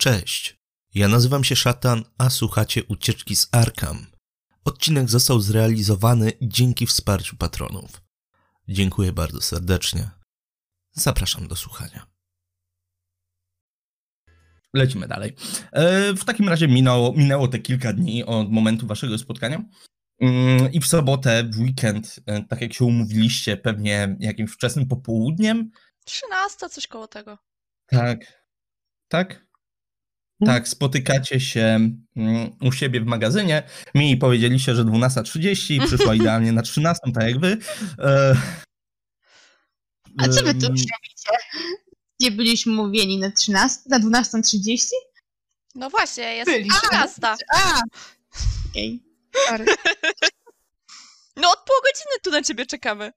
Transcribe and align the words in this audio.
Cześć, 0.00 0.58
ja 0.94 1.08
nazywam 1.08 1.44
się 1.44 1.56
Szatan, 1.56 2.04
a 2.18 2.30
słuchacie 2.30 2.84
Ucieczki 2.84 3.36
z 3.36 3.48
Arkham. 3.52 4.06
Odcinek 4.64 5.10
został 5.10 5.40
zrealizowany 5.40 6.32
dzięki 6.42 6.86
wsparciu 6.86 7.36
patronów. 7.36 8.02
Dziękuję 8.68 9.12
bardzo 9.12 9.40
serdecznie. 9.40 10.10
Zapraszam 10.92 11.48
do 11.48 11.56
słuchania. 11.56 12.06
Lecimy 14.74 15.08
dalej. 15.08 15.36
E, 15.72 16.12
w 16.14 16.24
takim 16.24 16.48
razie 16.48 16.68
minęło, 16.68 17.12
minęło 17.12 17.48
te 17.48 17.58
kilka 17.58 17.92
dni 17.92 18.24
od 18.24 18.52
momentu 18.52 18.86
waszego 18.86 19.18
spotkania. 19.18 19.64
Mm, 20.20 20.72
I 20.72 20.80
w 20.80 20.86
sobotę, 20.86 21.44
w 21.44 21.60
weekend, 21.60 22.20
e, 22.26 22.42
tak 22.42 22.60
jak 22.60 22.72
się 22.74 22.84
umówiliście, 22.84 23.56
pewnie 23.56 24.16
jakimś 24.20 24.50
wczesnym 24.50 24.88
popołudniem. 24.88 25.70
13, 26.04 26.68
coś 26.68 26.86
koło 26.86 27.08
tego. 27.08 27.38
Tak. 27.86 28.48
Tak? 29.08 29.47
Tak, 30.46 30.68
spotykacie 30.68 31.40
się 31.40 31.90
mm, 32.16 32.56
u 32.62 32.72
siebie 32.72 33.00
w 33.00 33.06
magazynie. 33.06 33.62
Mi 33.94 34.16
powiedzieliście, 34.16 34.74
że 34.74 34.84
12.30 34.84 35.80
przyszła 35.86 36.14
idealnie 36.14 36.52
na 36.52 36.62
13, 36.62 37.00
tak 37.14 37.24
jak 37.24 37.40
wy. 37.40 37.58
E, 37.98 38.36
A 40.18 40.28
co 40.28 40.42
wy 40.42 40.54
tu 40.54 40.66
robicie? 40.66 40.90
Nie 42.20 42.30
byliśmy 42.30 42.72
mówieni 42.72 43.18
na 43.18 43.30
13, 43.30 43.80
na 43.86 44.00
12.30? 44.00 44.78
No 45.74 45.90
właśnie, 45.90 46.24
jest 46.24 46.50
Byliśmy. 46.50 46.80
13. 46.80 47.20
A! 47.54 47.80
Okej. 48.70 49.02
Sorry. 49.46 49.64
No 51.36 51.50
od 51.50 51.58
pół 51.58 51.76
godziny 51.84 52.20
tu 52.22 52.30
na 52.30 52.42
ciebie 52.42 52.66
czekamy. 52.66 53.12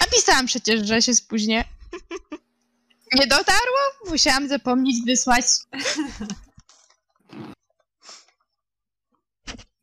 A 0.00 0.06
pisałam 0.06 0.46
przecież, 0.46 0.86
że 0.86 1.02
się 1.02 1.14
spóźnię. 1.14 1.64
Nie 3.14 3.26
dotarło? 3.26 3.78
Musiałam 4.08 4.48
zapomnieć 4.48 4.96
wysłać. 5.06 5.44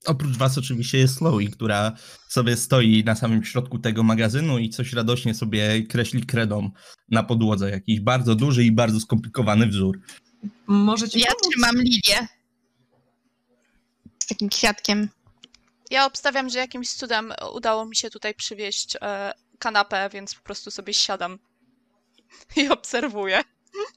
Oprócz 0.06 0.38
was 0.38 0.58
oczywiście 0.58 0.98
jest 0.98 1.18
Chloe, 1.18 1.48
która 1.52 1.92
sobie 2.30 2.58
stoi 2.58 3.04
na 3.04 3.16
samym 3.16 3.44
środku 3.46 3.80
tego 3.80 4.04
magazynu 4.04 4.58
i 4.58 4.70
coś 4.70 4.94
radośnie 4.94 5.34
sobie 5.34 5.84
kreśli 5.84 6.26
kredą 6.26 6.72
na 7.10 7.24
podłodze. 7.24 7.70
Jakiś 7.72 8.00
bardzo 8.00 8.36
duży 8.36 8.64
i 8.64 8.72
bardzo 8.72 9.00
skomplikowany 9.00 9.68
wzór. 9.68 10.00
Możecie 10.68 11.20
Ja 11.20 11.26
pomóc? 11.26 11.54
trzymam 11.54 11.76
lilię. 11.76 12.28
Z 14.24 14.28
takim 14.28 14.50
kwiatkiem. 14.50 15.10
Ja 15.92 16.06
obstawiam, 16.06 16.50
że 16.50 16.60
jakimś 16.60 16.94
cudem 16.94 17.34
udało 17.54 17.86
mi 17.86 17.96
się 17.96 18.10
tutaj 18.10 18.36
przywieźć 18.36 18.98
e, 19.02 19.34
kanapę, 19.60 20.10
więc 20.14 20.36
po 20.36 20.42
prostu 20.44 20.72
sobie 20.72 20.94
siadam 20.94 21.40
i 22.56 22.70
obserwuję. 22.70 23.44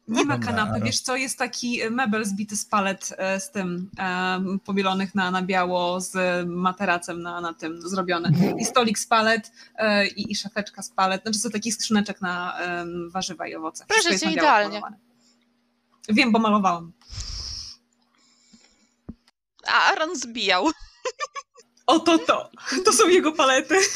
Nie 0.08 0.24
ma 0.24 0.38
Dobra. 0.38 0.52
kanapy. 0.52 0.84
Wiesz 0.84 1.00
co, 1.00 1.16
jest 1.16 1.38
taki 1.38 1.80
mebel 1.90 2.24
zbity 2.24 2.56
z 2.56 2.64
palet 2.64 3.14
e, 3.18 3.40
z 3.40 3.50
tym, 3.50 3.90
e, 3.98 4.40
pobielonych 4.64 5.14
na, 5.14 5.30
na 5.30 5.42
biało, 5.42 6.00
z 6.00 6.14
materacem 6.48 7.22
na, 7.22 7.40
na 7.40 7.54
tym 7.54 7.88
zrobione. 7.88 8.32
I 8.58 8.64
stolik 8.64 8.98
z 8.98 9.06
palet 9.06 9.52
e, 9.76 10.06
i, 10.06 10.32
i 10.32 10.36
szafeczka 10.36 10.82
z 10.82 10.90
palet. 10.90 11.22
Znaczy 11.22 11.38
są 11.38 11.50
takich 11.50 11.74
skrzyneczek 11.74 12.20
na 12.20 12.58
warzywa 13.08 13.46
i 13.46 13.54
owoce. 13.54 13.84
Proszę 13.88 14.18
cię, 14.18 14.30
idealnie. 14.30 14.80
pomalowane. 14.80 14.98
Wiem, 16.08 16.32
bo 16.32 16.38
malowałam. 16.38 16.92
A 19.66 19.90
Aaron 19.90 20.16
zbijał. 20.16 20.70
Oto 21.86 22.18
to! 22.18 22.50
To 22.84 22.92
są 22.92 23.08
jego 23.08 23.32
palety. 23.32 23.74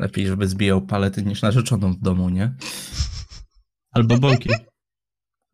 Lepiej, 0.00 0.26
żeby 0.26 0.48
zbijał 0.48 0.82
palety 0.82 1.22
niż 1.22 1.42
narzeczoną 1.42 1.92
w 1.92 2.00
domu, 2.00 2.28
nie? 2.28 2.54
Albo 3.90 4.18
boki. 4.18 4.48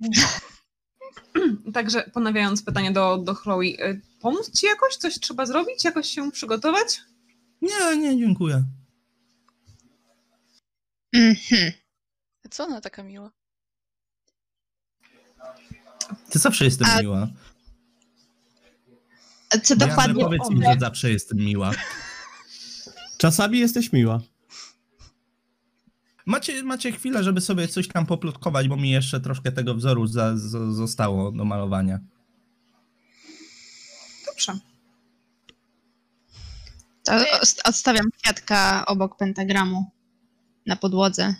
Także 1.75 2.11
ponawiając 2.13 2.63
pytanie 2.63 2.93
do, 2.93 3.19
do 3.19 3.35
Chloe, 3.35 3.63
e, 3.79 4.01
pomóc 4.21 4.51
ci 4.61 4.67
jakoś? 4.67 4.97
Coś 4.97 5.21
trzeba 5.21 5.47
zrobić? 5.47 5.85
Jakoś 5.85 6.09
się 6.09 6.31
przygotować? 6.31 7.01
Nie, 7.63 7.97
nie, 7.97 8.19
dziękuję. 8.19 8.65
Mhm. 11.13 11.73
Co 12.51 12.65
ona 12.65 12.81
taka 12.81 13.03
miła? 13.03 13.31
Ty 16.31 16.39
zawsze 16.39 16.65
jestem 16.65 16.89
A- 16.91 17.01
miła. 17.01 17.29
A 19.51 19.59
Co 19.59 19.77
Dokładnie. 19.77 20.15
dokładnie? 20.15 20.25
Powiedz 20.25 20.51
im, 20.51 20.63
że 20.63 20.81
zawsze 20.81 21.11
jestem 21.11 21.39
miła. 21.39 21.71
Czasami 23.19 23.59
jesteś 23.59 23.93
miła. 23.93 24.21
Macie, 26.27 26.63
macie 26.63 26.93
chwilę, 26.93 27.25
żeby 27.25 27.41
sobie 27.41 27.69
coś 27.69 27.89
tam 27.89 28.07
poplotkować, 28.07 28.69
bo 28.69 28.77
mi 28.77 28.91
jeszcze 28.91 29.21
troszkę 29.21 29.53
tego 29.53 29.75
wzoru 29.75 30.07
za, 30.07 30.37
za, 30.37 30.73
zostało 30.73 31.33
do 31.33 31.45
malowania. 31.45 32.01
Dobrze. 34.27 34.59
To 37.05 37.13
odstawiam 37.65 38.07
kwiatka 38.23 38.87
obok 38.87 39.17
pentagramu 39.17 39.91
na 40.67 40.77
podłodze. 40.77 41.35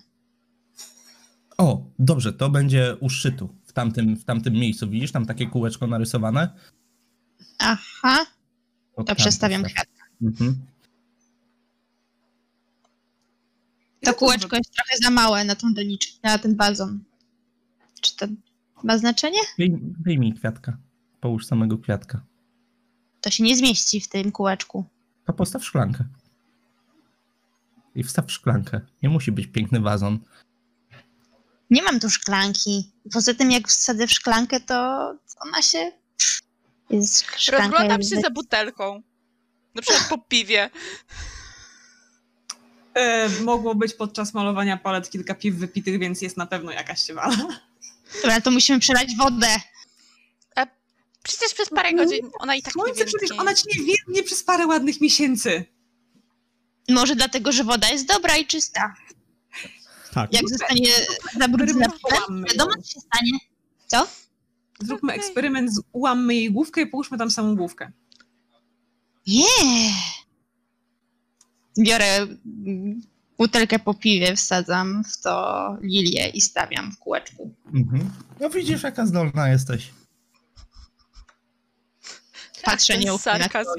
O, 1.59 1.85
dobrze, 1.99 2.33
to 2.33 2.51
będzie 2.51 2.97
u 3.01 3.11
szczytu, 3.11 3.49
w 3.67 3.73
tamtym, 3.73 4.17
w 4.17 4.25
tamtym 4.25 4.55
miejscu. 4.55 4.89
Widzisz 4.91 5.13
tam 5.13 5.27
takie 5.27 5.47
kółeczko 5.47 5.87
narysowane? 5.87 6.49
Aha, 7.59 8.27
To, 8.97 9.05
to 9.05 9.15
przestawiam 9.15 9.63
postaw. 9.63 9.83
kwiatka. 9.83 10.05
Mhm. 10.23 10.67
To 14.13 14.19
kółeczko 14.19 14.57
jest 14.57 14.71
trochę 14.73 14.97
za 15.03 15.11
małe 15.11 15.45
na 15.45 15.55
tą 15.57 15.75
doniczkę, 15.75 16.13
na 16.23 16.39
ten 16.39 16.57
bazon. 16.57 17.05
Czy 18.01 18.17
to 18.17 18.27
ma 18.83 18.99
znaczenie? 18.99 19.39
Wyjm- 19.59 19.93
Wyjmij 20.01 20.35
kwiatka. 20.35 20.79
Połóż 21.21 21.47
samego 21.47 21.79
kwiatka. 21.79 22.21
To 23.21 23.31
się 23.31 23.45
nie 23.45 23.57
zmieści 23.57 24.01
w 24.01 24.09
tym 24.09 24.33
kółeczku. 24.33 24.85
To 25.27 25.33
postaw 25.33 25.65
szklankę. 25.65 26.05
I 27.95 28.05
wstaw 28.05 28.33
szklankę. 28.33 28.81
Nie 29.03 29.09
musi 29.09 29.33
być 29.33 29.47
piękny 29.47 29.81
wazon. 29.81 30.19
Nie 31.71 31.83
mam 31.83 32.01
tu 32.01 32.11
szklanki. 32.11 32.93
Poza 33.13 33.35
tym, 33.35 33.51
jak 33.51 33.69
wsadzę 33.69 34.07
w 34.07 34.13
szklankę, 34.13 34.61
to 34.61 34.75
ona 35.41 35.63
się. 35.63 35.93
Jest 36.91 37.25
szklanka 37.37 37.69
Rozglądam 37.69 37.99
jest 38.01 38.11
się 38.15 38.21
za 38.21 38.31
butelką. 38.31 39.03
Na 39.75 39.83
przykład 39.83 40.09
po 40.09 40.19
piwie. 40.19 40.71
E, 42.97 43.29
mogło 43.41 43.75
być 43.75 43.95
podczas 43.95 44.35
malowania 44.35 44.77
palet 44.77 45.11
kilka 45.11 45.35
piw 45.35 45.55
wypitych, 45.55 45.99
więc 45.99 46.23
jest 46.23 46.37
na 46.37 46.47
pewno 46.47 46.73
jakaś 46.73 47.03
siewala. 47.03 47.37
Dobra, 48.23 48.41
to 48.41 48.51
musimy 48.51 48.79
przelać 48.81 49.17
wodę. 49.17 49.47
Przecież 51.23 51.55
przez 51.55 51.69
parę 51.69 51.93
godzin 51.95 52.31
ona 52.39 52.55
i 52.55 52.63
tak 52.63 52.75
nie 52.77 52.83
Słońce 52.83 53.05
przecież 53.05 53.21
więcej. 53.21 53.39
ona 53.39 53.55
ci 53.55 53.65
nie 53.79 53.85
wiednie 53.85 54.23
przez 54.23 54.43
parę 54.45 54.67
ładnych 54.67 55.01
miesięcy. 55.01 55.65
Może 56.89 57.17
dlatego, 57.17 57.53
że 57.53 57.65
woda 57.65 57.89
jest 57.89 58.07
dobra 58.07 58.37
i 58.37 58.47
czysta. 58.47 58.95
Tak. 60.13 60.33
Jak 60.33 60.49
zostanie 60.49 60.91
zabrudzona 61.39 61.87
polem, 62.03 62.23
Ułammy 62.29 62.49
wiadomo, 62.49 62.73
co 62.83 62.91
się 62.91 63.01
stanie. 63.01 63.33
Co? 63.87 64.09
Zróbmy 64.81 65.13
Okej. 65.13 65.25
eksperyment, 65.25 65.71
ułammy 65.93 66.35
jej 66.35 66.51
główkę 66.53 66.81
i 66.81 66.87
połóżmy 66.87 67.19
tam 67.19 67.31
samą 67.31 67.57
główkę. 67.57 67.93
Nie. 69.27 69.45
Biorę 71.79 72.17
mm, 72.17 73.03
butelkę 73.39 73.79
po 73.79 73.95
piwie, 73.95 74.37
wsadzam 74.37 75.05
w 75.05 75.23
to 75.23 75.77
lilię 75.83 76.29
i 76.29 76.41
stawiam 76.41 76.93
w 76.93 76.99
kółeczku. 76.99 77.55
Mhm. 77.75 78.11
No 78.41 78.51
widzisz, 78.51 78.83
jaka 78.83 79.07
zdolna 79.07 79.49
jesteś. 79.49 79.91
Patrzę 82.63 82.99
nieufnie 82.99 83.33
na 83.33 83.39
sarkazm. 83.39 83.71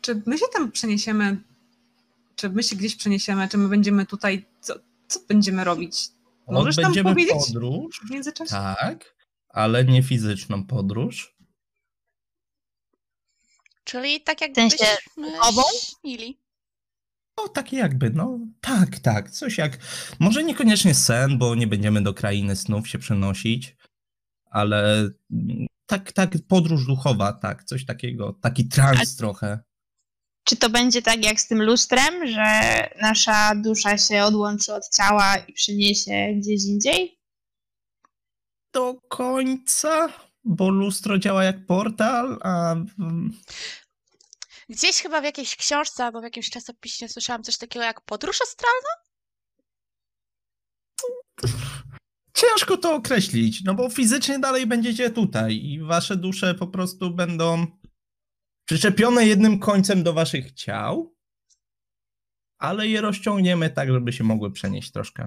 Czy 0.00 0.22
my 0.26 0.38
się 0.38 0.44
tam 0.52 0.72
przeniesiemy? 0.72 1.36
Czy 2.36 2.50
my 2.50 2.62
się 2.62 2.76
gdzieś 2.76 2.96
przeniesiemy? 2.96 3.48
Czy 3.48 3.58
my 3.58 3.68
będziemy 3.68 4.06
tutaj? 4.06 4.44
Co, 4.60 4.74
co 5.08 5.20
będziemy 5.28 5.64
robić? 5.64 6.08
Możesz 6.48 6.78
Odbędziemy 6.78 7.10
powiedzieć? 7.10 7.46
podróż. 7.46 8.00
W 8.06 8.10
międzyczasie? 8.10 8.50
Tak, 8.50 9.14
ale 9.48 9.84
nie 9.84 10.02
fizyczną 10.02 10.64
podróż. 10.64 11.36
Czyli 13.92 14.20
tak 14.20 14.38
W 14.38 14.54
sensie 14.54 14.84
jakbyśmy 14.84 15.40
obą? 15.40 15.62
śnili. 15.80 16.42
No, 17.36 17.48
takie 17.48 17.76
jakby, 17.76 18.10
no 18.10 18.38
tak, 18.60 18.98
tak, 18.98 19.30
coś 19.30 19.58
jak, 19.58 19.78
może 20.20 20.44
niekoniecznie 20.44 20.94
sen, 20.94 21.38
bo 21.38 21.54
nie 21.54 21.66
będziemy 21.66 22.02
do 22.02 22.14
krainy 22.14 22.56
snów 22.56 22.88
się 22.88 22.98
przenosić, 22.98 23.76
ale 24.50 25.10
mm, 25.32 25.66
tak, 25.86 26.12
tak, 26.12 26.30
podróż 26.48 26.86
duchowa, 26.86 27.32
tak, 27.32 27.64
coś 27.64 27.86
takiego, 27.86 28.32
taki 28.32 28.68
trans 28.68 29.16
trochę. 29.16 29.60
Czy 30.44 30.56
to 30.56 30.70
będzie 30.70 31.02
tak 31.02 31.24
jak 31.24 31.40
z 31.40 31.48
tym 31.48 31.62
lustrem, 31.62 32.26
że 32.26 32.50
nasza 33.00 33.54
dusza 33.54 33.98
się 33.98 34.24
odłączy 34.24 34.74
od 34.74 34.88
ciała 34.96 35.36
i 35.36 35.52
przeniesie 35.52 36.34
gdzieś 36.36 36.64
indziej? 36.64 37.18
Do 38.72 38.94
końca, 39.08 40.08
bo 40.44 40.70
lustro 40.70 41.18
działa 41.18 41.44
jak 41.44 41.66
portal, 41.66 42.38
a 42.42 42.76
Gdzieś 44.68 44.96
chyba 45.02 45.20
w 45.20 45.24
jakiejś 45.24 45.56
książce 45.56 46.04
albo 46.04 46.20
w 46.20 46.24
jakimś 46.24 46.50
czasopiśmie 46.50 47.08
słyszałam 47.08 47.42
coś 47.42 47.58
takiego 47.58 47.84
jak 47.84 48.00
podróż 48.00 48.38
astralna? 48.42 48.88
Ciężko 52.34 52.76
to 52.76 52.94
określić, 52.94 53.64
no 53.64 53.74
bo 53.74 53.90
fizycznie 53.90 54.38
dalej 54.38 54.66
będziecie 54.66 55.10
tutaj 55.10 55.56
i 55.56 55.80
wasze 55.80 56.16
dusze 56.16 56.54
po 56.54 56.66
prostu 56.66 57.14
będą 57.14 57.66
przyczepione 58.64 59.26
jednym 59.26 59.58
końcem 59.58 60.02
do 60.02 60.12
waszych 60.12 60.52
ciał, 60.52 61.16
ale 62.58 62.88
je 62.88 63.00
rozciągniemy 63.00 63.70
tak, 63.70 63.92
żeby 63.92 64.12
się 64.12 64.24
mogły 64.24 64.52
przenieść 64.52 64.92
troszkę. 64.92 65.26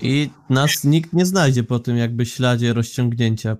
I 0.00 0.30
nas 0.50 0.84
nikt 0.84 1.12
nie 1.12 1.26
znajdzie 1.26 1.64
po 1.64 1.78
tym 1.78 1.96
jakby 1.96 2.26
śladzie 2.26 2.72
rozciągnięcia. 2.72 3.56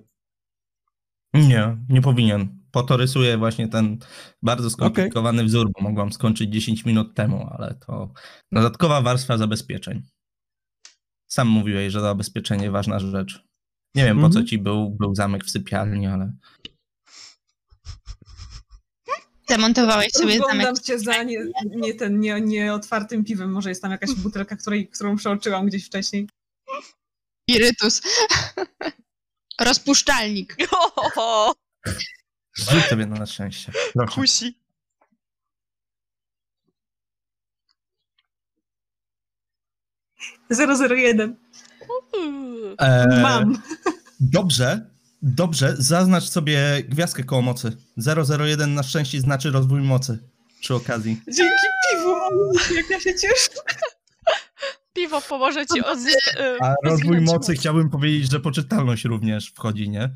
Nie, 1.33 1.77
nie 1.89 2.01
powinien. 2.01 2.62
Po 2.73 2.83
to 2.83 2.97
rysuję 2.97 3.37
właśnie 3.37 3.67
ten 3.67 3.97
bardzo 4.41 4.69
skomplikowany 4.69 5.43
wzór, 5.43 5.71
bo 5.71 5.81
mogłam 5.81 6.13
skończyć 6.13 6.49
10 6.49 6.85
minut 6.85 7.15
temu, 7.15 7.49
ale 7.51 7.75
to 7.75 8.13
dodatkowa 8.51 9.01
warstwa 9.01 9.37
zabezpieczeń. 9.37 10.01
Sam 11.31 11.47
mówiłeś, 11.47 11.93
że 11.93 12.01
zabezpieczenie 12.01 12.71
ważna 12.71 12.99
rzecz. 12.99 13.43
Nie 13.95 14.05
wiem, 14.05 14.17
po 14.17 14.29
co 14.29 14.39
Mhm. 14.39 14.45
ci 14.45 14.57
był, 14.57 14.89
był 14.89 15.15
zamek 15.15 15.45
w 15.45 15.51
sypialni, 15.51 16.07
ale 16.07 16.33
Zamontowałeś 19.49 20.11
sobie 20.11 20.33
zamek. 20.33 20.45
Oglądam 20.45 20.83
cię 20.83 20.99
za 20.99 21.23
nie, 21.23 21.39
nie 21.65 21.93
ten, 21.93 22.19
nie, 22.19 22.41
nie 22.41 22.73
otwartym 22.73 23.23
piwem. 23.23 23.51
Może 23.51 23.69
jest 23.69 23.81
tam 23.81 23.91
jakaś 23.91 24.13
butelka, 24.13 24.55
której, 24.55 24.87
którą 24.87 25.15
przeoczyłam 25.15 25.65
gdzieś 25.65 25.85
wcześniej. 25.85 26.29
Spirytus. 27.49 28.01
Rozpuszczalnik. 29.61 30.55
Ohoho, 32.61 32.79
rzuć 32.79 32.89
sobie 32.89 33.05
na 33.05 33.25
szczęście. 33.25 33.71
Kusi. 34.15 34.63
zero 40.49 40.95
jeden 40.95 41.35
Uuu. 42.13 42.75
Eee, 42.79 43.21
Mam. 43.21 43.61
Dobrze, 44.19 44.89
dobrze. 45.21 45.75
Zaznacz 45.77 46.23
sobie 46.23 46.83
gwiazdkę 46.89 47.23
koło 47.23 47.41
mocy. 47.41 47.77
001 48.39 48.73
na 48.73 48.83
szczęście 48.83 49.21
znaczy 49.21 49.51
rozwój 49.51 49.81
mocy 49.81 50.29
przy 50.61 50.75
okazji. 50.75 51.21
Dzięki 51.27 51.65
piwu. 51.91 52.15
Jak 52.75 52.89
ja 52.89 52.99
się 52.99 53.15
cieszę. 53.15 53.49
Piwo 54.93 55.21
pomoże 55.21 55.65
ci 55.65 55.81
odzyskać. 55.83 56.35
A 56.61 56.73
rozwój 56.83 57.21
mocy 57.21 57.53
chciałbym 57.53 57.89
powiedzieć, 57.89 58.31
że 58.31 58.39
poczytalność 58.39 59.05
również 59.05 59.51
wchodzi, 59.55 59.89
nie? 59.89 60.09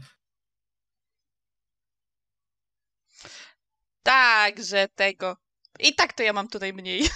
Tak, 4.07 4.63
że 4.63 4.87
tego. 4.87 5.37
I 5.79 5.95
tak 5.95 6.13
to 6.13 6.23
ja 6.23 6.33
mam 6.33 6.47
tutaj 6.47 6.73
mniej. 6.73 7.09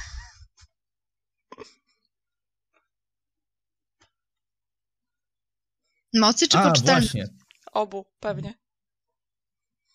Mocy 6.13 6.47
czy 6.47 6.57
A, 6.57 6.69
poczytalność? 6.69 7.07
właśnie. 7.13 7.27
Obu, 7.71 8.05
pewnie. 8.19 8.53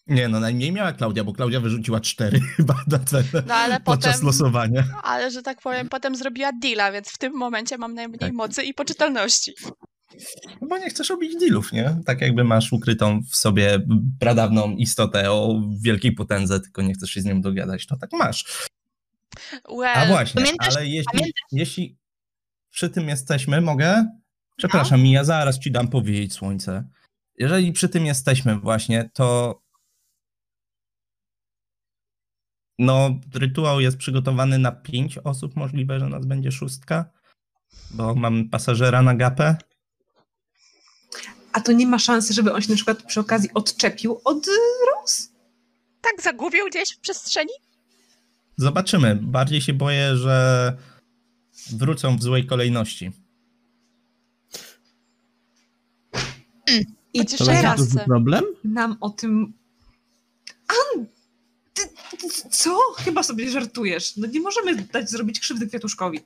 Nie, 0.06 0.28
no 0.28 0.40
najmniej 0.40 0.72
miała 0.72 0.92
Klaudia, 0.92 1.24
bo 1.24 1.32
Klaudia 1.32 1.60
wyrzuciła 1.60 2.00
cztery 2.00 2.40
chyba 2.56 2.74
na 2.86 2.98
No 3.46 3.54
ale 3.54 3.80
podczas 3.80 4.12
potem. 4.14 4.26
losowania. 4.26 4.84
Ale 5.02 5.30
że 5.30 5.42
tak 5.42 5.60
powiem, 5.60 5.88
potem 5.88 6.16
zrobiła 6.16 6.50
deala, 6.62 6.92
więc 6.92 7.08
w 7.08 7.18
tym 7.18 7.32
momencie 7.32 7.78
mam 7.78 7.94
najmniej 7.94 8.18
Tak. 8.18 8.32
mocy 8.32 8.62
i 8.62 8.74
poczytalności. 8.74 9.54
No 10.60 10.68
bo 10.68 10.78
nie 10.78 10.90
chcesz 10.90 11.08
robić 11.10 11.36
dealów, 11.40 11.72
nie? 11.72 12.00
Tak 12.06 12.20
jakby 12.20 12.44
masz 12.44 12.72
ukrytą 12.72 13.20
w 13.30 13.36
sobie 13.36 13.86
pradawną 14.20 14.70
istotę 14.76 15.32
o 15.32 15.62
wielkiej 15.80 16.12
potędze, 16.12 16.60
tylko 16.60 16.82
nie 16.82 16.94
chcesz 16.94 17.10
się 17.10 17.20
z 17.20 17.24
nią 17.24 17.40
dogadać, 17.40 17.86
to 17.86 17.96
tak 17.96 18.12
masz. 18.12 18.68
Well, 19.78 19.98
A 19.98 20.06
właśnie, 20.06 20.42
pamiętasz- 20.42 20.76
ale 20.76 20.86
jeśli, 20.86 21.04
pamiętasz- 21.12 21.52
jeśli 21.52 21.96
przy 22.70 22.90
tym 22.90 23.08
jesteśmy, 23.08 23.60
mogę? 23.60 24.06
Przepraszam, 24.56 25.02
Mija, 25.02 25.24
zaraz 25.24 25.58
ci 25.58 25.70
dam 25.70 25.88
powiedzieć, 25.88 26.32
słońce. 26.34 26.84
Jeżeli 27.38 27.72
przy 27.72 27.88
tym 27.88 28.06
jesteśmy 28.06 28.58
właśnie, 28.60 29.10
to 29.14 29.60
no, 32.78 33.20
rytuał 33.34 33.80
jest 33.80 33.96
przygotowany 33.96 34.58
na 34.58 34.72
pięć 34.72 35.18
osób, 35.18 35.56
możliwe, 35.56 36.00
że 36.00 36.08
nas 36.08 36.26
będzie 36.26 36.52
szóstka, 36.52 37.10
bo 37.90 38.14
mam 38.14 38.48
pasażera 38.48 39.02
na 39.02 39.14
gapę. 39.14 39.56
A 41.56 41.60
to 41.60 41.72
nie 41.72 41.86
ma 41.86 41.98
szansy, 41.98 42.34
żeby 42.34 42.52
on 42.52 42.62
się 42.62 42.70
na 42.70 42.76
przykład 42.76 43.02
przy 43.02 43.20
okazji 43.20 43.50
odczepił 43.54 44.20
od 44.24 44.48
y, 44.48 44.50
Rose? 44.90 45.22
tak 46.00 46.22
zagubił 46.22 46.66
gdzieś 46.70 46.92
w 46.92 47.00
przestrzeni? 47.00 47.52
Zobaczymy. 48.56 49.18
Bardziej 49.22 49.60
się 49.60 49.72
boję, 49.72 50.16
że 50.16 50.76
wrócą 51.72 52.16
w 52.16 52.22
złej 52.22 52.46
kolejności. 52.46 53.10
I 57.14 57.18
Chociaż 57.18 57.46
teraz- 57.46 57.88
duży 57.88 58.04
problem? 58.04 58.44
nam 58.64 58.96
o 59.00 59.10
tym... 59.10 59.52
An! 60.68 61.06
Ty, 61.74 61.82
ty, 62.10 62.28
co? 62.50 62.78
Chyba 62.96 63.22
sobie 63.22 63.50
żartujesz. 63.50 64.16
No 64.16 64.26
nie 64.26 64.40
możemy 64.40 64.74
dać 64.74 65.10
zrobić 65.10 65.40
krzywdy 65.40 65.66
kwiatuszkowi. 65.66 66.20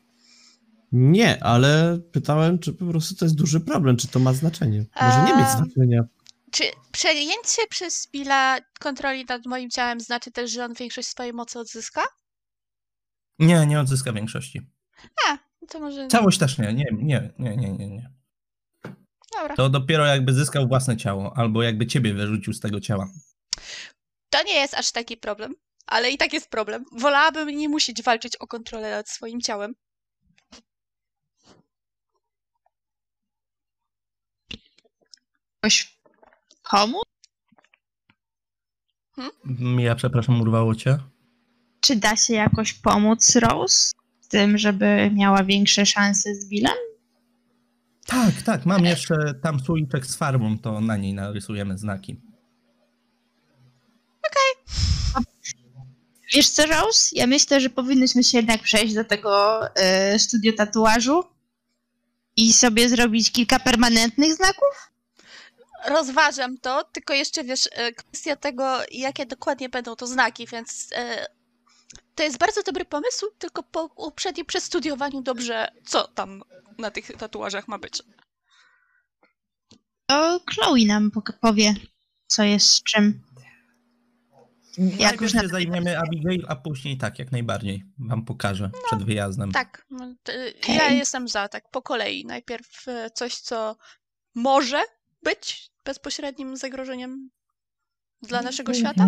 Nie, 0.93 1.45
ale 1.45 1.99
pytałem, 2.13 2.59
czy 2.59 2.73
po 2.73 2.87
prostu 2.87 3.15
to 3.15 3.25
jest 3.25 3.35
duży 3.35 3.61
problem, 3.61 3.97
czy 3.97 4.09
to 4.09 4.19
ma 4.19 4.33
znaczenie. 4.33 4.85
Może 5.03 5.23
nie 5.23 5.37
mieć 5.37 5.49
znaczenia. 5.49 6.03
Czy 6.51 6.65
przejęcie 6.93 7.63
przez 7.71 8.09
Billa 8.13 8.59
kontroli 8.81 9.25
nad 9.25 9.47
moim 9.47 9.71
ciałem 9.71 10.01
znaczy 10.01 10.31
też, 10.31 10.51
że 10.51 10.65
on 10.65 10.75
większość 10.75 11.09
swojej 11.09 11.33
mocy 11.33 11.59
odzyska? 11.59 12.03
Nie, 13.39 13.67
nie 13.67 13.81
odzyska 13.81 14.13
większości. 14.13 14.61
A, 15.29 15.33
no 15.33 15.69
to 15.69 15.81
może. 15.81 16.09
Całość 16.09 16.39
też 16.39 16.59
nie, 16.59 16.73
nie, 16.73 16.87
nie, 16.93 17.33
nie, 17.39 17.57
nie, 17.57 17.73
nie. 17.73 17.89
nie. 17.89 18.11
Dobra. 19.39 19.57
To 19.57 19.69
dopiero 19.69 20.07
jakby 20.07 20.33
zyskał 20.33 20.69
własne 20.69 20.97
ciało, 20.97 21.37
albo 21.37 21.63
jakby 21.63 21.87
ciebie 21.87 22.15
wyrzucił 22.15 22.53
z 22.53 22.61
tego 22.61 22.81
ciała. 22.81 23.09
To 24.31 24.43
nie 24.43 24.55
jest 24.55 24.75
aż 24.75 24.93
taki 24.93 25.17
problem, 25.17 25.55
ale 25.87 26.11
i 26.11 26.19
tak 26.19 26.33
jest 26.33 26.51
problem. 26.51 26.85
Wolałabym 26.93 27.49
nie 27.49 27.69
musieć 27.69 28.03
walczyć 28.03 28.37
o 28.37 28.47
kontrolę 28.47 28.91
nad 28.91 29.09
swoim 29.09 29.41
ciałem. 29.41 29.75
Jakoś 35.63 35.99
pomóc? 36.71 37.05
Ja 39.79 39.95
przepraszam, 39.95 40.41
urwało 40.41 40.75
cię. 40.75 40.99
Czy 41.81 41.97
da 41.97 42.17
się 42.17 42.35
jakoś 42.35 42.73
pomóc 42.73 43.37
Rose? 43.37 43.93
W 44.23 44.29
tym, 44.29 44.59
żeby 44.59 45.11
miała 45.15 45.45
większe 45.45 45.87
szanse 45.87 46.35
z 46.35 46.49
Billem? 46.49 46.77
Tak, 48.07 48.43
tak, 48.43 48.67
mam 48.67 48.85
jeszcze 48.85 49.17
tam 49.43 49.61
słoiczek 49.61 50.07
z 50.07 50.17
farbą, 50.17 50.59
to 50.59 50.81
na 50.81 50.97
niej 50.97 51.15
narysujemy 51.15 51.79
znaki. 51.79 52.21
Wiesz 56.35 56.49
co, 56.49 56.67
Rose? 56.67 57.09
Ja 57.13 57.27
myślę, 57.27 57.61
że 57.61 57.71
powinnyśmy 57.71 58.25
się 58.25 58.39
jednak 58.39 58.63
przejść 58.63 58.95
do 58.95 59.05
tego 59.05 59.61
e, 59.77 60.19
studio 60.19 60.53
tatuażu 60.53 61.25
i 62.37 62.53
sobie 62.53 62.89
zrobić 62.89 63.33
kilka 63.33 63.59
permanentnych 63.59 64.35
znaków. 64.35 64.91
Rozważam 65.89 66.59
to, 66.59 66.85
tylko 66.85 67.15
jeszcze 67.15 67.45
wiesz, 67.45 67.69
e, 67.73 67.93
kwestia 67.93 68.37
tego, 68.37 68.79
jakie 68.91 69.27
dokładnie 69.27 69.69
będą 69.69 69.97
to 69.97 70.07
znaki, 70.07 70.47
więc 70.47 70.89
e, 70.93 71.27
to 72.15 72.23
jest 72.23 72.39
bardzo 72.39 72.63
dobry 72.63 72.85
pomysł, 72.85 73.27
tylko 73.39 73.63
po 73.63 73.85
uprzednim 73.85 74.47
przestudiowaniu 74.47 75.23
dobrze, 75.23 75.69
co 75.85 76.09
tam 76.09 76.43
na 76.79 76.91
tych 76.91 77.07
tatuażach 77.17 77.69
ma 77.69 77.79
być. 77.79 78.03
To 80.07 80.41
Chloe 80.55 80.87
nam 80.87 81.11
powie, 81.41 81.75
co 82.27 82.43
jest 82.43 82.67
z 82.67 82.83
czym. 82.83 83.23
Jak 84.99 85.21
już 85.21 85.33
się 85.33 85.49
zajmiemy 85.49 85.99
Abigail, 85.99 86.45
a 86.49 86.57
później 86.57 86.99
tak, 86.99 87.19
jak 87.19 87.33
najbardziej. 87.33 87.85
Wam 87.99 88.25
pokażę 88.25 88.71
przed 88.87 89.03
wyjazdem. 89.05 89.53
Tak, 89.53 89.87
no, 89.91 90.15
to, 90.23 90.33
ja 90.69 90.91
jestem 90.91 91.29
za, 91.29 91.49
tak 91.49 91.71
po 91.71 91.83
kolei. 91.83 92.27
Najpierw 92.27 92.89
e, 92.89 93.11
coś, 93.11 93.37
co 93.37 93.77
może 94.35 94.83
być 95.23 95.70
bezpośrednim 95.85 96.57
zagrożeniem 96.57 97.31
dla 98.23 98.43
naszego 98.43 98.75
świata. 98.75 99.07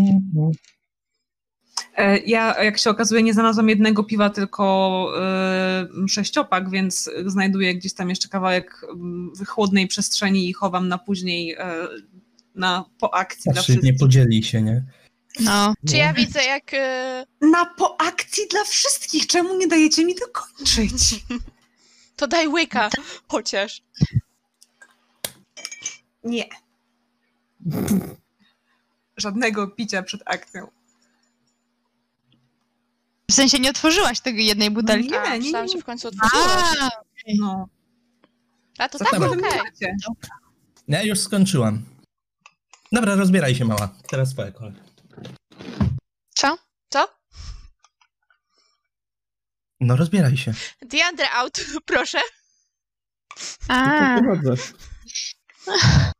E, 1.96 2.18
Ja, 2.18 2.62
jak 2.64 2.78
się 2.78 2.90
okazuje, 2.90 3.22
nie 3.22 3.34
znalazłam 3.34 3.68
jednego 3.68 4.04
piwa, 4.04 4.30
tylko 4.30 5.08
e, 5.22 5.86
sześciopak, 6.08 6.70
więc 6.70 7.10
znajduję 7.26 7.74
gdzieś 7.74 7.94
tam 7.94 8.08
jeszcze 8.10 8.28
kawałek 8.28 8.80
mm, 8.92 9.32
chłodnej 9.46 9.86
przestrzeni 9.88 10.48
i 10.48 10.52
chowam 10.52 10.88
na 10.88 10.98
później 10.98 11.52
e, 11.58 11.74
na 12.54 12.84
po 12.98 13.14
akcji 13.14 13.42
dla 13.44 13.52
Znaczy, 13.52 13.72
nie 13.72 13.78
wszystkich. 13.78 14.00
podzieli 14.00 14.42
się, 14.42 14.62
nie? 14.62 14.84
No, 15.40 15.74
Czy 15.88 15.96
ja 15.96 16.12
widzę, 16.12 16.44
jak 16.44 16.72
Na 17.40 17.64
po 17.66 18.00
akcji 18.00 18.42
dla 18.50 18.64
wszystkich! 18.64 19.26
Czemu 19.26 19.58
nie 19.58 19.66
dajecie 19.66 20.04
mi 20.04 20.14
dokończyć? 20.14 20.92
to 22.16 22.28
daj 22.28 22.48
łyka, 22.48 22.90
chociaż. 23.28 23.82
Nie. 26.24 26.44
Żadnego 29.16 29.68
picia 29.68 30.02
przed 30.02 30.22
akcją. 30.26 30.70
W 33.30 33.34
sensie 33.34 33.58
nie 33.58 33.70
otworzyłaś 33.70 34.20
tego 34.20 34.38
jednej 34.38 34.70
butelki? 34.70 35.08
nie, 35.10 35.20
A, 35.20 35.36
nie, 35.36 35.42
myślałam, 35.42 35.66
nie. 35.66 35.72
że 35.72 35.78
w 35.78 35.84
końcu 35.84 36.08
otworzyłaś. 36.08 36.76
A, 36.80 36.90
No. 37.38 37.68
A 38.78 38.88
to 38.88 38.98
Co 38.98 39.04
tak, 39.04 39.12
tam? 39.12 39.22
okej. 39.22 39.40
Pamiętacie. 39.40 39.96
Ja 40.88 41.02
już 41.02 41.18
skończyłam. 41.20 41.82
Dobra, 42.92 43.14
rozbieraj 43.14 43.54
się 43.54 43.64
mała. 43.64 43.88
Teraz 44.10 44.30
twoja 44.32 44.52
kolej. 44.52 44.74
co? 46.34 46.58
Co? 46.88 47.08
No 49.80 49.96
rozbieraj 49.96 50.36
się. 50.36 50.52
Diandre 50.82 51.30
out, 51.32 51.52
proszę. 51.86 52.18
A. 53.68 54.18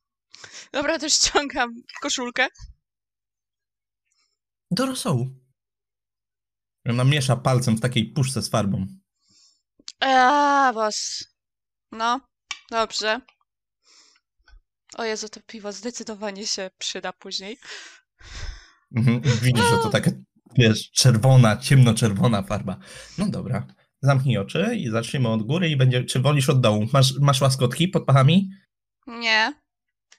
Dobra, 0.73 0.99
to 0.99 1.09
ściągam 1.09 1.71
koszulkę. 2.03 2.47
Do 4.71 4.87
rosołu. 4.87 5.27
Ona 6.89 7.05
miesza 7.05 7.37
palcem 7.37 7.77
w 7.77 7.81
takiej 7.81 8.13
puszce 8.13 8.43
z 8.43 8.51
farbą. 8.51 8.87
A, 10.01 10.73
was. 10.75 11.25
No, 11.93 12.21
dobrze. 12.71 13.21
O 14.99 15.05
Jezu, 15.05 15.29
to 15.29 15.41
piwo 15.47 15.73
zdecydowanie 15.73 16.47
się 16.47 16.71
przyda 16.79 17.13
później. 17.13 17.59
Mhm. 18.97 19.21
Widzisz, 19.21 19.65
że 19.65 19.79
to 19.83 19.91
taka, 19.91 20.11
wiesz, 20.59 20.91
czerwona, 20.91 21.57
ciemnoczerwona 21.57 22.43
farba. 22.43 22.79
No 23.19 23.29
dobra. 23.29 23.67
Zamknij 24.03 24.39
oczy 24.39 24.77
i 24.77 24.91
zaczniemy 24.91 25.29
od 25.29 25.43
góry 25.43 25.69
i 25.69 25.77
będzie, 25.77 26.05
czy 26.05 26.21
wolisz 26.21 26.49
od 26.51 26.61
dołu? 26.61 26.87
Masz, 26.93 27.19
masz 27.21 27.41
łaskotki 27.41 27.89
pod 27.89 28.05
pachami? 28.05 28.51
Nie, 29.07 29.62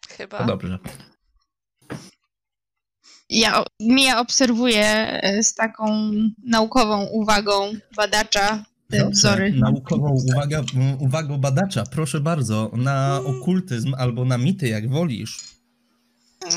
To 0.10 0.16
chyba. 0.16 0.44
dobrze. 0.44 0.80
ja, 3.30 3.64
Mija 3.80 4.20
obserwuje 4.20 4.86
e, 5.24 5.44
z 5.44 5.54
taką 5.54 6.12
naukową 6.44 7.06
uwagą 7.06 7.72
badacza 7.96 8.66
te 8.90 8.98
Dobrze. 8.98 9.12
wzory. 9.12 9.52
Naukową 9.52 10.10
uwaga, 10.32 10.62
uwagą 11.00 11.38
badacza, 11.38 11.84
proszę 11.92 12.20
bardzo, 12.20 12.72
na 12.74 13.20
okultyzm 13.26 13.94
albo 13.98 14.26
na 14.26 14.38
mity, 14.38 14.68
jak 14.68 14.90
wolisz. 14.90 15.40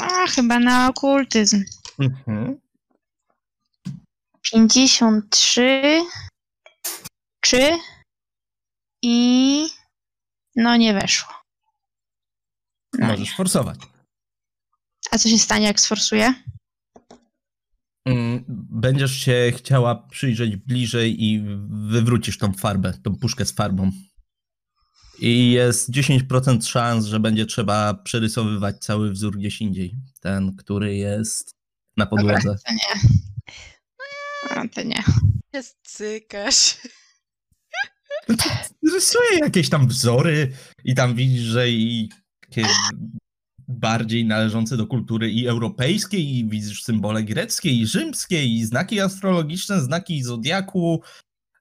A, 0.00 0.26
chyba 0.26 0.58
na 0.58 0.88
okultyzm. 0.88 1.64
Mhm. 1.98 2.58
53 4.52 6.02
3 7.40 7.70
i 9.02 9.66
no 10.56 10.76
nie 10.76 10.94
weszło. 10.94 11.28
No, 12.98 13.06
Możesz 13.06 13.36
forsować. 13.36 13.78
a 15.10 15.18
co 15.18 15.28
się 15.28 15.38
stanie, 15.38 15.66
jak 15.66 15.80
sforsuję? 15.80 16.34
Mm, 18.04 18.44
Będziesz 18.70 19.12
się 19.12 19.52
chciała 19.56 19.94
przyjrzeć 19.94 20.56
bliżej 20.56 21.24
i 21.24 21.42
wywrócisz 21.68 22.38
tą 22.38 22.52
farbę, 22.52 22.92
tą 23.02 23.16
puszkę 23.16 23.44
z 23.46 23.52
farbą. 23.52 23.90
I 25.18 25.50
jest 25.50 25.90
10% 25.90 26.66
szans, 26.68 27.06
że 27.06 27.20
będzie 27.20 27.46
trzeba 27.46 27.94
przerysowywać 27.94 28.78
cały 28.78 29.10
wzór 29.10 29.38
gdzieś 29.38 29.60
indziej. 29.60 29.94
Ten, 30.20 30.56
który 30.56 30.96
jest 30.96 31.50
na 31.96 32.06
podłodze. 32.06 32.56
To 32.66 32.72
nie. 32.72 33.00
A, 34.50 34.68
to 34.68 34.82
nie. 34.82 35.02
Się 35.54 35.62
cykasz. 35.82 36.76
Rysuję 38.94 39.38
jakieś 39.40 39.68
tam 39.68 39.88
wzory 39.88 40.52
i 40.84 40.94
tam 40.94 41.14
widzisz, 41.14 41.42
że 41.42 41.70
i 41.70 42.10
takie 42.48 42.66
bardziej 43.68 44.24
należące 44.24 44.76
do 44.76 44.86
kultury 44.86 45.30
i 45.32 45.46
europejskiej, 45.46 46.36
i 46.36 46.48
widzisz 46.48 46.82
symbole 46.82 47.22
greckie, 47.22 47.70
i 47.70 47.86
rzymskie, 47.86 48.44
i 48.46 48.64
znaki 48.64 49.00
astrologiczne, 49.00 49.80
znaki 49.80 50.22
zodiaku. 50.22 51.02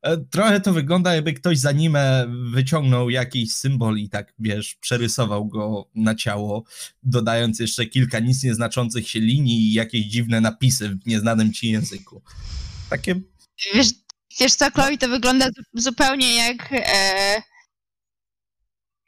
E, 0.01 0.18
Trochę 0.18 0.62
to 0.62 0.74
wygląda, 0.74 1.15
jakby 1.15 1.34
ktoś 1.34 1.60
z 1.60 1.65
anime 1.65 2.25
wyciągnął 2.54 3.10
jakiś 3.10 3.54
symbol 3.54 3.98
i 3.98 4.10
tak, 4.10 4.34
wiesz, 4.39 4.75
przerysował 4.75 5.46
go 5.46 5.89
na 5.96 6.15
ciało, 6.15 6.63
dodając 7.04 7.60
jeszcze 7.60 7.86
kilka 7.86 8.20
nic 8.20 8.44
nieznaczących 8.44 9.10
się 9.10 9.20
linii 9.20 9.60
i 9.70 9.74
jakieś 9.74 10.06
dziwne 10.06 10.42
napisy 10.42 10.89
w 10.89 11.06
nieznanym 11.06 11.54
ci 11.54 11.72
języku. 11.72 12.22
Takie 12.89 13.15
Wiesz, 13.74 13.88
wiesz 14.39 14.54
co, 14.54 14.72
Chloe, 14.72 14.98
to 14.98 15.08
wygląda 15.08 15.46
zu- 15.48 15.82
zupełnie 15.82 16.36
jak 16.36 16.70
e, 16.72 17.42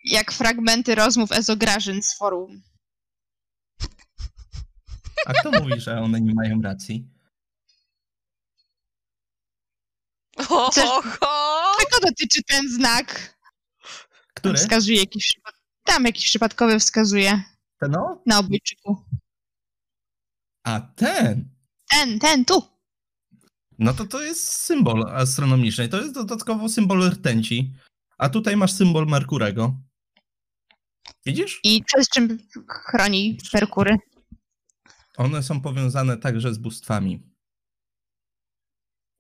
jak 0.10 0.32
fragmenty 0.32 0.96
rozmów 0.96 1.32
Ezograżyn 1.32 2.04
z 2.04 2.18
forum. 2.18 2.62
A 5.26 5.34
kto 5.34 5.52
mówi, 5.52 5.82
że 5.82 6.02
one 6.02 6.22
nie 6.22 6.34
mają 6.34 6.62
racji? 6.62 7.10
Ho, 10.40 10.70
Chcesz- 10.72 10.86
ho, 10.86 11.02
ho. 11.02 11.74
Czego 11.80 12.06
dotyczy 12.08 12.44
ten 12.44 12.70
znak? 12.70 13.38
Który? 14.34 14.58
Wskazuje 14.58 15.00
jakiś 15.00 15.34
Tam 15.84 16.06
jakiś 16.06 16.26
przypadkowy 16.26 16.80
wskazuje 16.80 17.44
Ten 17.80 17.92
no? 17.92 18.22
na 18.26 18.40
obojczyku. 18.40 19.06
A 20.64 20.80
ten? 20.80 21.50
Ten, 21.90 22.20
ten, 22.20 22.46
tu. 22.46 22.64
No 23.80 23.94
to 23.94 24.06
to 24.06 24.22
jest 24.24 24.50
symbol 24.50 25.04
astronomiczny. 25.10 25.90
To 25.90 25.98
jest 25.98 26.14
dodatkowo 26.14 26.70
symbol 26.70 27.10
rtęci. 27.10 27.74
A 28.18 28.30
tutaj 28.30 28.58
masz 28.58 28.72
symbol 28.72 29.06
Merkurego. 29.06 29.76
Widzisz? 31.26 31.60
I 31.64 31.84
przez 31.84 32.10
czym 32.10 32.40
chroni 32.70 33.38
Merkury? 33.54 33.98
One 35.18 35.44
są 35.44 35.62
powiązane 35.62 36.18
także 36.18 36.54
z 36.54 36.58
bóstwami. 36.58 37.24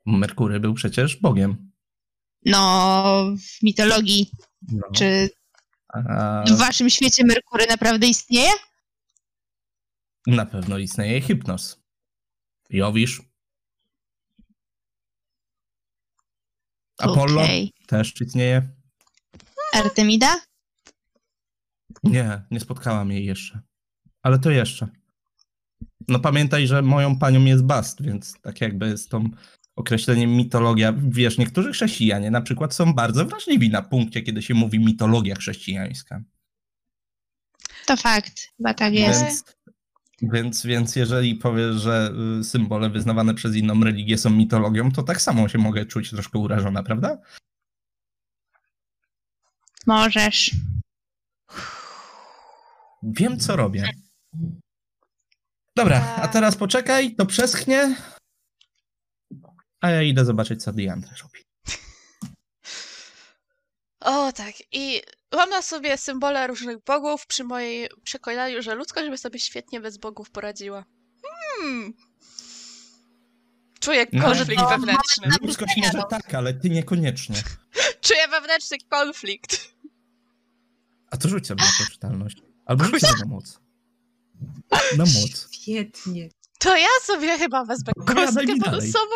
Merkury 0.06 0.60
był 0.60 0.74
przecież 0.74 1.16
bogiem. 1.16 1.72
No, 2.46 3.26
w 3.38 3.64
mitologii. 3.64 4.32
No. 4.72 4.88
Czy 4.96 5.30
w 6.48 6.58
waszym 6.58 6.90
świecie 6.90 7.24
Merkury 7.26 7.66
naprawdę 7.68 8.08
istnieje? 8.08 8.52
na 10.28 10.46
pewno 10.46 10.78
istnieje 10.78 11.22
hipnos. 11.22 11.80
Jowisz. 12.70 13.22
Apollo 16.98 17.42
Okej. 17.42 17.74
też 17.88 18.22
istnieje. 18.22 18.70
Artemida? 19.74 20.42
Nie, 22.04 22.42
nie 22.52 22.60
spotkałam 22.60 23.12
jej 23.12 23.26
jeszcze. 23.26 23.60
Ale 24.22 24.40
to 24.40 24.52
jeszcze. 24.52 24.88
No 26.08 26.20
pamiętaj, 26.20 26.68
że 26.68 26.82
moją 26.82 27.20
panią 27.20 27.46
jest 27.46 27.64
Bast, 27.64 28.02
więc 28.02 28.42
tak 28.42 28.62
jakby 28.62 28.98
z 28.98 29.08
tą 29.08 29.30
określeniem 29.76 30.30
mitologia, 30.30 30.94
wiesz, 30.98 31.38
niektórzy 31.38 31.72
chrześcijanie 31.72 32.32
na 32.32 32.42
przykład 32.42 32.74
są 32.74 32.94
bardzo 32.94 33.26
wrażliwi 33.26 33.70
na 33.70 33.82
punkcie, 33.82 34.22
kiedy 34.22 34.42
się 34.42 34.54
mówi 34.54 34.80
mitologia 34.80 35.36
chrześcijańska. 35.36 36.22
To 37.86 37.98
fakt, 37.98 38.48
chyba 38.58 38.74
tak 38.74 38.94
jest. 38.94 39.24
Więc, 39.24 39.44
więc, 40.22 40.66
więc 40.66 40.96
jeżeli 40.96 41.36
powiesz, 41.36 41.76
że 41.76 42.12
y, 42.40 42.44
symbole 42.44 42.90
wyznawane 42.90 43.34
przez 43.34 43.56
inną 43.56 43.84
religię 43.84 44.18
są 44.18 44.30
mitologią, 44.30 44.92
to 44.92 45.04
tak 45.04 45.22
samo 45.22 45.50
się 45.50 45.58
mogę 45.58 45.86
czuć 45.86 46.10
troszkę 46.10 46.40
urażona, 46.40 46.84
prawda? 46.84 47.18
Możesz. 49.88 50.52
Wiem, 53.04 53.40
co 53.40 53.56
robię. 53.56 53.90
Dobra, 55.76 56.16
a 56.22 56.28
teraz 56.28 56.56
poczekaj, 56.56 57.16
to 57.16 57.26
przeschnie. 57.26 57.96
A 59.82 59.90
ja 59.90 60.02
idę 60.02 60.26
zobaczyć, 60.26 60.64
co 60.64 60.74
Diandra 60.74 61.12
robi. 61.22 61.40
O 64.00 64.32
tak, 64.32 64.54
i 64.72 65.02
mam 65.34 65.50
na 65.50 65.62
sobie 65.62 65.98
symbole 65.98 66.48
różnych 66.48 66.84
bogów 66.84 67.28
przy 67.28 67.44
mojej 67.44 67.90
przekonaniu, 68.04 68.62
że 68.62 68.76
ludzkość 68.76 69.10
by 69.10 69.18
sobie 69.18 69.40
świetnie 69.40 69.82
bez 69.82 69.98
bogów 69.98 70.30
poradziła. 70.32 70.86
Hmm. 71.60 71.94
Czuję 73.80 74.06
No, 74.14 74.24
konflikt 74.24 74.62
no, 74.62 74.70
wewnętrzny. 74.70 75.28
Ludzkość 75.42 75.74
może 75.78 76.04
tak, 76.10 76.34
ale 76.34 76.54
ty 76.54 76.70
niekoniecznie. 76.70 77.36
Czuję 78.02 78.28
wewnętrzny 78.28 78.78
konflikt. 78.90 79.76
A 81.12 81.18
to 81.18 81.30
rzuć 81.30 81.48
sobie 81.48 81.64
na 81.64 81.86
poczytalność. 81.86 82.47
Albo 82.68 82.86
sobie 82.86 83.14
na 83.20 83.26
moc. 83.26 83.60
Na 84.98 85.06
moc. 85.06 85.48
Świetnie. 85.52 86.30
To 86.60 86.78
ja 86.78 86.88
sobie 87.04 87.38
chyba 87.38 87.66
wezmę 87.66 87.94
kostkę 87.94 88.46
dalej. 88.46 88.60
bonusową. 88.60 89.16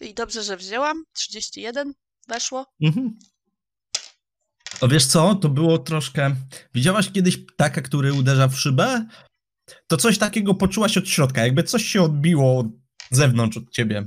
I 0.00 0.14
dobrze, 0.14 0.42
że 0.42 0.56
wzięłam. 0.56 1.04
31 1.12 1.94
weszło. 2.28 2.66
Mhm. 2.80 3.18
O 4.80 4.88
wiesz 4.88 5.06
co, 5.06 5.34
to 5.34 5.48
było 5.48 5.78
troszkę... 5.78 6.36
Widziałaś 6.74 7.12
kiedyś 7.12 7.36
ptaka, 7.36 7.82
który 7.82 8.12
uderza 8.12 8.48
w 8.48 8.56
szybę? 8.56 9.06
To 9.86 9.96
coś 9.96 10.18
takiego 10.18 10.54
poczułaś 10.54 10.98
od 10.98 11.08
środka, 11.08 11.44
jakby 11.44 11.62
coś 11.62 11.84
się 11.84 12.02
odbiło 12.02 12.58
od 12.58 12.66
zewnątrz 13.10 13.56
od 13.56 13.70
ciebie. 13.70 14.06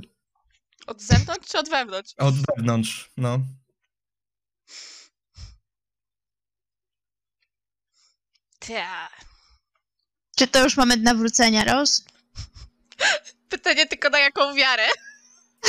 Od 0.88 1.02
zewnątrz 1.02 1.48
czy 1.48 1.58
od 1.58 1.68
wewnątrz? 1.68 2.14
Od 2.18 2.34
wewnątrz, 2.46 3.10
no. 3.16 3.38
Ta. 8.58 9.08
Czy 10.36 10.46
to 10.46 10.64
już 10.64 10.76
moment 10.76 11.02
nawrócenia, 11.02 11.64
Ros? 11.64 12.04
Pytanie 13.50 13.86
tylko 13.86 14.08
na 14.10 14.18
jaką 14.18 14.54
wiarę. 14.54 14.86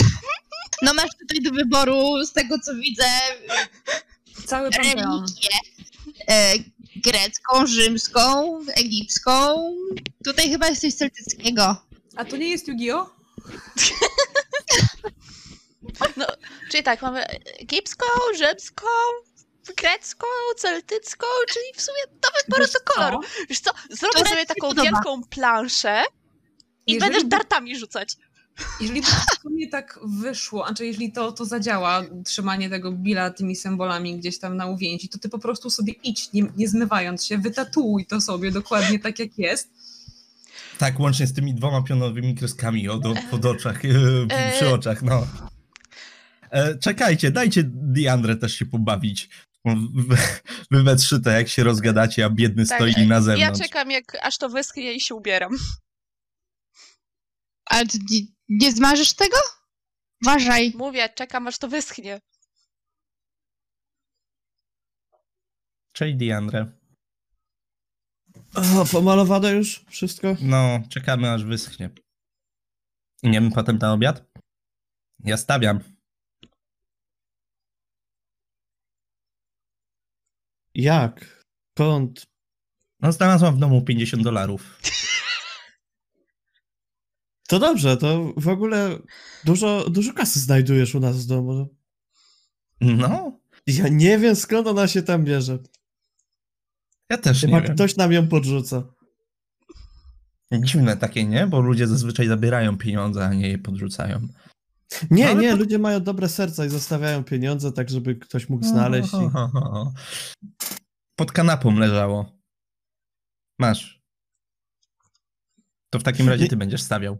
No 0.81 0.93
masz 0.93 1.09
tutaj 1.21 1.39
do 1.43 1.51
wyboru, 1.51 2.25
z 2.25 2.33
tego 2.33 2.59
co 2.59 2.75
widzę, 2.75 3.03
Cały 4.45 4.69
panteon. 4.71 4.95
religię 5.25 5.49
e, 6.29 6.53
grecką, 6.95 7.67
rzymską, 7.67 8.59
egipską. 8.75 9.55
Tutaj 10.25 10.49
chyba 10.49 10.67
jest 10.67 10.81
coś 10.81 10.93
celtyckiego. 10.93 11.85
A 12.15 12.25
to 12.25 12.37
nie 12.37 12.49
jest 12.49 12.67
Yu-Gi-Oh? 12.67 13.05
Czyli 16.71 16.83
tak, 16.83 17.01
mamy 17.01 17.25
egipską, 17.59 18.05
rzymską, 18.37 18.87
grecką, 19.77 20.27
celtycką, 20.57 21.27
czyli 21.49 21.65
w 21.75 21.81
sumie 21.81 22.01
do 22.21 22.29
wyboru 22.43 22.63
Wiesz 22.63 22.73
do 22.73 22.79
koloru. 22.79 23.19
Wiesz 23.49 23.59
co, 23.59 23.71
zrobię 23.89 24.13
Która 24.15 24.29
sobie 24.29 24.45
taką 24.45 24.73
wielką 24.73 25.23
planszę 25.29 26.03
i 26.87 26.93
Jeżeli 26.93 27.11
będziesz 27.11 27.29
dartami 27.29 27.79
rzucać. 27.79 28.17
Jeżeli 28.79 29.01
by 29.01 29.07
w 29.07 29.41
sumie 29.41 29.69
tak 29.69 29.99
wyszło, 30.03 30.67
a 30.67 30.73
czy 30.73 30.85
jeżeli 30.85 31.11
to, 31.11 31.31
to 31.31 31.45
zadziała, 31.45 32.03
trzymanie 32.25 32.69
tego 32.69 32.91
Billa 32.91 33.29
tymi 33.29 33.55
symbolami 33.55 34.17
gdzieś 34.17 34.39
tam 34.39 34.57
na 34.57 34.65
uwięzi, 34.65 35.09
to 35.09 35.19
ty 35.19 35.29
po 35.29 35.39
prostu 35.39 35.69
sobie 35.69 35.93
idź, 36.03 36.33
nie, 36.33 36.43
nie 36.57 36.67
zmywając 36.67 37.25
się, 37.25 37.37
wytatuuj 37.37 38.05
to 38.05 38.21
sobie 38.21 38.51
dokładnie 38.51 38.99
tak, 38.99 39.19
jak 39.19 39.37
jest. 39.37 39.69
Tak, 40.79 40.99
łącznie 40.99 41.27
z 41.27 41.33
tymi 41.33 41.53
dwoma 41.55 41.81
pionowymi 41.83 42.35
kreskami 42.35 42.89
od, 42.89 43.05
od, 43.05 43.17
pod 43.31 43.45
oczach, 43.45 43.85
e, 43.85 43.89
E. 44.29 44.51
przy 44.51 44.69
oczach, 44.69 45.01
no. 45.03 45.27
E, 46.51 46.77
czekajcie, 46.77 47.31
dajcie 47.31 47.63
Diandrę 47.65 48.35
też 48.35 48.53
się 48.53 48.65
pobawić. 48.65 49.29
Wy, 50.71 50.83
we 50.83 50.95
trzy 50.95 51.21
to 51.21 51.29
jak 51.29 51.47
się 51.47 51.63
rozgadacie, 51.63 52.25
a 52.25 52.29
biedny 52.29 52.65
Tak, 52.65 52.77
stoi 52.77 53.07
na 53.07 53.15
Ja 53.15 53.21
zewnątrz. 53.21 53.59
czekam, 53.61 53.91
jak 53.91 54.17
aż 54.21 54.37
to 54.37 54.49
wyschnie 54.49 54.93
i 54.93 55.01
się 55.01 55.15
ubieram. 55.15 55.51
Ale 57.65 57.85
ty 57.85 57.97
nie, 58.11 58.19
nie 58.49 58.71
zmarzysz 58.71 59.13
tego? 59.13 59.37
Uważaj. 60.25 60.73
Mówię, 60.77 61.09
czekam, 61.15 61.47
aż 61.47 61.57
to 61.57 61.67
wyschnie. 61.67 62.19
Cześć 65.93 66.15
Diandrę. 66.17 66.78
O, 68.55 68.85
pomalowane 68.91 69.51
już 69.51 69.85
wszystko? 69.89 70.35
No, 70.41 70.79
czekamy 70.89 71.31
aż 71.31 71.43
wyschnie. 71.43 71.89
Idziemy 73.23 73.51
potem 73.51 73.77
na 73.77 73.93
obiad? 73.93 74.25
Ja 75.19 75.37
stawiam. 75.37 75.79
Jak? 80.75 81.45
Kąt? 81.77 82.27
No, 82.99 83.11
znalazłam 83.11 83.55
w 83.55 83.59
domu 83.59 83.81
50 83.81 84.23
dolarów. 84.23 84.81
To 87.47 87.59
dobrze, 87.59 87.97
to 87.97 88.33
w 88.37 88.47
ogóle 88.47 88.99
dużo, 89.43 89.89
dużo 89.89 90.13
kasy 90.13 90.39
znajdujesz 90.39 90.95
u 90.95 90.99
nas 90.99 91.25
w 91.25 91.27
domu. 91.27 91.75
No, 92.81 93.39
Ja 93.67 93.87
nie 93.87 94.17
wiem 94.17 94.35
skąd 94.35 94.67
ona 94.67 94.87
się 94.87 95.03
tam 95.03 95.23
bierze. 95.25 95.59
Ja 97.09 97.17
też 97.17 97.41
Chyba 97.41 97.59
nie 97.59 97.63
wiem. 97.67 97.75
ktoś 97.75 97.95
nam 97.95 98.11
ją 98.11 98.27
podrzuca. 98.27 98.83
Dziwne 100.51 100.97
takie, 100.97 101.25
nie? 101.25 101.47
Bo 101.47 101.59
ludzie 101.61 101.87
zazwyczaj 101.87 102.27
zabierają 102.27 102.77
pieniądze, 102.77 103.25
a 103.25 103.33
nie 103.33 103.49
je 103.49 103.57
podrzucają. 103.57 104.27
Nie, 105.11 105.35
No, 105.35 105.41
nie, 105.41 105.49
pod- 105.51 105.59
ludzie 105.59 105.79
mają 105.79 106.03
dobre 106.03 106.29
serca 106.29 106.65
i 106.65 106.69
zostawiają 106.69 107.23
pieniądze 107.23 107.71
tak, 107.71 107.89
żeby 107.89 108.15
ktoś 108.15 108.49
mógł 108.49 108.65
znaleźć. 108.65 109.13
I... 109.13 109.17
Pod 111.15 111.31
kanapą 111.31 111.75
leżało. 111.79 112.39
Masz. 113.59 114.01
To 115.89 115.99
w 115.99 116.03
takim 116.03 116.29
razie 116.29 116.47
ty 116.47 116.57
będziesz 116.57 116.81
stawiał. 116.81 117.17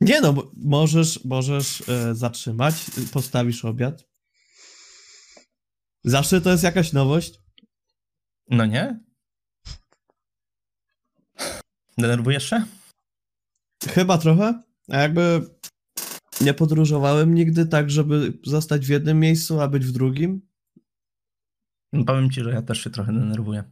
Nie 0.00 0.20
no, 0.20 0.34
możesz, 0.56 1.24
możesz 1.24 1.88
e, 1.88 2.14
zatrzymać, 2.14 2.74
y, 2.98 3.06
postawisz 3.12 3.64
obiad. 3.64 4.04
Zawsze 6.04 6.40
to 6.40 6.50
jest 6.50 6.62
jakaś 6.64 6.92
nowość. 6.92 7.39
No 8.50 8.66
nie? 8.66 9.00
Denerwujesz 11.98 12.50
się? 12.50 12.64
Chyba 13.88 14.18
trochę. 14.18 14.62
A 14.88 14.96
jakby 14.96 15.40
nie 16.40 16.54
podróżowałem 16.54 17.34
nigdy 17.34 17.66
tak, 17.66 17.90
żeby 17.90 18.38
zostać 18.44 18.86
w 18.86 18.90
jednym 18.90 19.20
miejscu, 19.20 19.60
a 19.60 19.68
być 19.68 19.86
w 19.86 19.92
drugim. 19.92 20.48
No, 21.92 22.04
Powiem 22.04 22.30
ci, 22.30 22.40
że 22.40 22.50
ja 22.50 22.62
też 22.62 22.84
się 22.84 22.90
trochę 22.90 23.12
denerwuję. 23.12 23.64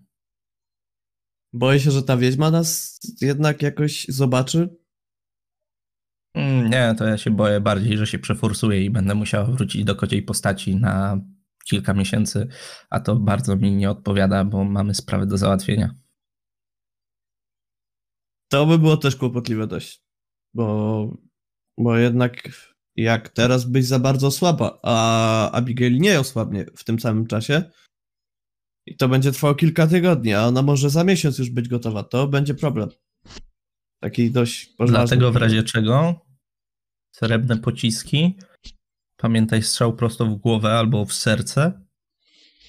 Boję 1.53 1.81
się, 1.81 1.91
że 1.91 2.03
ta 2.03 2.17
wiedźma 2.17 2.51
nas 2.51 3.01
jednak 3.21 3.62
jakoś 3.62 4.07
zobaczy. 4.09 4.77
Mm, 6.35 6.71
Nie, 6.71 6.95
to 6.99 7.05
ja 7.05 7.19
się 7.19 7.31
boję 7.31 7.61
bardziej, 7.61 7.97
że 7.99 8.07
się 8.07 8.19
przeforsuję 8.19 8.85
i 8.85 8.91
będę 8.91 9.14
musiała 9.14 9.45
wrócić 9.45 9.85
do 9.85 9.97
kociej 9.97 10.23
postaci 10.23 10.77
na 10.77 11.21
kilka 11.68 11.94
miesięcy, 11.94 12.48
a 12.90 13.00
to 13.00 13.16
bardzo 13.16 13.57
mi 13.57 13.72
nie 13.72 13.90
odpowiada, 13.90 14.44
bo 14.44 14.64
mamy 14.64 14.94
sprawy 14.94 15.26
do 15.26 15.38
załatwienia. 15.38 15.94
To 18.48 18.66
by 18.66 18.78
było 18.78 18.96
też 18.96 19.16
kłopotliwe 19.16 19.66
dość. 19.66 20.02
Bo, 20.54 21.16
bo 21.78 21.96
jednak 21.96 22.48
jak 22.96 23.28
teraz 23.28 23.64
byś 23.64 23.85
za 23.85 23.98
bardzo 23.98 24.31
słaba, 24.31 24.78
a 24.83 25.50
Abigail 25.50 25.98
nie 25.98 26.20
osłabnie 26.20 26.66
w 26.76 26.85
tym 26.85 27.00
samym 27.00 27.26
czasie 27.26 27.62
i 28.87 28.96
to 28.96 29.09
będzie 29.09 29.33
trwało 29.33 29.54
kilka 29.54 29.87
tygodni, 29.87 30.35
a 30.35 30.46
ona 30.46 30.62
może 30.62 30.90
za 30.90 31.04
miesiąc 31.04 31.38
już 31.38 31.50
być 31.50 31.68
gotowa, 31.68 32.02
to 32.02 32.28
będzie 32.28 32.54
problem. 32.54 32.88
Taki 34.00 34.31
dość 34.31 34.66
poważny. 34.66 34.98
Dlatego 34.98 35.33
w 35.33 35.37
razie 35.37 35.62
czego 35.62 36.20
srebrne 37.14 37.59
pociski, 37.59 38.38
pamiętaj 39.18 39.62
strzał 39.62 39.96
prosto 39.96 40.26
w 40.26 40.35
głowę 40.35 40.78
albo 40.78 41.04
w 41.04 41.12
serce, 41.12 41.81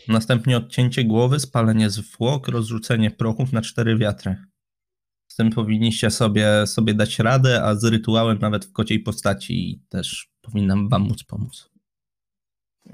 następnie 0.08 0.58
odcięcie 0.58 1.04
głowy, 1.04 1.40
spalenie 1.40 1.90
zwłok, 1.90 2.48
rozrzucenie 2.48 3.12
prochów 3.12 3.54
na 3.54 3.62
cztery 3.62 3.98
wiatry. 3.98 4.36
Z 5.28 5.36
tym 5.36 5.50
powinniście 5.50 6.12
sobie, 6.12 6.68
sobie 6.68 6.94
dać 6.94 7.20
radę, 7.20 7.64
a 7.64 7.76
z 7.76 7.84
rytuałem 7.84 8.40
nawet 8.40 8.66
w 8.66 8.72
kociej 8.72 9.00
postaci 9.00 9.84
też 9.90 10.30
powinnam 10.42 10.90
wam 10.90 11.02
móc 11.02 11.24
pomóc. 11.24 11.70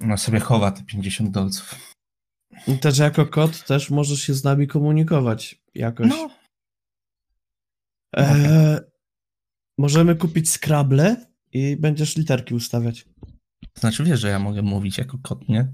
Ona 0.01 0.17
sobie 0.17 0.39
chowa 0.39 0.71
te 0.71 0.83
50 0.83 1.31
dolców. 1.31 1.75
I 2.67 2.79
Też 2.79 2.97
jako 2.97 3.25
kot 3.25 3.65
też 3.65 3.89
możesz 3.89 4.21
się 4.21 4.33
z 4.33 4.43
nami 4.43 4.67
komunikować 4.67 5.61
jakoś. 5.75 6.09
No, 6.09 6.29
Eee, 8.15 8.79
możemy 9.77 10.15
kupić 10.15 10.49
Scrabble 10.49 11.25
i 11.51 11.77
będziesz 11.77 12.17
literki 12.17 12.55
ustawiać. 12.55 13.05
Znaczy 13.79 14.03
wiesz, 14.03 14.19
że 14.19 14.29
ja 14.29 14.39
mogę 14.39 14.61
mówić 14.61 14.97
jako 14.97 15.17
kot, 15.23 15.49
nie? 15.49 15.73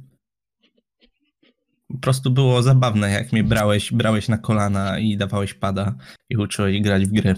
Po 1.88 1.98
prostu 1.98 2.32
było 2.32 2.64
zabawne, 2.64 3.12
jak 3.12 3.32
mnie 3.32 3.44
brałeś, 3.44 3.94
brałeś 3.94 4.28
na 4.28 4.38
kolana 4.38 5.00
i 5.00 5.18
dawałeś 5.18 5.54
pada 5.54 5.96
i 6.30 6.38
uczyłeś 6.38 6.82
grać 6.82 7.06
w 7.06 7.12
gry. 7.12 7.36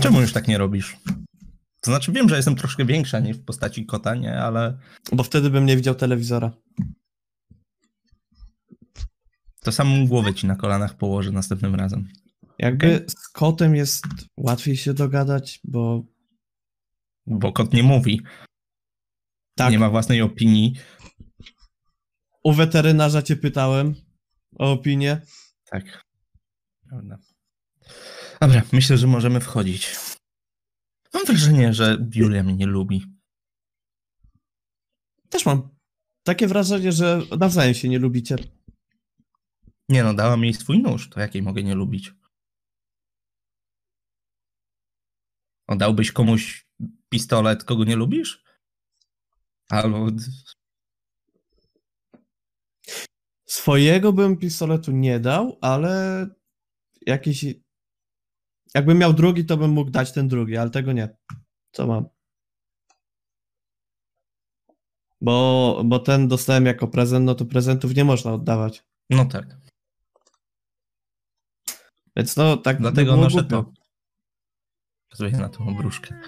Czemu 0.00 0.20
już 0.20 0.32
tak 0.32 0.48
nie 0.48 0.58
robisz? 0.58 0.96
To 1.80 1.90
znaczy 1.90 2.12
wiem, 2.12 2.28
że 2.28 2.36
jestem 2.36 2.56
troszkę 2.56 2.84
większa 2.84 3.20
niż 3.20 3.36
w 3.36 3.44
postaci 3.44 3.86
kota, 3.86 4.14
nie? 4.14 4.40
Ale 4.40 4.78
Bo 5.12 5.22
wtedy 5.22 5.50
bym 5.50 5.66
nie 5.66 5.76
widział 5.76 5.94
telewizora. 5.94 6.52
To 9.60 9.72
samą 9.72 10.06
głowę 10.06 10.34
ci 10.34 10.46
na 10.46 10.56
kolanach 10.56 10.96
położę 10.96 11.32
następnym 11.32 11.74
razem. 11.74 12.08
Jakby 12.58 13.04
z 13.08 13.28
kotem 13.28 13.74
jest 13.76 14.04
łatwiej 14.36 14.76
się 14.76 14.94
dogadać, 14.94 15.60
bo 15.64 16.04
Bo 17.26 17.52
kot 17.52 17.72
nie 17.72 17.82
mówi, 17.82 18.20
tak, 19.56 19.70
nie 19.72 19.78
ma 19.78 19.90
własnej 19.90 20.22
opinii. 20.22 20.74
u 22.44 22.52
weterynarza 22.52 23.22
cię 23.22 23.36
pytałem 23.36 23.94
o 24.58 24.72
opinię. 24.72 25.20
Tak. 25.64 26.04
Prawda. 26.88 27.18
Dobra, 28.40 28.62
myślę, 28.72 28.98
że 28.98 29.06
możemy 29.06 29.40
wchodzić. 29.40 29.96
Mam 31.14 31.24
wrażenie, 31.24 31.74
że 31.74 32.06
Julia 32.14 32.42
mnie 32.42 32.54
nie 32.54 32.66
lubi. 32.66 33.04
Też 35.28 35.46
mam 35.46 35.68
takie 36.22 36.46
wrażenie, 36.46 36.92
że 36.92 37.22
nawzajem 37.38 37.74
się 37.74 37.88
nie 37.88 37.98
lubicie. 37.98 38.36
Nie 39.88 40.04
no, 40.04 40.14
dała 40.14 40.36
mi 40.36 40.54
swój 40.54 40.82
nóż, 40.82 41.10
to 41.10 41.20
jakiej 41.20 41.42
mogę 41.42 41.62
nie 41.62 41.74
lubić? 41.74 42.12
Oddałbyś 45.66 46.12
komuś 46.12 46.68
pistolet, 47.08 47.64
kogo 47.64 47.84
nie 47.84 47.96
lubisz? 47.96 48.44
Albo... 49.70 50.06
Swojego 53.46 54.12
bym 54.12 54.36
pistoletu 54.36 54.92
nie 54.92 55.20
dał, 55.20 55.58
ale 55.60 56.26
jakiś. 57.06 57.44
Jakbym 58.74 58.98
miał 58.98 59.12
drugi, 59.12 59.44
to 59.44 59.56
bym 59.56 59.70
mógł 59.70 59.90
dać 59.90 60.12
ten 60.12 60.28
drugi, 60.28 60.56
ale 60.56 60.70
tego 60.70 60.92
nie. 60.92 61.16
Co 61.72 61.86
mam? 61.86 62.08
Bo, 65.20 65.82
bo 65.84 65.98
ten 65.98 66.28
dostałem 66.28 66.66
jako 66.66 66.88
prezent, 66.88 67.26
no 67.26 67.34
to 67.34 67.46
prezentów 67.46 67.94
nie 67.94 68.04
można 68.04 68.32
oddawać. 68.32 68.84
No 69.10 69.24
tak. 69.24 69.57
Więc 72.18 72.36
no 72.36 72.56
tak 72.56 72.78
Dlatego 72.78 73.12
było 73.12 73.24
noszę 73.24 73.44
to. 73.44 73.72
Pokazuję 75.08 75.30
na 75.30 75.48
tą 75.48 75.68
obruszkę. 75.68 76.20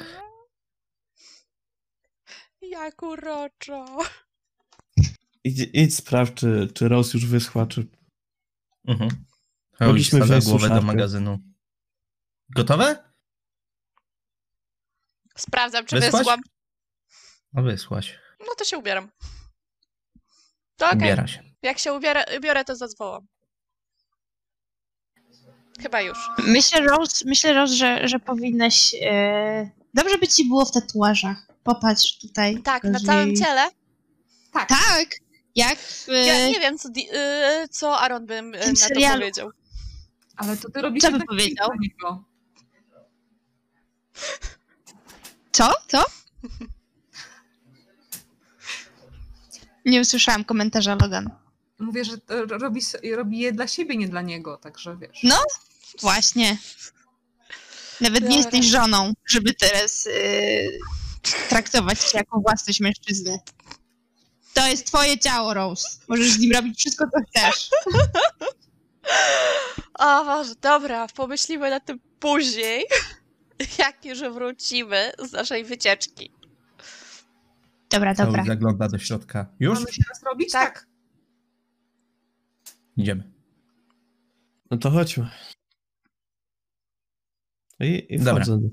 Jak 2.62 3.02
uroczo. 3.02 3.86
Idź, 5.44 5.70
idź 5.72 5.96
sprawdź, 5.96 6.34
czy, 6.34 6.68
czy 6.74 6.88
Rose 6.88 7.18
już 7.18 7.26
wyschła, 7.26 7.66
czy... 7.66 7.86
Mhm. 8.88 9.10
Mogliśmy 9.80 10.20
wziąć 10.20 10.44
głowę 10.44 10.58
do 10.58 10.64
suszarkę. 10.64 10.86
magazynu. 10.86 11.38
Gotowe? 12.48 13.12
Sprawdzam, 15.36 15.86
czy 15.86 16.00
Wysłaś? 16.00 16.20
wysłam. 16.20 16.40
No 17.52 17.62
wysłaś. 17.62 18.18
No 18.40 18.54
to 18.58 18.64
się 18.64 18.78
ubieram. 18.78 19.10
To 20.76 20.86
okej. 20.86 20.98
Ubiera 20.98 21.26
się. 21.26 21.42
Jak 21.62 21.78
się 21.78 21.92
ubiorę, 21.92 22.24
ubiorę, 22.38 22.64
to 22.64 22.76
zadzwołam. 22.76 23.26
Chyba 25.82 26.00
już. 26.00 26.18
Myślę, 26.38 26.80
Rose, 26.80 27.24
myślę, 27.26 27.52
Rose 27.52 27.74
że, 27.74 28.08
że 28.08 28.18
powinnaś... 28.18 28.94
E... 29.02 29.70
Dobrze 29.94 30.18
by 30.18 30.28
ci 30.28 30.44
było 30.44 30.64
w 30.64 30.72
tatuażach. 30.72 31.46
Popatrz 31.64 32.18
tutaj. 32.18 32.62
Tak, 32.62 32.84
na 32.84 33.00
całym 33.00 33.36
ciele. 33.36 33.70
Tak. 34.52 34.68
Tak! 34.68 35.08
Jak 35.56 35.78
w... 35.78 36.08
Ja 36.08 36.48
nie 36.48 36.60
wiem, 36.60 36.78
co, 36.78 36.88
di- 36.88 37.08
y, 37.64 37.68
co 37.68 37.98
Aaron 38.00 38.26
bym 38.26 38.54
y, 38.54 38.58
tym 38.58 38.68
na 38.68 38.74
to 38.74 38.86
serialu. 38.88 39.20
powiedział. 39.20 39.50
Ale 40.36 40.56
to 40.56 40.70
ty 40.70 40.80
robisz 40.82 41.02
Co 41.02 41.12
by 41.12 41.18
tak 41.18 41.26
powiedział? 41.28 41.68
niego. 41.80 42.24
Co? 45.52 45.72
Co? 45.88 46.04
Nie 49.84 50.00
usłyszałam 50.00 50.44
komentarza 50.44 50.94
Logan. 50.94 51.30
Mówię, 51.78 52.04
że 52.04 52.18
to 52.18 52.44
robi, 52.46 52.80
robi 53.16 53.38
je 53.38 53.52
dla 53.52 53.66
siebie, 53.66 53.96
nie 53.96 54.08
dla 54.08 54.22
niego, 54.22 54.56
także 54.56 54.96
wiesz. 54.96 55.20
No. 55.22 55.36
Właśnie. 56.00 56.56
Nawet 58.00 58.22
nie 58.22 58.28
Dobra. 58.28 58.36
jesteś 58.36 58.66
żoną, 58.66 59.12
żeby 59.26 59.54
teraz 59.54 60.04
yy, 60.04 60.78
traktować 61.48 61.98
cię 61.98 62.18
jako 62.18 62.40
własność 62.40 62.80
mężczyzny. 62.80 63.38
To 64.54 64.66
jest 64.66 64.86
twoje 64.86 65.18
ciało, 65.18 65.54
Rose. 65.54 65.88
Możesz 66.08 66.30
z 66.30 66.38
nim 66.38 66.52
robić 66.52 66.78
wszystko, 66.78 67.04
co 67.12 67.20
chcesz. 67.28 67.70
O 69.98 70.24
Boże, 70.24 70.54
dobra, 70.60 71.06
pomyślimy 71.08 71.70
na 71.70 71.80
tym 71.80 72.00
później, 72.20 72.86
jak 73.78 74.04
już 74.04 74.20
wrócimy 74.20 75.12
z 75.28 75.32
naszej 75.32 75.64
wycieczki. 75.64 76.32
Dobra, 77.90 78.14
dobra. 78.14 78.44
Zagląda 78.44 78.88
do 78.88 78.98
środka. 78.98 79.46
Już? 79.60 79.78
Mamy 79.78 79.92
się 79.92 80.02
raz 80.08 80.22
robić? 80.22 80.52
Tak. 80.52 80.86
Idziemy. 82.96 83.32
No 84.70 84.76
to 84.76 84.90
chodźmy. 84.90 85.30
I, 87.80 88.14
i 88.14 88.18
Dobra. 88.18 88.44
wchodzę. 88.44 88.68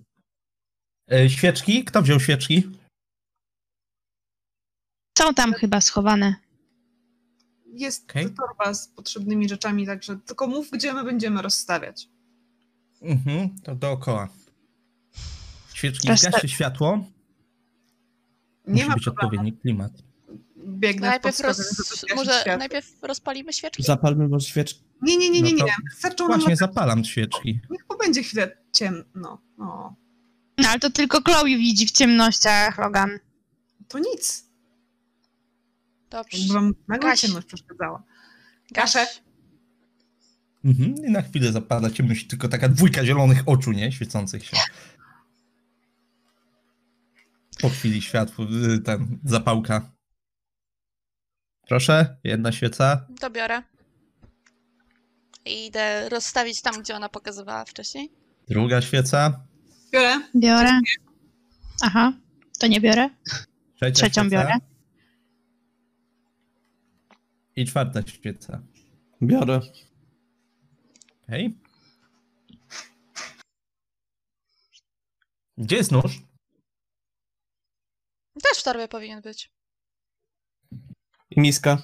E, 1.12 1.30
świeczki? 1.30 1.84
Kto 1.86 2.02
wziął 2.02 2.20
świeczki? 2.20 2.64
Są 5.18 5.34
tam 5.34 5.54
chyba 5.54 5.82
schowane. 5.82 6.36
Jest 7.74 8.04
Okej. 8.10 8.26
torba 8.34 8.74
z 8.74 8.88
potrzebnymi 8.88 9.50
rzeczami, 9.50 9.86
także 9.86 10.18
tylko 10.26 10.48
mów, 10.48 10.72
gdzie 10.72 10.94
my 10.94 11.04
będziemy 11.04 11.42
rozstawiać. 11.42 12.10
Mhm, 13.02 13.50
to 13.64 13.76
dookoła. 13.76 14.30
Świeczki, 15.74 16.08
Rozsta- 16.08 16.30
zgaście 16.30 16.48
światło. 16.48 16.98
Nie 18.68 18.74
Musi 18.74 18.88
ma 18.88 18.94
być 18.94 19.04
problemu. 19.04 19.28
odpowiedni 19.28 19.54
klimat. 19.62 19.92
Biegnę 20.68 21.08
Najpierw, 21.08 21.38
w 21.38 21.40
roz... 21.40 21.58
może 22.16 22.32
światło. 22.32 22.58
najpierw 22.58 22.94
rozpalimy 23.02 23.54
świeczki? 23.54 23.84
Zapalmy 23.84 24.28
może 24.28 24.48
świeczkę. 24.48 24.80
Nie, 25.02 25.18
nie, 25.18 25.30
nie, 25.30 25.42
nie, 25.42 25.54
No 25.54 25.66
nie. 25.66 25.74
Wystarczą 25.94 26.28
nam... 26.28 26.40
Właśnie 26.40 26.56
zapalam 26.56 27.04
świeczki. 27.06 27.60
Niech 27.70 27.86
pobędzie 27.86 28.24
chwilę 28.24 28.58
ciemno. 28.74 29.42
No. 29.58 29.96
No 30.58 30.70
ale 30.70 30.80
to 30.80 30.90
tylko 30.90 31.22
Chloe 31.22 31.46
widzi 31.46 31.88
w 31.88 31.92
ciemnościach, 31.92 32.78
Logan. 32.78 33.20
To 33.88 34.00
nic. 34.00 34.46
Dobrze. 36.10 36.38
Jakby 36.38 36.54
wam 36.54 36.74
nagle 36.88 37.18
ciemność 37.18 37.48
przeszkadzała. 37.48 38.04
Gaszę. 38.72 39.00
Gaszę. 39.00 39.22
Mhm. 40.66 40.96
I 40.96 41.12
na 41.12 41.22
chwilę 41.22 41.52
zapada 41.52 41.90
ciemność, 41.90 42.28
tylko 42.28 42.48
taka 42.48 42.70
dwójka 42.70 43.06
zielonych 43.06 43.44
oczu, 43.46 43.72
nie? 43.72 43.92
Świecących 43.92 44.46
się. 44.46 44.58
Po 47.62 47.70
chwili 47.70 48.02
światło, 48.02 48.46
y, 48.76 48.80
ten, 48.80 49.20
zapałka. 49.26 49.97
Proszę, 51.68 52.18
jedna 52.24 52.52
świeca. 52.52 53.08
To 53.20 53.30
biorę. 53.30 53.64
I 55.46 55.66
idę 55.66 56.10
rozstawić 56.10 56.62
tam, 56.62 56.82
gdzie 56.82 56.96
ona 56.96 57.10
pokazywała 57.10 57.66
wcześniej. 57.66 58.12
Druga 58.48 58.82
świeca. 58.82 59.46
Biorę. 59.94 60.22
Biorę. 60.36 60.80
Aha, 61.82 62.14
to 62.60 62.68
nie 62.68 62.82
biorę. 62.82 63.10
Trzecia 63.76 63.92
Trzecią 63.94 64.22
świeca. 64.22 64.30
biorę. 64.44 64.54
I 67.56 67.66
czwarta 67.66 68.02
świeca. 68.08 68.62
Biorę. 69.22 69.60
Hej. 71.30 71.58
Gdzie 75.58 75.76
jest 75.76 75.92
nóż? 75.92 76.22
Też 78.44 78.60
w 78.60 78.64
torbie 78.64 78.88
powinien 78.88 79.22
być. 79.22 79.57
I 81.30 81.42
miska. 81.42 81.78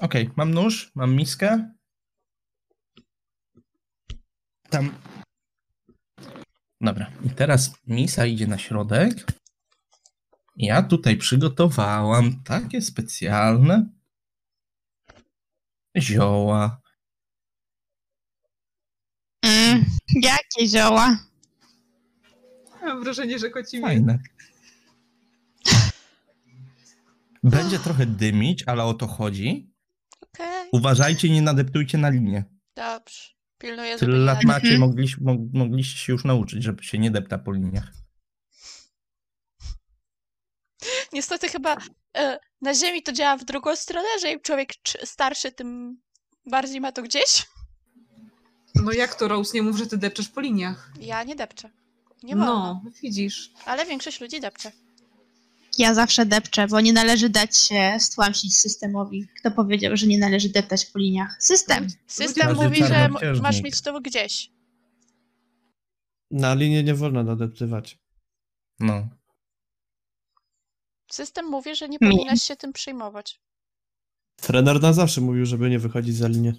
Okej, 0.00 0.30
mam 0.36 0.54
nóż, 0.54 0.92
mam 0.94 1.14
miskę. 1.16 1.74
Tam. 4.70 4.94
Dobra, 6.80 7.10
i 7.24 7.30
teraz 7.30 7.72
misa 7.86 8.26
idzie 8.26 8.46
na 8.46 8.58
środek. 8.58 9.26
Ja 10.56 10.82
tutaj 10.82 11.16
przygotowałam 11.16 12.42
takie 12.44 12.82
specjalne 12.82 13.88
zioła. 15.98 16.80
Mm, 19.42 19.84
jakie 20.22 20.66
zioła? 20.66 21.18
Mam 22.82 23.04
wrażenie, 23.04 23.38
że 23.38 23.50
koci 23.50 23.76
mnie. 23.76 23.86
Fajne. 23.86 24.18
Będzie 27.44 27.78
trochę 27.78 28.06
dymić, 28.06 28.62
ale 28.66 28.84
o 28.84 28.94
to 28.94 29.06
chodzi. 29.06 29.70
Okej, 30.20 30.68
Uważajcie, 30.72 31.30
nie 31.30 31.42
nadeptujcie 31.42 31.98
na 31.98 32.08
linię. 32.08 32.44
dobrze. 32.76 33.34
Pilnuję, 33.58 33.98
Tyle 33.98 34.16
lat 34.18 34.44
macie, 34.44 34.60
Mhm. 34.68 34.80
mogliście, 34.80 35.16
mo- 35.20 35.46
mogliście 35.52 35.98
się 35.98 36.12
już 36.12 36.24
nauczyć, 36.24 36.62
żeby 36.62 36.84
się 36.84 36.98
nie 36.98 37.10
depta 37.10 37.38
po 37.38 37.52
liniach. 37.52 37.92
Niestety 41.12 41.48
chyba 41.48 41.76
e, 42.16 42.38
na 42.60 42.74
Ziemi 42.74 43.02
to 43.02 43.12
działa 43.12 43.36
w 43.36 43.44
drugą 43.44 43.76
stronę, 43.76 44.08
że 44.22 44.30
im 44.30 44.40
człowiek 44.40 44.72
cz- 44.72 45.06
starszy, 45.06 45.52
tym 45.52 45.98
bardziej 46.46 46.80
ma 46.80 46.92
to 46.92 47.02
gdzieś. 47.02 47.46
No 48.74 48.92
jak 48.92 49.14
to, 49.14 49.28
Rose? 49.28 49.50
Nie 49.54 49.62
mów, 49.62 49.76
że 49.78 49.86
ty 49.86 49.98
depczesz 49.98 50.28
po 50.28 50.40
liniach. 50.40 50.92
Ja 51.00 51.22
nie 51.24 51.36
depczę. 51.36 51.70
Nie 52.22 52.36
wolno. 52.36 52.80
No, 52.84 52.90
widzisz. 53.02 53.50
Ale 53.66 53.86
większość 53.86 54.20
ludzi 54.20 54.40
depcze. 54.40 54.72
Ja 55.78 55.94
zawsze 55.94 56.26
depczę, 56.26 56.66
bo 56.66 56.80
nie 56.80 56.92
należy 56.92 57.28
dać 57.28 57.56
się 57.56 57.96
stłamsić 58.00 58.56
systemowi. 58.56 59.28
Kto 59.40 59.50
powiedział, 59.50 59.96
że 59.96 60.06
nie 60.06 60.18
należy 60.18 60.48
deptać 60.48 60.86
po 60.86 60.98
liniach? 60.98 61.36
System. 61.42 61.88
System 62.06 62.56
mówi, 62.56 62.84
że 62.84 63.08
masz 63.42 63.62
mieć 63.62 63.80
to 63.80 64.00
gdzieś. 64.00 64.50
Na 66.30 66.54
linię 66.54 66.82
nie 66.82 66.94
wolno 66.94 67.22
nadeptywać. 67.22 67.98
No. 68.80 69.08
System 71.10 71.46
mówi, 71.46 71.76
że 71.76 71.88
nie 71.88 71.98
powinnaś 71.98 72.42
się 72.42 72.56
tym 72.56 72.72
przejmować. 72.72 73.40
Trener 74.36 74.82
na 74.82 74.92
zawsze 74.92 75.20
mówił, 75.20 75.46
żeby 75.46 75.70
nie 75.70 75.78
wychodzić 75.78 76.16
za 76.16 76.28
linię. 76.28 76.54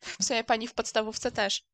W 0.00 0.24
sumie 0.24 0.44
pani 0.44 0.68
w 0.68 0.74
podstawówce 0.74 1.32
też. 1.32 1.64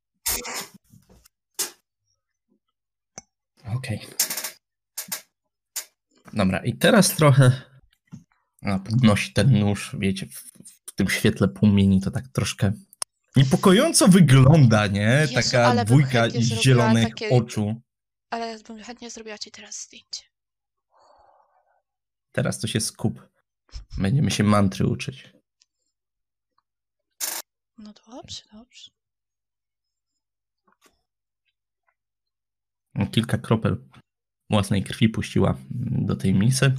Okej. 3.76 4.00
Dobra, 6.36 6.58
i 6.64 6.76
teraz 6.78 7.16
trochę 7.16 7.62
podnosi 8.84 9.32
ten 9.32 9.58
nóż, 9.58 9.96
wiecie, 9.98 10.26
w, 10.26 10.52
w 10.86 10.94
tym 10.94 11.08
świetle 11.08 11.48
płomieni 11.48 12.00
to 12.00 12.10
tak 12.10 12.28
troszkę 12.28 12.72
niepokojąco 13.36 14.08
wygląda, 14.08 14.86
nie? 14.86 15.00
Jezu, 15.00 15.34
Taka 15.34 15.84
dwójka 15.84 16.30
zielonych 16.30 17.08
takie- 17.08 17.28
oczu. 17.28 17.82
Ale 18.30 18.46
ja 18.46 18.58
bym 18.58 18.82
chętnie 18.82 19.10
zrobiła 19.10 19.38
ci 19.38 19.50
teraz 19.50 19.82
zdjęcie. 19.82 20.22
Teraz 22.32 22.58
to 22.60 22.66
się 22.66 22.80
skup. 22.80 23.28
Będziemy 23.98 24.30
się 24.30 24.44
mantry 24.44 24.86
uczyć. 24.86 25.32
No 27.78 27.92
dobrze, 28.06 28.42
dobrze. 28.52 28.90
Kilka 33.12 33.38
kropel 33.38 33.88
własnej 34.50 34.82
krwi 34.82 35.08
puściła 35.08 35.56
do 35.80 36.16
tej 36.16 36.34
misy. 36.34 36.74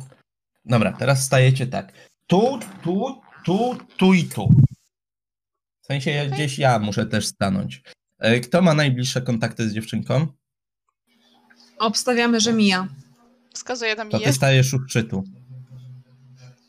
Dobra, 0.66 0.94
teraz 0.94 1.26
stajecie 1.26 1.68
tak. 1.68 1.94
Tu, 2.28 2.60
tu, 2.84 3.22
tu, 3.46 3.78
tu 3.98 4.14
i 4.14 4.24
tu. 4.24 4.50
W 5.82 5.86
sensie 5.86 6.12
Okej. 6.12 6.32
gdzieś 6.32 6.60
ja 6.60 6.80
muszę 6.80 7.06
też 7.06 7.26
stanąć. 7.26 7.82
E, 8.20 8.40
Kto 8.40 8.62
ma 8.62 8.74
najbliższe 8.74 9.22
kontakty 9.22 9.70
z 9.70 9.74
dziewczynką? 9.74 10.28
Obstawiamy, 11.78 12.40
że 12.40 12.54
mija. 12.54 12.88
Wskazuje 13.54 13.96
na 13.96 14.06
To 14.06 14.20
ty 14.20 14.34
stajesz 14.34 14.74
u 14.74 14.80
szczytu. 14.88 15.24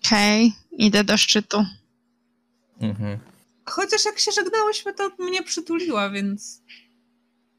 Okej, 0.04 0.52
idę 0.72 1.04
do 1.04 1.16
szczytu. 1.16 1.64
Mhm. 2.80 3.18
Chociaż 3.64 4.04
jak 4.04 4.18
się 4.18 4.32
żegnałyśmy, 4.32 4.94
to 4.94 5.10
mnie 5.18 5.42
przytuliła, 5.42 6.10
więc... 6.10 6.62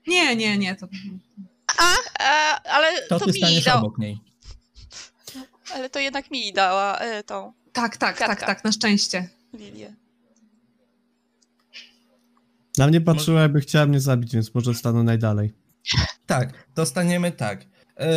Nie, 0.08 0.36
nie, 0.36 0.58
nie, 0.58 0.76
to... 0.76 0.88
E, 2.20 2.24
ale 2.70 3.02
To 3.08 3.20
to, 3.20 3.26
ty 3.26 3.32
mi 3.32 3.38
staniesz 3.38 3.64
dał, 3.66 3.78
obok 3.80 3.98
niej. 3.98 4.18
ale 5.74 5.90
to 5.90 6.00
jednak 6.00 6.32
mi 6.32 6.54
dała 6.54 6.98
e, 6.98 7.24
tą 7.24 7.54
Tak, 7.74 7.98
tak, 7.98 8.18
tak, 8.18 8.28
Katka. 8.28 8.46
tak, 8.46 8.64
na 8.64 8.72
szczęście. 8.72 9.30
lilię. 9.54 9.94
Na 12.78 12.88
mnie 12.88 13.02
patrzyła, 13.02 13.42
jakby 13.42 13.62
chciała 13.62 13.86
mnie 13.86 14.00
zabić, 14.00 14.34
więc 14.34 14.54
może 14.56 14.74
stanę 14.74 15.04
najdalej. 15.04 15.54
Tak, 16.26 16.68
to 16.76 16.86
staniemy 16.86 17.32
tak. 17.32 17.66
E, 18.00 18.08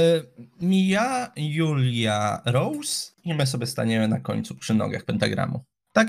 Mia, 0.61 1.33
Julia, 1.37 2.43
Rose 2.45 3.11
i 3.25 3.35
my 3.35 3.47
sobie 3.47 3.67
staniemy 3.67 4.09
na 4.09 4.21
końcu 4.21 4.55
przy 4.55 4.75
nogach 4.75 5.05
pentagramu. 5.05 5.65
Tak? 5.93 6.09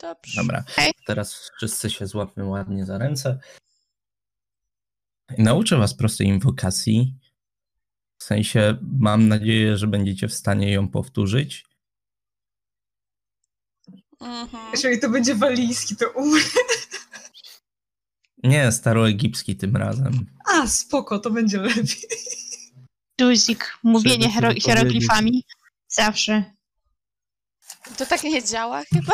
Dobrze. 0.00 0.40
Dobra. 0.42 0.64
Okej. 0.72 0.92
Teraz 1.06 1.50
wszyscy 1.56 1.90
się 1.90 2.06
złapmy 2.06 2.44
ładnie 2.44 2.86
za 2.86 2.98
ręce. 2.98 3.38
I 5.36 5.42
Nauczę 5.42 5.76
was 5.76 5.94
prostej 5.94 6.26
inwokacji. 6.26 7.14
W 8.18 8.24
sensie 8.24 8.78
mam 8.98 9.28
nadzieję, 9.28 9.76
że 9.76 9.86
będziecie 9.86 10.28
w 10.28 10.34
stanie 10.34 10.72
ją 10.72 10.88
powtórzyć. 10.88 11.66
Mhm. 14.20 14.72
Jeżeli 14.72 15.00
to 15.00 15.08
będzie 15.08 15.34
walijski, 15.34 15.96
to 15.96 16.10
umrę. 16.10 16.42
Nie 18.42 18.72
staroegipski 18.72 19.56
tym 19.56 19.76
razem. 19.76 20.26
A, 20.44 20.66
spoko, 20.66 21.18
to 21.18 21.30
będzie 21.30 21.60
lepiej. 21.60 22.02
Duzik, 23.18 23.78
mówienie 23.82 24.32
hieroglifami. 24.60 25.44
Zawsze. 25.88 26.44
To 27.96 28.06
tak 28.06 28.22
nie 28.24 28.44
działa 28.44 28.82
chyba? 28.94 29.12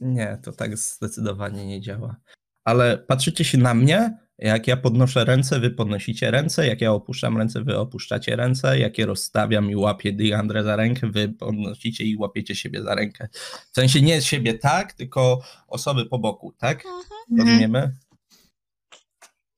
Nie, 0.00 0.38
to 0.42 0.52
tak 0.52 0.78
zdecydowanie 0.78 1.66
nie 1.66 1.80
działa. 1.80 2.16
Ale 2.64 2.98
patrzycie 2.98 3.44
się 3.44 3.58
na 3.58 3.74
mnie, 3.74 4.18
jak 4.38 4.66
ja 4.66 4.76
podnoszę 4.76 5.24
ręce, 5.24 5.60
wy 5.60 5.70
podnosicie 5.70 6.30
ręce, 6.30 6.66
jak 6.66 6.80
ja 6.80 6.92
opuszczam 6.92 7.38
ręce, 7.38 7.64
wy 7.64 7.78
opuszczacie 7.78 8.36
ręce, 8.36 8.78
jak 8.78 8.98
je 8.98 9.06
rozstawiam 9.06 9.70
i 9.70 9.76
łapię 9.76 10.12
Diandrę 10.12 10.64
za 10.64 10.76
rękę, 10.76 11.10
wy 11.10 11.28
podnosicie 11.28 12.04
i 12.04 12.16
łapiecie 12.16 12.54
siebie 12.54 12.82
za 12.82 12.94
rękę. 12.94 13.28
W 13.72 13.74
sensie 13.74 14.02
nie 14.02 14.22
siebie 14.22 14.54
tak, 14.54 14.92
tylko 14.92 15.42
osoby 15.68 16.06
po 16.06 16.18
boku, 16.18 16.52
tak? 16.52 16.84
Mhm. 16.86 17.04
Rozumiemy? 17.38 17.96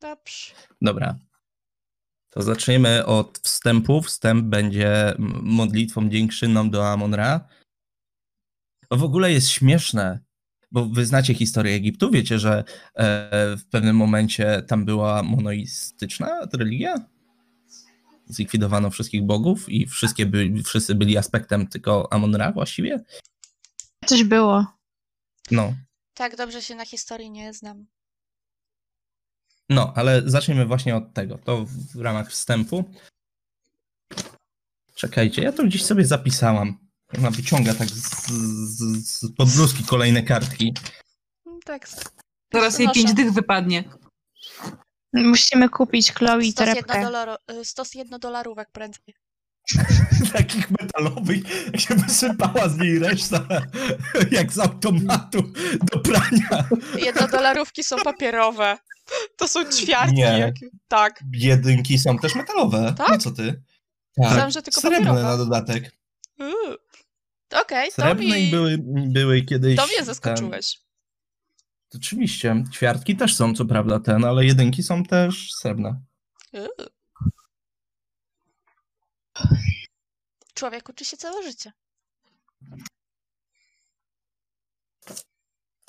Dobrze. 0.00 0.54
Dobra. 0.82 1.18
To 2.30 2.42
zaczniemy 2.42 3.06
od 3.06 3.38
wstępu. 3.38 4.02
Wstęp 4.02 4.44
będzie 4.44 5.14
modlitwą 5.42 6.08
dziękczynną 6.08 6.70
do 6.70 6.88
Amon-Ra. 6.88 7.48
To 8.88 8.96
w 8.96 9.04
ogóle 9.04 9.32
jest 9.32 9.48
śmieszne, 9.48 10.23
bo 10.74 10.86
wy 10.86 11.06
znacie 11.06 11.34
historię 11.34 11.74
Egiptu, 11.74 12.10
wiecie, 12.10 12.38
że 12.38 12.64
e, 12.94 13.56
w 13.56 13.64
pewnym 13.64 13.96
momencie 13.96 14.62
tam 14.62 14.84
była 14.84 15.22
monoistyczna 15.22 16.48
religia? 16.52 16.94
Zlikwidowano 18.26 18.90
wszystkich 18.90 19.22
bogów 19.22 19.68
i 19.68 19.86
wszystkie 19.86 20.26
by, 20.26 20.62
wszyscy 20.64 20.94
byli 20.94 21.16
aspektem 21.16 21.66
tylko 21.66 22.12
Amon-Ra 22.12 22.52
właściwie? 22.52 23.04
Coś 24.06 24.24
było. 24.24 24.66
No. 25.50 25.74
Tak 26.14 26.36
dobrze 26.36 26.62
się 26.62 26.74
na 26.74 26.84
historii 26.84 27.30
nie 27.30 27.52
znam. 27.52 27.86
No, 29.68 29.92
ale 29.96 30.22
zacznijmy 30.26 30.66
właśnie 30.66 30.96
od 30.96 31.12
tego. 31.12 31.38
To 31.38 31.66
w 31.94 32.00
ramach 32.00 32.30
wstępu. 32.30 32.84
Czekajcie, 34.94 35.42
ja 35.42 35.52
to 35.52 35.64
gdzieś 35.64 35.84
sobie 35.84 36.04
zapisałam. 36.04 36.83
Ona 37.18 37.30
wyciąga 37.30 37.74
tak 37.74 37.88
z, 37.88 38.26
z, 38.28 39.06
z 39.08 39.32
pod 39.36 39.48
bluzki 39.50 39.84
kolejne 39.84 40.22
kartki. 40.22 40.74
Mm, 41.46 41.60
Tak. 41.64 41.88
Zaraz 42.52 42.78
jej 42.78 42.88
pięć 42.94 43.14
dych 43.14 43.32
wypadnie. 43.32 43.84
Musimy 45.12 45.68
kupić 45.68 46.12
Chloe 46.12 46.42
Stos 46.44 46.54
torebkę. 46.54 47.08
y, 47.60 47.64
stos 47.64 47.94
jedno 47.94 48.18
dolarówek 48.18 48.68
prędzej. 48.72 49.14
Takich 50.32 50.70
metalowych, 50.80 51.66
jak 51.66 51.80
się 51.80 51.94
wysypała 51.94 52.68
z 52.68 52.78
niej 52.78 52.98
reszta, 52.98 53.46
jak 54.30 54.52
z 54.52 54.58
automatu 54.58 55.52
do 55.92 55.98
prania. 56.00 56.68
Jedno 56.98 57.28
dolarówki 57.28 57.84
są 57.84 57.96
papierowe. 58.04 58.78
To 59.36 59.48
są 59.48 59.64
ćwiartki. 59.72 60.16
Nie. 60.16 60.22
Jak... 60.38 60.54
Tak. 60.88 61.20
Jedynki 61.32 61.98
są 61.98 62.18
też 62.18 62.34
metalowe. 62.34 62.94
Tak? 62.98 63.08
No 63.08 63.18
co 63.18 63.30
ty? 63.30 63.62
Myślałam, 64.18 64.50
że 64.50 64.62
tylko 64.62 64.80
Srebrne 64.80 65.06
papierowe. 65.06 65.22
na 65.28 65.36
dodatek. 65.36 65.92
Uuu. 66.40 66.76
Okej, 67.62 67.88
to 67.88 67.94
Srebrne 67.94 68.40
mi... 68.40 68.50
były, 68.50 68.78
były 69.06 69.42
kiedyś... 69.42 69.76
To 69.76 69.86
mnie 69.86 69.96
ten- 69.96 70.04
zaskoczyłeś. 70.04 70.80
Oczywiście, 71.94 72.64
ćwiartki 72.72 73.16
też 73.16 73.36
są, 73.36 73.54
co 73.54 73.64
prawda, 73.64 74.00
ten, 74.00 74.24
ale 74.24 74.44
jedynki 74.44 74.82
są 74.82 75.04
też 75.04 75.52
srebrne. 75.52 76.00
Człowiek 80.54 80.88
uczy 80.88 81.04
się 81.04 81.16
całe 81.16 81.42
życie. 81.42 81.72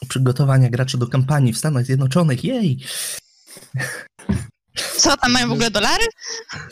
Przygotowania 0.09 0.69
graczy 0.69 0.97
do 0.97 1.07
kampanii 1.07 1.53
w 1.53 1.57
Stanach 1.57 1.85
Zjednoczonych, 1.85 2.43
jej! 2.43 2.85
Co, 4.97 5.17
tam 5.17 5.31
mają 5.31 5.49
w 5.49 5.51
ogóle 5.51 5.71
dolary? 5.71 6.05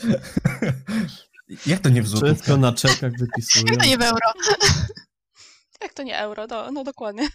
Jak 1.66 1.80
to 1.80 1.88
nie 1.88 2.02
w 2.02 2.04
Wszystko 2.04 2.26
złotówkach? 2.26 2.58
na 2.58 2.72
czekach 2.72 3.12
wypisują. 3.18 3.64
Jak 3.66 3.76
to 3.82 3.86
nie 3.86 3.98
w 3.98 4.02
euro? 4.02 4.32
Jak 5.82 5.92
to 5.94 6.02
nie 6.02 6.18
euro? 6.18 6.46
No, 6.46 6.72
no 6.72 6.84
dokładnie. 6.84 7.28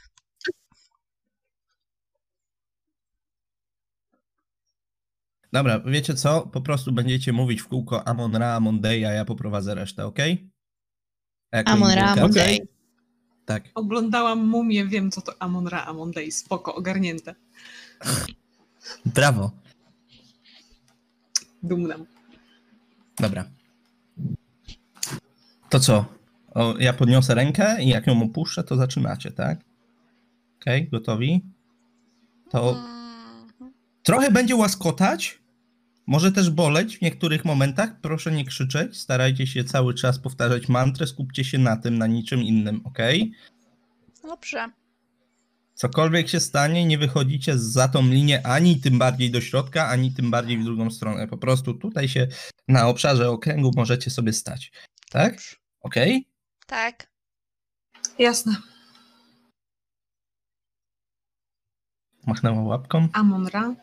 Dobra, 5.54 5.80
wiecie 5.80 6.13
co? 6.13 6.41
Po 6.41 6.62
prostu 6.62 6.91
będziecie 6.91 7.34
mówić 7.34 7.62
w 7.62 7.67
kółko 7.67 8.08
Amon 8.08 8.36
Ra, 8.36 8.56
Amon 8.56 8.82
Day, 8.82 9.08
a 9.08 9.12
ja 9.12 9.26
poprowadzę 9.26 9.76
resztę, 9.76 10.06
ok? 10.06 10.17
Jako 11.52 11.72
Amon 11.72 11.91
Ra. 11.91 12.12
Amon. 12.13 12.32
Day. 12.32 12.67
Tak. 13.45 13.63
Oglądałam 13.76 14.48
mumię, 14.48 14.86
wiem 14.86 15.12
co 15.12 15.22
to 15.22 15.41
Amon 15.41 15.67
Ra, 15.67 15.86
Amon 15.86 16.12
Day. 16.12 16.32
Spoko, 16.32 16.76
ogarnięte. 16.76 17.36
Brawo. 19.06 19.52
Dumna. 21.63 21.95
Dobra. 23.19 23.45
To 25.69 25.79
co? 25.79 26.05
O, 26.53 26.75
ja 26.79 26.93
podniosę 26.93 27.36
rękę 27.36 27.84
i 27.84 27.88
jak 27.89 28.08
ją 28.08 28.23
opuszczę, 28.23 28.63
to 28.63 28.75
zaczynacie, 28.75 29.32
tak? 29.32 29.60
Okej, 30.62 30.89
gotowi? 30.89 31.41
To 32.49 32.69
Mhm. 32.69 33.73
trochę 34.03 34.32
będzie 34.32 34.55
łaskotać, 34.55 35.39
może 36.08 36.32
też 36.32 36.49
boleć 36.49 36.97
w 36.97 37.01
niektórych 37.01 37.45
momentach. 37.45 38.01
Proszę 38.01 38.32
nie 38.32 38.45
krzyczeć, 38.45 38.97
starajcie 38.97 39.47
się 39.47 39.63
cały 39.63 39.93
czas 39.93 40.19
powtarzać 40.19 40.69
mantrę, 40.69 41.08
skupcie 41.08 41.43
się 41.43 41.58
na 41.58 41.77
tym, 41.77 41.97
na 41.97 42.08
niczym 42.08 42.43
innym, 42.43 42.82
ok? 42.86 42.97
Dobrze. 44.23 44.69
Cokolwiek 45.75 46.29
się 46.29 46.39
stanie, 46.39 46.86
nie 46.86 46.97
wychodzicie 46.97 47.58
za 47.58 47.88
tą 47.88 48.08
linię 48.08 48.47
ani 48.47 48.79
tym 48.82 48.99
bardziej 48.99 49.32
do 49.32 49.41
środka, 49.41 49.88
ani 49.88 50.12
tym 50.12 50.32
bardziej 50.32 50.58
w 50.58 50.63
drugą 50.63 50.91
stronę. 50.91 51.27
Po 51.27 51.38
prostu 51.38 51.73
tutaj 51.73 52.08
się 52.08 52.27
na 52.67 52.88
obszarze 52.88 53.29
okręgu 53.29 53.71
możecie 53.75 54.12
sobie 54.12 54.34
stać. 54.34 54.71
Tak? 55.10 55.34
Ok? 55.82 55.95
Tak. 56.67 57.10
Jasne. 58.19 58.56
Machnęła 62.28 62.62
łapką. 62.62 63.08
Amon 63.13 63.48
Ra, 63.48 63.76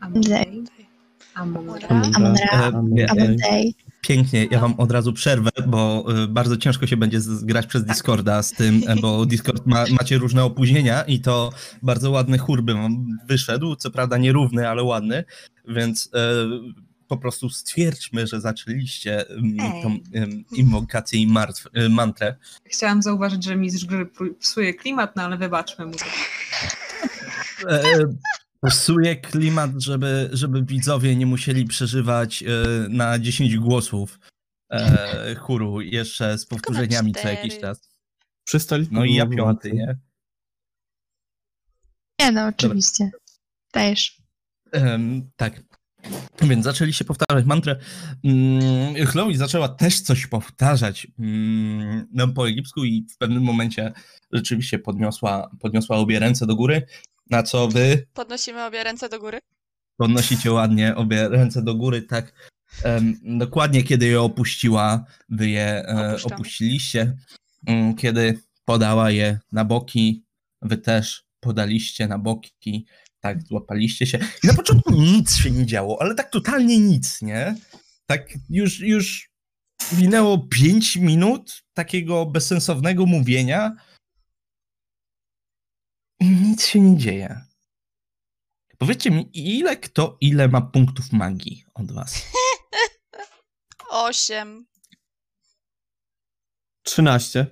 Amon 0.00 0.20
Day. 0.20 0.44
Day, 0.44 0.86
Amon 1.34 1.68
Ra. 1.68 1.88
Amon 1.88 2.14
Amon 2.16 2.36
Ra, 2.36 2.62
E, 2.62 2.66
Amon 2.66 2.98
e, 2.98 3.10
Amon 3.10 3.36
Day. 3.36 3.72
Pięknie, 4.00 4.46
ja 4.50 4.60
wam 4.60 4.74
od 4.78 4.92
razu 4.92 5.12
przerwę, 5.12 5.50
bo 5.66 6.04
y, 6.24 6.28
bardzo 6.28 6.56
ciężko 6.56 6.86
się 6.86 6.96
będzie 6.96 7.18
grać 7.42 7.66
przez 7.66 7.84
Discorda 7.84 8.42
z 8.42 8.52
tym, 8.52 8.82
e, 8.86 8.96
bo 8.96 9.26
Discord 9.26 9.66
ma, 9.66 9.84
macie 9.90 10.18
różne 10.18 10.44
opóźnienia 10.44 11.02
i 11.02 11.20
to 11.20 11.50
bardzo 11.82 12.10
ładny 12.10 12.38
chór 12.38 12.62
by 12.62 12.74
wam 12.74 13.18
wyszedł, 13.26 13.76
co 13.76 13.90
prawda 13.90 14.18
nierówny, 14.18 14.68
ale 14.68 14.82
ładny, 14.82 15.24
więc 15.68 16.10
e, 16.14 16.18
po 17.08 17.16
prostu 17.16 17.50
stwierdźmy, 17.50 18.26
że 18.26 18.40
zaczęliście 18.40 19.28
mm, 19.28 19.82
tą 19.82 19.98
inwokację 20.52 21.20
i 21.20 21.26
martw, 21.26 21.66
y, 21.66 21.88
mantrę. 21.88 22.36
Chciałam 22.64 23.02
zauważyć, 23.02 23.44
że 23.44 23.56
mistrz 23.56 23.84
gry 23.84 24.10
psuje 24.40 24.74
klimat, 24.74 25.16
no 25.16 25.22
ale 25.22 25.38
wybaczmy 25.38 25.86
mu 25.86 25.92
to. 25.92 26.04
E, 27.68 28.14
Psuje 28.66 29.16
klimat, 29.16 29.70
żeby, 29.76 30.30
żeby 30.32 30.62
widzowie 30.62 31.16
nie 31.16 31.26
musieli 31.26 31.64
przeżywać 31.64 32.42
e, 32.42 32.46
na 32.88 33.18
10 33.18 33.56
głosów 33.56 34.18
e, 34.72 35.34
chóru 35.34 35.80
jeszcze 35.80 36.38
z 36.38 36.46
powtórzeniami 36.46 37.12
co 37.14 37.28
jakiś 37.28 37.58
czas. 37.58 37.88
No 38.90 39.04
i 39.04 39.14
ja 39.14 39.26
piąty, 39.26 39.72
nie? 39.72 39.98
Nie 42.20 42.32
no, 42.32 42.46
oczywiście. 42.46 43.10
Dajesz. 43.72 44.22
Em, 44.72 45.30
tak. 45.36 45.62
Więc 46.42 46.64
zaczęli 46.64 46.92
się 46.92 47.04
powtarzać 47.04 47.44
mantrę. 47.46 47.76
Mm, 48.24 49.06
Chloe 49.06 49.34
zaczęła 49.36 49.68
też 49.68 50.00
coś 50.00 50.26
powtarzać 50.26 51.06
mm, 51.18 52.08
no, 52.12 52.28
po 52.28 52.48
egipsku 52.48 52.84
i 52.84 53.06
w 53.14 53.16
pewnym 53.18 53.42
momencie 53.42 53.92
rzeczywiście 54.32 54.78
podniosła, 54.78 55.50
podniosła 55.60 55.96
obie 55.96 56.18
ręce 56.18 56.46
do 56.46 56.56
góry, 56.56 56.86
na 57.30 57.42
co 57.42 57.68
wy 57.68 58.06
Podnosimy 58.14 58.64
obie 58.64 58.84
ręce 58.84 59.08
do 59.08 59.20
góry. 59.20 59.38
podnosicie 59.96 60.52
ładnie 60.52 60.96
obie 60.96 61.28
ręce 61.28 61.62
do 61.62 61.74
góry, 61.74 62.02
tak 62.02 62.32
dokładnie 63.22 63.82
kiedy 63.82 64.06
je 64.06 64.20
opuściła, 64.20 65.04
wy 65.28 65.48
je 65.48 65.84
e, 65.88 66.08
Opuszczamy. 66.10 66.34
opuściliście. 66.34 67.16
Mm, 67.66 67.94
Kiedy 67.94 68.38
podała 68.64 69.10
je 69.10 69.38
na 69.52 69.64
boki, 69.64 70.24
wy 70.62 70.76
też 70.76 71.24
podaliście 71.40 72.08
na 72.08 72.18
boki, 72.18 72.86
tak 73.20 73.42
złapaliście 73.42 74.06
się. 74.06 74.18
I 74.44 74.46
na 74.46 74.54
początku 74.54 74.90
nic 74.90 75.36
się 75.36 75.50
nie 75.50 75.66
działo, 75.66 76.02
ale 76.02 76.14
tak 76.14 76.30
totalnie 76.30 76.78
nic, 76.78 77.22
nie? 77.22 77.56
Tak 78.06 78.28
już, 78.50 78.80
już 78.80 79.30
minęło 79.92 80.38
5 80.38 80.96
minut 80.96 81.64
takiego 81.74 82.26
bezsensownego 82.26 83.06
mówienia. 83.06 83.76
i 86.20 86.26
Nic 86.28 86.66
się 86.66 86.80
nie 86.80 86.98
dzieje. 86.98 87.44
Powiedzcie 88.78 89.10
mi, 89.10 89.30
ile 89.32 89.76
kto 89.76 90.16
ile 90.20 90.48
ma 90.48 90.60
punktów 90.60 91.12
magii 91.12 91.64
od 91.74 91.92
was? 91.92 92.22
Osiem. 93.90 94.66
13. 96.82 97.46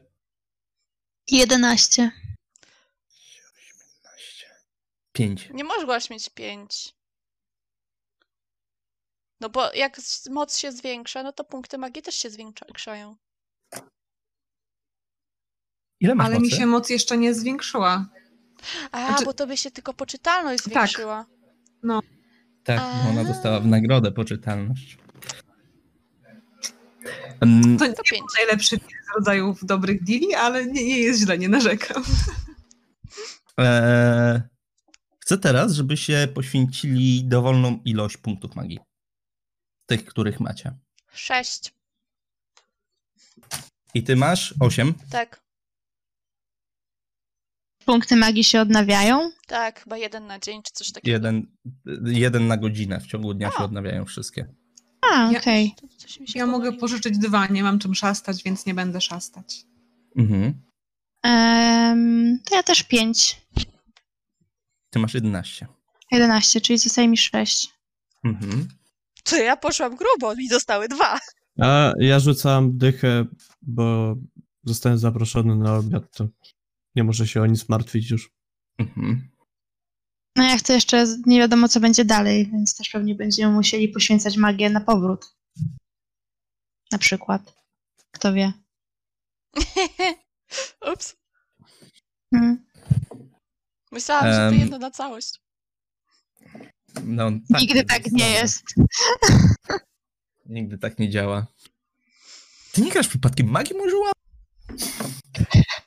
11. 1.30 2.10
5. 5.16 5.50
Nie 5.54 5.64
mogłaś 5.64 6.10
mieć 6.10 6.28
pięć. 6.30 6.94
No 9.40 9.48
bo 9.50 9.72
jak 9.74 10.00
moc 10.30 10.56
się 10.58 10.72
zwiększa, 10.72 11.22
no 11.22 11.32
to 11.32 11.44
punkty 11.44 11.78
magii 11.78 12.02
też 12.02 12.14
się 12.14 12.30
zwiększają. 12.30 13.16
Ile 16.00 16.14
masz 16.14 16.26
Ale 16.26 16.36
mi 16.38 16.44
mocy? 16.44 16.56
się 16.56 16.66
moc 16.66 16.90
jeszcze 16.90 17.18
nie 17.18 17.34
zwiększyła. 17.34 18.06
A, 18.92 19.06
Znaczy- 19.08 19.24
bo 19.24 19.32
tobie 19.32 19.56
się 19.56 19.70
tylko 19.70 19.94
poczytalność 19.94 20.64
zwiększyła. 20.64 21.26
Tak, 22.64 22.80
bo 23.04 23.10
ona 23.10 23.20
A. 23.20 23.24
dostała 23.24 23.60
w 23.60 23.66
nagrodę 23.66 24.12
poczytalność. 24.12 24.98
Mm, 27.40 27.62
To 27.62 27.68
nie 27.68 27.78
To 27.78 27.84
jest 27.86 28.10
pięć. 28.10 28.24
najlepszy 28.38 28.76
z 28.76 29.16
rodzajów 29.16 29.64
dobrych 29.64 30.04
deali, 30.04 30.34
ale 30.34 30.66
nie, 30.66 30.84
nie 30.84 30.98
jest 30.98 31.20
źle, 31.20 31.38
nie 31.38 31.48
narzekam. 31.48 32.04
e, 33.60 34.48
chcę 35.26 35.38
teraz, 35.38 35.72
żebyście 35.72 36.28
poświęcili 36.28 37.24
dowolną 37.24 37.80
ilość 37.84 38.16
punktów 38.16 38.54
magii. 38.56 38.78
Tych, 39.86 40.04
których 40.04 40.40
macie. 40.40 40.76
Sześć. 41.12 41.74
I 43.94 44.02
ty 44.02 44.16
masz 44.16 44.54
8. 44.60 44.94
Tak, 45.10 45.42
Punkty 47.84 48.16
magii 48.16 48.44
się 48.44 48.60
odnawiają? 48.60 49.30
tak, 49.46 49.80
chyba 49.80 49.96
jeden 49.96 50.26
na 50.26 50.38
dzień, 50.38 50.62
czy 50.62 50.72
coś 50.72 50.92
takiego. 50.92 51.12
Jeden, 51.12 51.46
jeden 52.06 52.46
na 52.46 52.56
godzinę. 52.56 53.00
W 53.00 53.06
ciągu 53.06 53.34
dnia 53.34 53.50
się 53.50 53.56
odnawiają 53.58 54.04
wszystkie. 54.04 54.54
A, 55.12 55.32
Ja- 55.32 55.38
okej. 55.40 55.74
Mi 56.20 56.28
się 56.28 56.38
Ja 56.38 56.46
mogę 56.46 56.72
pożyczyć 56.72 57.18
dwa, 57.18 57.46
nie 57.46 57.62
mam 57.62 57.78
czym 57.78 57.94
szastać, 57.94 58.42
więc 58.42 58.66
nie 58.66 58.74
będę 58.74 59.00
szastać. 59.00 59.64
Mhm. 60.16 60.62
Em, 61.22 62.38
To 62.44 62.56
ja 62.56 62.62
też 62.62 62.82
5. 62.82 63.40
Ty 64.96 65.00
masz 65.00 65.14
11. 65.14 65.66
11, 66.10 66.60
czyli 66.60 66.78
zostaje 66.78 67.08
mi 67.08 67.16
6. 67.16 67.68
Mhm. 68.24 68.68
To 69.24 69.36
ja 69.36 69.56
poszłam 69.56 69.96
grubo, 69.96 70.36
mi 70.36 70.48
zostały 70.48 70.88
dwa. 70.88 71.18
A 71.60 71.92
ja 71.98 72.20
rzucam 72.20 72.78
dychę, 72.78 73.24
bo 73.62 74.16
zostałem 74.64 74.98
zaproszony 74.98 75.56
na 75.56 75.76
obiad, 75.76 76.16
to 76.16 76.28
nie 76.94 77.04
muszę 77.04 77.26
się 77.26 77.42
o 77.42 77.46
nic 77.46 77.68
martwić 77.68 78.10
już. 78.10 78.30
Mhm. 78.78 79.28
No 80.36 80.44
ja 80.44 80.56
chcę 80.56 80.74
jeszcze, 80.74 81.06
nie 81.26 81.38
wiadomo 81.38 81.68
co 81.68 81.80
będzie 81.80 82.04
dalej, 82.04 82.46
więc 82.52 82.76
też 82.76 82.88
pewnie 82.88 83.14
będziemy 83.14 83.52
musieli 83.52 83.88
poświęcać 83.88 84.36
magię 84.36 84.70
na 84.70 84.80
powrót. 84.80 85.34
Na 86.92 86.98
przykład. 86.98 87.56
Kto 88.10 88.32
wie. 88.32 88.52
Ups. 90.92 91.16
Hmm. 92.34 92.65
Myślałam, 93.96 94.32
że 94.32 94.50
to 94.50 94.62
jedno 94.62 94.78
na 94.78 94.90
całość. 94.90 95.40
No, 97.04 97.30
Nigdy 97.50 97.82
to 97.82 97.88
tak 97.88 98.12
nie 98.12 98.30
jest. 98.30 98.62
Nigdy 100.46 100.78
tak 100.78 100.98
nie 100.98 101.10
działa. 101.10 101.46
Ty 102.72 102.80
nie 102.80 102.90
grasz 102.90 103.08
przypadkiem 103.08 103.48
magiem, 103.48 103.80
użyła? 103.80 104.12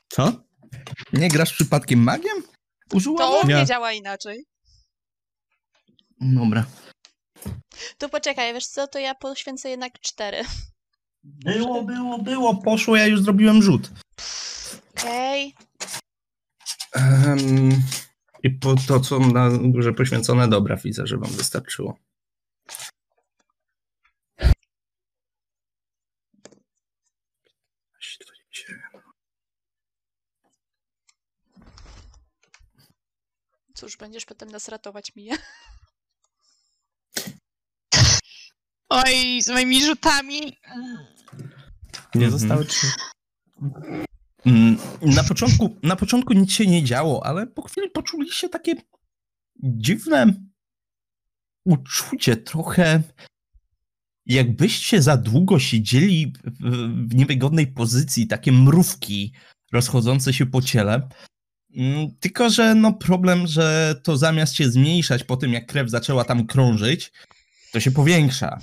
Co? 0.09 0.43
Nie 1.13 1.29
grasz 1.29 1.53
przypadkiem 1.53 2.03
magiem? 2.03 2.43
Użyła? 2.93 3.17
To 3.17 3.39
u 3.41 3.45
mnie 3.45 3.55
Nie. 3.55 3.65
działa 3.65 3.91
inaczej. 3.93 4.45
Dobra. 6.21 6.65
To 7.97 8.09
poczekaj, 8.09 8.53
wiesz 8.53 8.67
co, 8.67 8.87
to 8.87 8.99
ja 8.99 9.15
poświęcę 9.15 9.69
jednak 9.69 9.99
cztery. 9.99 10.43
Było, 11.23 11.83
było, 11.83 12.19
było, 12.19 12.55
poszło, 12.55 12.95
ja 12.95 13.07
już 13.07 13.21
zrobiłem 13.21 13.61
rzut. 13.63 13.89
Okej. 14.97 15.55
Em, 16.93 17.69
I 18.43 18.49
po 18.49 18.75
to, 18.87 18.99
co 18.99 19.19
na 19.19 19.49
górze 19.49 19.93
poświęcone, 19.93 20.47
dobra, 20.47 20.75
widzę, 20.75 21.07
że 21.07 21.17
wam 21.17 21.31
wystarczyło. 21.31 21.97
Cóż, 33.75 33.97
będziesz 33.97 34.25
potem 34.25 34.49
nas 34.51 34.67
ratować, 34.69 35.15
Mija. 35.15 35.35
Oj, 38.89 39.41
z 39.41 39.49
moimi 39.49 39.85
rzutami. 39.85 40.39
Nie 42.15 42.25
Mhm. 42.25 42.31
zostały 42.31 42.65
trzy. 42.65 42.87
Mm, 44.45 44.77
Na 45.01 45.23
początku, 45.23 45.75
na 45.83 45.95
początku 45.95 46.33
nic 46.33 46.51
się 46.51 46.67
nie 46.67 46.83
działo, 46.83 47.25
ale 47.25 47.47
po 47.47 47.61
chwili 47.61 47.89
poczuliście 47.89 48.49
takie 48.49 48.75
dziwne 49.63 50.33
uczucie, 51.65 52.37
trochę 52.37 53.03
jakbyście 54.25 55.01
za 55.01 55.17
długo 55.17 55.59
siedzieli 55.59 56.33
w, 56.43 57.15
niewygodnej 57.15 57.67
pozycji, 57.67 58.27
takie 58.27 58.51
mrówki 58.51 59.33
rozchodzące 59.71 60.33
się 60.33 60.45
po 60.45 60.61
ciele. 60.61 61.09
Mm, 61.75 62.07
Tylko, 62.19 62.49
że 62.49 62.75
no 62.75 62.93
problem, 62.93 63.47
że 63.47 63.95
to 64.03 64.17
zamiast 64.17 64.53
się 64.55 64.69
zmniejszać 64.71 65.23
po 65.23 65.37
tym, 65.37 65.53
jak 65.53 65.65
krew 65.65 65.89
zaczęła 65.89 66.23
tam 66.23 66.47
krążyć, 66.47 67.11
to 67.71 67.79
się 67.79 67.91
powiększa. 67.91 68.59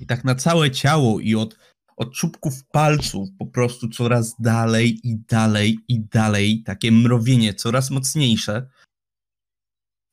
I 0.00 0.06
tak 0.06 0.24
na 0.24 0.34
całe 0.34 0.70
ciało 0.70 1.20
i 1.20 1.34
od 1.34 1.58
od 2.00 2.14
czubków 2.14 2.64
palców 2.64 3.28
po 3.38 3.46
prostu 3.46 3.88
coraz 3.88 4.40
dalej 4.40 5.00
i 5.08 5.16
dalej 5.16 5.78
i 5.88 6.00
dalej, 6.00 6.62
takie 6.62 6.92
mrowienie 6.92 7.54
coraz 7.54 7.90
mocniejsze. 7.90 8.70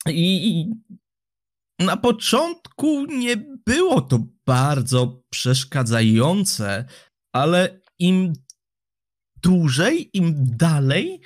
I 0.07 0.65
na 1.79 1.97
początku 1.97 3.05
nie 3.05 3.37
było 3.65 4.01
to 4.01 4.19
bardzo 4.45 5.23
przeszkadzające, 5.29 6.85
ale 7.33 7.79
im 7.99 8.33
dłużej, 9.43 10.09
im 10.13 10.57
dalej, 10.57 11.21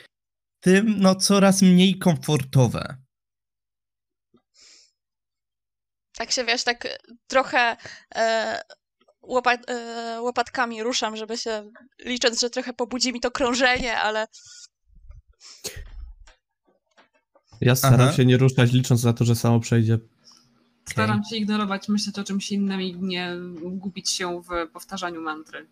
tym 0.63 0.99
no 0.99 1.15
coraz 1.15 1.61
mniej 1.61 1.97
komfortowe. 1.99 2.97
Tak 6.15 6.31
się, 6.31 6.45
wiesz, 6.45 6.63
tak 6.63 6.87
trochę 7.27 7.77
e, 8.15 8.61
łopat, 9.21 9.69
e, 9.69 10.21
łopatkami 10.21 10.83
ruszam, 10.83 11.17
żeby 11.17 11.37
się, 11.37 11.71
licząc, 12.05 12.39
że 12.39 12.49
trochę 12.49 12.73
pobudzi 12.73 13.13
mi 13.13 13.19
to 13.19 13.31
krążenie, 13.31 13.97
ale 13.97 14.27
Ja 17.61 17.75
staram 17.75 18.01
Aha. 18.01 18.13
się 18.13 18.25
nie 18.25 18.37
ruszać, 18.37 18.71
licząc 18.71 19.03
na 19.03 19.13
to, 19.13 19.25
że 19.25 19.35
samo 19.35 19.59
przejdzie. 19.59 19.99
Staram 20.89 21.23
się 21.23 21.35
ignorować, 21.35 21.89
myśleć 21.89 22.19
o 22.19 22.23
czymś 22.23 22.51
innym 22.51 22.81
i 22.81 22.95
nie 22.95 23.35
gubić 23.61 24.09
się 24.09 24.41
w 24.41 24.71
powtarzaniu 24.73 25.21
mantry. 25.21 25.67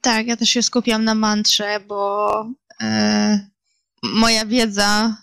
Tak, 0.00 0.26
ja 0.26 0.36
też 0.36 0.48
się 0.48 0.62
skupiam 0.62 1.04
na 1.04 1.14
mantrze, 1.14 1.80
bo 1.88 2.30
e, 2.82 3.50
moja 4.02 4.46
wiedza 4.46 5.16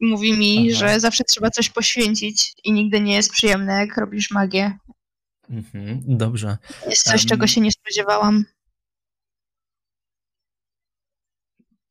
Mówi 0.00 0.32
mi, 0.38 0.68
Aha. 0.70 0.78
że 0.78 1.00
zawsze 1.00 1.24
trzeba 1.24 1.50
coś 1.50 1.70
poświęcić 1.70 2.54
i 2.64 2.72
nigdy 2.72 3.00
nie 3.00 3.14
jest 3.14 3.30
przyjemne, 3.30 3.72
jak 3.72 3.96
robisz 3.96 4.30
magię. 4.30 4.78
Mhm, 5.50 6.00
dobrze. 6.06 6.58
Jest 6.86 7.02
coś, 7.04 7.22
Em. 7.22 7.28
czego 7.28 7.46
się 7.46 7.60
nie 7.60 7.72
spodziewałam. 7.72 8.44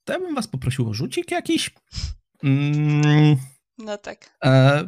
To 0.04 0.14
ja 0.14 0.20
bym 0.20 0.36
was 0.36 0.48
poprosił 0.48 0.90
o 0.90 0.94
rzucik 0.94 1.32
jakiś. 1.32 1.72
Mm, 2.44 3.38
No 3.78 3.98
tak. 3.98 4.38
e, 4.44 4.84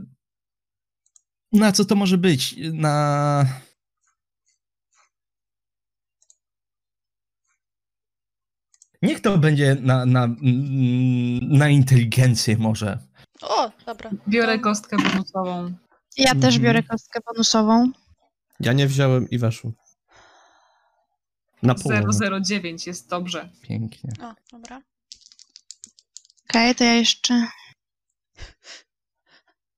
na 1.52 1.72
co 1.72 1.86
to 1.86 1.96
może 1.96 2.18
być? 2.18 2.56
Na... 2.74 3.46
Niech 9.02 9.20
to 9.22 9.38
będzie 9.38 9.78
na, 9.82 10.06
na, 10.06 10.24
mm, 10.24 10.38
na 11.58 11.70
inteligencję 11.70 12.58
może. 12.58 12.98
O, 13.42 13.72
dobra. 13.86 14.12
Biorę 14.28 14.60
kostkę 14.60 14.98
bonusową. 14.98 15.74
Ja 16.18 16.32
też 16.36 16.44
Mhm. 16.56 16.62
biorę 16.64 16.84
kostkę 16.84 17.20
bonusową. 17.26 17.92
Ja 18.64 18.74
nie 18.74 18.88
wziąłem 18.88 19.30
i 19.30 19.38
weszło. 19.38 19.72
Na 21.64 21.76
połowę. 21.76 22.42
009 22.42 22.88
jest 22.88 23.10
dobrze. 23.10 23.50
Pięknie. 23.62 24.12
O, 24.22 24.34
dobra. 24.52 24.82
Okej, 26.50 26.76
to 26.76 26.84
ja 26.84 26.94
jeszcze... 26.94 27.48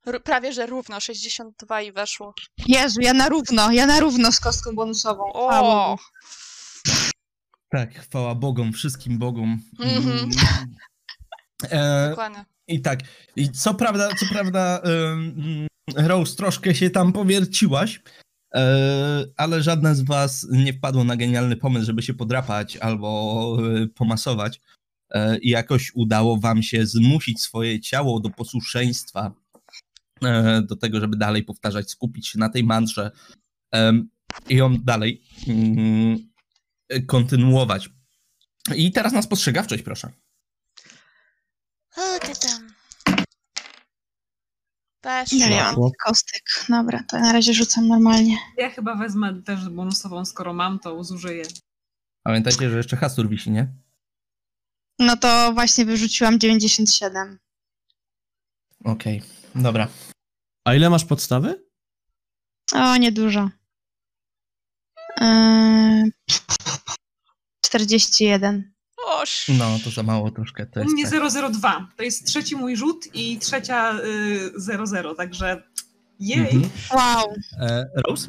R- 0.06 0.24
prawie, 0.24 0.54
że 0.54 0.66
równo, 0.66 1.00
62 1.00 1.82
i 1.82 1.92
weszło. 1.92 2.34
Jezu, 2.68 3.02
ja 3.02 3.14
na 3.14 3.30
równo, 3.30 3.72
ja 3.72 3.86
na 3.86 4.00
równo 4.00 4.32
z 4.32 4.40
kostką 4.40 4.76
bonusową. 4.76 5.30
Chwała 5.32 5.60
O! 5.88 5.90
Bogu. 5.90 6.02
Tak, 7.70 7.94
chwała 8.00 8.36
Bogom, 8.36 8.74
wszystkim 8.74 9.18
Bogom. 9.18 9.60
Mhm. 9.80 10.30
E, 11.70 12.10
Dokładnie. 12.10 12.46
I 12.68 12.82
tak, 12.82 13.00
i 13.36 13.52
co 13.52 13.74
prawda, 13.74 14.10
co 14.20 14.26
prawda, 14.26 14.82
ym, 14.86 15.68
Rose, 15.96 16.36
troszkę 16.36 16.76
się 16.76 16.90
tam 16.90 17.14
powierciłaś, 17.14 18.02
ale 19.38 19.64
żadne 19.64 19.96
z 19.96 20.02
was 20.02 20.48
nie 20.52 20.74
wpadło 20.74 21.04
na 21.04 21.18
genialny 21.18 21.56
pomysł, 21.56 21.86
żeby 21.86 22.02
się 22.02 22.14
podrapać 22.14 22.78
albo 22.78 23.58
e, 23.84 23.88
pomasować. 23.88 24.62
E, 25.10 25.38
I 25.38 25.50
jakoś 25.50 25.92
udało 25.96 26.38
wam 26.38 26.64
się 26.64 26.86
zmusić 26.86 27.42
swoje 27.42 27.80
ciało 27.80 28.20
do 28.20 28.30
posłuszeństwa, 28.30 29.32
e, 30.24 30.62
do 30.62 30.76
tego, 30.76 31.00
żeby 31.00 31.18
dalej 31.18 31.44
powtarzać, 31.44 31.92
skupić 31.92 32.28
się 32.28 32.40
na 32.40 32.50
tej 32.50 32.64
mantrze 32.64 33.12
i 34.50 34.56
ją 34.56 34.78
dalej 34.78 35.24
mm, 35.48 36.18
kontynuować. 37.08 37.90
I 38.76 38.92
teraz 38.92 39.14
na 39.14 39.22
spostrzegawczość, 39.22 39.84
proszę. 39.84 40.12
O, 41.98 42.20
ty 42.20 42.36
Weszło. 45.04 45.38
nie 45.38 45.62
mam 45.64 45.76
kostek. 46.06 46.44
Dobra, 46.70 47.04
to 47.10 47.20
na 47.20 47.34
razie 47.34 47.54
rzucam 47.54 47.88
normalnie. 47.88 48.38
Ja 48.58 48.70
chyba 48.70 48.96
wezmę 48.96 49.42
też 49.42 49.70
bonusową, 49.70 50.26
skoro 50.26 50.54
mam, 50.54 50.80
to 50.80 51.04
zużyję. 51.04 51.44
Pamiętajcie, 52.24 52.70
że 52.70 52.78
jeszcze 52.78 52.98
hasur 52.98 53.30
wisi, 53.30 53.52
nie? 53.52 53.68
No 55.00 55.18
to 55.18 55.52
właśnie 55.54 55.86
wyrzuciłam 55.86 56.40
97. 56.40 57.40
Okej, 58.84 59.22
dobra. 59.56 59.88
A 60.66 60.74
ile 60.74 60.90
masz 60.90 61.06
podstawy? 61.06 61.64
O, 62.74 62.98
niedużo. 62.98 63.50
Yy, 65.22 66.12
41. 67.66 68.73
No, 69.60 69.80
to 69.84 69.90
za 69.90 70.04
mało 70.04 70.32
troszkę. 70.32 70.66
To 70.66 70.80
U 70.80 70.84
jest 70.84 70.96
mnie 70.96 71.32
tak. 71.32 71.52
002. 71.54 71.88
To 71.98 72.04
jest 72.04 72.28
trzeci 72.28 72.56
mój 72.56 72.76
rzut 72.76 73.16
i 73.16 73.40
trzecia 73.40 73.94
y, 74.00 74.52
00, 74.88 75.16
także 75.16 75.64
jej. 76.20 76.56
Mhm. 76.56 76.70
Wow. 76.92 77.36
E, 77.60 77.86
Rose? 78.08 78.28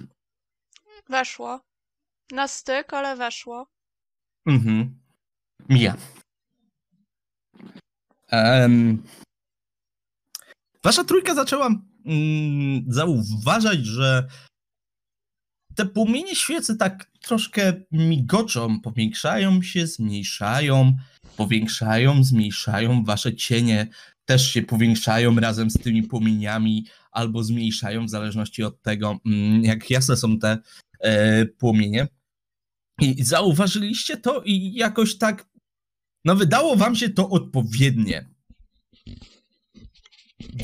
Weszło. 1.09 1.61
Na 2.32 2.49
styk, 2.49 2.92
ale 2.92 3.16
weszło. 3.16 3.66
Mhm. 4.47 5.01
Mija. 5.68 5.97
Em, 8.28 9.03
wasza 10.84 11.05
trójka 11.05 11.34
zaczęła 11.34 11.66
mm, 12.07 12.84
zauważać, 12.88 13.86
że 13.86 14.28
te 15.75 15.87
płomienie 15.87 16.37
świecy 16.37 16.77
tak 16.77 17.11
troszkę 17.20 17.72
migoczą, 17.93 18.81
powiększają 18.81 19.62
się, 19.62 19.87
zmniejszają, 19.87 20.97
powiększają, 21.37 22.25
zmniejszają. 22.25 23.05
Wasze 23.05 23.37
cienie 23.37 23.87
też 24.25 24.51
się 24.51 24.62
powiększają 24.62 25.37
razem 25.37 25.70
z 25.70 25.75
tymi 25.75 26.03
płomieniami 26.03 26.87
albo 27.12 27.45
zmniejszają 27.45 28.07
w 28.07 28.11
zależności 28.11 28.62
od 28.62 28.83
tego, 28.83 29.18
mm, 29.27 29.64
jak 29.64 29.91
jasne 29.91 30.16
są 30.16 30.39
te 30.39 30.59
e, 31.01 31.47
płomienie. 31.47 32.09
I 33.01 33.25
zauważyliście 33.25 34.16
to 34.16 34.43
i 34.45 34.72
jakoś 34.75 35.18
tak, 35.18 35.49
no 36.25 36.37
wydało 36.37 36.77
wam 36.77 36.97
się 36.97 37.11
to 37.11 37.29
odpowiednie. 37.29 38.29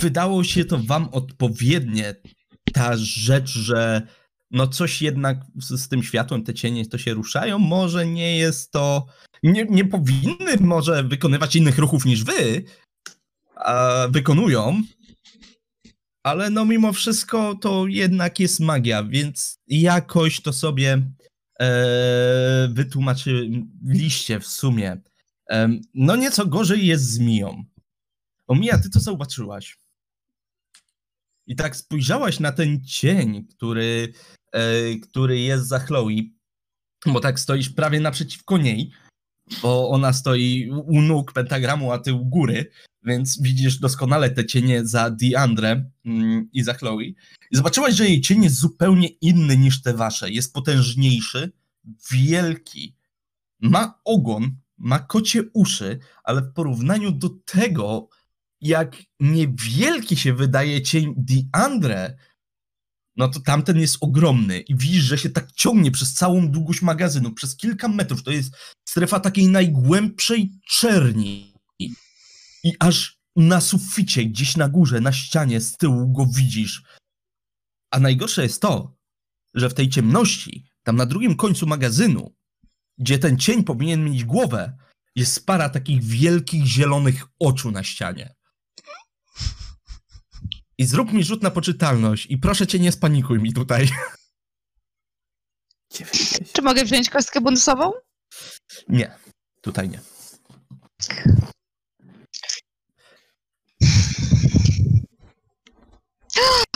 Wydało 0.01 0.45
się 0.45 0.65
to 0.65 0.79
wam 0.79 1.09
odpowiednie, 1.13 2.15
ta 2.73 2.97
rzecz, 2.97 3.51
że 3.51 4.07
no 4.51 4.69
coś 4.69 5.03
jednak 5.03 5.39
z, 5.57 5.81
z 5.81 5.89
tym 5.89 6.03
światłem, 6.03 6.45
te 6.45 6.55
cienie 6.55 6.87
to 6.87 6.99
się 6.99 7.15
ruszają, 7.15 7.59
może 7.59 8.07
nie 8.07 8.37
jest 8.37 8.73
to, 8.73 9.07
nie, 9.43 9.65
nie 9.65 9.85
powinny 9.85 10.57
może 10.61 11.05
wykonywać 11.05 11.57
innych 11.57 11.79
ruchów 11.79 12.05
niż 12.05 12.25
wy, 12.25 12.65
wykonują, 14.11 14.83
ale 16.23 16.51
no 16.51 16.65
mimo 16.65 16.93
wszystko 16.93 17.55
to 17.55 17.87
jednak 17.87 18.41
jest 18.41 18.61
magia, 18.61 19.05
więc 19.05 19.59
jakoś 19.67 20.41
to 20.41 20.53
sobie 20.53 21.03
e, 21.61 22.69
wytłumaczyliście 22.73 24.41
w 24.41 24.47
sumie. 24.47 25.01
Em, 25.47 25.81
no 25.95 26.17
nieco 26.17 26.47
gorzej 26.47 26.87
jest 26.87 27.05
z 27.05 27.19
Miją. 27.19 27.65
O 28.47 28.55
Mija, 28.55 28.79
ty 28.79 28.91
to 28.91 29.01
zobaczyłaś. 29.01 29.79
I 31.47 31.57
tak 31.57 31.77
spojrzałaś 31.77 32.41
na 32.41 32.53
ten 32.53 32.85
cień, 32.85 33.47
który, 33.47 34.13
e, 34.13 34.40
który 35.03 35.41
jest 35.41 35.69
za 35.69 35.79
Chloe, 35.79 36.23
bo 37.07 37.21
tak 37.21 37.41
stoisz 37.41 37.71
prawie 37.71 38.01
naprzeciwko 38.01 38.59
niej, 38.59 38.91
bo 39.63 39.91
ona 39.91 40.13
stoi 40.13 40.71
u 40.71 41.03
nóg 41.03 41.33
pentagramu, 41.33 41.93
a 41.93 41.99
ty 41.99 42.15
u 42.15 42.25
góry, 42.25 42.71
więc 43.03 43.43
widzisz 43.43 43.79
doskonale 43.79 44.31
te 44.31 44.47
cienie 44.47 44.87
za 44.87 45.11
Diandre 45.11 45.91
mm, 46.05 46.49
i 46.53 46.63
za 46.63 46.75
Chloe. 46.75 47.03
I 47.03 47.17
zobaczyłaś, 47.53 47.95
że 47.95 48.09
jej 48.09 48.21
cień 48.21 48.45
jest 48.45 48.57
zupełnie 48.57 49.09
inny 49.09 49.57
niż 49.57 49.83
te 49.83 49.95
wasze. 49.95 50.31
Jest 50.31 50.55
potężniejszy, 50.55 51.53
wielki. 52.13 52.97
Ma 53.61 54.01
ogon, 54.05 54.57
ma 54.79 54.99
kocie 54.99 55.43
uszy, 55.53 55.99
ale 56.25 56.43
w 56.43 56.53
porównaniu 56.53 57.13
do 57.13 57.31
tego, 57.45 58.09
jak 58.61 58.97
niewielki 59.21 60.17
się 60.17 60.35
wydaje 60.35 60.83
cień 60.83 61.15
Diandre, 61.17 62.17
no 63.21 63.29
to 63.29 63.41
tamten 63.41 63.79
jest 63.79 63.97
ogromny 64.01 64.61
i 64.61 64.77
widzisz, 64.77 65.05
że 65.05 65.19
się 65.19 65.31
tak 65.31 65.53
ciągnie 65.53 65.91
przez 65.91 66.15
całą 66.15 66.49
długość 66.49 66.83
magazynu, 66.83 67.33
przez 67.33 67.57
kilka 67.57 67.89
metrów. 67.89 68.23
To 68.23 68.31
jest 68.31 68.53
strefa 68.89 69.21
takiej 69.21 69.49
najgłębszej 69.49 70.51
czerni. 70.69 71.55
I 72.65 72.75
aż 72.79 73.19
na 73.37 73.61
suficie, 73.61 74.25
gdzieś 74.25 74.57
na 74.57 74.69
górze, 74.69 75.01
na 75.01 75.13
ścianie 75.13 75.61
z 75.61 75.77
tyłu 75.77 76.13
go 76.13 76.27
widzisz. 76.27 76.83
A 77.91 78.01
najgorsze 78.01 78.43
jest 78.43 78.63
to, 78.63 78.97
że 79.55 79.69
w 79.69 79.75
tej 79.75 79.89
ciemności, 79.89 80.71
tam 80.83 80.97
na 80.97 81.07
drugim 81.07 81.37
końcu 81.37 81.67
magazynu, 81.67 82.35
gdzie 82.99 83.19
ten 83.19 83.39
cień 83.39 83.65
powinien 83.65 84.05
mieć 84.05 84.25
głowę, 84.25 84.77
jest 85.17 85.47
para 85.47 85.69
takich 85.69 86.03
wielkich 86.03 86.67
zielonych 86.67 87.25
oczu 87.39 87.71
na 87.71 87.83
ścianie. 87.83 88.35
I 90.81 90.85
zrób 90.87 91.13
mi 91.13 91.25
rzut 91.25 91.43
na 91.43 91.51
poczytalność 91.51 92.27
i 92.31 92.39
proszę 92.39 92.67
cię 92.67 92.79
nie 92.79 92.93
spanikuj 92.93 93.39
mi 93.39 93.53
tutaj. 93.53 93.89
Czy 96.53 96.63
mogę 96.63 96.85
wziąć 96.85 97.11
kostkę 97.11 97.41
bonusową? 97.41 97.93
Nie, 98.89 99.19
tutaj 99.61 99.89
nie. 99.89 100.01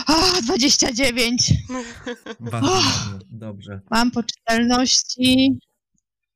O, 0.07 0.41
29. 0.41 1.53
Bardzo 2.39 2.67
dobrze, 2.67 3.19
dobrze. 3.29 3.81
Mam 3.91 4.11
poczytalności 4.11 5.59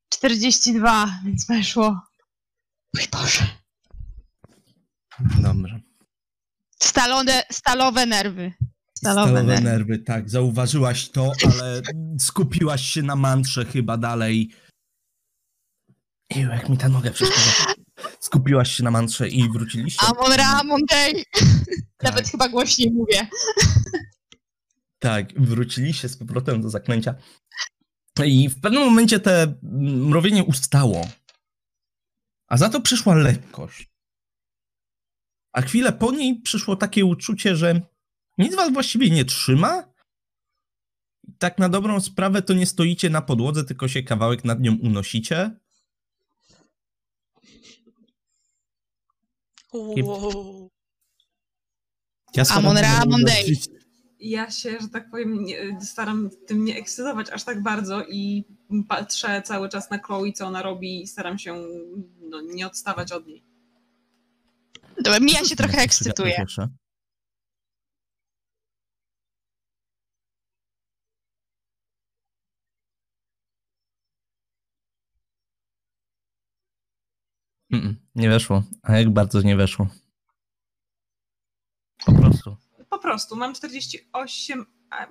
42, 0.08 1.20
więc 1.24 1.46
weszło. 1.46 2.00
Mój 2.94 3.04
Boże. 3.12 3.46
Dobrze. 5.42 5.89
Stalone, 6.82 7.42
stalowe 7.52 8.06
nerwy. 8.06 8.52
Stalowe, 8.94 9.30
Stalowe 9.30 9.42
nerwy. 9.46 9.64
nerwy, 9.64 9.98
tak. 9.98 10.30
Zauważyłaś 10.30 11.08
to, 11.10 11.32
ale 11.44 11.82
skupiłaś 12.18 12.82
się 12.82 13.02
na 13.02 13.16
mantrze 13.16 13.64
chyba 13.64 13.96
dalej. 13.96 14.50
Iu, 16.36 16.48
jak 16.50 16.68
mi 16.68 16.78
ta 16.78 16.88
noga 16.88 17.10
przeszkadza. 17.10 17.74
skupiłaś 18.20 18.72
się 18.72 18.84
na 18.84 18.90
mantrze 18.90 19.28
i 19.28 19.48
wróciliście. 19.52 20.06
Amon 20.06 20.32
Ra, 20.32 20.46
Amon 20.60 20.80
Day. 20.90 21.12
Tak. 21.96 22.10
Nawet 22.10 22.28
chyba 22.28 22.48
głośniej 22.48 22.90
mówię. 22.90 23.28
Tak, 24.98 25.40
wróciliście 25.40 26.08
z 26.08 26.16
powrotem 26.16 26.62
do 26.62 26.70
zaklęcia. 26.70 27.14
I 28.24 28.48
w 28.48 28.60
pewnym 28.60 28.82
momencie 28.84 29.20
te 29.20 29.54
mrowienie 29.82 30.44
ustało. 30.44 31.08
A 32.48 32.56
za 32.56 32.68
to 32.68 32.80
przyszła 32.80 33.14
lekkość. 33.14 33.89
A 35.52 35.60
chwilę 35.60 35.92
po 35.92 36.12
niej 36.12 36.40
przyszło 36.40 36.76
takie 36.76 37.04
uczucie, 37.04 37.56
że 37.56 37.80
nic 38.38 38.56
was 38.56 38.72
właściwie 38.72 39.10
nie 39.10 39.24
trzyma. 39.24 39.84
I 41.28 41.32
tak 41.38 41.58
na 41.58 41.68
dobrą 41.68 42.00
sprawę 42.00 42.42
to 42.42 42.54
nie 42.54 42.66
stoicie 42.66 43.10
na 43.10 43.22
podłodze, 43.22 43.64
tylko 43.64 43.88
się 43.88 44.02
kawałek 44.02 44.44
nad 44.44 44.60
nią 44.60 44.78
unosicie. 44.82 45.50
Wow. 49.72 50.70
Ja 52.34 52.44
Amon 52.50 52.76
Ra, 52.76 53.00
Amon 53.02 53.20
Ja 54.20 54.50
się, 54.50 54.78
że 54.80 54.88
tak 54.88 55.10
powiem, 55.10 55.44
nie, 55.44 55.80
staram 55.80 56.30
tym 56.46 56.64
nie 56.64 56.76
ekscytować 56.76 57.30
aż 57.30 57.44
tak 57.44 57.62
bardzo 57.62 58.04
i 58.08 58.44
patrzę 58.88 59.42
cały 59.42 59.68
czas 59.68 59.90
na 59.90 59.98
Chloe, 59.98 60.32
co 60.32 60.46
ona 60.46 60.62
robi 60.62 61.02
i 61.02 61.06
staram 61.06 61.38
się 61.38 61.62
no, 62.20 62.40
nie 62.40 62.66
odstawać 62.66 63.12
od 63.12 63.26
niej. 63.26 63.49
Dobra, 65.00 65.20
Mija 65.20 65.44
się 65.44 65.56
trochę 65.56 65.78
ekscytuje. 65.78 66.34
Proszę. 66.36 66.68
Mm, 77.72 77.96
nie 78.14 78.28
weszło. 78.28 78.62
A 78.82 78.96
jak 78.98 79.10
bardzo 79.10 79.42
nie 79.42 79.56
weszło? 79.56 79.86
Po 82.06 82.12
prostu. 82.12 82.56
Po 82.90 82.98
prostu, 82.98 83.36
mam 83.36 83.54
48... 83.54 84.66
a- 84.90 85.06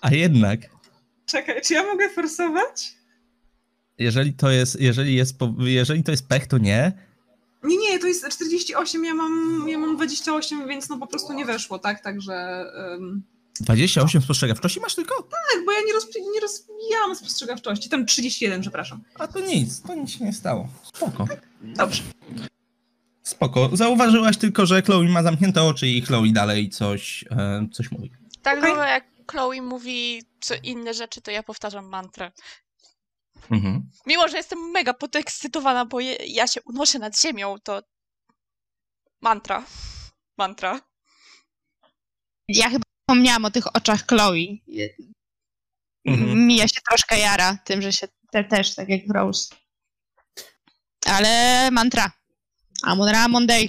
A 0.00 0.10
jednak, 0.14 0.60
czekaj, 1.26 1.62
czy 1.62 1.74
ja 1.74 1.82
mogę 1.86 2.10
forsować? 2.10 2.92
Jeżeli 4.00 4.32
to 4.32 4.50
jest, 4.50 4.80
jeżeli 4.80 5.14
jest, 5.14 5.34
jeżeli 5.58 6.02
to 6.02 6.10
jest 6.10 6.28
pech, 6.28 6.46
to 6.46 6.58
nie. 6.58 6.92
Nie, 7.64 7.76
nie, 7.76 7.98
to 7.98 8.06
jest 8.06 8.28
48, 8.28 9.04
ja 9.04 9.14
mam, 9.14 9.64
ja 9.68 9.78
mam 9.78 9.96
28, 9.96 10.68
więc 10.68 10.88
no 10.88 10.98
po 10.98 11.06
prostu 11.06 11.32
nie 11.32 11.44
weszło, 11.44 11.78
tak? 11.78 12.02
Także... 12.02 12.64
Um, 12.90 13.22
28 13.60 14.22
spostrzegawczości 14.22 14.80
masz 14.80 14.94
tylko? 14.94 15.22
tak, 15.22 15.64
bo 15.66 15.72
ja 15.72 15.78
nie, 15.86 15.94
rozp- 15.94 16.32
nie 16.34 16.40
rozwijałam 16.40 17.16
spostrzegawczości. 17.16 17.88
Tam 17.88 18.06
31, 18.06 18.60
przepraszam. 18.60 19.00
A 19.14 19.26
to 19.26 19.40
nic, 19.40 19.82
to 19.82 19.94
nic 19.94 20.10
się 20.10 20.24
nie 20.24 20.32
stało. 20.32 20.68
Spoko. 20.94 21.26
Dobrze. 21.62 22.02
Spoko. 23.22 23.70
Zauważyłaś 23.72 24.36
tylko, 24.36 24.66
że 24.66 24.82
Chloe 24.82 25.08
ma 25.08 25.22
zamknięte 25.22 25.62
oczy 25.62 25.88
i 25.88 26.02
Chloe 26.02 26.32
dalej 26.32 26.70
coś, 26.70 27.24
e, 27.30 27.66
coś 27.72 27.90
mówi. 27.90 28.10
Tak 28.42 28.58
Okej. 28.58 28.70
długo 28.70 28.84
jak 28.84 29.04
Chloe 29.30 29.62
mówi 29.62 30.22
co 30.40 30.54
inne 30.62 30.94
rzeczy, 30.94 31.20
to 31.20 31.30
ja 31.30 31.42
powtarzam 31.42 31.86
mantrę. 31.86 32.30
Mhm. 33.50 33.90
Mimo, 34.06 34.28
że 34.28 34.36
jestem 34.36 34.58
mega 34.70 34.94
podekscytowana, 34.94 35.84
bo 35.84 36.00
je, 36.00 36.16
ja 36.26 36.46
się 36.46 36.60
unoszę 36.62 36.98
nad 36.98 37.20
ziemią, 37.20 37.58
to 37.58 37.82
mantra. 39.22 39.64
Mantra. 40.38 40.80
Ja 42.48 42.70
chyba 42.70 42.82
wspomniałam 43.00 43.44
o 43.44 43.50
tych 43.50 43.76
oczach 43.76 44.06
Chloe. 44.06 44.56
Mhm. 46.04 46.46
Mija 46.46 46.68
się 46.68 46.80
troszkę 46.88 47.18
jara 47.18 47.56
tym, 47.64 47.82
że 47.82 47.92
się 47.92 48.08
te, 48.32 48.44
też, 48.44 48.74
tak 48.74 48.88
jak 48.88 49.00
Rose. 49.08 49.54
Ale 51.06 51.68
mantra. 51.70 52.12
Amon 52.82 53.08
Ra, 53.08 53.24
Amon 53.24 53.46
Day. 53.46 53.68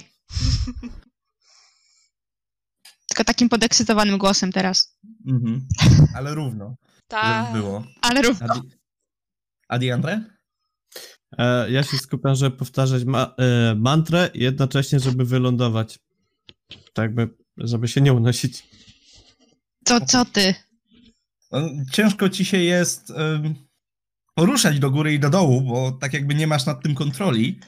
Tylko 3.08 3.24
takim 3.24 3.48
podekscytowanym 3.48 4.18
głosem 4.18 4.52
teraz. 4.52 4.98
Mhm. 5.26 5.68
Ale 6.16 6.34
równo, 6.34 6.76
Tak. 7.08 7.46
żeby 7.46 7.58
było. 7.58 7.84
Ale 8.02 8.22
równo. 8.22 8.62
Adi, 9.72 9.90
Adi 9.90 9.90
Andre? 9.90 10.24
E, 11.38 11.70
ja 11.70 11.82
się 11.82 11.98
skupiam, 11.98 12.34
żeby 12.34 12.56
powtarzać 12.56 13.04
ma, 13.04 13.34
e, 13.38 13.74
mantrę 13.74 14.30
i 14.34 14.42
jednocześnie, 14.42 15.00
żeby 15.00 15.24
wylądować. 15.24 15.98
Tak 16.92 17.14
by, 17.14 17.28
żeby 17.56 17.88
się 17.88 18.00
nie 18.00 18.12
unosić. 18.12 18.62
To 19.84 20.00
co 20.00 20.24
ty? 20.24 20.54
No, 21.52 21.68
ciężko 21.92 22.28
ci 22.28 22.44
się 22.44 22.58
jest 22.58 23.12
poruszać 24.34 24.78
do 24.78 24.90
góry 24.90 25.14
i 25.14 25.20
do 25.20 25.30
dołu, 25.30 25.60
bo 25.60 25.92
tak 25.92 26.12
jakby 26.12 26.34
nie 26.34 26.46
masz 26.46 26.66
nad 26.66 26.82
tym 26.82 26.94
kontroli. 26.94 27.60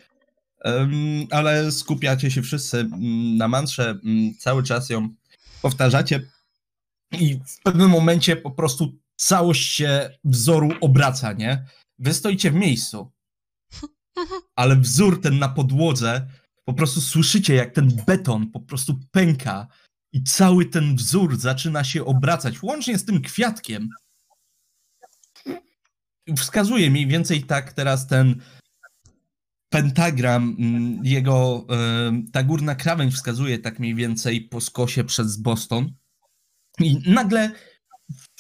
Ale 1.30 1.72
skupiacie 1.72 2.30
się 2.30 2.42
wszyscy 2.42 2.78
mm, 2.78 3.36
na 3.36 3.48
mantrze, 3.48 3.90
mm, 3.90 4.34
cały 4.38 4.62
czas 4.62 4.90
ją 4.90 5.08
powtarzacie 5.62 6.20
i 7.12 7.34
w 7.34 7.62
pewnym 7.62 7.90
momencie 7.90 8.36
po 8.36 8.50
prostu 8.50 8.98
całość 9.16 9.74
się 9.74 10.10
wzoru 10.24 10.68
obraca, 10.80 11.32
nie? 11.32 11.66
Wy 11.98 12.14
stoicie 12.14 12.50
w 12.50 12.54
miejscu, 12.54 13.12
ale 14.56 14.76
wzór 14.76 15.20
ten 15.20 15.38
na 15.38 15.48
podłodze, 15.48 16.26
po 16.64 16.74
prostu 16.74 17.00
słyszycie 17.00 17.54
jak 17.54 17.74
ten 17.74 17.88
beton 18.06 18.50
po 18.50 18.60
prostu 18.60 19.00
pęka 19.10 19.66
i 20.12 20.22
cały 20.22 20.66
ten 20.66 20.96
wzór 20.96 21.36
zaczyna 21.36 21.84
się 21.84 22.04
obracać, 22.04 22.62
łącznie 22.62 22.98
z 22.98 23.04
tym 23.04 23.22
kwiatkiem. 23.22 23.88
Wskazuje 26.36 26.90
mniej 26.90 27.06
więcej 27.06 27.42
tak 27.42 27.72
teraz 27.72 28.06
ten 28.06 28.42
pentagram, 29.68 30.56
mm, 30.58 31.04
jego, 31.04 31.66
ta 32.32 32.42
górna 32.42 32.74
krawędź 32.74 33.14
wskazuje 33.14 33.58
tak 33.58 33.78
mniej 33.78 33.94
więcej 33.94 34.40
po 34.40 34.60
skosie 34.60 35.04
przez 35.04 35.36
Boston. 35.36 35.92
I 36.80 37.12
nagle 37.12 37.52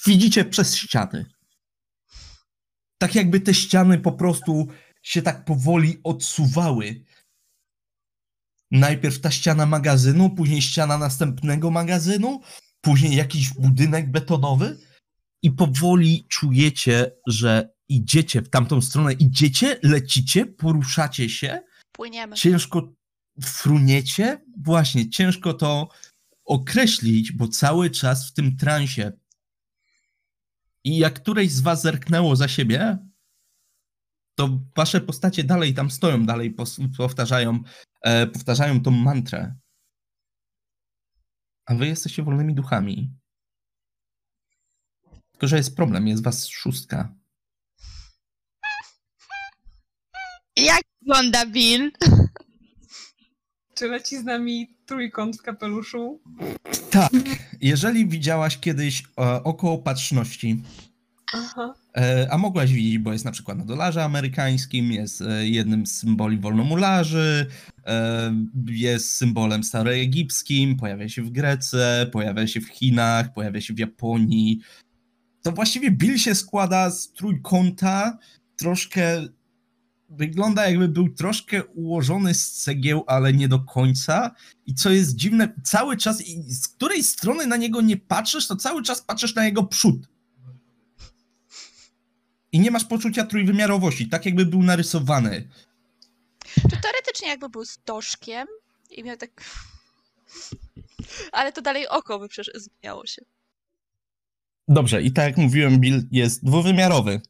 widzicie 0.06 0.44
przez 0.44 0.76
ściany. 0.76 1.33
Tak 3.04 3.14
jakby 3.14 3.40
te 3.40 3.54
ściany 3.54 3.98
po 3.98 4.12
prostu 4.12 4.66
się 5.02 5.22
tak 5.22 5.44
powoli 5.44 6.00
odsuwały. 6.04 7.04
Najpierw 8.70 9.20
ta 9.20 9.30
ściana 9.30 9.66
magazynu, 9.66 10.30
później 10.30 10.62
ściana 10.62 10.98
następnego 10.98 11.70
magazynu, 11.70 12.40
później 12.80 13.16
jakiś 13.16 13.54
budynek 13.54 14.10
betonowy 14.10 14.78
i 15.42 15.50
powoli 15.50 16.26
czujecie, 16.28 17.10
że 17.26 17.68
idziecie 17.88 18.42
w 18.42 18.50
tamtą 18.50 18.80
stronę, 18.80 19.12
idziecie, 19.12 19.78
lecicie, 19.82 20.46
poruszacie 20.46 21.28
się, 21.28 21.60
Płyniemy. 21.92 22.36
ciężko 22.36 22.92
fruniecie, 23.42 24.44
właśnie, 24.58 25.10
ciężko 25.10 25.54
to 25.54 25.88
określić, 26.44 27.32
bo 27.32 27.48
cały 27.48 27.90
czas 27.90 28.30
w 28.30 28.32
tym 28.32 28.56
transie. 28.56 29.12
I 30.84 30.98
jak 30.98 31.14
któreś 31.14 31.52
z 31.52 31.60
was 31.60 31.82
zerknęło 31.82 32.36
za 32.36 32.48
siebie, 32.48 32.98
to 34.38 34.60
wasze 34.76 35.00
postacie 35.00 35.44
dalej 35.44 35.74
tam 35.74 35.90
stoją, 35.90 36.26
dalej 36.26 36.54
powtarzają, 36.96 37.62
e, 38.02 38.26
powtarzają 38.26 38.82
tą 38.82 38.90
mantrę. 38.90 39.54
A 41.66 41.74
wy 41.74 41.86
jesteście 41.86 42.22
wolnymi 42.22 42.54
duchami. 42.54 43.14
Tylko, 45.32 45.48
że 45.48 45.56
jest 45.56 45.76
problem, 45.76 46.08
jest 46.08 46.22
was 46.24 46.48
szóstka. 46.48 47.14
Jak 50.56 50.82
wygląda 51.00 51.46
Bill? 51.46 51.92
Czy 53.74 53.88
leci 53.88 54.18
z 54.18 54.24
nami 54.24 54.76
trójkąt 54.86 55.36
w 55.36 55.42
kapeluszu? 55.42 56.22
Tak, 56.90 57.12
jeżeli 57.64 58.08
widziałaś 58.08 58.58
kiedyś 58.58 59.02
e, 59.02 59.42
oko 59.44 59.72
opatrzności, 59.72 60.62
Aha. 61.34 61.74
E, 61.96 62.28
A 62.30 62.38
mogłaś 62.38 62.72
widzieć, 62.72 62.98
bo 62.98 63.12
jest 63.12 63.24
na 63.24 63.30
przykład 63.30 63.58
na 63.58 63.64
dolarze 63.64 64.04
amerykańskim, 64.04 64.92
jest 64.92 65.22
e, 65.22 65.48
jednym 65.48 65.86
z 65.86 65.92
symboli 65.92 66.38
wolnomularzy, 66.38 67.46
jest 68.66 69.10
symbolem 69.10 69.64
staroegipskim, 69.64 70.76
pojawia 70.76 71.08
się 71.08 71.22
w 71.22 71.30
Grece, 71.30 72.06
pojawia 72.12 72.46
się 72.46 72.60
w 72.60 72.68
Chinach, 72.68 73.32
pojawia 73.32 73.60
się 73.60 73.74
w 73.74 73.78
Japonii. 73.78 74.60
To 75.42 75.52
właściwie 75.52 75.90
Bill 75.90 76.18
się 76.18 76.34
składa 76.34 76.90
z 76.90 77.12
trójkąta, 77.12 78.18
troszkę 78.56 79.22
wygląda 80.16 80.68
jakby 80.68 80.88
był 80.88 81.08
troszkę 81.08 81.64
ułożony 81.64 82.34
z 82.34 82.52
cegieł, 82.52 83.04
ale 83.06 83.32
nie 83.32 83.48
do 83.48 83.58
końca. 83.58 84.34
I 84.66 84.74
co 84.74 84.90
jest 84.90 85.16
dziwne, 85.16 85.54
cały 85.64 85.96
czas, 85.96 86.20
i 86.20 86.42
z 86.42 86.68
której 86.68 87.04
strony 87.04 87.46
na 87.46 87.56
niego 87.56 87.80
nie 87.80 87.96
patrzysz, 87.96 88.48
to 88.48 88.56
cały 88.56 88.82
czas 88.82 89.02
patrzysz 89.02 89.34
na 89.34 89.44
jego 89.44 89.64
przód. 89.64 90.08
I 92.52 92.60
nie 92.60 92.70
masz 92.70 92.84
poczucia 92.84 93.26
trójwymiarowości, 93.26 94.08
tak 94.08 94.26
jakby 94.26 94.46
był 94.46 94.62
narysowany. 94.62 95.48
Czy 96.54 96.76
teoretycznie 96.82 97.28
jakby 97.28 97.48
był 97.48 97.64
stożkiem 97.64 98.48
i 98.90 99.04
miał 99.04 99.16
tak... 99.16 99.44
Ale 101.32 101.52
to 101.52 101.62
dalej 101.62 101.88
oko 101.88 102.18
by 102.18 102.28
przecież 102.28 102.62
zmieniało 102.62 103.06
się. 103.06 103.22
Dobrze, 104.68 105.02
i 105.02 105.12
tak 105.12 105.24
jak 105.24 105.36
mówiłem, 105.36 105.80
Bill 105.80 106.08
jest 106.10 106.44
dwuwymiarowy. 106.44 107.20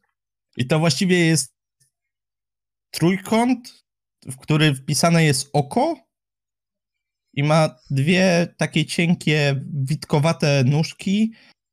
I 0.56 0.66
to 0.66 0.78
właściwie 0.78 1.26
jest 1.26 1.53
trójkąt, 2.94 3.84
w 4.26 4.36
który 4.36 4.74
wpisane 4.74 5.24
jest 5.24 5.50
oko 5.52 5.96
i 7.34 7.42
ma 7.42 7.76
dwie 7.90 8.54
takie 8.56 8.86
cienkie, 8.86 9.64
witkowate 9.72 10.64
nóżki, 10.64 11.32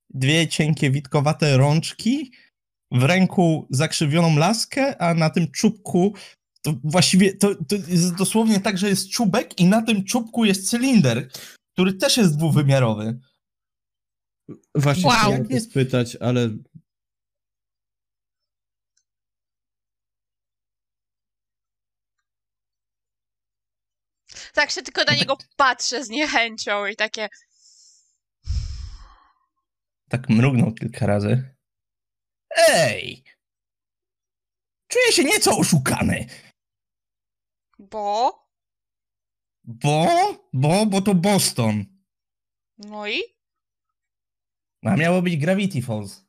dwie 0.09 0.47
cienkie, 0.47 0.91
witkowate 0.91 1.57
rączki, 1.57 2.31
w 2.91 3.03
ręku 3.03 3.67
zakrzywioną 3.69 4.37
laskę, 4.37 5.01
a 5.01 5.13
na 5.13 5.29
tym 5.29 5.51
czubku 5.51 6.13
to 6.61 6.73
właściwie 6.83 7.33
to, 7.33 7.55
to 7.55 7.75
jest 7.75 8.15
dosłownie 8.15 8.59
tak, 8.59 8.77
że 8.77 8.89
jest 8.89 9.09
czubek 9.09 9.59
i 9.59 9.65
na 9.65 9.81
tym 9.81 10.03
czubku 10.03 10.45
jest 10.45 10.69
cylinder, 10.69 11.29
który 11.73 11.93
też 11.93 12.17
jest 12.17 12.37
dwuwymiarowy. 12.37 13.19
Właśnie 14.75 15.05
Wow. 15.05 15.17
chciałem 15.17 15.61
spytać, 15.61 16.15
ale 16.15 16.49
Tak 24.53 24.71
się 24.71 24.81
tylko 24.81 25.03
na 25.03 25.13
niego 25.13 25.37
patrzę 25.55 26.03
z 26.03 26.09
niechęcią 26.09 26.85
i 26.85 26.95
takie. 26.95 27.29
Tak 30.09 30.29
mrugnął 30.29 30.73
kilka 30.73 31.05
razy. 31.05 31.55
Ej! 32.57 33.23
Czuję 34.87 35.11
się 35.11 35.23
nieco 35.23 35.57
oszukany. 35.57 36.25
Bo? 37.79 38.41
Bo? 39.63 40.07
Bo? 40.53 40.85
Bo 40.85 41.01
to 41.01 41.15
Boston. 41.15 41.85
No 42.77 43.07
i? 43.07 43.21
A 44.83 44.95
miało 44.95 45.21
być 45.21 45.37
Gravity 45.37 45.81
Falls. 45.81 46.21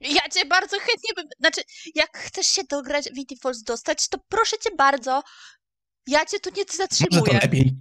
Ja 0.00 0.28
cię 0.28 0.44
bardzo 0.46 0.78
chętnie 0.78 1.14
bym. 1.16 1.28
Znaczy, 1.40 1.60
jak 1.94 2.18
chcesz 2.18 2.46
się 2.46 2.64
do 2.64 2.82
Gravity 2.82 3.36
Falls 3.36 3.62
dostać, 3.62 4.08
to 4.08 4.18
proszę 4.28 4.58
cię 4.58 4.70
bardzo. 4.76 5.22
Ja 6.10 6.26
cię 6.26 6.40
tu 6.40 6.50
nie 6.50 6.62
Może 6.62 6.66
to 6.66 6.76
zatrzymuję. 6.76 7.32
lepiej. 7.42 7.76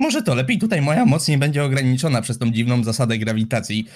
Może 0.00 0.22
to 0.22 0.34
lepiej. 0.34 0.58
Tutaj 0.58 0.82
moja 0.82 1.04
moc 1.06 1.28
nie 1.28 1.38
będzie 1.38 1.64
ograniczona 1.64 2.22
przez 2.22 2.38
tą 2.38 2.50
dziwną 2.50 2.84
zasadę 2.84 3.18
grawitacji. 3.18 3.88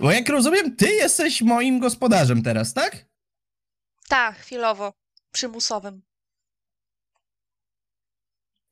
Bo 0.00 0.12
jak 0.12 0.28
rozumiem, 0.28 0.76
ty 0.76 0.86
jesteś 0.90 1.42
moim 1.42 1.78
gospodarzem 1.78 2.42
teraz, 2.42 2.74
tak? 2.74 3.06
Tak, 4.08 4.36
chwilowo. 4.38 4.92
Przymusowym. 5.32 6.02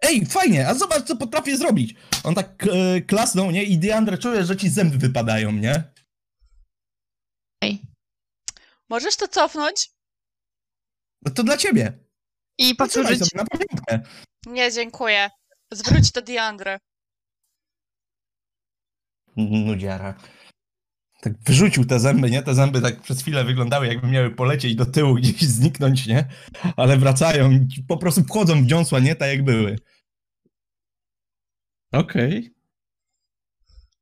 Ej, 0.00 0.26
fajnie, 0.26 0.68
a 0.68 0.74
zobacz, 0.74 1.04
co 1.04 1.16
potrafię 1.16 1.56
zrobić. 1.56 1.94
On 2.24 2.34
tak 2.34 2.66
e, 2.66 3.00
klasnął, 3.00 3.50
nie? 3.50 3.64
I 3.64 3.78
Deandre 3.78 4.18
czuje, 4.18 4.44
że 4.44 4.56
ci 4.56 4.68
zęby 4.70 4.98
wypadają, 4.98 5.52
nie? 5.52 5.93
Możesz 8.88 9.16
to 9.16 9.28
cofnąć? 9.28 9.90
No 11.22 11.32
to 11.32 11.42
dla 11.42 11.56
ciebie. 11.56 11.92
I 12.58 12.74
Potrzymaj 12.74 13.06
powtórzyć. 13.08 13.30
sobie 13.30 13.42
na 13.42 13.48
pamiątkę. 13.50 14.00
Nie, 14.46 14.72
dziękuję. 14.72 15.30
Zwróć 15.72 16.12
to 16.12 16.22
Diandre. 16.22 16.78
Nudziara. 19.36 20.14
Tak 21.20 21.32
wyrzucił 21.42 21.84
te 21.84 22.00
zęby, 22.00 22.30
nie? 22.30 22.42
Te 22.42 22.54
zęby 22.54 22.80
tak 22.82 23.00
przez 23.02 23.20
chwilę 23.22 23.44
wyglądały, 23.44 23.86
jakby 23.86 24.06
miały 24.06 24.30
polecieć 24.30 24.74
do 24.74 24.86
tyłu, 24.86 25.14
gdzieś 25.18 25.40
zniknąć, 25.42 26.06
nie? 26.06 26.28
Ale 26.76 26.96
wracają 26.98 27.50
i 27.50 27.68
po 27.88 27.96
prostu 27.98 28.22
wchodzą 28.24 28.64
w 28.64 28.66
dziąsła, 28.66 28.98
nie? 29.00 29.16
Tak 29.16 29.28
jak 29.28 29.44
były. 29.44 29.76
okej. 31.92 32.54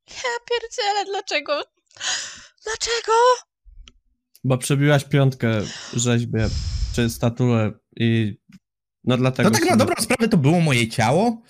Ja 0.09 0.31
pierdzielę, 0.51 1.05
dlaczego? 1.05 1.65
Dlaczego? 2.65 3.13
Bo 4.45 4.59
przebiłaś 4.59 5.05
piątkę 5.05 5.61
rzeźbie, 5.93 6.49
czy 6.95 7.11
statuę 7.11 7.73
i 7.97 8.39
no 9.05 9.17
dlatego... 9.17 9.49
No 9.51 9.55
tak 9.55 9.65
na 9.65 9.67
sobie- 9.71 9.79
dobrą 9.79 9.95
sprawę 10.03 10.29
to 10.29 10.37
było 10.37 10.61
moje 10.61 10.89
ciało, 10.89 11.43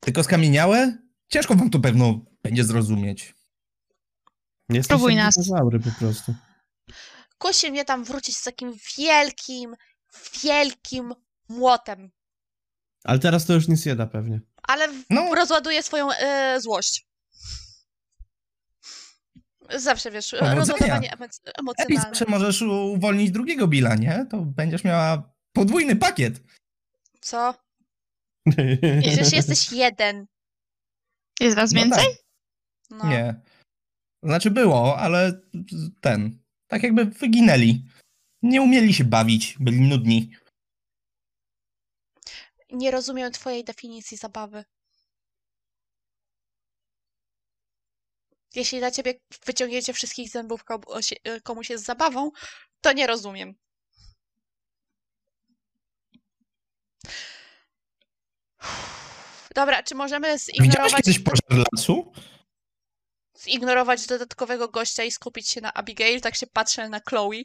tylko 0.00 0.24
skamieniałe. 0.24 0.98
Ciężko 1.28 1.54
wam 1.54 1.70
to 1.70 1.78
pewno 1.78 2.20
będzie 2.42 2.64
zrozumieć. 2.64 3.34
Jesteś 4.68 4.84
Spróbuj 4.84 5.16
nas. 5.16 5.34
dinozaury 5.34 5.80
po 5.80 5.90
prostu. 5.98 6.34
Kusi 7.38 7.70
mnie 7.70 7.84
tam 7.84 8.04
wrócić 8.04 8.36
z 8.36 8.42
takim 8.42 8.72
wielkim, 8.98 9.76
wielkim 10.42 11.14
młotem. 11.48 12.10
Ale 13.04 13.18
teraz 13.18 13.46
to 13.46 13.52
już 13.54 13.68
nic 13.68 13.86
nie 13.86 13.96
da 13.96 14.06
pewnie. 14.06 14.40
Ale 14.62 14.88
w- 14.88 15.04
No, 15.10 15.34
rozładuje 15.34 15.82
swoją 15.82 16.12
e, 16.12 16.60
złość. 16.60 17.07
Zawsze 19.76 20.10
wiesz, 20.10 20.32
rozładowanie 20.32 21.12
emocjonalne. 21.58 22.00
zawsze 22.02 22.24
możesz 22.28 22.62
uwolnić 22.62 23.30
drugiego 23.30 23.68
Billa, 23.68 23.94
nie? 23.94 24.26
To 24.30 24.36
będziesz 24.40 24.84
miała 24.84 25.32
podwójny 25.52 25.96
pakiet. 25.96 26.40
Co? 27.20 27.54
Przecież 29.02 29.32
jesteś 29.32 29.72
jeden. 29.72 30.26
Jest 31.40 31.56
was 31.56 31.72
No 31.72 31.80
więcej? 31.80 32.04
tak. 32.04 32.14
No. 32.90 33.08
Nie. 33.08 33.40
Znaczy 34.22 34.50
było, 34.50 34.98
ale 34.98 35.40
ten. 36.00 36.38
Tak 36.66 36.82
jakby 36.82 37.04
wyginęli. 37.04 37.84
Nie 38.42 38.62
umieli 38.62 38.94
się 38.94 39.04
bawić, 39.04 39.56
byli 39.60 39.80
nudni. 39.80 40.30
Nie 42.72 42.90
rozumiem 42.90 43.32
twojej 43.32 43.64
definicji 43.64 44.16
zabawy. 44.16 44.64
Jeśli 48.54 48.78
dla 48.78 48.90
ciebie 48.90 49.14
wyciągnięcie 49.46 49.92
wszystkich 49.92 50.30
zębów 50.30 50.64
komuś, 50.64 51.14
komuś 51.42 51.70
jest 51.70 51.84
zabawą, 51.84 52.30
to 52.80 52.92
nie 52.92 53.06
rozumiem. 53.06 53.54
Dobra, 59.54 59.82
czy 59.82 59.94
możemy 59.94 60.28
Widziałeś 60.28 60.62
zignorować, 60.62 61.02
kiedyś 61.04 61.18
pożar 61.18 61.64
lasu? 61.72 62.12
zignorować 63.44 64.06
dodatkowego 64.06 64.68
gościa 64.68 65.04
i 65.04 65.10
skupić 65.10 65.48
się 65.48 65.60
na 65.60 65.74
Abigail? 65.74 66.20
Tak 66.20 66.34
się 66.36 66.46
patrzę 66.46 66.88
na 66.88 67.00
Chloe. 67.08 67.42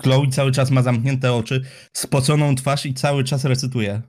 Chloe 0.00 0.26
cały 0.32 0.52
czas 0.52 0.70
ma 0.70 0.82
zamknięte 0.82 1.32
oczy, 1.32 1.62
spoconą 1.92 2.54
twarz 2.54 2.86
i 2.86 2.94
cały 2.94 3.24
czas 3.24 3.44
recytuje. 3.44 4.02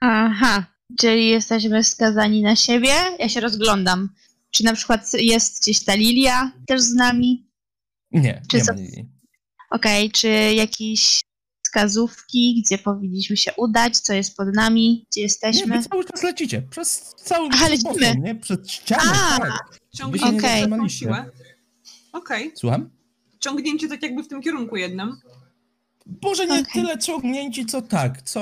Aha, 0.00 0.71
czyli 1.00 1.28
jesteśmy 1.28 1.84
skazani 1.84 2.42
na 2.42 2.56
siebie. 2.56 2.92
Ja 3.18 3.28
się 3.28 3.40
rozglądam. 3.40 4.08
Czy 4.50 4.64
na 4.64 4.74
przykład 4.74 5.12
jest 5.14 5.62
gdzieś 5.62 5.84
ta 5.84 5.94
Lilia 5.94 6.52
też 6.66 6.80
z 6.80 6.94
nami? 6.94 7.46
Nie, 8.12 8.42
Czy 8.50 8.56
nie 8.56 8.64
ma 8.64 8.72
Lili. 8.72 9.08
Okej, 9.70 10.10
czy 10.10 10.28
jakieś 10.54 11.20
wskazówki, 11.64 12.62
gdzie 12.64 12.78
powinniśmy 12.78 13.36
się 13.36 13.52
udać, 13.56 13.98
co 13.98 14.12
jest 14.12 14.36
pod 14.36 14.54
nami, 14.54 15.06
gdzie 15.10 15.20
Nie, 15.20 15.22
jesteśmy? 15.22 15.78
wy 15.78 15.88
cały 15.88 16.04
czas 16.04 16.22
lecicie. 16.22 16.62
Przez 16.62 17.14
cały 17.24 17.50
przez 17.50 17.70
lecimy. 17.70 18.16
Nie? 18.20 18.34
Przez 18.34 18.70
ścianę, 18.70 19.12
A! 19.32 19.38
tak. 19.38 19.78
Ciągnięcie 19.96 20.32
nie 20.32 20.38
okay. 20.38 20.68
taką 20.68 20.88
siłę. 20.88 21.30
Okej. 22.12 22.52
Słucham? 22.54 22.90
Ciągnięcie 23.40 23.88
tak 23.88 24.02
jakby 24.02 24.22
w 24.22 24.28
tym 24.28 24.42
kierunku 24.42 24.76
jednym. 24.76 25.16
Może 26.22 26.46
nie 26.46 26.60
Okej. 26.60 26.72
tyle 26.72 26.98
ciągnięci, 26.98 27.66
co 27.66 27.82
tak, 27.82 28.22
co 28.22 28.40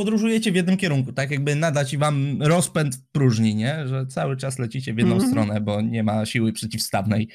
podróżujecie 0.00 0.52
w 0.52 0.54
jednym 0.54 0.76
kierunku, 0.76 1.12
tak 1.12 1.30
jakby 1.30 1.54
nadać 1.54 1.96
wam 1.96 2.42
rozpęd 2.42 2.96
w 2.96 3.02
próżni, 3.12 3.54
nie? 3.54 3.88
Że 3.88 4.06
cały 4.06 4.36
czas 4.36 4.58
lecicie 4.58 4.94
w 4.94 4.98
jedną 4.98 5.14
Mhm. 5.14 5.30
stronę, 5.30 5.60
bo 5.60 5.80
nie 5.80 6.02
ma 6.02 6.26
siły 6.26 6.52
przeciwstawnej. 6.52 7.28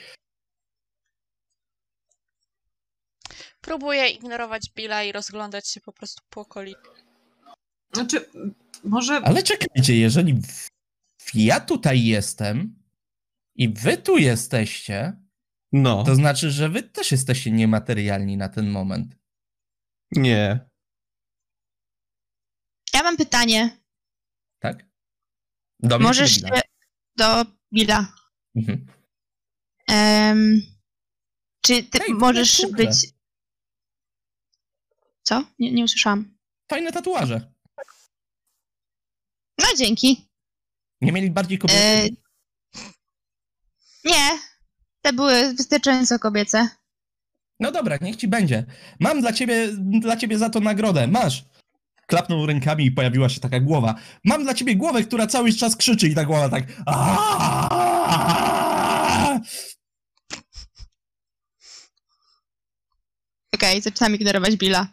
Próbuję 3.61 4.07
ignorować 4.07 4.71
Billa 4.75 5.03
i 5.03 5.11
rozglądać 5.11 5.67
się 5.67 5.81
po 5.81 5.93
prostu 5.93 6.21
po 6.29 6.41
okolicy. 6.41 6.79
Znaczy, 7.93 8.25
może 8.83 9.13
Ale 9.15 9.43
czekajcie, 9.43 9.95
jeżeli 9.97 10.33
w- 11.21 11.35
ja 11.35 11.59
tutaj 11.59 12.03
jestem 12.03 12.75
i 13.55 13.69
wy 13.73 13.97
tu 13.97 14.17
jesteście, 14.17 15.13
No, 15.73 16.03
to 16.03 16.15
znaczy, 16.15 16.51
że 16.51 16.69
wy 16.69 16.83
też 16.83 17.11
jesteście 17.11 17.51
niematerialni 17.51 18.37
na 18.37 18.49
ten 18.49 18.69
moment. 18.69 19.15
nie. 20.11 20.70
Ja 22.93 23.03
mam 23.03 23.17
pytanie. 23.17 23.77
Tak? 24.59 24.85
Do 25.79 25.99
mnie 25.99 26.07
Możesz 26.07 26.41
do 26.41 26.47
Billa? 26.47 26.61
do 27.15 27.45
Billa. 27.73 28.13
Mhm. 28.55 28.85
Em, 29.87 30.61
czy 31.61 31.83
ty 31.83 31.99
Hej, 31.99 32.13
możesz 32.13 32.61
być. 32.71 33.13
Co? 35.23 35.43
Nie, 35.59 35.71
nie 35.71 35.83
usłyszałam. 35.83 36.37
Fajne 36.71 36.91
tatuaże. 36.91 37.53
No 39.57 39.65
dzięki. 39.77 40.29
Nie 41.01 41.11
mieli 41.11 41.31
bardziej 41.31 41.57
kobiety? 41.57 41.79
E, 41.79 42.09
nie. 44.03 44.39
Te 45.01 45.13
były 45.13 45.53
wystarczająco 45.53 46.19
kobiece. 46.19 46.69
No 47.59 47.71
dobra, 47.71 47.97
niech 48.01 48.15
ci 48.15 48.27
będzie. 48.27 48.65
Mam 48.99 49.21
dla 49.21 49.33
ciebie, 49.33 49.67
dla 49.77 50.17
ciebie 50.17 50.37
za 50.37 50.49
to 50.49 50.59
nagrodę. 50.59 51.07
Masz. 51.07 51.45
Klapnął 52.11 52.45
rękami 52.45 52.85
i 52.85 52.91
pojawiła 52.91 53.29
się 53.29 53.39
taka 53.39 53.59
głowa. 53.59 53.95
Mam 54.23 54.43
dla 54.43 54.53
ciebie 54.53 54.75
głowę, 54.75 55.03
która 55.03 55.27
cały 55.27 55.53
czas 55.53 55.75
krzyczy 55.75 56.07
i 56.07 56.15
ta 56.15 56.25
głowa 56.25 56.49
tak. 56.49 56.63
Okej, 63.55 63.81
zaczynam 63.81 64.15
ignorować 64.15 64.55
Billa. 64.55 64.87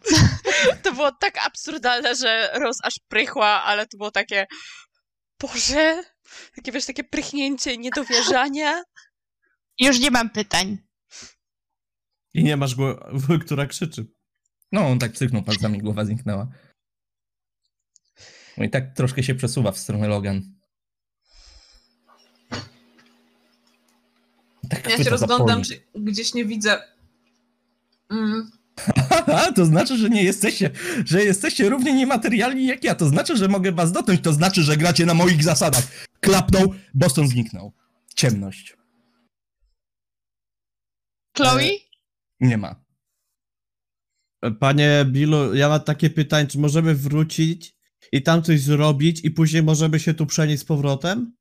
To 0.83 0.91
było 0.93 1.11
tak 1.11 1.45
absurdalne, 1.45 2.15
że 2.15 2.51
Rose 2.53 2.79
aż 2.83 2.93
prychła, 3.07 3.63
ale 3.63 3.87
to 3.87 3.97
było 3.97 4.11
takie... 4.11 4.47
Boże! 5.39 6.03
Takie, 6.55 6.71
wiesz, 6.71 6.85
takie 6.85 7.03
prychnięcie 7.03 7.77
niedowierzania. 7.77 8.83
Już 9.79 9.99
nie 9.99 10.11
mam 10.11 10.29
pytań. 10.29 10.77
I 12.33 12.43
nie 12.43 12.57
masz 12.57 12.75
głowy, 12.75 13.39
która 13.45 13.65
krzyczy. 13.65 14.05
No, 14.71 14.87
on 14.87 14.99
tak 14.99 15.11
cyknął 15.11 15.43
palcami, 15.43 15.79
głowa 15.79 16.05
zniknęła. 16.05 16.47
No 18.59 18.65
i 18.65 18.69
tak 18.69 18.93
troszkę 18.93 19.23
się 19.23 19.35
przesuwa 19.35 19.71
w 19.71 19.77
stronę 19.77 20.07
Logan. 20.07 20.41
Tak 24.69 24.89
Ja 24.89 25.03
się 25.03 25.09
rozglądam, 25.09 25.63
czy 25.63 25.81
gdzieś 25.95 26.33
nie 26.33 26.45
widzę. 26.45 26.81
Mm, 28.09 28.51
to 29.55 29.65
znaczy, 29.65 29.97
że 29.97 30.09
nie 30.09 30.23
jesteście, 30.23 30.71
że 31.05 31.23
jesteście 31.23 31.69
równie 31.69 31.93
niematerialni 31.93 32.65
jak 32.65 32.83
ja. 32.83 32.95
To 32.95 33.07
znaczy, 33.07 33.37
że 33.37 33.47
mogę 33.47 33.71
was 33.71 33.91
dotknąć, 33.91 34.21
to 34.21 34.33
znaczy, 34.33 34.63
że 34.63 34.77
gracie 34.77 35.05
na 35.05 35.13
moich 35.13 35.43
zasadach. 35.43 35.83
Klapnął, 36.19 36.73
Boston 36.93 37.27
zniknął. 37.27 37.73
Ciemność. 38.15 38.77
Chloe? 41.37 41.69
Nie 42.39 42.57
ma. 42.57 42.75
Panie 44.59 45.05
Billu, 45.07 45.55
ja 45.55 45.69
mam 45.69 45.83
takie 45.83 46.09
pytanie, 46.09 46.47
czy 46.47 46.59
możemy 46.59 46.95
wrócić 46.95 47.78
i 48.11 48.21
tam 48.23 48.43
coś 48.43 48.61
zrobić 48.61 49.25
i 49.25 49.31
później 49.31 49.63
możemy 49.63 49.99
się 49.99 50.13
tu 50.13 50.25
przenieść 50.25 50.61
z 50.61 50.65
powrotem? 50.65 51.35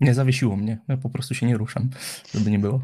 Nie 0.00 0.14
zawiesiło 0.14 0.56
mnie. 0.56 0.78
Ja 0.88 0.96
po 0.96 1.10
prostu 1.10 1.34
się 1.34 1.46
nie 1.46 1.56
ruszam, 1.56 1.90
żeby 2.34 2.50
nie 2.50 2.58
było. 2.58 2.82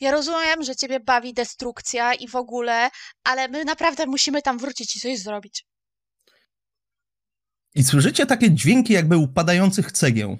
Ja 0.00 0.10
rozumiem, 0.10 0.62
że 0.62 0.76
ciebie 0.76 1.00
bawi 1.00 1.34
destrukcja 1.34 2.14
i 2.14 2.28
w 2.28 2.36
ogóle, 2.36 2.90
ale 3.24 3.48
my 3.48 3.64
naprawdę 3.64 4.06
musimy 4.06 4.42
tam 4.42 4.58
wrócić 4.58 4.96
i 4.96 5.00
coś 5.00 5.18
zrobić. 5.18 5.66
I 7.74 7.84
słyszycie 7.84 8.26
takie 8.26 8.50
dźwięki 8.50 8.92
jakby 8.92 9.16
upadających 9.16 9.92
cegieł. 9.92 10.38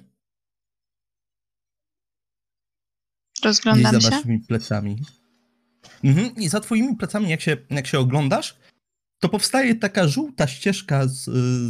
Gdzieś 3.33 3.45
Rozglądam 3.45 3.93
za 3.93 4.01
się. 4.01 4.11
waszymi 4.11 4.41
plecami. 4.41 5.03
Mhm. 6.05 6.35
I 6.37 6.49
za 6.49 6.61
twoimi 6.61 6.97
plecami, 6.97 7.31
jak 7.31 7.41
się, 7.41 7.57
jak 7.71 7.87
się 7.87 7.99
oglądasz, 7.99 8.57
to 9.19 9.29
powstaje 9.29 9.75
taka 9.75 10.09
żółta 10.09 10.47
ścieżka 10.47 11.07
z, 11.09 11.25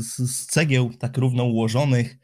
z, 0.06 0.16
z 0.16 0.46
cegieł, 0.46 0.90
tak 0.94 1.16
równo 1.16 1.44
ułożonych. 1.44 2.16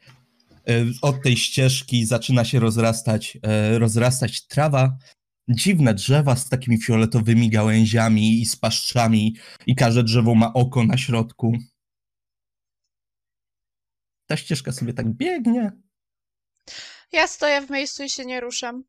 E, 0.69 0.85
Od 1.01 1.23
tej 1.23 1.37
ścieżki 1.37 2.05
zaczyna 2.05 2.45
się 2.45 2.59
rozrastać, 2.59 3.37
e, 3.43 3.79
rozrastać 3.79 4.47
trawa. 4.47 4.97
Dziwne 5.49 5.93
drzewa 5.93 6.35
z 6.35 6.49
takimi 6.49 6.81
fioletowymi 6.81 7.49
gałęziami 7.49 8.41
i 8.41 8.45
z 8.45 8.55
paszczami, 8.55 9.35
i 9.67 9.75
każde 9.75 10.03
drzewo 10.03 10.35
ma 10.35 10.53
oko 10.53 10.83
na 10.83 10.97
środku. 10.97 11.57
Ta 14.25 14.37
ścieżka 14.37 14.71
sobie 14.71 14.93
tak 14.93 15.13
biegnie. 15.13 15.71
Ja 17.11 17.27
stoję 17.27 17.61
w 17.61 17.69
miejscu 17.69 18.03
i 18.03 18.09
się 18.09 18.25
nie 18.25 18.39
ruszam. 18.41 18.83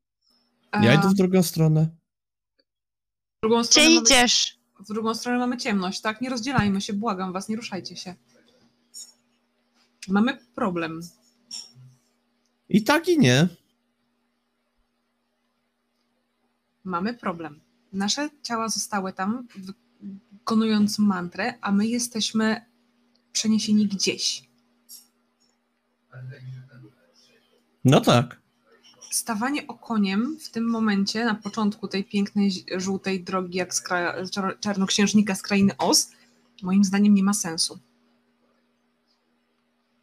a 0.71 0.85
Ja 0.85 0.93
idę 0.93 1.09
w 1.09 1.13
drugą 1.13 1.43
stronę. 1.43 1.89
W 3.43 3.45
drugą 3.45 3.61
Gdzie 3.61 3.67
stronę 3.71 3.89
mamy, 3.89 4.01
idziesz? 4.01 4.57
w 4.79 4.87
drugą 4.87 5.13
stronę 5.13 5.37
mamy 5.39 5.57
ciemność, 5.57 6.01
tak? 6.01 6.21
Nie 6.21 6.29
rozdzielajmy 6.29 6.81
się, 6.81 6.93
błagam 6.93 7.33
was, 7.33 7.49
nie 7.49 7.55
ruszajcie 7.55 7.95
się. 7.95 8.15
Mamy 10.07 10.37
problem. 10.55 11.01
I 12.69 12.83
tak 12.83 13.07
i 13.07 13.19
nie. 13.19 13.47
Mamy 16.83 17.13
problem. 17.13 17.59
Nasze 17.93 18.29
ciała 18.43 18.69
zostały 18.69 19.13
tam, 19.13 19.47
wykonując 20.33 20.99
mantrę, 20.99 21.53
a 21.61 21.71
my 21.71 21.87
jesteśmy 21.87 22.65
przeniesieni 23.31 23.87
gdzieś. 23.87 24.49
No 27.85 28.01
tak. 28.01 28.42
Stawanie 29.13 29.67
okoniem 29.67 30.37
w 30.39 30.49
tym 30.49 30.69
momencie, 30.69 31.25
na 31.25 31.35
początku 31.35 31.87
tej 31.87 32.03
pięknej 32.03 32.51
żółtej 32.77 33.23
drogi, 33.23 33.57
jak 33.57 33.75
z 33.75 33.83
kra- 33.83 34.29
czar- 34.29 34.59
czarnoksiężnika 34.59 35.35
z 35.35 35.41
krainy 35.41 35.77
Oz, 35.77 36.11
moim 36.63 36.83
zdaniem 36.83 37.15
nie 37.15 37.23
ma 37.23 37.33
sensu. 37.33 37.79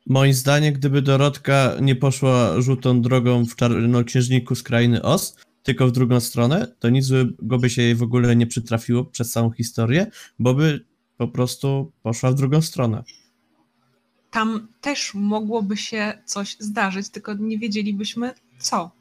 Moim 0.07 0.35
zdaniem, 0.35 0.75
gdyby 0.75 1.03
Dorotka 1.03 1.73
nie 1.83 1.97
poszła 1.97 2.61
żółtą 2.61 3.03
drogą 3.03 3.47
w 3.47 3.57
czarnoksiężniku 3.57 4.55
z 4.55 4.63
krainy 4.63 5.03
Os, 5.03 5.37
tylko 5.63 5.87
w 5.87 5.93
drugą 5.93 6.21
stronę, 6.21 6.75
to 6.79 6.89
nic 6.89 7.05
złego 7.05 7.59
by 7.59 7.71
się 7.71 7.83
jej 7.83 7.95
w 7.95 8.03
ogóle 8.03 8.37
nie 8.37 8.47
przytrafiło 8.47 9.05
przez 9.05 9.33
całą 9.33 9.51
historię, 9.51 10.11
bo 10.39 10.55
by 10.55 10.85
po 11.17 11.29
prostu 11.29 11.93
poszła 12.03 12.31
w 12.31 12.35
drugą 12.35 12.63
stronę. 12.63 13.05
Tam 14.31 14.69
też 14.81 15.15
mogłoby 15.15 15.77
się 15.77 16.23
coś 16.25 16.57
zdarzyć, 16.61 17.09
tylko 17.09 17.35
nie 17.35 17.59
wiedzielibyśmy 17.59 18.35
co. 18.59 19.00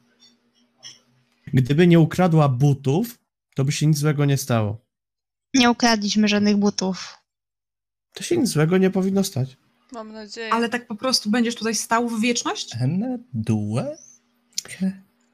Gdyby 1.52 1.86
nie 1.86 2.00
ukradła 2.00 2.48
butów, 2.48 3.18
to 3.54 3.64
by 3.64 3.72
się 3.72 3.86
nic 3.86 3.98
złego 3.98 4.24
nie 4.24 4.36
stało. 4.36 4.84
Nie 5.54 5.70
ukradliśmy 5.70 6.28
żadnych 6.28 6.56
butów. 6.56 7.18
To 8.14 8.22
się 8.22 8.36
nic 8.36 8.48
złego 8.48 8.78
nie 8.78 8.90
powinno 8.90 9.24
stać. 9.24 9.56
Mam 9.92 10.12
nadzieję. 10.12 10.52
Ale 10.52 10.68
tak 10.68 10.86
po 10.86 10.94
prostu 10.94 11.30
będziesz 11.30 11.54
tutaj 11.54 11.74
stał 11.74 12.08
w 12.08 12.20
wieczność? 12.20 12.76
Ene, 12.80 13.18
due, 13.32 13.96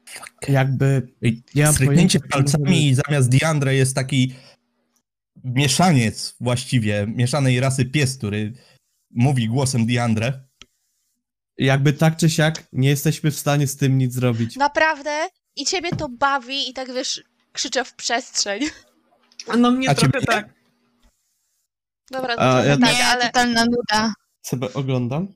fuck. 0.05 0.49
Jakby 0.49 1.07
Ja 1.55 1.73
stryknięcie 1.73 2.19
palcami 2.19 2.87
i 2.87 2.95
zamiast 2.95 3.29
Diandre 3.29 3.75
jest 3.75 3.95
taki 3.95 4.33
mieszaniec 5.43 6.35
właściwie, 6.39 7.07
mieszanej 7.15 7.59
rasy 7.59 7.85
pies, 7.85 8.17
który 8.17 8.53
mówi 9.11 9.47
głosem 9.47 9.85
Diandre. 9.85 10.43
jakby 11.57 11.93
tak 11.93 12.17
czy 12.17 12.29
siak 12.29 12.67
nie 12.73 12.89
jesteśmy 12.89 13.31
w 13.31 13.39
stanie 13.39 13.67
z 13.67 13.77
tym 13.77 13.97
nic 13.97 14.13
zrobić. 14.13 14.55
Naprawdę? 14.55 15.27
I 15.57 15.65
ciebie 15.65 15.89
to 15.89 16.09
bawi 16.09 16.69
i 16.69 16.73
tak 16.73 16.93
wiesz, 16.93 17.23
krzyczę 17.53 17.85
w 17.85 17.93
przestrzeń. 17.93 18.61
No 19.57 19.71
mnie 19.71 19.89
A 19.89 19.95
trochę 19.95 20.11
ciebie? 20.13 20.25
tak. 20.25 20.49
Dobra, 22.11 22.35
to 22.35 22.41
A, 22.41 22.65
ja- 22.65 22.77
tak, 22.77 22.93
nie, 22.97 23.05
ale 23.05 23.25
totalna 23.25 23.65
nuda. 23.65 24.13
Sobie 24.41 24.73
oglądam. 24.73 25.27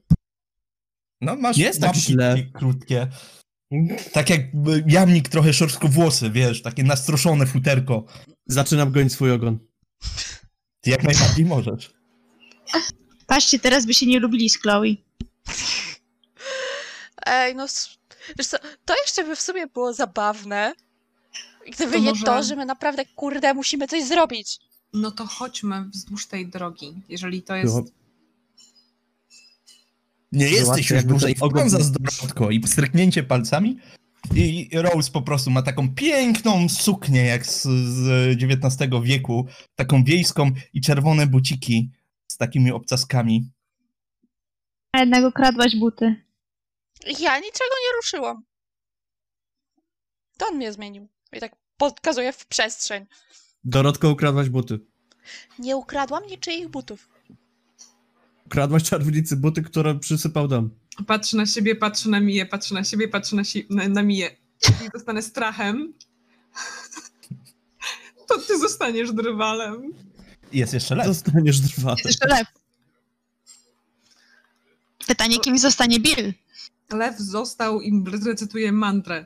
No 1.21 1.35
masz 1.35 1.57
Jest 1.57 1.81
tak 1.81 1.95
źle. 1.95 2.35
takie 2.35 2.49
krótkie. 2.51 3.07
Tak 4.13 4.29
jak 4.29 4.41
jamnik 4.87 5.29
trochę 5.29 5.53
szorstko 5.53 5.87
włosy, 5.87 6.29
wiesz, 6.29 6.61
takie 6.61 6.83
nastroszone 6.83 7.45
futerko. 7.47 8.05
Zaczynam 8.45 8.91
gonić 8.91 9.13
swój 9.13 9.31
ogon. 9.31 9.59
Ty 10.81 10.89
jak 10.89 11.03
najbardziej 11.03 11.45
możesz. 11.45 11.93
Patrzcie, 13.27 13.59
teraz 13.59 13.85
by 13.85 13.93
się 13.93 14.05
nie 14.05 14.19
lubili 14.19 14.49
z 14.49 14.61
Chloe. 14.61 14.95
ej, 17.25 17.55
no 17.55 17.65
co, 18.47 18.57
to 18.85 18.93
jeszcze 19.01 19.23
by 19.23 19.35
w 19.35 19.41
sumie 19.41 19.67
było 19.67 19.93
zabawne. 19.93 20.73
Gdyby 21.73 21.91
To 21.91 21.99
nie 21.99 22.09
może- 22.09 22.25
to, 22.25 22.43
że 22.43 22.55
my 22.55 22.65
naprawdę, 22.65 23.05
kurde, 23.05 23.53
musimy 23.53 23.87
coś 23.87 24.03
zrobić. 24.03 24.59
No 24.93 25.11
to 25.11 25.25
chodźmy 25.25 25.85
wzdłuż 25.89 26.27
tej 26.27 26.47
drogi, 26.47 26.93
jeżeli 27.09 27.43
to 27.43 27.55
jest... 27.55 27.75
Nie 30.31 30.47
Zobaczcie, 30.47 30.59
jesteś 30.59 30.89
już 30.89 31.03
dłużej 31.03 31.35
wgląda 31.35 31.79
z 31.79 31.91
dorotko 31.91 32.49
i 32.51 32.67
stryknięcie 32.67 33.23
palcami 33.23 33.77
i 34.35 34.69
Rose 34.73 35.11
po 35.11 35.21
prostu 35.21 35.51
ma 35.51 35.61
taką 35.61 35.95
piękną 35.95 36.69
suknię 36.69 37.25
jak 37.25 37.45
z, 37.45 37.61
z 37.67 38.07
XIX 38.43 38.91
wieku, 39.03 39.47
taką 39.75 40.03
wiejską 40.03 40.51
i 40.73 40.81
czerwone 40.81 41.27
buciki 41.27 41.91
z 42.27 42.37
takimi 42.37 42.71
obcaskami. 42.71 43.51
A 44.91 44.99
jednak 44.99 45.25
ukradłaś 45.25 45.75
buty. 45.75 46.15
Ja 47.05 47.37
niczego 47.39 47.75
nie 47.85 47.95
ruszyłam. 47.97 48.43
To 50.37 50.47
on 50.47 50.55
mnie 50.55 50.73
zmienił. 50.73 51.07
I 51.33 51.39
tak 51.39 51.55
pokazuje 51.77 52.33
w 52.33 52.45
przestrzeń. 52.45 53.05
Dorotko, 53.63 54.09
ukradłaś 54.09 54.49
buty. 54.49 54.79
Nie 55.59 55.77
ukradłam 55.77 56.25
niczyich 56.27 56.67
butów. 56.69 57.09
Ukradłaś 58.45 58.83
czarownicy 58.83 59.35
buty, 59.37 59.61
które 59.61 59.95
przysypał 59.99 60.47
dom. 60.47 60.69
Patrzy 61.07 61.37
na 61.37 61.45
siebie, 61.45 61.75
patrzy 61.75 62.09
na 62.09 62.19
Miję, 62.19 62.45
patrzy 62.45 62.73
na 62.73 62.83
siebie, 62.83 63.07
patrzy 63.07 63.35
na, 63.35 63.43
si- 63.43 63.65
na, 63.69 63.87
na 63.87 64.03
Miję. 64.03 64.35
Jeżeli 64.67 64.89
dostanę 64.89 65.21
strachem, 65.21 65.93
to 68.27 68.37
ty 68.37 68.59
zostaniesz 68.59 69.11
drwalem. 69.11 69.93
Jest 70.53 70.73
jeszcze 70.73 70.95
lew. 70.95 71.07
Zostaniesz 71.07 71.59
drwalem. 71.59 71.97
Jest 71.97 72.05
jeszcze 72.05 72.27
lew. 72.27 72.47
Pytanie, 75.07 75.39
kim 75.39 75.57
zostanie 75.57 75.99
Bill? 75.99 76.33
Lew 76.91 77.19
został 77.19 77.81
i 77.81 78.03
recytuje 78.25 78.71
mantrę. 78.71 79.25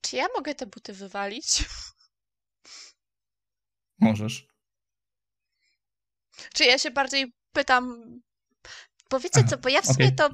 Czy 0.00 0.16
ja 0.16 0.26
mogę 0.36 0.54
te 0.54 0.66
buty 0.66 0.92
wywalić? 0.92 1.64
Możesz. 4.00 4.48
Czy 6.54 6.64
ja 6.64 6.78
się 6.78 6.90
bardziej 6.90 7.32
pytam. 7.52 8.04
Bo 9.10 9.20
wiecie 9.20 9.44
co, 9.44 9.58
bo 9.58 9.68
ja 9.68 9.82
w 9.82 9.86
sumie 9.86 10.06
okej. 10.06 10.16
to 10.16 10.30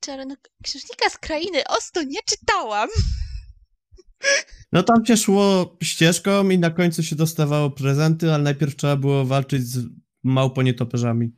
Czarnoksiężnika 0.00 1.10
z 1.10 1.18
krainy 1.18 1.64
Ostu 1.68 2.02
nie 2.02 2.20
czytałam. 2.28 2.88
No 4.72 4.82
tam 4.82 5.06
się 5.06 5.16
szło 5.16 5.76
ścieżką 5.82 6.50
i 6.50 6.58
na 6.58 6.70
końcu 6.70 7.02
się 7.02 7.16
dostawało 7.16 7.70
prezenty, 7.70 8.32
ale 8.32 8.42
najpierw 8.42 8.76
trzeba 8.76 8.96
było 8.96 9.24
walczyć 9.24 9.66
z 9.68 9.86
małponietoperzami. 10.24 11.32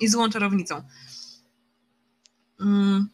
I 0.00 0.08
złą 0.08 0.30
czarownicą. 0.30 0.82
Mm, 2.60 3.08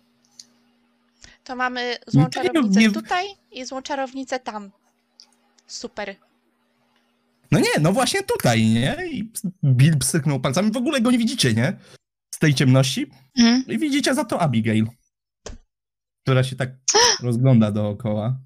To 1.45 1.57
mamy 1.57 1.97
złą 2.07 2.23
nie- 2.23 2.31
czarownicę 2.31 2.81
nie- 2.81 2.91
tutaj 2.93 3.27
i 3.53 3.65
złą 3.65 3.83
czarownicę 3.83 4.41
tam. 4.41 4.71
Super. 5.67 6.17
No 7.51 7.59
nie, 7.59 7.81
no 7.81 7.93
właśnie 7.93 8.23
tutaj, 8.23 8.67
nie? 8.67 8.97
I 9.11 9.33
Bill 9.65 9.99
psyknął 9.99 10.41
palcami. 10.41 10.73
W 10.73 10.77
ogóle 10.77 11.01
go 11.01 11.11
nie 11.11 11.19
widzicie, 11.19 11.55
nie? 11.55 11.79
Z 12.35 12.39
tej 12.39 12.55
ciemności. 12.55 13.11
Mhm. 13.39 13.65
I 13.67 13.79
widzicie 13.79 14.15
za 14.15 14.25
to 14.25 14.41
Abigail, 14.41 14.87
która 16.23 16.45
się 16.45 16.57
tak 16.57 16.71
rozgląda 17.23 17.71
dookoła. 17.73 18.39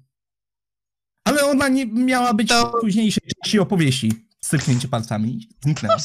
Ale 1.27 1.45
ona 1.45 1.67
nie 1.67 1.85
miała 1.85 2.33
być 2.33 2.49
To- 2.49 2.67
w 2.77 2.81
późniejszej 2.81 3.23
części 3.43 3.59
opowieści. 3.59 4.11
Styknięcie 4.43 4.87
palcami. 4.87 5.49
Zniknęła. 5.63 5.97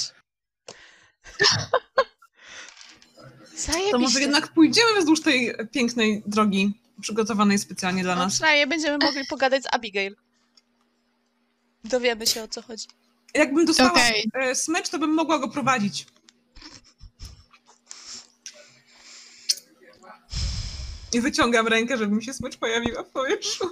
Zajebiście. 3.57 3.93
to 3.93 3.99
może 3.99 4.21
jednak 4.21 4.49
pójdziemy 4.49 4.99
wzdłuż 5.01 5.21
tej 5.23 5.55
pięknej 5.73 6.23
drogi 6.27 6.81
przygotowanej 7.01 7.59
specjalnie 7.59 8.03
dla 8.03 8.15
No, 8.15 8.25
nas. 8.25 8.33
przynajmniej 8.35 8.67
będziemy 8.67 8.99
mogli 9.07 9.23
pogadać 9.31 9.63
z 9.63 9.67
Abigail. 9.75 10.17
Dowiemy 11.85 12.27
się 12.27 12.43
o 12.43 12.49
co 12.49 12.63
chodzi. 12.63 12.87
Jakbym 13.35 13.67
dostała 13.67 13.93
Okej. 13.93 14.31
e, 14.35 14.55
smycz, 14.55 14.89
to 14.89 14.99
bym 14.99 15.15
mogła 15.15 15.39
go 15.39 15.49
prowadzić. 15.49 16.07
I 21.13 21.21
wyciągam 21.21 21.69
rękę, 21.69 21.99
żeby 21.99 22.17
mi 22.17 22.25
się 22.25 22.35
smycz 22.35 22.57
pojawiła 22.57 23.03
w 23.03 23.11
powietrzu. 23.11 23.65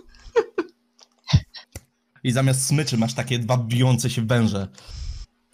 I 2.25 2.33
zamiast 2.33 2.67
smyczy 2.67 2.99
masz 2.99 3.15
takie 3.15 3.39
dwa 3.39 3.57
bijące 3.57 4.11
się 4.11 4.23
węże 4.27 4.69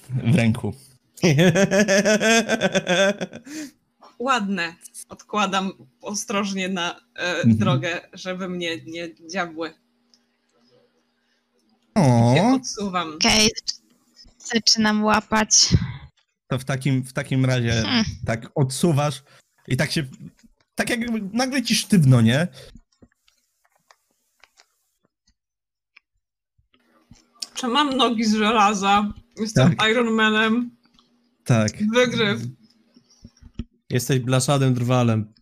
w 0.08 0.34
ręku. 0.34 0.74
Ładne. 4.20 4.74
Odkładam 5.08 5.72
ostrożnie 6.00 6.68
na 6.68 6.90
e, 6.94 7.00
Mhm. 7.36 7.56
drogę, 7.56 8.00
żeby 8.12 8.48
mnie 8.48 8.76
nie 8.86 9.08
dziabły. 9.30 9.70
Się 11.96 12.02
O, 12.42 12.52
odsuwam. 12.54 13.14
Okej, 13.14 13.50
zaczynam 14.38 15.04
łapać. 15.04 15.68
to 16.48 16.58
w 16.58 16.64
takim, 16.64 17.02
w 17.04 17.12
takim 17.12 17.44
razie 17.44 17.72
Hmm. 17.72 18.04
tak 18.26 18.50
odsuwasz 18.54 19.22
i 19.68 19.76
tak 19.76 19.90
się, 19.90 20.06
tak 20.74 20.90
jakby 20.90 21.20
nagle 21.32 21.62
ci 21.62 21.74
sztywno, 21.74 22.20
nie? 22.20 22.48
Czy 27.54 27.66
mam 27.68 27.96
nogi 27.96 28.24
z 28.24 28.34
żelaza? 28.34 29.12
Jestem 29.36 29.76
Tak. 29.76 29.88
Iron 29.90 30.10
Manem. 30.14 30.76
Tak. 31.44 31.72
Wygryw. 31.94 32.40
Jesteś 33.90 34.18
blaszadym 34.20 34.74
drwalem. 34.74 35.32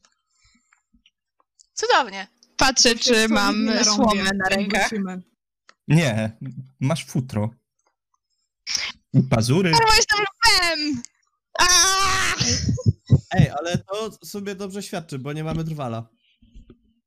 Cudownie. 1.75 2.27
Patrzę, 2.57 2.95
czy 2.95 3.29
mam 3.29 3.85
słomę 3.85 4.31
na 4.35 4.49
rękach. 4.49 4.91
Nie, 5.89 6.37
masz 6.81 7.07
futro. 7.07 7.51
I 9.13 9.23
pazury. 9.23 9.71
Bo 9.71 9.95
jestem 9.97 10.19
lwem! 10.21 11.03
Ej, 13.35 13.51
ale 13.51 13.79
to 13.79 14.11
sobie 14.25 14.55
dobrze 14.55 14.83
świadczy, 14.83 15.19
bo 15.19 15.33
nie 15.33 15.45
mamy 15.45 15.65
drwala. 15.65 16.09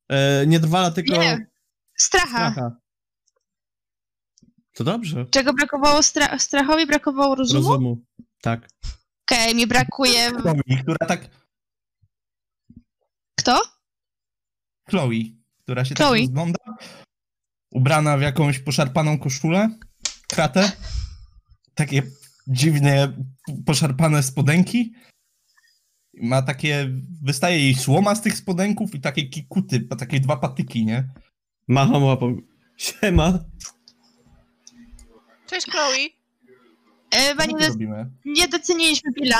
E, 0.09 0.47
nie 0.47 0.59
drwala, 0.59 0.91
tylko 0.91 1.11
Nie. 1.13 1.47
Stracha. 1.97 2.27
stracha. 2.51 2.75
To 4.73 4.83
dobrze. 4.83 5.25
Czego 5.25 5.53
brakowało 5.53 5.99
stra- 5.99 6.39
strachowi? 6.39 6.85
Brakowało 6.85 7.35
rozumu? 7.35 7.67
Rozumu. 7.69 7.97
Tak. 8.41 8.69
Okej, 9.31 9.55
mi 9.55 9.67
brakuje... 9.67 10.31
Chloe, 10.31 10.77
która 10.83 11.07
tak. 11.07 11.29
Kto? 13.39 13.61
Chloe, 14.89 15.11
która 15.59 15.85
się 15.85 15.95
Chloe. 15.95 16.11
tak 16.11 16.19
rozgląda. 16.19 16.59
Ubrana 17.71 18.17
w 18.17 18.21
jakąś 18.21 18.59
poszarpaną 18.59 19.19
koszulę. 19.19 19.69
Kratę. 20.27 20.71
Takie 21.75 22.03
dziwnie 22.47 23.13
poszarpane 23.65 24.23
spodenki. 24.23 24.93
Ma 26.13 26.41
takie. 26.41 26.89
Wystaje 27.23 27.59
jej 27.59 27.75
słoma 27.75 28.15
z 28.15 28.21
tych 28.21 28.37
spodenków 28.37 28.95
i 28.95 29.01
takie 29.01 29.29
kikuty, 29.29 29.79
takie 29.79 30.19
dwa 30.19 30.37
patyki, 30.37 30.85
nie? 30.85 31.09
Macham 31.67 32.03
łapą. 32.03 32.37
Siema. 32.77 33.39
Cześć 35.47 35.67
Chloe. 35.67 36.20
E, 37.11 37.35
Pani, 37.35 37.53
tu 37.53 37.59
do- 37.59 38.05
nie 38.25 38.47
doceniliśmy 38.47 39.11
Billa. 39.11 39.39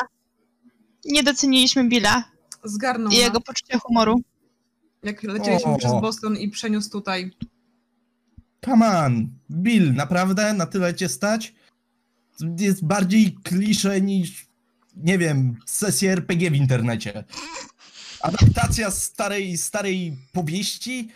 Nie 1.06 1.24
doceniliśmy 1.24 1.90
Billa 1.90 2.24
Zgarnął 2.64 3.12
i 3.12 3.16
jego 3.16 3.42
poczucia 3.42 3.80
humoru. 3.80 4.22
jak 5.04 5.24
lecieliśmy 5.24 5.72
O. 5.72 5.78
przez 5.78 5.92
Boston 5.92 6.38
i 6.38 6.50
przeniósł 6.50 6.90
tutaj. 6.92 7.32
Come 8.66 9.00
on, 9.06 9.28
Bill, 9.52 9.94
naprawdę 9.94 10.54
na 10.54 10.66
tyle 10.66 10.96
cię 10.96 11.10
stać? 11.10 11.54
Jest 12.60 12.86
bardziej 12.86 13.36
klisze 13.44 14.02
niż, 14.02 14.46
nie 14.96 15.18
wiem, 15.18 15.58
sesja 15.66 16.12
RPG 16.12 16.52
w 16.52 16.56
internecie. 16.56 17.24
Adaptacja 18.22 18.92
starej, 18.92 19.58
starej 19.58 20.18
powieści? 20.32 21.10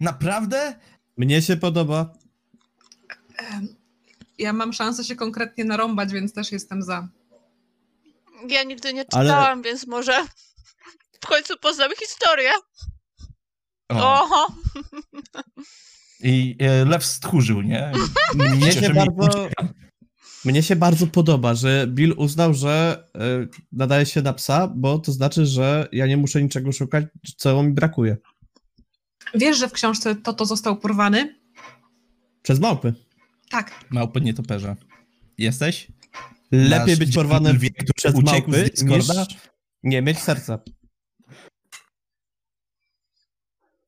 Naprawdę? 0.00 0.74
Mnie 1.16 1.42
się 1.42 1.56
podoba. 1.56 2.12
Ja 4.38 4.52
mam 4.52 4.72
szansę 4.72 5.04
się 5.04 5.16
konkretnie 5.16 5.64
narąbać, 5.64 6.12
więc 6.12 6.32
też 6.32 6.52
jestem 6.52 6.82
za. 6.82 7.08
Ja 8.48 8.62
nigdy 8.62 8.94
nie 8.94 9.04
Ale- 9.12 9.24
czytałam, 9.30 9.62
więc 9.62 9.86
może 9.86 10.24
w 11.20 11.26
końcu 11.26 11.54
poznamy 11.58 11.94
historię. 11.96 12.50
O. 13.88 14.22
Oho. 14.22 14.54
I 16.20 16.56
e, 16.60 16.84
lew 16.84 17.04
stchórzył, 17.04 17.62
nie? 17.62 17.92
Mnie 18.34 18.72
się 18.72 18.94
bardzo, 18.94 19.48
mnie 20.44 20.62
się 20.62 20.76
bardzo 20.76 21.06
podoba, 21.06 21.54
że 21.54 21.86
Bill 21.86 22.14
uznał, 22.16 22.54
że 22.54 23.04
e, 23.14 23.46
nadaje 23.72 24.06
się 24.06 24.22
na 24.22 24.32
psa, 24.32 24.68
bo 24.76 24.98
to 24.98 25.12
znaczy, 25.12 25.46
że 25.46 25.88
ja 25.92 26.06
nie 26.06 26.16
muszę 26.16 26.42
niczego 26.42 26.72
szukać, 26.72 27.04
co 27.36 27.62
mi 27.62 27.72
brakuje. 27.72 28.16
Wiesz, 29.34 29.58
że 29.58 29.68
w 29.68 29.72
książce 29.72 30.16
Toto 30.16 30.46
został 30.46 30.76
porwany? 30.76 31.40
Przez 32.42 32.60
małpy. 32.60 32.94
Tak. 33.50 33.84
Małpy 33.90 34.20
nietoperza. 34.20 34.76
Jesteś? 35.38 35.88
Lepiej 36.52 36.88
Nasz 36.88 36.98
być 36.98 37.14
porwanym 37.14 37.56
który 37.56 37.92
przez 37.96 38.14
uciekł 38.14 38.52
z 38.52 38.54
małpy, 38.54 38.62
niż 38.62 38.70
Discorda? 38.70 39.26
nie 39.82 40.02
mieć 40.02 40.18
serca. 40.18 40.58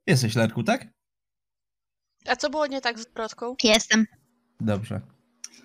Jesteś, 0.07 0.35
Lerku, 0.35 0.63
tak? 0.63 0.87
A 2.27 2.37
co 2.37 2.51
było 2.51 2.67
nie 2.67 2.81
tak 2.81 2.99
z 2.99 3.07
Dorotką? 3.13 3.57
Jestem. 3.65 4.07
Dobrze. 4.61 5.01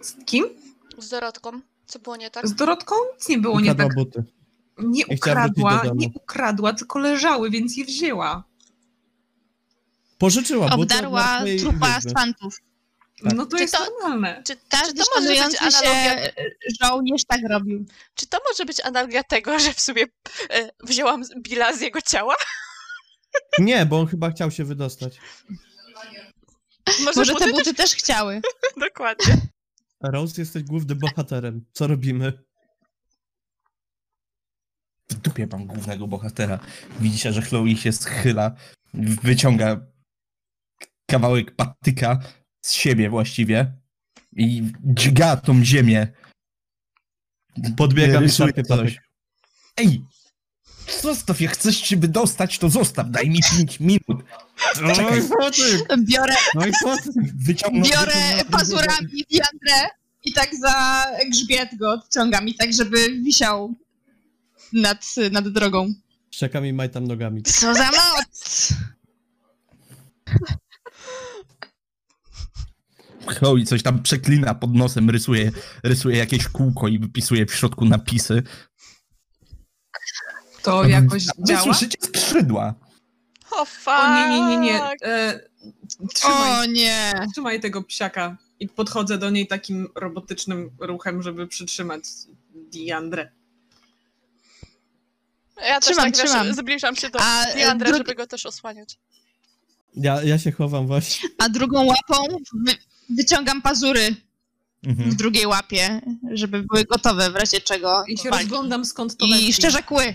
Z 0.02 0.26
kim? 0.26 0.46
Z 0.98 1.10
Dorotką? 1.10 1.62
Co 1.86 2.00
było 2.00 2.16
nie 2.16 2.30
tak? 2.30 2.48
Z 2.48 2.54
Dorotką? 2.56 2.96
Nic 3.16 3.30
nie 3.30 3.38
było 3.38 3.60
nie 3.62 3.72
Ukradła 3.72 3.86
tak. 3.88 3.96
buty. 3.96 4.24
Nie 4.78 5.08
ukradła, 5.08 5.82
nie 5.96 6.08
ukradła, 6.16 6.74
tylko 6.74 7.00
leżały, 7.00 7.50
więc 7.52 7.78
je 7.78 7.86
wzięła. 7.86 8.44
Pożyczyła 10.18 10.66
buty 10.66 10.76
od 10.76 10.82
Obdarła 10.82 11.40
trupa 11.60 11.96
wiedźmy. 11.96 12.12
fantów. 12.12 12.62
Tak. 13.24 13.34
No 13.34 13.46
to 13.46 13.58
Czy 13.58 13.64
jest 13.64 13.74
to- 13.78 13.84
normalne. 13.86 14.44
Czy, 14.48 14.56
czy, 14.56 14.62
Każdy 14.70 14.94
to 15.04 15.06
może 15.16 15.28
być 15.30 15.38
szanujący 15.40 15.58
się 15.58 15.88
analogia, 15.90 16.30
żołnierz 16.82 17.26
tak 17.28 17.42
robił. 17.50 17.86
czy 18.16 18.28
to 18.28 18.38
może 18.50 18.66
być 18.66 18.80
analogia 18.86 19.24
tego, 19.24 19.60
że 19.60 19.74
w 19.74 19.80
sumie 19.82 20.04
e, 20.50 20.70
wzięłam 20.84 21.24
Billa 21.38 21.74
z 21.74 21.82
jego 21.82 22.02
ciała? 22.02 22.36
Nie, 23.60 23.86
bo 23.86 24.00
on 24.00 24.08
chyba 24.08 24.32
chciał 24.32 24.52
się 24.52 24.64
wydostać. 24.64 25.18
Może, 27.06 27.20
Może 27.20 27.34
te 27.36 27.40
buty 27.40 27.52
buty 27.54 27.74
też 27.74 27.92
chciały. 27.96 28.42
też... 28.42 28.52
Dokładnie. 28.90 29.38
Rose, 30.04 30.42
jesteś 30.42 30.64
głównym 30.64 31.00
bohaterem. 31.00 31.66
Co 31.74 31.88
robimy? 31.88 32.44
W 35.10 35.14
dupie 35.14 35.48
mam 35.52 35.66
głównego 35.68 36.08
bohatera. 36.08 36.60
Widzicie, 37.00 37.34
że 37.34 37.42
Chloe 37.42 37.76
się 37.78 37.92
schyla, 37.92 38.56
wyciąga 39.24 39.78
kawałek 41.10 41.56
patyka 41.56 42.20
z 42.64 42.72
siebie 42.74 43.10
właściwie 43.10 43.72
i 44.36 44.64
dźga 44.84 45.38
tą 45.38 45.64
ziemię. 45.64 46.08
I 47.58 48.30
szarpię 48.30 48.64
coś. 48.64 48.80
patyk. 48.80 49.04
Ej! 49.78 50.04
Zostaw, 51.02 51.42
jak 51.42 51.52
chcesz 51.52 51.78
się 51.78 51.98
wydostać, 51.98 52.60
to 52.60 52.70
zostaw, 52.70 53.10
daj 53.10 53.30
mi 53.30 53.40
5 53.58 53.80
minut. 53.80 54.24
Czekaj, 54.76 55.22
Biorę, 55.98 56.36
No 56.56 56.66
i 56.66 56.72
po 56.84 56.98
co? 56.98 57.12
wyciągnę... 57.36 57.90
biorę 57.90 58.46
pazurami 58.52 59.26
wiadrę 59.32 59.90
i 60.24 60.34
tak 60.34 60.50
za 60.56 61.06
grzbiet 61.32 61.70
go 61.80 61.92
odciągam 61.92 62.48
i 62.48 62.56
tak, 62.56 62.74
żeby 62.74 62.98
wisiał 63.24 63.74
nad, 64.74 65.06
nad 65.32 65.50
drogą. 65.50 65.94
Szczekam 66.32 66.66
i 66.66 66.74
majtam 66.74 67.08
nogami. 67.08 67.44
Co 67.44 67.74
za 67.76 67.90
moc! 67.92 68.74
Chloe 73.28 73.64
coś 73.66 73.84
tam 73.84 74.04
przeklina 74.04 74.56
pod 74.56 74.74
nosem, 74.76 75.10
rysuje, 75.10 75.52
rysuje 75.84 76.18
jakieś 76.18 76.48
kółko 76.48 76.88
i 76.88 77.00
wypisuje 77.00 77.46
w 77.46 77.54
środku 77.56 77.86
napisy. 77.86 78.44
To 80.62 80.86
jakoś 80.86 81.26
Wy 81.26 81.32
działa? 81.48 81.62
słyszycie 81.64 81.98
skrzydła. 82.02 82.74
O 83.52 83.66
fuck! 83.66 83.88
O 83.88 84.16
nie, 84.16 84.30
nie, 84.30 84.48
nie, 84.48 84.58
nie. 84.58 84.84
E, 85.04 85.40
trzymaj, 86.14 86.62
O 86.62 86.66
nie! 86.66 87.14
trzymaj 87.32 87.60
tego 87.60 87.84
psiaka. 87.84 88.38
I 88.60 88.68
podchodzę 88.70 89.18
do 89.18 89.30
niej 89.30 89.48
takim 89.48 89.88
robotycznym 89.96 90.70
ruchem, 90.80 91.22
żeby 91.24 91.48
przytrzymać 91.48 92.04
Diandrę. 92.72 93.32
Ja 95.58 95.80
też 95.80 95.84
Trzymam, 95.86 96.06
tak 96.12 96.22
wiesz, 96.22 96.30
trzymam. 96.32 96.54
zbliżam 96.54 96.96
się 96.96 97.10
do 97.10 97.20
A, 97.22 97.46
e, 97.46 97.54
Diandra, 97.56 97.88
drugi- 97.90 97.98
żeby 97.98 98.16
go 98.16 98.28
też 98.28 98.46
osłaniać. 98.46 99.00
Ja, 99.96 100.24
ja 100.24 100.40
się 100.40 100.52
chowam 100.52 100.88
właśnie. 100.88 101.30
A 101.38 101.50
drugą 101.50 101.86
łapą 101.86 102.28
wy, 102.66 102.72
wyciągam 103.10 103.62
pazury 103.62 104.16
w 104.84 104.88
Mhm. 104.88 105.16
drugiej 105.16 105.46
łapie, 105.48 106.02
żeby 106.34 106.64
były 106.64 106.84
gotowe 106.86 107.30
w 107.32 107.36
razie 107.36 107.62
czego. 107.62 108.04
I 108.08 108.18
się 108.18 108.30
walki. 108.30 108.44
rozglądam 108.46 108.86
skąd 108.86 109.18
to. 109.18 109.26
I 109.26 109.54
szczerze 109.54 109.84
kły. 109.84 110.14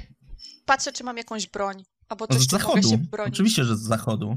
Patrzę, 0.65 0.93
czy 0.93 1.05
mam 1.05 1.17
jakąś 1.17 1.47
broń. 1.47 1.85
Albo 2.09 2.27
coś, 2.27 2.43
Z 2.43 2.47
czym 2.47 2.61
mogę 2.63 2.83
się 2.83 2.89
zachodu. 2.89 3.05
bronić. 3.11 3.35
Oczywiście, 3.35 3.65
że 3.65 3.77
z 3.77 3.81
zachodu. 3.83 4.37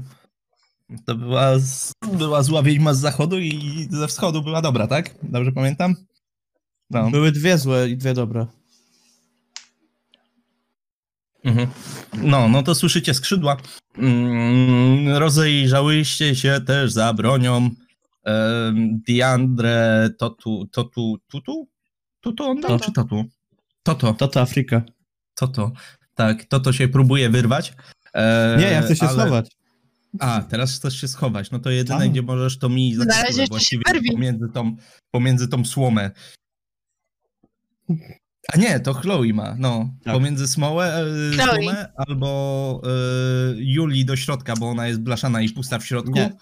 To 1.06 1.14
była, 1.14 1.58
z, 1.58 1.92
była 2.12 2.42
zła 2.42 2.62
wiedźma 2.62 2.94
z 2.94 2.98
zachodu 3.00 3.38
i 3.38 3.88
ze 3.90 4.08
wschodu 4.08 4.42
była 4.42 4.62
dobra, 4.62 4.86
tak? 4.86 5.14
Dobrze 5.22 5.52
pamiętam? 5.52 5.94
No. 6.90 7.10
Były 7.10 7.32
dwie 7.32 7.58
złe 7.58 7.88
i 7.88 7.96
dwie 7.96 8.14
dobre. 8.14 8.46
Mhm. 11.44 11.68
No, 12.14 12.48
no 12.48 12.62
to 12.62 12.74
słyszycie 12.74 13.14
skrzydła. 13.14 13.56
Mm, 13.98 15.08
rozejrzałyście 15.16 16.36
się 16.36 16.60
też 16.66 16.92
za 16.92 17.14
bronią. 17.14 17.70
Diandre, 19.06 20.10
to 20.18 20.30
tu, 20.30 20.66
to 20.66 20.84
tu, 20.84 21.18
tutu? 21.28 21.68
Tutu 22.20 22.44
on 22.44 22.60
dał, 22.60 22.70
Toto. 22.70 22.84
czy 22.84 22.92
totu? 22.92 23.24
Toto, 23.82 24.14
To 24.14 24.28
to 24.28 24.40
Afryka. 24.40 24.82
toto. 25.34 25.72
Tak, 26.14 26.44
toto 26.44 26.72
się 26.72 26.88
próbuje 26.88 27.30
wyrwać. 27.30 27.72
E, 28.14 28.56
Nie, 28.58 28.64
ja 28.66 28.82
chcę 28.82 28.96
się 28.96 29.06
ale- 29.08 29.22
schować. 29.22 29.50
A, 30.18 30.40
teraz 30.42 30.76
chcesz 30.76 31.00
się 31.00 31.08
schować. 31.08 31.50
No 31.50 31.58
to 31.58 31.70
jedyne, 31.70 31.98
Tak. 31.98 32.10
gdzie 32.10 32.22
możesz, 32.22 32.58
to 32.58 32.68
mi 32.68 32.92
się 32.92 33.46
właściwie 33.48 33.82
pomiędzy 34.12 34.48
tą, 34.48 34.76
pomiędzy 35.10 35.48
tą 35.48 35.64
słomę. 35.64 36.10
A 38.48 38.56
nie, 38.56 38.80
to 38.80 38.94
Chloe 38.94 39.32
ma, 39.32 39.56
no. 39.58 39.94
Tak. 40.04 40.14
Pomiędzy 40.14 40.48
smołę, 40.48 41.04
e, 41.38 41.92
albo 41.96 42.82
e, 42.84 42.88
Julii 43.56 44.04
do 44.04 44.16
środka, 44.16 44.54
bo 44.56 44.70
ona 44.70 44.88
jest 44.88 45.00
blaszana 45.00 45.42
i 45.42 45.48
pusta 45.50 45.78
w 45.78 45.86
środku. 45.86 46.12
Nie. 46.12 46.32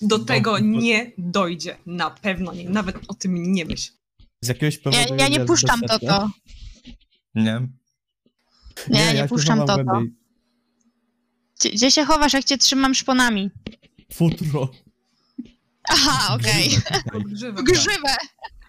Do 0.00 0.18
tego 0.18 0.58
nie 0.58 1.12
dojdzie. 1.18 1.76
Na 1.86 2.10
pewno 2.10 2.54
nie. 2.54 2.68
Nawet 2.68 2.96
o 3.08 3.14
tym 3.14 3.52
nie 3.52 3.64
myśl. 3.64 3.92
Z 4.40 4.48
jakiegoś 4.48 4.78
powodu... 4.78 5.14
Ja, 5.14 5.16
ja 5.16 5.28
nie 5.28 5.40
puszczam 5.40 5.80
to 5.80 5.98
to. 5.98 6.30
Nie. 7.34 7.68
Nie, 8.88 8.98
nie, 9.06 9.14
ja 9.14 9.22
się 9.22 9.28
puszczam 9.28 9.58
to 9.58 9.76
to. 9.76 10.02
Gdzie, 11.60 11.70
gdzie 11.70 11.90
się 11.90 12.04
chowasz, 12.04 12.32
jak 12.32 12.44
cię 12.44 12.58
trzymam 12.58 12.94
szponami? 12.94 13.50
Futro. 14.12 14.70
Aha, 15.88 16.34
okej. 16.34 16.70
Grzywę. 17.24 17.62
W 17.62 17.64
Grzywę. 17.64 18.16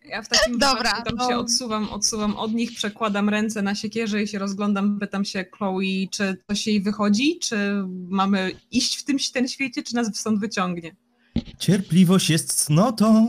Ja 0.05 0.21
w 0.21 0.27
takim 0.27 0.57
Dobra, 0.59 0.83
wypadku 0.83 1.03
tam 1.03 1.15
no. 1.17 1.29
się 1.29 1.37
odsuwam, 1.37 1.89
odsuwam 1.89 2.35
od 2.35 2.53
nich, 2.53 2.71
przekładam 2.75 3.29
ręce 3.29 3.61
na 3.61 3.75
siekierze 3.75 4.23
i 4.23 4.27
się 4.27 4.39
rozglądam, 4.39 4.99
pytam 4.99 5.25
się 5.25 5.45
Chloe, 5.57 5.81
czy 6.11 6.37
coś 6.47 6.67
jej 6.67 6.81
wychodzi, 6.81 7.39
czy 7.39 7.83
mamy 8.09 8.51
iść 8.71 8.97
w 8.99 9.03
tym 9.03 9.17
ten 9.33 9.47
świecie, 9.47 9.83
czy 9.83 9.95
nas 9.95 10.17
stąd 10.17 10.39
wyciągnie. 10.39 10.95
Cierpliwość 11.59 12.29
jest 12.29 12.53
cnotą. 12.53 13.27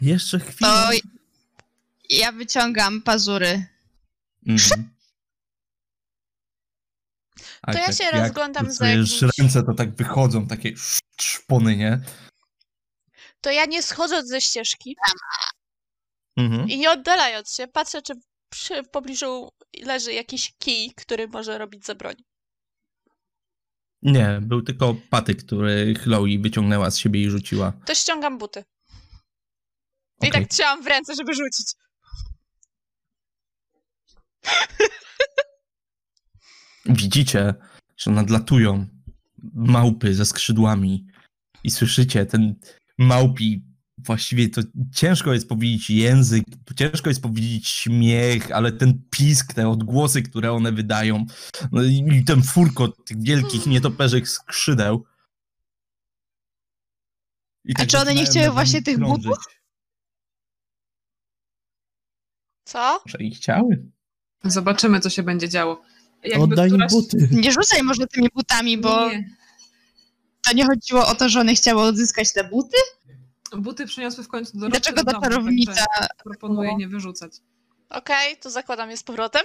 Jeszcze 0.00 0.40
chwilę. 0.40 0.70
To 0.70 0.90
ja 2.10 2.32
wyciągam 2.32 3.02
pazury. 3.02 3.66
Mhm. 4.46 4.88
To 7.66 7.72
ja 7.72 7.80
jak- 7.80 7.94
się 7.96 8.04
jak 8.04 8.14
rozglądam 8.14 8.72
za 8.72 8.86
jakimś- 8.88 9.22
ręce, 9.38 9.62
to 9.62 9.74
tak 9.74 9.94
wychodzą 9.96 10.46
takie 10.46 10.68
sz- 10.68 11.00
szpony, 11.20 11.76
nie? 11.76 12.00
To 13.42 13.50
ja 13.50 13.64
nie 13.64 13.82
schodząc 13.82 14.28
ze 14.28 14.40
ścieżki 14.40 14.96
Mhm. 16.36 16.68
i 16.68 16.78
nie 16.78 16.90
oddalając 16.90 17.54
się, 17.54 17.68
patrzę, 17.68 18.02
czy 18.02 18.14
przy 18.48 18.82
w 18.82 18.88
pobliżu 18.88 19.48
leży 19.82 20.12
jakiś 20.12 20.52
kij, 20.58 20.92
który 20.96 21.28
może 21.28 21.58
robić 21.58 21.86
za 21.86 21.94
broń. 21.94 22.14
Nie, 24.02 24.38
był 24.42 24.62
tylko 24.62 24.96
patyk, 25.10 25.44
który 25.44 25.94
Chloe 25.94 26.38
wyciągnęła 26.40 26.90
z 26.90 26.98
siebie 26.98 27.22
i 27.22 27.30
rzuciła. 27.30 27.72
To 27.86 27.94
ściągam 27.94 28.38
buty. 28.38 28.64
I 30.22 30.30
tak 30.30 30.48
trzymam 30.48 30.82
w 30.82 30.86
ręce, 30.86 31.14
żeby 31.14 31.34
rzucić. 31.34 31.66
Widzicie, 36.84 37.54
że 37.96 38.10
nadlatują 38.10 38.86
małpy 39.54 40.14
ze 40.14 40.26
skrzydłami 40.26 41.06
i 41.64 41.70
słyszycie 41.70 42.26
ten 42.26 42.54
małpi, 43.02 43.62
właściwie 43.98 44.48
to 44.48 44.62
ciężko 44.94 45.32
jest 45.32 45.48
powiedzieć 45.48 45.90
język, 45.90 46.44
ciężko 46.76 47.10
jest 47.10 47.22
powiedzieć 47.22 47.68
śmiech, 47.68 48.50
ale 48.50 48.72
ten 48.72 49.02
pisk, 49.10 49.54
te 49.54 49.68
odgłosy, 49.68 50.22
które 50.22 50.52
one 50.52 50.72
wydają 50.72 51.26
no 51.72 51.82
i 51.82 52.24
ten 52.24 52.42
furkot 52.42 53.04
tych 53.04 53.22
wielkich 53.22 53.66
nietoperzych 53.66 54.28
skrzydeł. 54.28 55.04
I 57.64 57.74
tak 57.74 57.88
czy 57.88 57.98
one 57.98 58.14
nie 58.14 58.24
chciały 58.24 58.50
właśnie 58.50 58.82
tych 58.82 58.96
krążyć. 58.96 59.24
butów? 59.24 59.44
Co? 62.64 63.02
Może 63.06 63.18
i 63.18 63.34
chciały. 63.34 63.86
Zobaczymy, 64.44 65.00
co 65.00 65.10
się 65.10 65.22
będzie 65.22 65.48
działo. 65.48 65.82
Jakby 66.24 66.44
Oddaj 66.44 66.70
któraś- 66.70 66.92
buty. 66.92 67.28
Nie 67.32 67.52
rzucaj 67.52 67.82
może 67.82 68.06
tymi 68.06 68.28
butami, 68.34 68.78
bo 68.78 69.08
Nie. 69.10 69.36
To 70.44 70.52
nie 70.52 70.66
chodziło 70.66 71.06
o 71.06 71.14
to, 71.14 71.28
że 71.28 71.40
one 71.40 71.54
chciały 71.54 71.82
odzyskać 71.82 72.32
te 72.32 72.44
buty? 72.44 72.76
Buty 73.56 73.86
przyniosły 73.86 74.24
w 74.24 74.28
końcu 74.28 74.58
do 74.58 74.68
Dlaczego 74.68 75.04
do 75.04 75.12
ta 75.12 75.20
czarownica... 75.20 75.72
także 75.72 76.08
Proponuję 76.24 76.76
nie 76.76 76.88
wyrzucać. 76.88 77.32
Okej, 77.90 78.36
to 78.36 78.50
zakładam 78.50 78.90
je 78.90 78.96
z 78.96 79.02
powrotem. 79.02 79.42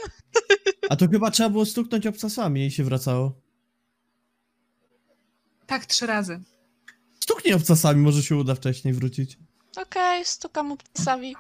A 0.90 0.96
to 0.96 1.08
chyba 1.08 1.32
trzeba 1.32 1.50
było 1.50 1.66
stuknąć 1.66 2.08
obcasami 2.08 2.66
i 2.66 2.72
się 2.72 2.84
wracało. 2.84 3.42
Tak, 5.68 5.86
trzy 5.86 6.06
razy. 6.08 6.40
Stuknij 7.20 7.54
obcasami, 7.54 8.02
może 8.02 8.24
się 8.24 8.36
uda 8.36 8.56
wcześniej 8.56 8.94
wrócić. 8.94 9.38
Okej, 9.78 10.26
stukam 10.26 10.72
obcasowi. 10.72 11.36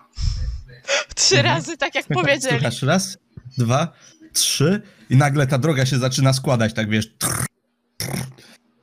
Trzy 1.15 1.37
Mhm. 1.37 1.55
razy, 1.55 1.77
tak 1.77 1.95
jak 1.95 2.07
powiedzieli. 2.07 2.53
Słuchasz 2.55 2.81
raz, 2.81 3.17
dwa, 3.57 3.93
trzy 4.33 4.81
i 5.09 5.15
nagle 5.15 5.47
ta 5.47 5.57
droga 5.57 5.85
się 5.85 5.97
zaczyna 5.99 6.33
składać, 6.33 6.73
tak 6.73 6.89
wiesz. 6.89 7.17
trrr, 7.17 7.45
trrr. 7.97 8.27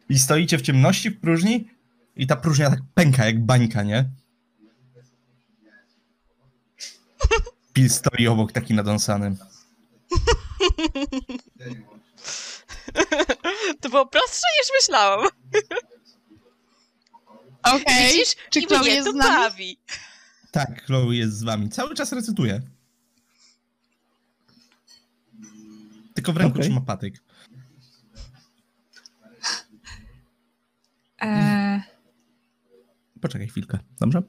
I 0.09 0.19
stoicie 0.19 0.59
w 0.59 0.63
ciemności 0.63 1.11
w 1.11 1.21
próżni 1.21 1.69
i 2.17 2.27
ta 2.27 2.37
próżnia 2.37 2.71
tak 2.71 2.81
pęka 2.95 3.25
jak 3.27 3.45
bańka, 3.45 3.83
nie? 3.83 4.05
Pil 7.73 7.91
stoi 7.91 8.27
obok 8.27 8.53
taki 8.53 8.75
nadąsany. 8.75 9.37
To 13.81 13.89
było 13.91 14.07
prostsze 14.07 14.47
niż 14.61 14.69
myślałam. 14.83 15.29
Okej, 17.63 18.13
Widzisz? 18.13 18.35
czy 18.51 18.61
I 18.61 18.67
Chloe 18.67 18.81
mnie 18.81 18.91
jest 18.91 19.07
to 19.07 19.13
z 19.13 19.15
nami? 19.15 19.35
bawi. 19.37 19.79
Tak, 20.51 20.83
Chloe 20.87 21.13
jest 21.15 21.39
z 21.39 21.43
wami. 21.43 21.69
Cały 21.71 21.95
czas 21.95 22.13
recytuje. 22.13 22.63
Tylko 26.15 26.33
w 26.33 26.37
ręku 26.37 26.53
Okej. 26.53 26.63
trzyma 26.63 26.81
patyk. 26.81 27.15
Eee, 31.25 31.83
Poczekaj 33.21 33.49
chwilkę, 33.49 33.79
dobrze? 34.01 34.23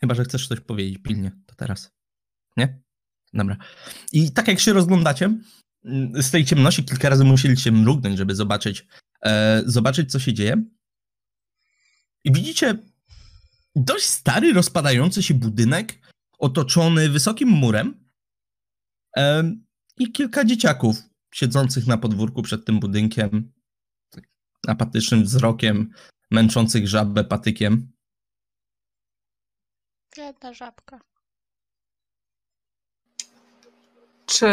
Chyba, 0.00 0.14
że 0.14 0.24
chcesz 0.24 0.48
coś 0.48 0.60
powiedzieć 0.60 0.98
pilnie, 1.02 1.32
to 1.46 1.54
teraz. 1.54 1.90
Nie? 2.56 2.82
Dobra. 3.34 3.56
I 4.12 4.32
tak 4.32 4.48
jak 4.48 4.60
się 4.60 4.72
rozglądacie, 4.72 5.38
mm, 5.84 6.22
z 6.22 6.30
tej 6.30 6.44
ciemności 6.44 6.84
kilka 6.84 7.08
razy 7.08 7.24
musieliście 7.24 7.72
mrugnąć, 7.72 8.18
żeby 8.18 8.34
zobaczyć, 8.34 8.86
e, 9.24 9.62
zobaczyć, 9.66 10.12
co 10.12 10.18
się 10.18 10.32
dzieje. 10.32 10.64
I 12.24 12.32
widzicie 12.32 12.78
dość 13.76 14.04
stary, 14.04 14.52
rozpadający 14.52 15.22
się 15.22 15.34
budynek, 15.34 15.98
otoczony 16.38 17.08
wysokim 17.08 17.48
murem. 17.48 18.04
Em, 19.16 19.64
I 19.98 20.12
kilka 20.12 20.44
dzieciaków 20.44 20.96
siedzących 21.34 21.86
na 21.86 21.98
podwórku 21.98 22.42
przed 22.42 22.64
tym 22.64 22.80
budynkiem, 22.80 23.52
apatycznym 24.68 25.22
wzrokiem, 25.24 25.92
męczących 26.30 26.88
żabę 26.88 27.24
patykiem. 27.24 27.92
Biedna 30.16 30.54
żabka. 30.54 31.00
Czy 34.26 34.46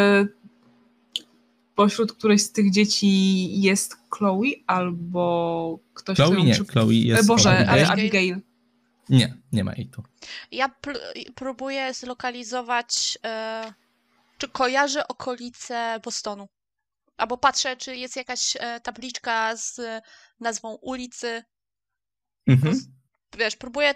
pośród 1.75 2.13
którejś 2.13 2.41
z 2.41 2.51
tych 2.51 2.71
dzieci 2.71 3.61
jest 3.61 3.97
Chloe 4.09 4.43
albo 4.67 5.79
ktoś, 5.93 6.15
Chloe 6.17 6.31
kto 6.31 6.43
nie, 6.43 6.53
przy- 6.53 6.65
Chloe 6.65 6.93
jest... 6.93 7.23
E, 7.23 7.25
Boże, 7.27 7.49
Abigail. 7.49 7.69
ale 7.69 7.87
Abigail? 7.87 8.41
Nie, 9.09 9.37
nie 9.51 9.63
ma 9.63 9.73
jej 9.73 9.87
tu. 9.87 10.03
Ja 10.51 10.69
próbuję 11.35 11.93
zlokalizować, 11.93 13.17
e, 13.25 13.73
czy 14.37 14.47
kojarzę 14.49 15.07
okolice 15.07 15.99
Bostonu. 16.03 16.47
Albo 17.19 17.37
patrzę, 17.37 17.77
czy 17.77 17.95
jest 17.95 18.15
jakaś 18.15 18.57
e, 18.59 18.79
tabliczka 18.79 19.55
z 19.55 19.81
nazwą 20.39 20.73
ulicy. 20.81 21.43
Mhm. 22.47 22.79
Wiesz, 23.37 23.55
próbuję 23.55 23.93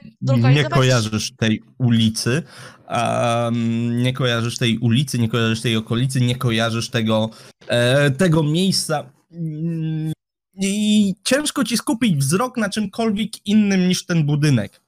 Nie 0.54 0.64
kojarzysz 0.64 1.36
tej 1.36 1.64
ulicy, 1.78 2.44
um, 2.90 4.02
nie 4.02 4.14
kojarzysz 4.14 4.58
tej 4.58 4.78
ulicy, 4.78 5.20
nie 5.20 5.30
kojarzysz 5.30 5.62
tej 5.62 5.76
okolicy, 5.76 6.22
nie 6.22 6.36
kojarzysz 6.36 6.90
tego, 6.90 7.30
e, 7.68 8.12
tego 8.12 8.44
miejsca. 8.44 9.12
Mm, 9.32 10.14
I 10.56 11.16
ciężko 11.24 11.64
ci 11.64 11.78
skupić 11.78 12.16
wzrok 12.16 12.58
na 12.58 12.70
czymkolwiek 12.70 13.48
innym 13.48 13.88
niż 13.88 14.06
ten 14.06 14.26
budynek 14.26 14.82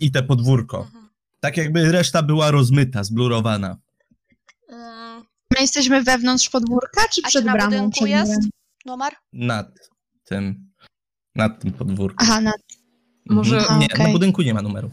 i 0.00 0.10
te 0.10 0.22
podwórko. 0.22 0.78
Mhm. 0.78 1.08
Tak 1.40 1.56
jakby 1.56 1.92
reszta 1.92 2.22
była 2.22 2.50
rozmyta, 2.50 3.04
zblurowana. 3.04 3.76
My 5.56 5.62
jesteśmy 5.62 6.02
wewnątrz 6.02 6.48
podwórka, 6.50 7.08
czy 7.08 7.20
A 7.24 7.28
przed 7.28 7.42
czy 7.42 7.46
na 7.46 7.52
bramą? 7.52 7.70
budynku 7.70 7.90
Przed 7.90 8.08
jest? 8.08 8.40
Nomar? 8.86 9.12
Nad 9.32 9.68
tym, 10.24 10.70
nad 11.34 11.60
tym 11.60 11.72
podwórkiem. 11.72 12.16
Aha, 12.20 12.40
na... 12.40 12.52
Może- 13.26 13.56
Mhm. 13.58 13.80
Nie, 13.80 13.86
Okej. 13.86 14.06
na 14.06 14.12
budynku 14.12 14.42
nie 14.42 14.54
ma 14.54 14.62
numeru. 14.62 14.90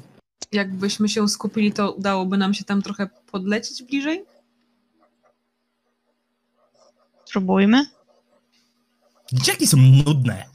Jakbyśmy 0.52 1.10
się 1.10 1.28
skupili, 1.30 1.74
to 1.74 1.92
udałoby 1.92 2.38
nam 2.38 2.54
się 2.54 2.64
tam 2.64 2.82
trochę 2.82 3.08
podlecieć 3.32 3.84
bliżej? 3.84 4.26
spróbujmy. 7.26 7.86
Dzieciaki 9.34 9.68
są 9.68 9.78
nudne. 9.78 10.46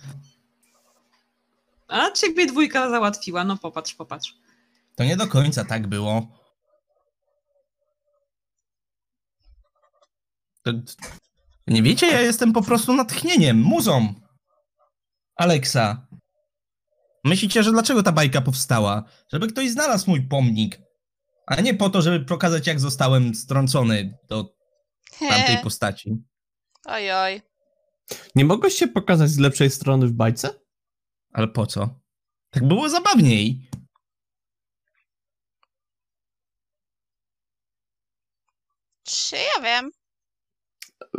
A 1.89 2.11
ciebie 2.11 2.47
dwójka 2.47 2.91
załatwiła, 2.91 3.45
no 3.45 3.57
popatrz, 3.57 3.95
popatrz. 3.95 4.35
To 4.97 5.05
nie 5.05 5.17
do 5.17 5.27
końca 5.27 5.65
tak 5.65 5.87
było. 5.87 6.38
Nie 11.67 11.83
wiecie, 11.83 12.07
ja 12.07 12.21
jestem 12.21 12.53
po 12.53 12.63
prostu 12.63 12.95
natchnieniem, 12.95 13.63
muzą. 13.63 14.15
Aleksa. 15.37 16.07
Myślicie, 17.25 17.63
że 17.63 17.73
dlaczego 17.73 18.03
ta 18.03 18.13
bajka 18.13 18.41
powstała? 18.41 19.05
Żeby 19.33 19.47
ktoś 19.49 19.71
znalazł 19.71 20.11
mój 20.11 20.29
pomnik. 20.29 20.81
A 21.47 21.61
nie 21.61 21.75
po 21.75 21.91
to, 21.91 22.03
żeby 22.03 22.25
pokazać, 22.25 22.67
jak 22.67 22.81
zostałem 22.81 23.35
strącony 23.35 24.19
do 24.29 24.55
tamtej 25.19 25.59
postaci. 25.63 26.17
Oj, 26.87 27.13
oj. 27.13 27.43
Nie 28.35 28.45
mogłeś 28.45 28.75
się 28.75 28.89
pokazać 28.89 29.31
z 29.31 29.39
lepszej 29.39 29.71
strony 29.71 30.07
w 30.07 30.13
bajce? 30.13 30.51
Ale 31.33 31.49
po 31.49 31.67
co? 31.67 32.01
Tak 32.51 32.69
było 32.69 32.89
zabawniej. 32.89 33.71
Czy 39.03 39.37
ja 39.37 39.63
wiem? 39.63 39.91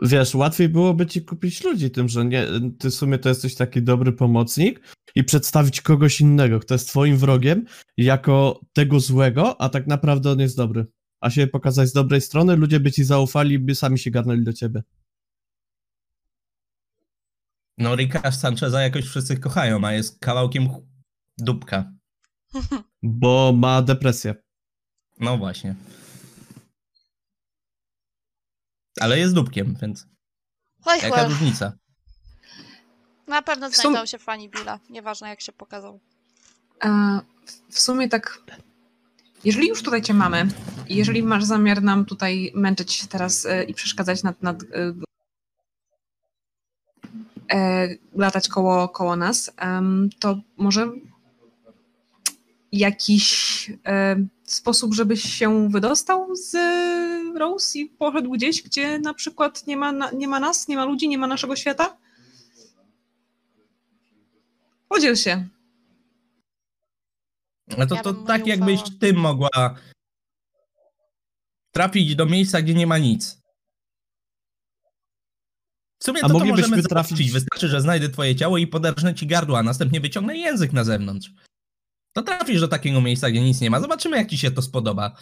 Wiesz, 0.02 0.36
łatwiej 0.36 0.70
byłoby 0.70 1.06
ci 1.06 1.22
kupić 1.22 1.64
ludzi 1.64 1.92
tym, 1.92 2.10
że 2.10 2.26
nie, 2.26 2.46
ty 2.80 2.90
w 2.90 2.94
sumie 2.94 3.18
to 3.18 3.30
jesteś 3.30 3.56
taki 3.56 3.82
dobry 3.82 4.12
pomocnik 4.12 4.82
i 5.16 5.24
przedstawić 5.24 5.82
kogoś 5.82 6.22
innego, 6.22 6.60
kto 6.60 6.74
jest 6.74 6.88
twoim 6.88 7.18
wrogiem, 7.18 7.66
jako 7.98 8.62
tego 8.74 9.00
złego, 9.00 9.62
a 9.62 9.70
tak 9.70 9.88
naprawdę 9.88 10.32
on 10.32 10.40
jest 10.40 10.58
dobry. 10.58 10.86
A 11.22 11.30
się 11.30 11.48
pokazać 11.48 11.90
z 11.90 11.94
dobrej 11.94 12.22
strony, 12.22 12.56
ludzie 12.56 12.80
by 12.80 12.92
ci 12.92 13.04
zaufali 13.04 13.56
i 13.56 13.60
by 13.60 13.76
sami 13.76 14.00
się 14.00 14.12
garnęli 14.12 14.44
do 14.44 14.54
ciebie. 14.54 14.84
No, 17.78 17.96
Rika 17.96 18.32
Sancheza 18.32 18.82
jakoś 18.82 19.06
wszyscy 19.06 19.38
kochają, 19.38 19.86
a 19.86 19.94
jest 19.94 20.20
kawałkiem 20.20 20.70
dupka. 21.38 21.92
Bo 23.04 23.54
ma 23.56 23.82
depresję. 23.82 24.36
No 25.20 25.38
właśnie. 25.38 25.76
Ale 29.00 29.20
jest 29.20 29.34
dupkiem, 29.34 29.76
więc 29.82 30.08
Oj, 30.86 31.00
jaka 31.04 31.16
well. 31.16 31.30
różnica? 31.30 31.74
Na 33.28 33.42
pewno 33.42 33.70
W 33.70 33.76
sum- 33.76 33.92
znajdą 33.92 34.06
się 34.06 34.18
fani 34.20 34.50
Billa. 34.50 34.80
Nieważne 34.90 35.30
jak 35.30 35.42
się 35.42 35.52
pokazał. 35.52 36.00
W 37.70 37.80
sumie 37.80 38.10
tak, 38.10 38.42
jeżeli 39.44 39.68
już 39.68 39.84
tutaj 39.84 40.02
cię 40.02 40.14
mamy 40.14 40.48
i 40.88 40.96
jeżeli 40.96 41.24
masz 41.24 41.44
zamiar 41.44 41.84
nam 41.84 42.06
tutaj 42.06 42.52
męczyć 42.56 43.08
teraz 43.08 43.46
e, 43.46 43.64
i 43.64 43.74
przeszkadzać 43.74 44.24
nad, 44.24 44.44
nad 44.44 44.64
e, 44.64 44.94
e, 47.52 47.88
latać 48.16 48.48
koło, 48.48 48.90
koło 48.90 49.16
nas, 49.16 49.52
to 50.20 50.40
może 50.58 50.92
jakiś 52.72 53.72
e, 53.86 54.16
sposób, 54.44 54.94
żebyś 54.94 55.24
się 55.24 55.70
wydostał 55.70 56.36
z 56.36 56.56
Rose 57.40 57.80
i 57.80 57.86
poszedł 57.86 58.32
gdzieś, 58.32 58.62
gdzie 58.64 59.00
na 59.00 59.14
przykład 59.14 59.68
nie 59.68 59.78
ma, 59.78 59.92
na, 59.92 60.12
nie 60.12 60.28
ma 60.28 60.40
nas, 60.40 60.68
nie 60.68 60.76
ma 60.76 60.86
ludzi, 60.86 61.08
nie 61.10 61.18
ma 61.18 61.28
naszego 61.28 61.56
świata? 61.56 61.98
Podziel 64.90 65.16
się. 65.16 65.48
No 67.78 67.88
to, 67.88 67.96
Ja 67.96 68.02
to 68.02 68.14
mu 68.14 68.26
tak 68.26 68.48
jakbyś 68.48 68.80
ty 69.00 69.14
mogła 69.14 69.50
trafić 71.72 72.16
do 72.16 72.26
miejsca, 72.26 72.62
gdzie 72.62 72.74
nie 72.74 72.88
ma 72.88 72.98
nic. 72.98 73.40
W 76.00 76.04
sumie 76.04 76.24
A 76.24 76.28
to, 76.28 76.40
to 76.40 76.46
możemy 76.46 76.78
trafić- 76.78 76.90
trafić. 76.90 77.32
Wystarczy, 77.32 77.68
że 77.68 77.82
znajdę 77.82 78.10
twoje 78.10 78.36
ciało 78.36 78.58
i 78.58 78.68
poderżnę 78.68 79.16
ci 79.16 79.28
gardło, 79.28 79.60
a 79.60 79.64
następnie 79.64 80.00
wyciągnę 80.02 80.38
język 80.38 80.74
na 80.74 80.84
zewnątrz. 80.84 81.32
To 82.14 82.22
trafisz 82.22 82.62
do 82.62 82.68
takiego 82.68 83.02
miejsca, 83.02 83.30
gdzie 83.30 83.42
nic 83.42 83.62
nie 83.62 83.70
ma. 83.70 83.80
Zobaczymy, 83.82 84.18
jak 84.18 84.30
ci 84.30 84.38
się 84.38 84.52
to 84.52 84.62
spodoba. 84.62 85.16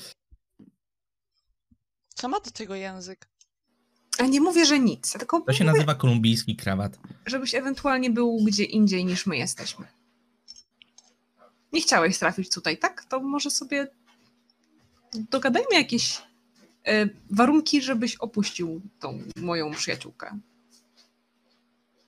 Co 2.17 2.27
ma 2.29 2.39
do 2.39 2.51
tego 2.51 2.75
język? 2.75 3.27
A 4.19 4.23
nie 4.25 4.41
mówię, 4.41 4.65
że 4.65 4.79
nic, 4.79 5.11
tylko 5.13 5.41
To 5.41 5.53
się 5.53 5.63
nazywa 5.63 5.95
kolumbijski 5.95 6.55
krawat. 6.55 6.99
żebyś 7.25 7.55
ewentualnie 7.55 8.09
był 8.09 8.37
gdzie 8.45 8.63
indziej 8.63 9.05
niż 9.05 9.25
my 9.25 9.37
jesteśmy. 9.37 9.85
Nie 11.73 11.81
chciałeś 11.81 12.17
trafić 12.17 12.49
tutaj, 12.49 12.77
tak? 12.77 13.05
To 13.05 13.19
może 13.19 13.51
sobie 13.51 13.87
dogadajmy 15.31 15.73
jakieś 15.73 16.21
e, 16.87 17.09
warunki, 17.29 17.81
żebyś 17.81 18.15
opuścił 18.15 18.81
tą 18.99 19.19
moją 19.35 19.71
przyjaciółkę. 19.71 20.39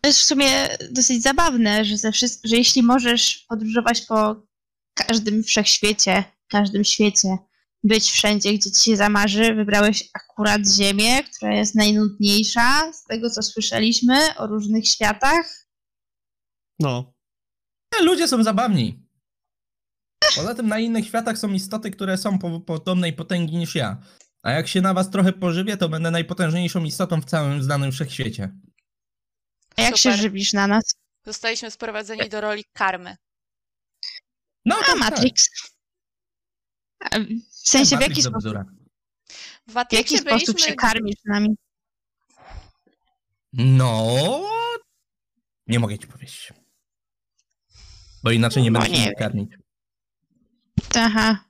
To 0.02 0.08
jest 0.10 0.20
w 0.20 0.24
sumie 0.26 0.70
dosyć 0.92 1.22
zabawne, 1.24 1.86
że, 1.86 1.98
ze 1.98 2.12
wszyst- 2.12 2.42
że 2.48 2.56
jeśli 2.58 2.84
możesz 2.84 3.46
podróżować 3.50 4.02
po 4.02 4.36
każdym 4.94 5.44
wszechświecie, 5.44 6.24
każdym 6.48 6.84
świecie, 6.84 7.38
być 7.84 8.12
wszędzie, 8.12 8.54
gdzie 8.54 8.72
ci 8.72 8.84
się 8.84 8.98
zamarzy, 8.98 9.54
wybrałeś 9.54 10.10
akurat 10.14 10.62
Ziemię, 10.68 11.24
która 11.24 11.56
jest 11.56 11.76
najnudniejsza 11.76 12.94
z 12.94 13.04
tego, 13.04 13.30
co 13.30 13.42
słyszeliśmy 13.42 14.38
o 14.38 14.48
różnych 14.48 14.88
światach. 14.88 15.68
No. 16.80 17.14
Nie, 17.94 18.06
Ludzie 18.06 18.28
są 18.28 18.44
zabawni. 18.44 19.10
Poza 20.36 20.56
tym 20.56 20.68
na 20.68 20.80
innych 20.80 21.06
światach 21.06 21.38
są 21.38 21.50
istoty, 21.50 21.92
które 21.92 22.18
są 22.18 22.40
po, 22.40 22.60
podobnej 22.60 23.14
potęgi 23.14 23.58
niż 23.58 23.76
ja. 23.76 23.98
A 24.44 24.52
jak 24.52 24.68
się 24.68 24.82
na 24.82 24.94
was 24.94 25.10
trochę 25.10 25.34
pożywię, 25.34 25.78
to 25.78 25.90
będę 25.90 26.12
najpotężniejszą 26.12 26.84
istotą 26.84 27.22
w 27.22 27.26
całym 27.26 27.64
znanym 27.64 27.92
wszechświecie. 27.92 28.56
A 29.76 29.82
jak 29.82 29.98
się 29.98 30.12
Super. 30.12 30.20
żywisz 30.22 30.54
na 30.54 30.68
nas? 30.68 30.84
Zostaliśmy 31.26 31.72
sprowadzeni 31.72 32.30
do 32.30 32.42
roli 32.42 32.66
karmy. 32.74 33.18
No 34.66 34.76
A, 34.82 34.86
tak, 34.86 34.98
Matrix. 34.98 35.50
A, 35.66 35.79
W 37.50 37.70
sensie, 37.70 37.98
w 37.98 38.02
jaki, 38.02 38.22
sposób. 38.22 38.54
W 39.68 39.74
w 39.74 39.94
jaki 39.94 40.18
sposób 40.18 40.26
byliśmy... 40.26 40.60
się 40.60 40.76
karmisz 40.76 41.16
nami? 41.26 41.56
No. 43.54 44.16
Nie 45.68 45.80
mogę 45.80 46.00
ci 46.00 46.08
powiedzieć. 46.08 46.54
Bo 48.24 48.32
inaczej 48.32 48.64
nie 48.64 48.72
No 48.72 48.80
będę 48.80 48.98
nie 48.98 49.04
się 49.04 49.12
karmić. 49.12 49.52
Aha. 50.96 51.46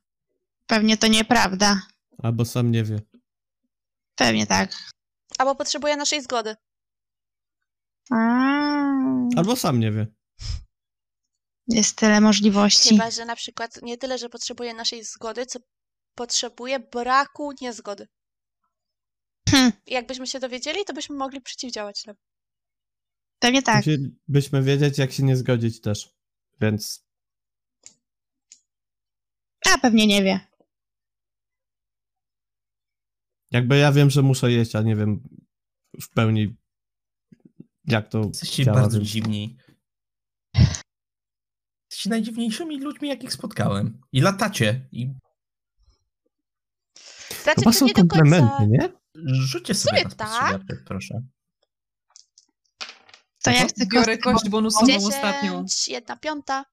Pewnie 0.68 0.98
to 0.98 1.08
nieprawda. 1.08 1.82
Albo 2.24 2.46
sam 2.46 2.72
nie 2.72 2.84
wie. 2.84 3.02
Pewnie 4.16 4.48
tak. 4.48 4.92
Albo 5.38 5.56
potrzebuje 5.56 5.98
naszej 5.98 6.22
zgody. 6.22 6.56
A, 8.12 8.16
Albo 9.36 9.56
sam 9.56 9.80
nie 9.80 9.92
wie. 9.92 10.08
Jest 11.70 11.96
tyle 11.96 12.22
możliwości. 12.22 12.90
Chyba, 12.90 13.12
że 13.12 13.26
na 13.26 13.36
przykład 13.36 13.82
nie 13.82 13.98
tyle, 13.98 14.18
że 14.18 14.30
potrzebuje 14.30 14.74
naszej 14.74 15.04
zgody, 15.04 15.46
co 15.46 15.60
potrzebuje 16.16 16.80
braku 16.80 17.52
niezgody. 17.62 18.08
Hm, 19.50 19.72
I 19.86 19.94
jakbyśmy 19.94 20.28
się 20.28 20.40
dowiedzieli, 20.40 20.86
to 20.88 20.94
byśmy 20.94 21.16
mogli 21.16 21.42
przeciwdziałać 21.42 22.04
temu. 22.04 22.18
pewnie 23.40 23.62
tak. 23.62 23.78
Musielibyśmy 23.78 24.64
wiedzieć, 24.64 24.98
jak 24.98 25.12
się 25.12 25.24
nie 25.24 25.38
zgodzić 25.38 25.82
też. 25.82 26.10
Więc 26.62 27.06
A 29.74 29.78
pewnie 29.78 30.08
nie 30.08 30.24
wie. 30.24 30.40
jakby 33.52 33.78
ja 33.78 33.92
wiem, 33.92 34.10
że 34.10 34.22
muszę 34.22 34.52
jeść, 34.52 34.76
a 34.76 34.82
nie 34.82 34.96
wiem 34.96 35.30
w 36.02 36.10
pełni 36.10 36.56
jak 37.86 38.10
to 38.10 38.20
Jesteście 38.20 38.66
bardzo 38.66 39.00
dziwni. 39.00 39.58
Jesteście 42.00 42.10
najdziwniejszymi 42.10 42.80
ludźmi, 42.82 43.10
jakich 43.10 43.34
spotkałem. 43.34 44.02
I 44.12 44.22
latacie. 44.22 44.88
I 44.92 45.10
Znaczy, 47.44 47.60
Chyba 47.60 47.72
to 47.72 47.74
są 47.74 47.86
nie 47.86 47.94
do 47.94 48.02
końca... 48.02 48.16
komplementy, 48.20 48.68
nie? 48.68 48.90
rzućcie 49.26 49.74
sobie 49.74 50.04
na 50.04 50.10
tak. 50.10 50.62
proszę. 50.86 51.22
To 53.44 53.52
No 53.52 53.58
ja 53.58 53.68
chcę 53.68 53.86
Biorę 53.86 54.18
kość 54.18 54.44
bo- 54.44 54.50
bonusową 54.50 54.86
10, 54.88 55.04
ostatnią. 55.04 55.66
jedna 55.88 56.16
piąta. 56.18 56.66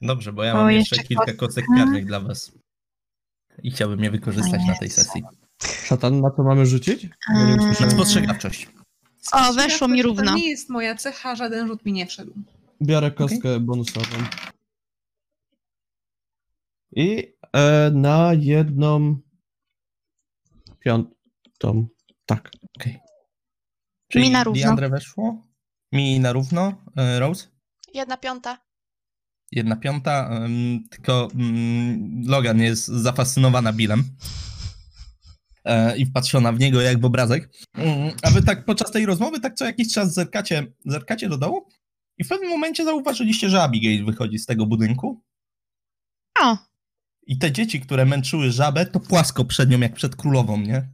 Dobrze, 0.00 0.32
bo 0.32 0.44
ja 0.44 0.52
O, 0.52 0.56
mam 0.56 0.70
jeszcze 0.70 0.96
jeszcze 0.96 1.08
kilka 1.08 1.32
kostek 1.32 1.64
karnych 1.76 2.06
dla 2.06 2.20
was. 2.20 2.52
I 3.62 3.70
chciałbym 3.70 4.04
je 4.04 4.10
wykorzystać 4.10 4.60
O 4.64 4.66
na 4.66 4.74
tej 4.78 4.90
sesji. 4.90 5.22
Szatan, 5.84 6.20
na 6.20 6.30
to 6.30 6.42
mamy 6.42 6.66
rzucić? 6.66 7.04
Eee. 7.04 7.56
Na 7.56 7.62
usłyszałem. 7.64 7.90
spostrzegawczość. 7.90 8.68
O, 9.32 9.52
weszło 9.52 9.88
mi 9.88 10.02
równo. 10.02 10.24
To 10.32 10.36
nie 10.36 10.50
jest 10.50 10.68
moja 10.70 10.94
cecha, 10.94 11.36
żaden 11.36 11.66
rzut 11.68 11.84
mi 11.84 11.92
nie 11.92 12.06
wszedł. 12.06 12.32
Biorę 12.82 13.10
kostkę 13.10 13.60
bonusową. 13.60 14.16
I 16.96 17.34
e, 17.52 17.90
na 17.94 18.32
jedną 18.34 19.20
piątą. 20.80 21.88
Tak. 22.26 22.50
Czyli 24.08 24.24
Mi 24.24 24.30
na 24.30 24.44
równo. 24.44 24.60
Diandre 24.62 24.88
weszło? 24.88 25.46
Mi 25.92 26.20
na 26.20 26.32
równo. 26.32 26.84
E, 26.96 27.18
Rose? 27.20 27.46
Jedna 27.94 28.16
piąta. 28.16 28.58
Jedna 29.52 29.76
piąta. 29.76 30.28
em, 30.32 30.84
tylko 30.90 31.28
mm, 31.34 32.22
Logan 32.26 32.60
jest 32.60 32.86
zafascynowana 32.86 33.72
Billem. 33.72 34.04
E, 35.64 35.96
I 35.98 36.06
wpatrzona 36.06 36.52
w 36.52 36.58
niego 36.58 36.80
jak 36.80 37.00
w 37.00 37.04
obrazek. 37.04 37.50
Mm, 37.74 38.12
A 38.22 38.30
wy 38.30 38.42
tak 38.42 38.64
podczas 38.64 38.90
tej 38.90 39.06
rozmowy, 39.06 39.40
tak 39.40 39.54
co 39.54 39.64
jakiś 39.64 39.92
czas 39.92 40.14
zerkacie, 40.14 40.72
zerkacie 40.84 41.28
do 41.28 41.38
dołu 41.38 41.68
i 42.18 42.24
w 42.24 42.28
pewnym 42.28 42.50
momencie 42.50 42.84
zauważyliście, 42.84 43.48
że 43.50 43.62
Abigail 43.62 44.04
wychodzi 44.04 44.38
z 44.38 44.46
tego 44.46 44.66
budynku 44.66 45.22
O, 46.40 46.56
i 47.26 47.38
te 47.38 47.52
dzieci, 47.52 47.80
które 47.80 48.04
męczyły 48.04 48.50
żabę, 48.50 48.86
to 48.86 49.00
płasko 49.00 49.44
przed 49.44 49.70
nią 49.70 49.80
jak 49.80 49.94
przed 49.94 50.16
królową, 50.16 50.60
nie? 50.60 50.88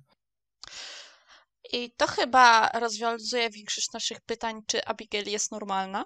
I 1.72 1.92
to 1.96 2.06
chyba 2.06 2.68
rozwiązuje 2.68 3.50
większość 3.50 3.92
naszych 3.92 4.20
pytań, 4.20 4.62
czy 4.66 4.84
Abigail 4.84 5.28
jest 5.28 5.52
normalna. 5.52 6.04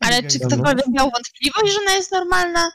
ale 0.00 0.16
Abigail 0.16 0.40
czy 0.40 0.46
ktokolwiek 0.46 0.86
miał 0.88 1.10
wątpliwość, 1.10 1.72
że 1.72 1.80
ona 1.80 1.94
jest 1.94 2.12
normalna? 2.12 2.72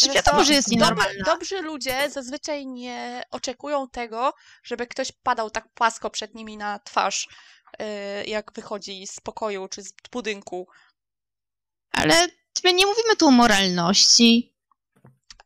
Czy 0.00 0.12
wiadomo, 0.12 0.44
że 0.44 0.52
jest 0.52 0.68
nienormalna? 0.68 1.24
Dobrzy 1.24 1.62
ludzie 1.62 2.10
zazwyczaj 2.10 2.66
nie 2.66 3.22
oczekują 3.30 3.88
tego, 3.88 4.32
żeby 4.64 4.86
ktoś 4.86 5.12
padał 5.12 5.50
tak 5.50 5.68
płasko 5.74 6.10
przed 6.10 6.34
nimi 6.34 6.56
na 6.56 6.78
twarz, 6.78 7.28
jak 8.26 8.52
wychodzi 8.52 9.06
z 9.06 9.20
pokoju 9.20 9.68
czy 9.68 9.82
z 9.82 9.92
budynku. 10.12 10.68
Ale 11.92 12.26
my 12.64 12.72
nie 12.72 12.86
mówimy 12.86 13.16
tu 13.18 13.26
o 13.26 13.30
moralności. 13.30 14.54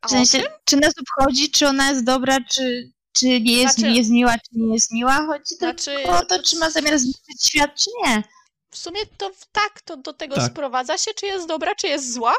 W 0.06 0.10
sensie, 0.10 0.42
czy 0.64 0.76
nas 0.76 0.94
obchodzi, 1.00 1.50
czy 1.50 1.66
ona 1.68 1.90
jest 1.90 2.04
dobra, 2.04 2.38
czy, 2.50 2.92
czy 3.12 3.26
nie 3.26 3.52
jest, 3.52 3.78
Znaczy- 3.78 3.94
jest 3.94 4.10
miła, 4.10 4.32
czy 4.34 4.50
nie 4.52 4.74
jest 4.74 4.92
miła. 4.92 5.26
Chodzi 5.26 5.54
Znaczy, 5.54 5.84
tylko 5.84 6.18
o 6.18 6.24
to, 6.24 6.42
czy 6.42 6.56
ma 6.58 6.70
zamiar 6.70 6.98
zniszczyć 6.98 7.44
świat, 7.46 7.74
czy 7.74 7.90
nie. 8.06 8.22
w 8.70 8.76
sumie 8.78 9.00
to 9.16 9.30
tak, 9.52 9.80
to 9.80 9.96
do 9.96 10.12
tego 10.12 10.34
Tak. 10.34 10.52
sprowadza 10.52 10.98
się, 10.98 11.10
czy 11.14 11.26
jest 11.26 11.48
dobra, 11.48 11.74
czy 11.74 11.86
jest 11.88 12.12
zła. 12.12 12.34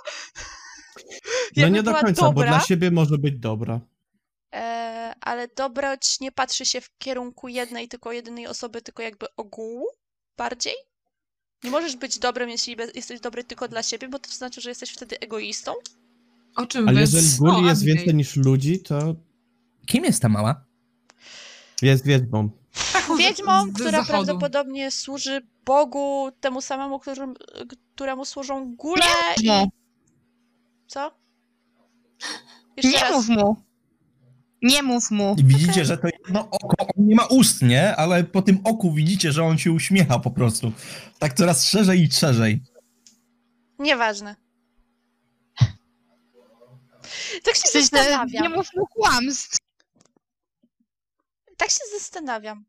No 1.58 1.68
nie 1.68 1.84
do 1.84 1.94
końca, 1.94 2.22
dobra, 2.22 2.32
bo 2.32 2.44
dla 2.58 2.60
siebie 2.60 2.92
może 2.92 3.18
być 3.18 3.40
dobra. 3.40 3.80
E, 4.56 5.14
ale 5.22 5.48
dobroć 5.48 6.20
nie 6.20 6.32
patrzy 6.32 6.66
się 6.66 6.82
w 6.82 6.90
kierunku 6.98 7.48
jednej, 7.48 7.88
tylko 7.88 8.12
jedynej 8.12 8.48
osoby, 8.48 8.82
tylko 8.82 9.04
jakby 9.04 9.26
ogółu 9.38 9.86
bardziej. 10.38 10.74
Nie 11.64 11.72
możesz 11.72 11.96
być 11.96 12.20
dobrym, 12.20 12.50
jeśli 12.50 12.76
jesteś 12.96 13.20
dobry 13.20 13.44
tylko 13.44 13.68
dla 13.68 13.84
siebie, 13.84 14.08
bo 14.10 14.20
to 14.20 14.32
znaczy, 14.32 14.62
że 14.62 14.70
jesteś 14.70 14.90
wtedy 14.92 15.20
egoistą. 15.20 15.74
O 16.56 16.66
czym 16.66 16.90
Ale 16.90 17.02
jeżeli 17.02 17.28
guli 17.38 17.66
jest 17.66 17.82
Abigail. 17.82 17.98
więcej 17.98 18.16
niż 18.16 18.36
ludzi, 18.36 18.80
to 18.82 19.16
Kim 19.88 20.04
jest 20.06 20.22
ta 20.22 20.30
mała? 20.30 20.66
jest 21.82 22.06
wiedźmą. 22.06 22.50
Taką 22.94 23.16
z- 23.16 23.20
Wiedźmą, 23.20 23.66
z 23.66 23.74
która 23.74 23.92
zachodu. 23.92 24.08
prawdopodobnie 24.12 24.92
służy 24.92 25.42
Bogu, 25.66 26.30
temu 26.40 26.62
samemu, 26.62 27.00
którym, 27.00 27.34
któremu 27.96 28.26
służą 28.26 28.76
góle 28.76 29.06
i... 29.44 29.50
Co? 30.88 31.12
Jeszcze 32.78 32.92
Nie 32.92 33.00
raz. 33.04 33.14
mów 33.14 33.28
mu. 33.30 33.56
Nie 34.62 34.84
mów 34.84 35.12
mu. 35.12 35.36
I 35.38 35.44
widzicie, 35.44 35.86
że 35.86 35.98
to 35.98 36.08
jedno 36.08 36.50
oko, 36.50 36.86
on 36.98 37.06
nie 37.08 37.16
ma 37.16 37.26
ust, 37.26 37.62
nie? 37.62 37.96
Ale 37.96 38.24
po 38.24 38.42
tym 38.42 38.60
oku 38.64 38.94
widzicie, 38.94 39.32
że 39.32 39.44
on 39.44 39.58
się 39.58 39.72
uśmiecha 39.72 40.20
po 40.20 40.32
prostu. 40.32 40.72
Tak 41.20 41.34
coraz 41.34 41.66
szerzej 41.66 42.04
i 42.04 42.12
szerzej. 42.12 42.64
Nieważne. 43.80 44.36
Tak 47.44 47.56
się 47.56 47.70
zastanawiam. 47.74 48.28
nie 48.44 48.50
mów 48.50 48.68
mu 48.76 48.88
kłamstw. 48.88 49.58
Tak 51.58 51.70
się 51.70 51.84
zastanawiam. 52.00 52.66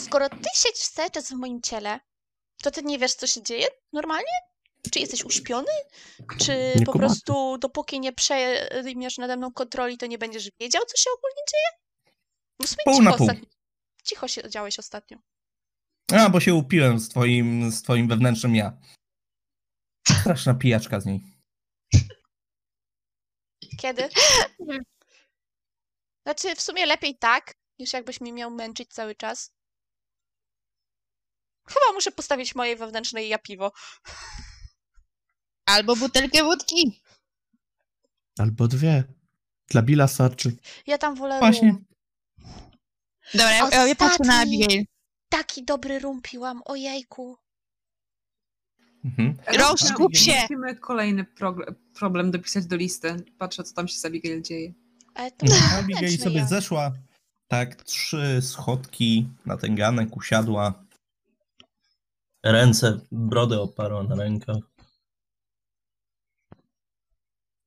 Skoro 0.00 0.28
ty 0.28 0.48
siedzisz 0.54 0.88
cały 0.88 1.10
czas 1.10 1.28
w 1.28 1.34
moim 1.34 1.62
ciele, 1.62 2.00
to 2.62 2.70
ty 2.70 2.82
nie 2.82 2.98
wiesz, 2.98 3.14
co 3.14 3.26
się 3.26 3.42
dzieje 3.42 3.66
normalnie? 3.92 4.32
Czy 4.92 4.98
jesteś 4.98 5.24
uśpiony? 5.24 5.72
Czy 6.38 6.72
Nie 6.76 6.86
po 6.86 6.92
prostu 6.92 7.58
dopóki 7.58 8.00
nie 8.00 8.12
przejmiesz 8.12 9.18
nade 9.18 9.36
mną 9.36 9.52
kontroli, 9.52 9.98
to 9.98 10.06
nie 10.06 10.18
będziesz 10.18 10.50
wiedział, 10.60 10.82
co 10.86 10.96
się 10.96 11.10
ogólnie 11.18 11.42
dzieje? 11.52 11.82
No 12.60 12.66
w 12.66 12.70
sumie 12.70 12.84
Pół 12.84 12.94
cicho, 12.94 13.04
na 13.04 13.16
pół. 13.16 13.26
ostatnio. 13.26 13.48
cicho 14.04 14.28
się 14.28 14.50
działeś 14.50 14.78
ostatnio. 14.78 15.18
A, 16.12 16.28
bo 16.28 16.40
się 16.40 16.54
upiłem 16.54 16.98
z 17.00 17.08
twoim, 17.08 17.72
z 17.72 17.82
twoim 17.82 18.08
wewnętrznym 18.08 18.56
ja. 18.56 18.78
Straszna 20.20 20.54
pijaczka 20.54 21.00
z 21.00 21.06
niej. 21.06 21.20
Kiedy? 23.78 24.08
Znaczy, 26.26 26.56
w 26.56 26.60
sumie 26.60 26.86
lepiej 26.86 27.18
tak, 27.18 27.54
niż 27.78 27.92
jakbyś 27.92 28.20
mnie 28.20 28.32
miał 28.32 28.50
męczyć 28.50 28.92
cały 28.92 29.14
czas. 29.14 29.52
Chyba 31.68 31.92
muszę 31.92 32.12
postawić 32.12 32.54
mojej 32.54 32.76
wewnętrznej 32.76 33.28
ja 33.28 33.38
piwo. 33.38 33.72
Albo 35.66 35.96
butelkę 35.96 36.44
wódki. 36.44 37.00
Albo 38.38 38.68
dwie. 38.68 39.04
Dla 39.70 39.82
Billa 39.82 40.08
starczy. 40.08 40.56
Ja 40.86 40.98
tam 40.98 41.14
wolę 41.14 41.38
Właśnie. 41.38 41.68
rum. 41.68 41.84
Dobra, 43.34 43.52
ja, 43.52 43.86
ja 43.86 43.94
patrzę 43.94 44.24
na 44.24 44.34
Ostatni. 44.34 44.64
Abigail. 44.64 44.84
Taki 45.28 45.64
dobry 45.64 45.98
rum 45.98 46.22
piłam, 46.22 46.62
ojejku. 46.64 47.36
Mhm. 49.04 49.36
Rose, 49.58 49.88
skup 49.88 50.16
się. 50.16 50.40
Musimy 50.42 50.76
kolejny 50.76 51.26
problem 51.94 52.30
dopisać 52.30 52.66
do 52.66 52.76
listy. 52.76 53.16
Patrzę, 53.38 53.64
co 53.64 53.74
tam 53.74 53.88
się 53.88 53.98
z 53.98 54.04
Abigail 54.04 54.42
dzieje. 54.42 54.72
Ale 55.14 55.30
to 55.30 55.46
Abigail 55.78 56.18
sobie 56.18 56.36
ja. 56.36 56.46
zeszła 56.46 56.92
tak 57.48 57.74
trzy 57.84 58.38
schodki 58.42 59.28
na 59.46 59.56
ten 59.56 59.74
ganek, 59.74 60.16
usiadła. 60.16 60.84
Ręce, 62.42 63.00
brodę 63.12 63.60
oparła 63.60 64.02
na 64.02 64.14
rękach. 64.14 64.56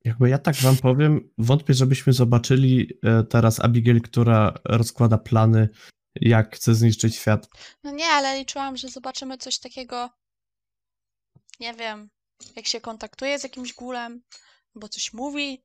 Jakby 0.05 0.29
ja 0.29 0.37
tak 0.37 0.55
wam 0.55 0.77
powiem, 0.77 1.29
wątpię, 1.37 1.73
żebyśmy 1.73 2.13
zobaczyli 2.13 2.93
e, 3.03 3.23
teraz 3.23 3.59
Abigail, 3.59 4.01
która 4.01 4.53
rozkłada 4.65 5.17
plany, 5.17 5.69
jak 6.15 6.55
chce 6.55 6.75
zniszczyć 6.75 7.15
świat. 7.15 7.49
No 7.83 7.91
nie, 7.91 8.05
ale 8.05 8.39
liczyłam, 8.39 8.77
że 8.77 8.89
zobaczymy 8.89 9.37
coś 9.37 9.59
takiego. 9.59 10.09
Nie 11.59 11.73
wiem, 11.73 12.09
jak 12.55 12.67
się 12.67 12.81
kontaktuje 12.81 13.39
z 13.39 13.43
jakimś 13.43 13.73
gulem, 13.73 14.21
albo 14.75 14.89
coś 14.89 15.13
mówi. 15.13 15.63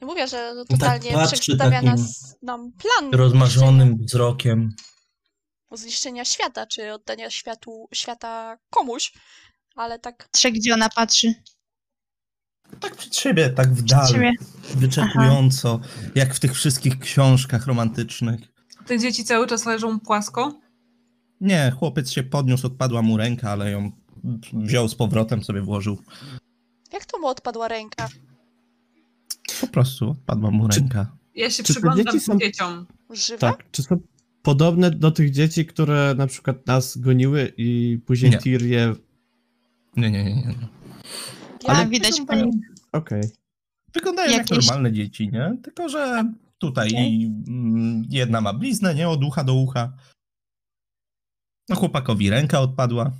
Nie 0.00 0.06
mówię, 0.06 0.28
że 0.28 0.54
tak 0.68 0.78
totalnie 0.78 1.12
patrzy 1.12 1.40
przedstawia 1.40 1.82
nas, 1.82 2.36
nam 2.42 2.72
plan 2.72 3.14
Rozmarzonym 3.14 3.96
wzrokiem. 4.04 4.74
zniszczenia, 5.72 6.24
świata, 6.24 6.66
czy 6.66 6.92
oddania 6.92 7.30
światu, 7.30 7.88
świata 7.94 8.58
komuś, 8.70 9.12
ale 9.76 9.98
tak 9.98 10.28
Patrzę, 10.32 10.52
gdzie 10.52 10.74
ona 10.74 10.88
patrzy. 10.88 11.34
Tak 12.80 12.96
przed 12.96 13.16
siebie, 13.16 13.50
tak 13.50 13.74
w 13.74 13.82
dal, 13.82 14.12
wyczekująco, 14.76 15.80
jak 16.14 16.34
w 16.34 16.40
tych 16.40 16.54
wszystkich 16.54 16.98
książkach 16.98 17.66
romantycznych. 17.66 18.40
Te 18.86 18.98
dzieci 18.98 19.24
cały 19.24 19.46
czas 19.46 19.66
leżą 19.66 20.00
płasko. 20.00 20.52
Nie, 21.40 21.72
chłopiec 21.78 22.10
się 22.10 22.22
podniósł, 22.22 22.66
odpadła 22.66 23.02
mu 23.02 23.16
ręka, 23.16 23.50
ale 23.50 23.70
ją 23.70 23.92
wziął 24.52 24.88
z 24.88 24.94
powrotem, 24.94 25.44
sobie 25.44 25.62
włożył. 25.62 25.98
jak 26.92 27.04
to 27.06 27.18
mu 27.18 27.26
odpadła 27.26 27.68
ręka? 27.68 28.08
Po 29.60 29.66
prostu 29.66 30.10
odpadła 30.10 30.50
mu 30.50 30.68
Czy- 30.68 30.80
ręka. 30.80 31.16
Ja 31.34 31.50
się 31.50 31.62
Czy 31.62 31.62
te 31.62 31.72
przyglądam 31.72 32.06
dzieci 32.06 32.20
są- 32.20 32.38
dzieciom. 32.38 32.86
Żywe? 33.10 33.38
Tak, 33.38 33.70
czy 33.70 33.82
są 33.82 34.00
podobne 34.42 34.90
do 34.90 35.10
tych 35.10 35.30
dzieci, 35.30 35.66
które 35.66 36.14
na 36.18 36.26
przykład 36.26 36.66
nas 36.66 36.98
goniły 36.98 37.52
i 37.56 37.98
później 38.06 38.30
Nie. 38.30 38.38
Tyr 38.38 38.62
je... 38.62 38.94
Nie, 39.96 40.10
nie, 40.10 40.24
nie. 40.24 40.34
nie. 40.34 40.54
Ja, 41.64 41.70
Ale 41.74 41.86
widać 41.88 42.20
po 42.26 42.34
nich. 42.34 42.54
Okej. 42.92 43.22
Wyglądają 43.94 44.30
jak 44.30 44.50
Jakieś- 44.50 44.66
normalne 44.66 44.92
dzieci, 44.92 45.28
nie? 45.32 45.56
Tylko, 45.62 45.88
że 45.88 46.24
tutaj 46.58 46.88
Okej. 46.88 47.24
mm, 47.48 48.02
jedna 48.08 48.40
ma 48.40 48.52
bliznę, 48.54 48.94
nie? 48.94 49.08
Od 49.08 49.24
ucha 49.24 49.44
do 49.44 49.54
ucha. 49.54 49.92
No 51.68 51.76
chłopakowi 51.76 52.30
ręka 52.30 52.60
odpadła. 52.60 53.12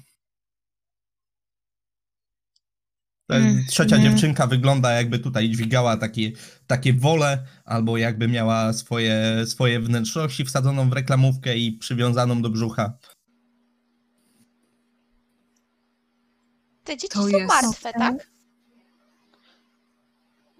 Mm, 3.31 3.65
Trzecia 3.67 3.97
nie. 3.97 4.03
dziewczynka 4.03 4.47
wygląda 4.47 4.93
jakby 4.93 5.19
tutaj 5.19 5.51
dźwigała 5.51 5.97
takie, 5.97 6.33
takie 6.67 6.93
wole, 6.95 7.47
albo 7.65 7.97
jakby 7.97 8.29
miała 8.29 8.73
swoje, 8.73 9.47
swoje 9.47 9.81
wnętrzności 9.81 10.45
wsadzoną 10.45 10.91
w 10.91 10.93
reklamówkę 10.93 11.59
i 11.59 11.73
przywiązaną 11.73 12.43
do 12.43 12.51
brzucha. 12.51 12.99
Te 16.85 16.97
dzieci 16.97 17.09
To 17.13 17.23
są 17.23 17.29
jest- 17.29 17.49
martwe, 17.49 17.93
tak? 17.93 18.34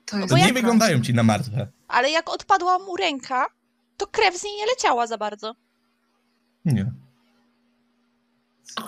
To 0.07 0.17
jest 0.19 0.29
To 0.29 0.37
nie 0.37 0.45
jak- 0.45 0.55
wyglądają 0.55 1.01
ci 1.03 1.15
na 1.15 1.23
martwe. 1.23 1.69
Ale 1.89 2.11
jak 2.11 2.31
odpadła 2.31 2.79
mu 2.79 2.97
ręka, 2.97 3.47
to 3.97 4.07
krew 4.07 4.39
z 4.39 4.45
niej 4.45 4.57
nie 4.57 4.67
leciała 4.67 5.07
za 5.07 5.19
bardzo. 5.19 5.55
Nie. 6.65 6.93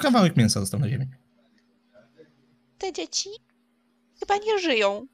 Kawałek 0.02 0.36
mięsa 0.36 0.60
został 0.60 0.80
na 0.80 0.88
ziemi. 0.88 1.06
Te 2.78 2.92
dzieci 2.92 3.28
chyba 4.20 4.36
nie 4.36 4.58
żyją. 4.58 5.06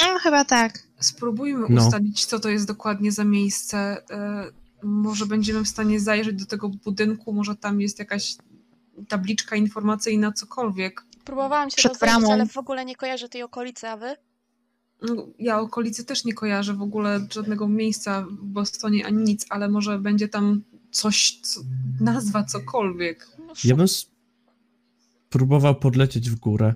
No, 0.00 0.18
chyba 0.18 0.44
tak. 0.44 0.78
Spróbujmy 1.00 1.66
No. 1.68 1.84
ustalić, 1.86 2.24
co 2.26 2.40
to 2.40 2.48
jest 2.48 2.66
dokładnie 2.66 3.12
za 3.12 3.24
miejsce. 3.24 4.02
E, 4.10 4.62
Może 4.84 5.26
będziemy 5.26 5.64
w 5.64 5.68
stanie 5.68 6.00
zajrzeć 6.00 6.36
do 6.40 6.46
tego 6.46 6.68
budynku, 6.68 7.32
może 7.32 7.56
tam 7.56 7.80
jest 7.80 7.98
jakaś 7.98 8.36
tabliczka 9.08 9.56
informacyjna, 9.56 10.32
cokolwiek. 10.32 11.04
Próbowałam 11.24 11.70
się 11.70 11.76
Przed 11.76 11.92
rozejrzeć, 11.92 12.30
ale 12.30 12.46
w 12.46 12.56
ogóle 12.56 12.84
nie 12.84 12.96
kojarzę 12.96 13.28
tej 13.28 13.42
okolicy, 13.42 13.88
a 13.88 13.96
wy? 13.96 14.16
No, 15.02 15.26
Ja 15.38 15.60
okolicy 15.60 16.04
też 16.04 16.24
nie 16.24 16.34
kojarzę 16.34 16.74
w 16.74 16.82
ogóle 16.82 17.26
żadnego 17.32 17.68
miejsca 17.68 18.22
w 18.22 18.44
Bostonie 18.44 19.06
ani 19.06 19.22
nic, 19.24 19.46
ale 19.48 19.68
może 19.68 19.98
będzie 19.98 20.28
tam 20.28 20.62
coś, 20.90 21.40
co, 21.42 21.60
nazwa 22.00 22.44
cokolwiek. 22.44 23.28
No, 23.38 23.52
Ja 23.64 23.76
bym 23.76 23.86
spróbował 25.28 25.74
podlecieć 25.74 26.30
w 26.30 26.34
górę. 26.34 26.74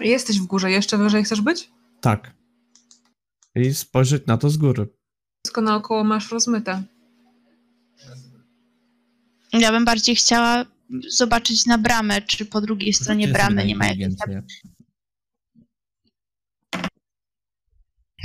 Jesteś 0.00 0.40
w 0.40 0.46
górze, 0.46 0.70
jeszcze 0.70 0.98
wyżej 0.98 1.24
chcesz 1.24 1.40
być? 1.40 1.70
Tak. 2.00 2.34
I 3.54 3.74
spojrzeć 3.74 4.26
na 4.26 4.38
to 4.38 4.50
z 4.50 4.56
góry. 4.56 4.88
Wszystko 5.44 5.60
naokoło 5.60 6.04
masz 6.04 6.30
rozmyte. 6.30 6.82
Ja 9.52 9.72
bym 9.72 9.84
bardziej 9.84 10.16
chciała 10.16 10.64
zobaczyć 11.08 11.66
na 11.66 11.78
bramę, 11.78 12.22
czy 12.22 12.46
po 12.46 12.60
drugiej 12.60 12.92
stronie 12.92 13.28
bramy 13.28 13.66
nie 13.66 13.76
ma 13.76 13.86
jakiejś... 13.86 14.06
inteligencję. 14.06 14.64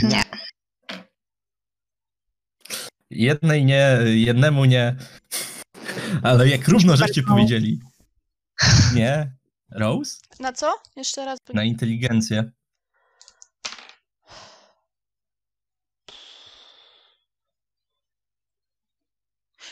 Nie. 0.04 0.24
Jednej 3.10 3.66
nie, 3.66 3.98
jednemu 4.06 4.66
nie. 4.66 4.96
Ale 6.24 6.48
jak 6.50 6.68
równo 6.68 6.98
żeście 6.98 7.24
powiedzieli. 7.24 7.80
Nie. 8.96 9.36
Rose? 9.72 10.18
Na 10.40 10.54
co? 10.54 10.82
Jeszcze 10.96 11.26
raz. 11.26 11.40
Na 11.54 11.64
inteligencję. 11.64 12.52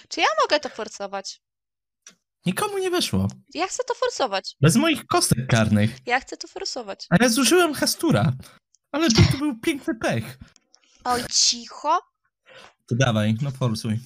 Czy 0.09 0.21
ja 0.21 0.27
mogę 0.43 0.59
to 0.59 0.69
forsować? 0.69 1.41
Nikomu 2.47 2.77
nie 2.77 2.89
wyszło. 2.89 3.27
Ja 3.53 3.67
chcę 3.67 3.83
to 3.87 3.93
forsować. 3.93 4.55
Bez 4.61 4.75
moich 4.75 5.05
kostek 5.05 5.47
karnych. 5.47 5.97
Ja 6.05 6.19
chcę 6.19 6.37
to 6.37 6.47
forsować. 6.47 7.07
A 7.09 7.23
ja 7.23 7.29
zużyłem 7.29 7.73
hastura. 7.73 8.33
Ale 8.91 9.09
to, 9.11 9.21
to 9.31 9.37
był 9.37 9.59
piękny 9.59 9.95
pech. 9.95 10.39
Oj, 11.03 11.21
cicho. 11.31 11.99
To 12.89 12.95
dawaj, 12.95 13.35
no 13.41 13.51
forsuj. 13.51 13.99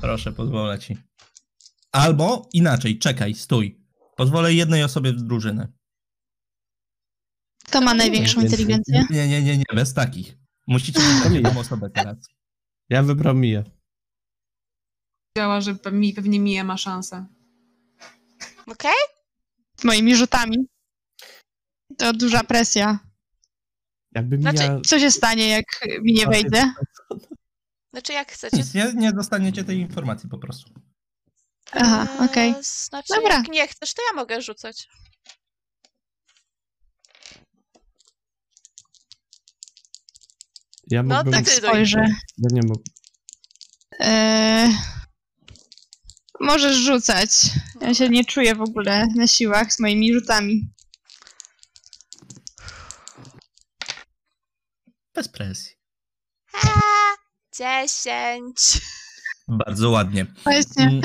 Proszę, 0.00 0.32
pozwolę 0.32 0.78
ci. 0.78 0.96
Albo 1.92 2.48
inaczej, 2.52 2.98
czekaj, 2.98 3.34
stój. 3.34 3.84
Pozwolę 4.16 4.54
jednej 4.54 4.84
osobie 4.84 5.12
w 5.12 5.22
drużynę. 5.22 5.72
Kto 7.64 7.80
ma 7.80 7.94
największą 7.94 8.40
inteligencję? 8.40 9.06
Nie, 9.10 9.28
nie, 9.28 9.42
nie, 9.42 9.58
nie, 9.58 9.64
bez 9.74 9.94
takich. 9.94 10.38
Musicie 10.66 11.00
mieć 11.00 11.34
jedną 11.44 11.60
osobę 11.60 11.90
teraz. 11.90 12.16
Ja 12.90 13.02
wybrał 13.02 13.34
Miję. 13.34 13.64
Działa, 15.38 15.60
że 15.60 15.76
mi, 15.92 16.12
pewnie 16.12 16.40
Mija 16.40 16.64
ma 16.64 16.76
szansę. 16.76 17.26
Okej? 18.66 18.92
Z 19.76 19.84
moimi 19.84 20.16
rzutami. 20.16 20.56
To 21.98 22.12
duża 22.12 22.44
presja. 22.44 22.98
Jakby 24.14 24.38
Znaczy, 24.40 24.58
Mija... 24.62 24.80
Co 24.86 24.98
się 24.98 25.10
stanie, 25.10 25.48
jak 25.48 25.64
mi 26.02 26.12
nie 26.12 26.26
wejdzie? 26.26 26.72
Znaczy 27.92 28.12
jak 28.12 28.32
chcecie. 28.32 28.56
Nic, 28.56 28.74
nie, 28.74 28.92
nie 28.94 29.12
dostaniecie 29.12 29.64
tej 29.64 29.78
informacji 29.78 30.28
po 30.28 30.38
prostu. 30.38 30.72
Aha, 31.72 32.06
Eee, 32.20 32.30
okej. 32.30 32.54
Znaczy, 32.62 33.14
Dobra. 33.14 33.34
jak 33.36 33.48
nie 33.48 33.68
chcesz, 33.68 33.94
to 33.94 34.02
ja 34.10 34.16
mogę 34.16 34.42
rzucać. 34.42 34.88
Ja 40.86 41.02
No 41.02 41.14
mógłbym... 41.16 41.32
to 41.32 41.38
Tak 41.38 41.48
spojrzę. 41.48 42.04
Ja 42.38 42.48
nie 42.52 42.60
mógł. 42.68 42.82
Eee, 43.98 44.74
możesz 46.42 46.76
rzucać. 46.76 47.30
Ja 47.80 47.94
się 47.94 48.08
nie 48.08 48.24
czuję 48.24 48.54
w 48.54 48.60
ogóle 48.60 49.06
na 49.16 49.26
siłach 49.26 49.72
z 49.72 49.80
moimi 49.80 50.14
rzutami. 50.14 50.70
Bez 55.14 55.28
presji. 55.28 55.72
A, 56.62 56.68
dziesięć. 57.56 58.80
Bardzo 59.48 59.90
ładnie. 59.90 60.26
Właśnie. 60.44 60.84
Mm, 60.84 61.00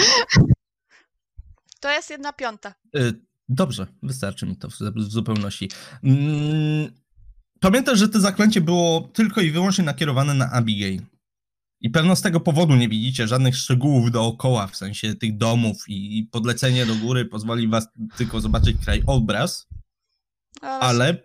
To 1.79 1.91
jest 1.91 2.09
jedna 2.09 2.33
piąta. 2.33 2.73
y, 2.95 3.27
Dobrze, 3.49 3.87
wystarczy 4.03 4.45
mi 4.45 4.57
to 4.57 4.69
w 4.69 4.73
w 4.73 5.01
zupełności. 5.11 5.71
Mm, 6.03 6.91
Pamiętasz, 7.59 7.99
że 7.99 8.09
to 8.09 8.19
zaklęcie 8.19 8.61
było 8.61 9.01
tylko 9.13 9.41
i 9.41 9.51
wyłącznie 9.51 9.83
nakierowane 9.83 10.33
na 10.33 10.51
Abigail. 10.51 11.01
I 11.81 11.89
pewno 11.89 12.15
z 12.15 12.21
tego 12.21 12.39
powodu 12.39 12.75
nie 12.75 12.89
widzicie 12.89 13.27
żadnych 13.27 13.57
szczegółów 13.57 14.11
dookoła, 14.11 14.67
w 14.67 14.75
sensie 14.75 15.15
tych 15.15 15.37
domów 15.37 15.83
i 15.87 16.19
i 16.19 16.23
podlecenie 16.23 16.85
do 16.85 16.95
góry 16.95 17.25
pozwoli 17.25 17.67
was 17.67 17.87
tylko 18.17 18.41
zobaczyć 18.41 18.77
krajobraz, 18.85 19.67
ale 20.61 21.23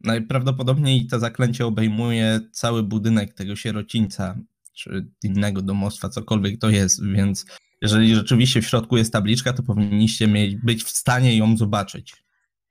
najprawdopodobniej 0.00 1.06
to 1.06 1.18
zaklęcie 1.18 1.66
obejmuje 1.66 2.40
cały 2.52 2.82
budynek 2.82 3.34
tego 3.34 3.56
sierocińca, 3.56 4.38
czy 4.72 5.06
innego 5.22 5.62
domostwa, 5.62 6.08
cokolwiek 6.08 6.60
to 6.60 6.70
jest, 6.70 7.06
więc 7.06 7.46
jeżeli 7.82 8.14
rzeczywiście 8.14 8.62
w 8.62 8.66
środku 8.66 8.96
jest 8.96 9.12
tabliczka, 9.12 9.52
to 9.52 9.62
powinniście 9.62 10.26
mieć, 10.26 10.56
być 10.56 10.84
w 10.84 10.90
stanie 10.90 11.36
ją 11.36 11.56
zobaczyć, 11.56 12.24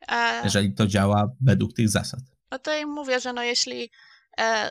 e, 0.08 0.42
jeżeli 0.44 0.74
to 0.74 0.88
działa 0.88 1.32
według 1.42 1.74
tych 1.74 1.90
zasad. 1.90 2.20
No 2.52 2.60
to 2.60 2.78
im 2.78 2.90
mówię, 2.90 3.20
że 3.20 3.34
no 3.34 3.44
jeśli, 3.44 3.90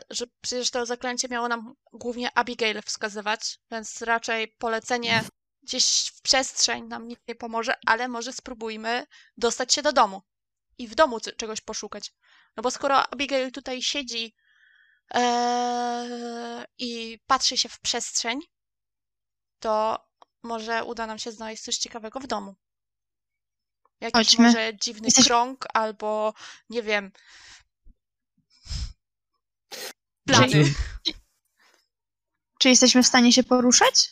że 0.09 0.25
przecież 0.41 0.71
to 0.71 0.85
zaklęcie 0.85 1.27
miało 1.27 1.47
nam 1.47 1.75
głównie 1.93 2.37
Abigail 2.37 2.81
wskazywać, 2.81 3.59
więc 3.71 4.01
raczej 4.01 4.47
polecenie 4.47 5.23
gdzieś 5.63 6.07
w 6.15 6.21
przestrzeń 6.21 6.83
nam 6.87 7.07
nic 7.07 7.19
nie 7.27 7.35
pomoże, 7.35 7.73
ale 7.85 8.07
może 8.07 8.33
spróbujmy 8.33 9.05
dostać 9.37 9.73
się 9.73 9.81
do 9.81 9.91
domu 9.93 10.21
i 10.77 10.87
w 10.87 10.95
domu 10.95 11.19
czegoś 11.37 11.61
poszukać. 11.61 12.13
No 12.57 12.63
bo 12.63 12.71
skoro 12.71 13.07
Abigail 13.13 13.51
tutaj 13.51 13.81
siedzi 13.81 14.35
e, 15.13 16.65
i 16.77 17.19
patrzy 17.27 17.57
się 17.57 17.69
w 17.69 17.79
przestrzeń, 17.79 18.39
to 19.59 20.05
może 20.43 20.83
uda 20.83 21.07
nam 21.07 21.19
się 21.19 21.31
znaleźć 21.31 21.63
coś 21.63 21.77
ciekawego 21.77 22.19
w 22.19 22.27
domu. 22.27 22.55
Jakiś 24.01 24.13
Chodźmy. 24.27 24.45
może 24.45 24.77
dziwny 24.77 25.07
Jesteś- 25.07 25.25
krąg 25.25 25.65
albo 25.73 26.33
nie 26.69 26.83
wiem. 26.83 27.11
Plany. 30.37 30.73
Czy 32.59 32.69
jesteśmy 32.69 33.03
w 33.03 33.07
stanie 33.07 33.33
się 33.33 33.43
poruszać? 33.43 34.09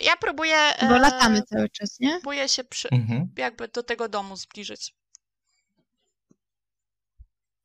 Ja 0.00 0.16
próbuję. 0.16 0.56
Bo 0.80 0.96
e, 0.96 0.98
latamy 0.98 1.42
cały 1.42 1.68
czas, 1.68 2.00
nie? 2.00 2.10
Próbuję 2.10 2.48
się 2.48 2.64
przy, 2.64 2.88
Mhm. 2.90 3.28
jakby 3.36 3.68
do 3.68 3.82
tego 3.82 4.08
domu 4.08 4.36
zbliżyć. 4.36 4.94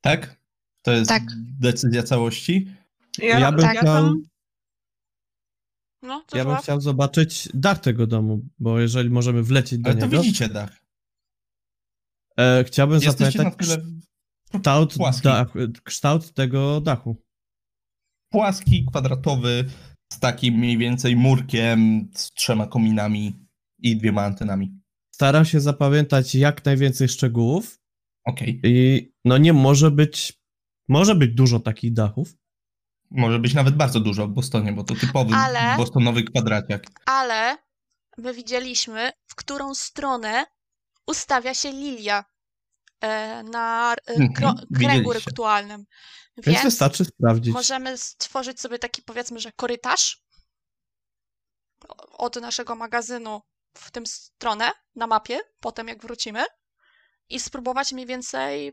Tak? 0.00 0.36
To 0.82 0.92
jest 0.92 1.08
Tak. 1.08 1.22
decyzja 1.60 2.02
całości? 2.02 2.74
Ja 3.18 3.52
bym 3.52 3.60
tak. 3.60 3.78
chciał... 3.78 4.14
No, 6.02 6.24
to 6.28 6.36
Ja 6.36 6.44
bym 6.44 6.56
chciał 6.56 6.80
zobaczyć 6.80 7.48
dach 7.54 7.78
tego 7.78 8.06
domu, 8.06 8.40
bo 8.58 8.80
jeżeli 8.80 9.10
możemy 9.10 9.42
wlecieć 9.42 9.78
do 9.80 9.90
Ale 9.90 10.00
to 10.00 10.06
niego... 10.06 10.22
widzicie 10.22 10.48
dach. 10.48 10.70
E, 12.38 12.64
chciałbym 12.64 13.00
Jesteście 13.02 13.38
na 13.38 13.50
zapamiętać... 13.50 13.68
tyle... 13.68 14.02
Kształt, 14.54 14.94
Płaski. 14.94 15.22
dach, 15.22 15.48
kształt 15.84 16.34
tego 16.34 16.80
dachu. 16.80 17.16
Płaski, 18.30 18.86
kwadratowy, 18.90 19.64
z 20.12 20.18
takim 20.18 20.54
mniej 20.54 20.78
więcej 20.78 21.16
murkiem, 21.16 22.10
z 22.14 22.30
trzema 22.32 22.66
kominami 22.66 23.46
i 23.78 23.96
dwiema 23.96 24.22
antenami. 24.22 24.80
Staram 25.14 25.44
się 25.44 25.60
zapamiętać 25.60 26.34
jak 26.34 26.64
najwięcej 26.64 27.08
szczegółów 27.08 27.80
Okej. 28.26 28.60
i 28.64 29.08
no 29.24 29.38
nie 29.38 29.52
może 29.52 29.90
być, 29.90 30.40
może 30.88 31.14
być 31.14 31.34
dużo 31.34 31.60
takich 31.60 31.92
dachów. 31.92 32.34
Może 33.10 33.38
być 33.38 33.54
nawet 33.54 33.74
bardzo 33.76 34.00
dużo 34.00 34.26
w 34.28 34.30
Bostonie, 34.32 34.72
bo 34.72 34.84
to 34.84 34.94
typowy 34.94 35.34
Ale- 35.34 35.76
bostonowy 35.76 36.22
kwadraciak. 36.22 36.86
Ale 37.06 37.56
my 38.18 38.34
widzieliśmy, 38.34 39.10
w 39.26 39.34
którą 39.34 39.74
stronę 39.74 40.44
ustawia 41.06 41.54
się 41.54 41.70
lilia 41.72 42.24
na 43.44 43.94
e, 44.06 44.12
Mhm, 44.14 44.56
kręgu 44.78 45.12
rytualnym. 45.12 45.84
Więc, 46.36 46.46
Więc 46.46 46.62
wystarczy 46.62 47.04
sprawdzić. 47.04 47.54
możemy 47.54 47.98
stworzyć 47.98 48.60
sobie 48.60 48.78
taki, 48.78 49.02
powiedzmy, 49.02 49.40
że 49.40 49.52
korytarz 49.52 50.22
od 52.12 52.36
naszego 52.36 52.74
magazynu 52.74 53.42
w 53.76 53.90
tę 53.90 54.00
stronę 54.06 54.70
na 54.94 55.06
mapie, 55.06 55.40
potem 55.60 55.88
jak 55.88 56.02
wrócimy 56.02 56.44
i 57.28 57.40
spróbować 57.40 57.92
mniej 57.92 58.06
więcej 58.06 58.72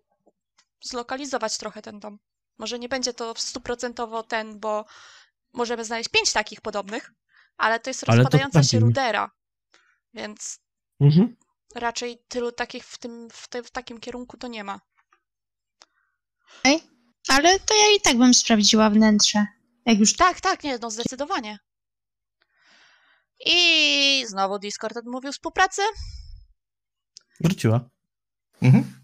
zlokalizować 0.82 1.58
trochę 1.58 1.82
ten 1.82 2.00
dom. 2.00 2.20
Może 2.58 2.80
nie 2.80 2.90
będzie 2.90 3.14
to 3.14 3.34
stuprocentowo 3.38 4.24
ten, 4.24 4.60
bo 4.60 4.86
możemy 5.54 5.86
znaleźć 5.86 6.10
pięć 6.10 6.34
takich 6.34 6.62
podobnych, 6.62 7.14
ale 7.58 7.80
to 7.80 7.90
jest 7.90 8.04
Ale 8.10 8.18
to 8.18 8.24
rozpadająca 8.24 8.64
się 8.64 8.80
rudera, 8.80 9.32
więc 10.14 10.60
Mhm. 11.02 11.36
Raczej 11.76 12.24
tylu 12.28 12.52
takich 12.52 12.86
w, 12.86 12.98
tym, 12.98 13.30
w, 13.32 13.48
tym, 13.48 13.64
w 13.64 13.72
takim 13.72 14.00
kierunku 14.00 14.38
to 14.38 14.48
nie 14.48 14.64
ma. 14.64 14.80
Ale 17.30 17.60
to 17.60 17.74
ja 17.74 17.96
i 17.96 18.02
tak 18.02 18.18
bym 18.18 18.34
sprawdziła 18.34 18.90
wnętrze. 18.90 19.46
Jak 19.86 20.00
już 20.00 20.16
Tak, 20.16 20.42
tak, 20.42 20.64
nie, 20.64 20.78
no 20.78 20.92
zdecydowanie. 20.92 21.60
I 23.46 24.24
znowu 24.28 24.60
Discord 24.60 24.98
odmówił 24.98 25.32
współpracy. 25.32 25.82
Wróciła. 27.40 27.90
Mhm. 28.62 29.00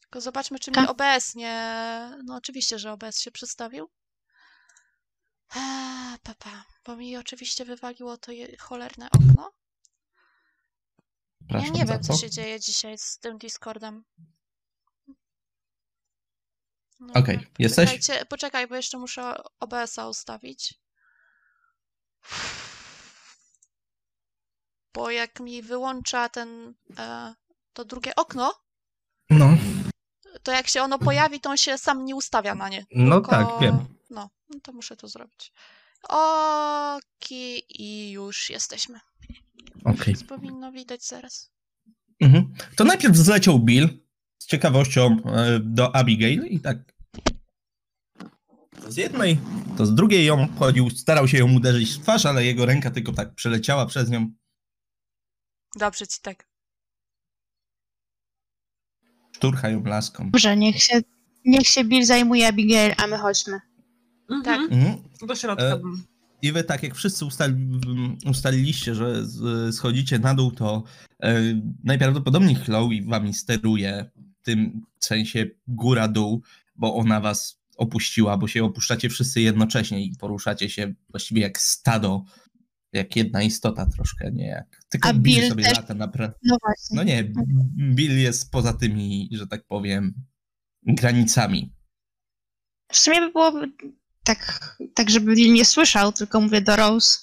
Tylko 0.00 0.20
zobaczmy, 0.20 0.58
czy 0.58 0.70
mi 0.70 0.74
Tak. 0.74 0.90
OBS 0.90 1.34
nie... 1.34 1.54
No 2.24 2.36
oczywiście, 2.36 2.78
że 2.78 2.92
OBS 2.92 3.20
się 3.20 3.30
przedstawił. 3.30 3.90
Eee, 5.56 6.18
papa, 6.22 6.64
bo 6.86 6.96
mi 6.96 7.16
oczywiście 7.16 7.64
wywaliło 7.64 8.16
to 8.16 8.32
je, 8.32 8.56
cholerne 8.58 9.08
okno. 9.10 9.52
Ja 11.50 11.68
nie 11.68 11.84
wiem, 11.84 12.02
co 12.02 12.16
się 12.16 12.30
dzieje 12.30 12.60
dzisiaj 12.60 12.98
z 12.98 13.18
tym 13.18 13.38
Discordem. 13.38 14.04
No 17.00 17.12
Okej, 17.14 17.36
dobra, 17.36 17.50
jesteś? 17.58 17.90
Poczekajcie, 17.90 18.26
poczekaj, 18.26 18.66
bo 18.66 18.76
jeszcze 18.76 18.98
muszę 18.98 19.34
OBS-a 19.60 20.08
ustawić. 20.08 20.74
Bo 24.94 25.10
jak 25.10 25.40
mi 25.40 25.62
wyłącza 25.62 26.28
ten, 26.28 26.74
e, 26.98 27.34
to 27.72 27.84
drugie 27.84 28.14
okno, 28.16 28.54
No, 29.30 29.56
to 30.42 30.52
jak 30.52 30.68
się 30.68 30.82
ono 30.82 30.98
pojawi, 30.98 31.40
to 31.40 31.50
on 31.50 31.56
się 31.56 31.78
sam 31.78 32.04
nie 32.04 32.16
ustawia 32.16 32.54
na 32.54 32.68
nie. 32.68 32.86
no 32.90 33.14
Tylko- 33.20 33.30
tak, 33.30 33.46
wiem. 33.60 33.98
No, 34.10 34.30
no 34.48 34.60
to 34.62 34.72
muszę 34.72 34.96
to 34.96 35.08
zrobić. 35.08 35.52
Oki 36.08 37.62
i 37.82 38.10
już 38.10 38.50
jesteśmy. 38.50 39.00
Okej. 39.84 40.04
Więc 40.06 40.24
powinno 40.24 40.72
widać 40.72 41.06
zaraz. 41.06 41.50
Mhm. 42.20 42.52
To 42.76 42.84
najpierw 42.84 43.16
zleciał 43.16 43.58
Bill 43.58 43.88
z 44.38 44.46
ciekawością 44.46 45.16
e, 45.24 45.60
do 45.60 45.96
Abigail 45.96 46.46
i 46.46 46.60
tak. 46.60 46.92
To 48.82 48.92
z 48.92 48.96
jednej, 48.96 49.38
to 49.76 49.86
z 49.86 49.94
drugiej 49.94 50.24
ją 50.26 50.48
chodził, 50.58 50.90
starał 50.90 51.28
się 51.28 51.38
ją 51.38 51.54
uderzyć 51.54 51.90
w 51.90 52.02
twarz, 52.02 52.26
ale 52.26 52.44
jego 52.44 52.66
ręka 52.66 52.90
tylko 52.90 53.12
tak 53.12 53.34
przeleciała 53.34 53.86
przez 53.86 54.10
nią. 54.10 54.32
Dobrze 55.76 56.06
ci 56.06 56.20
tak. 56.22 56.50
Szturcha 59.32 59.68
ją 59.68 59.84
laską. 59.84 60.30
dobrze, 60.30 60.56
niech 60.56 60.82
się, 60.82 61.00
niech 61.44 61.66
się 61.66 61.84
Bill 61.84 62.04
zajmuje 62.04 62.48
Abigail, 62.48 62.94
a 62.96 63.06
my 63.06 63.18
chodźmy. 63.18 63.60
Mhm. 64.30 64.72
Mhm. 64.72 65.02
Do 65.22 65.34
środka. 65.34 65.64
E, 65.64 65.78
bym. 65.78 66.09
I 66.42 66.52
wy 66.52 66.64
tak 66.64 66.82
jak 66.82 66.94
wszyscy 66.94 67.24
ustali, 67.24 67.54
ustaliliście, 68.26 68.94
że 68.94 69.26
schodzicie 69.72 70.18
na 70.18 70.34
dół, 70.34 70.50
to 70.50 70.84
e, 71.22 71.40
najprawdopodobniej 71.84 72.54
Chloe 72.54 72.88
wami 73.06 73.34
steruje 73.34 74.10
w 74.40 74.44
tym 74.44 74.86
sensie 74.98 75.46
góra-dół, 75.68 76.42
bo 76.76 76.94
ona 76.94 77.20
was 77.20 77.60
opuściła, 77.76 78.36
bo 78.38 78.48
się 78.48 78.64
opuszczacie 78.64 79.08
wszyscy 79.08 79.40
jednocześnie 79.40 80.04
i 80.04 80.16
poruszacie 80.16 80.70
się 80.70 80.94
właściwie 81.10 81.42
jak 81.42 81.58
stado, 81.60 82.24
jak 82.92 83.16
jedna 83.16 83.42
istota 83.42 83.86
troszkę, 83.86 84.32
nie 84.32 84.46
jak. 84.46 84.80
Tylko 84.88 85.08
A 85.08 85.12
Bill 85.12 85.22
Bill 85.22 85.48
sobie 85.48 85.64
też- 85.64 85.76
lata 85.76 85.94
naprawdę. 85.94 86.38
No 86.44 86.56
właśnie. 86.62 86.96
No 86.96 87.02
nie, 87.02 87.24
Bill 87.94 88.18
jest 88.18 88.50
poza 88.50 88.72
tymi, 88.72 89.28
że 89.32 89.46
tak 89.46 89.66
powiem, 89.66 90.14
granicami. 90.82 91.72
W 92.92 92.98
sumie 92.98 93.20
by 93.20 93.32
było 93.32 93.52
tak, 94.24 94.76
tak, 94.94 95.10
żeby 95.10 95.34
nie 95.36 95.64
słyszał, 95.64 96.12
tylko 96.12 96.40
mówię 96.40 96.60
do 96.60 96.76
Rose, 96.76 97.18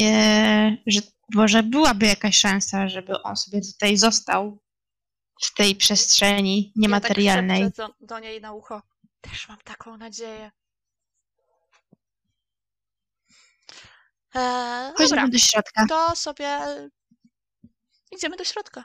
e, 0.00 0.76
że 0.86 1.00
może 1.34 1.62
byłaby 1.62 2.06
jakaś 2.06 2.36
szansa, 2.38 2.88
żeby 2.88 3.22
on 3.22 3.36
sobie 3.36 3.60
tutaj 3.60 3.96
został 3.96 4.58
w 5.42 5.54
tej 5.54 5.76
przestrzeni 5.76 6.72
niematerialnej. 6.76 7.60
Ja 7.60 7.70
tak 7.70 7.76
do, 7.76 8.06
do 8.06 8.18
niej 8.18 8.40
na 8.40 8.52
ucho. 8.52 8.82
Też 9.20 9.48
mam 9.48 9.58
taką 9.64 9.96
nadzieję. 9.96 10.50
Eee, 14.34 14.92
dobra, 14.98 15.22
Chodźmy 15.22 15.30
do 15.30 15.38
środka. 15.38 15.86
to 15.88 16.16
sobie 16.16 16.58
idziemy 18.12 18.36
do 18.36 18.44
środka. 18.44 18.84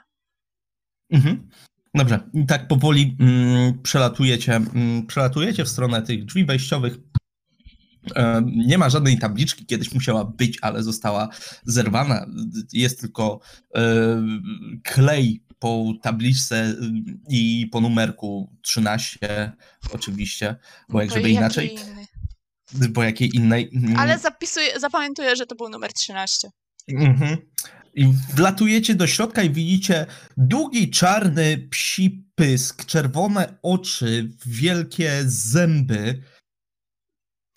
Mhm. 1.10 1.48
Dobrze, 1.94 2.30
i 2.34 2.46
tak 2.46 2.68
powoli 2.68 3.16
mm, 3.20 3.82
przelatujecie, 3.82 4.56
mm, 4.56 5.06
przelatujecie 5.06 5.64
w 5.64 5.68
stronę 5.68 6.02
tych 6.02 6.24
drzwi 6.24 6.44
wejściowych. 6.44 6.96
E, 8.16 8.42
nie 8.44 8.78
ma 8.78 8.90
żadnej 8.90 9.18
tabliczki, 9.18 9.66
kiedyś 9.66 9.94
musiała 9.94 10.24
być, 10.24 10.58
ale 10.62 10.82
została 10.82 11.28
zerwana. 11.64 12.26
Jest 12.72 13.00
tylko 13.00 13.40
e, 13.74 13.82
klej 14.82 15.44
po 15.60 15.92
tabliczce 16.02 16.64
y, 16.64 16.74
i 17.28 17.68
po 17.72 17.80
numerku 17.80 18.56
13 18.62 19.52
oczywiście, 19.92 20.56
bo 20.88 21.00
jak 21.00 21.10
żeby 21.10 21.30
inaczej, 21.30 21.78
bo 22.90 23.02
jakiej 23.02 23.36
innej. 23.36 23.70
mm, 23.74 23.96
Ale 23.96 24.18
zapisuję, 24.18 24.80
zapamiętuję, 24.80 25.36
że 25.36 25.46
to 25.46 25.54
był 25.54 25.68
numer 25.68 25.92
13. 25.92 26.50
Mhm. 26.88 27.36
I 27.94 28.12
wlatujecie 28.34 28.94
do 28.94 29.06
środka 29.06 29.42
i 29.42 29.50
widzicie 29.50 30.06
długi, 30.36 30.90
czarny 30.90 31.68
psi 31.70 32.26
pysk, 32.34 32.84
czerwone 32.84 33.58
oczy, 33.62 34.30
wielkie 34.46 35.12
zęby, 35.26 36.22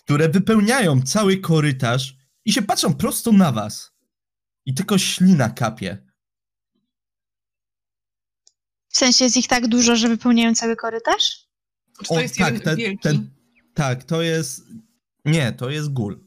które 0.05 0.29
wypełniają 0.29 1.01
cały 1.01 1.37
korytarz 1.37 2.15
i 2.45 2.53
się 2.53 2.61
patrzą 2.61 2.93
prosto 2.93 3.31
na 3.31 3.51
was. 3.51 3.91
I 4.65 4.73
tylko 4.73 4.97
ślina 4.97 5.49
kapie. 5.49 6.05
W 8.89 8.97
sensie 8.97 9.25
jest 9.25 9.37
ich 9.37 9.47
tak 9.47 9.67
dużo, 9.67 9.95
że 9.95 10.09
wypełniają 10.09 10.55
cały 10.55 10.75
korytarz? 10.75 11.47
Czy 11.99 12.05
to 12.05 12.19
jest 12.21 12.39
jeden 12.39 12.59
ten- 12.61 12.75
wielki? 12.77 12.97
ten- 13.03 13.35
tak, 13.73 14.03
to 14.03 14.21
jest... 14.21 14.61
Nie, 15.25 15.51
to 15.53 15.69
jest 15.69 15.93
gól. 15.93 16.23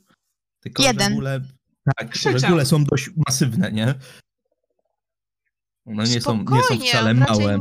Tylko, 0.60 0.82
Jeden. 0.82 1.08
że 1.08 1.14
góle... 1.14 1.40
Tak, 1.96 2.10
Krzyczał. 2.10 2.38
że 2.38 2.48
góle 2.48 2.66
są 2.66 2.84
dość 2.84 3.10
masywne, 3.28 3.72
nie? 3.72 3.94
One 5.84 6.04
nie 6.04 6.20
są, 6.20 6.42
nie 6.42 6.62
są 6.62 6.78
wcale 6.78 7.14
małe. 7.14 7.58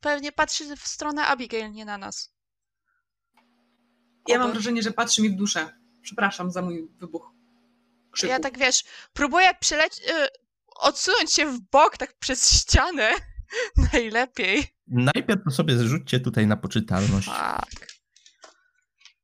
pewnie 0.00 0.32
patrzy 0.32 0.76
w 0.76 0.86
stronę 0.88 1.26
Abigail, 1.26 1.72
nie 1.72 1.84
na 1.84 1.98
nas. 1.98 2.35
Ja 4.28 4.38
mam 4.38 4.52
wrażenie, 4.52 4.82
że 4.82 4.90
patrzy 4.92 5.22
mi 5.22 5.30
w 5.30 5.34
duszę. 5.36 5.72
Przepraszam 6.02 6.50
za 6.50 6.62
mój 6.62 6.88
wybuch. 7.00 7.30
Krzyku. 8.10 8.30
Ja 8.30 8.38
tak 8.40 8.58
wiesz, 8.58 8.84
próbuję 9.12 9.48
przyleć, 9.60 9.92
y, 9.98 10.26
odsunąć 10.76 11.32
się 11.32 11.46
w 11.52 11.60
bok, 11.60 11.96
tak 11.96 12.18
przez 12.18 12.50
ścianę. 12.60 13.10
Najlepiej. 13.92 14.64
Najpierw 14.86 15.44
to 15.44 15.50
sobie 15.50 15.76
zrzućcie 15.78 16.20
tutaj 16.20 16.46
na 16.46 16.56
poczytalność. 16.56 17.26
Tak. 17.28 17.86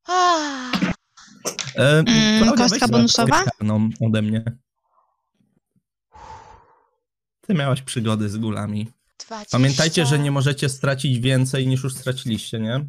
Ah, 0.06 0.72
E, 1.76 1.98
Mm, 1.98 2.56
kostka 2.56 2.88
bonusowa? 2.88 3.44
ode 4.00 4.22
mnie. 4.22 4.44
Ty 7.40 7.54
miałaś 7.54 7.82
przygody 7.82 8.28
z 8.28 8.36
gulami. 8.36 8.88
20. 9.18 9.58
Pamiętajcie, 9.58 10.06
że 10.06 10.18
nie 10.18 10.30
możecie 10.30 10.68
stracić 10.68 11.18
więcej 11.18 11.66
niż 11.66 11.82
już 11.84 11.94
straciliście, 11.94 12.60
nie? 12.60 12.86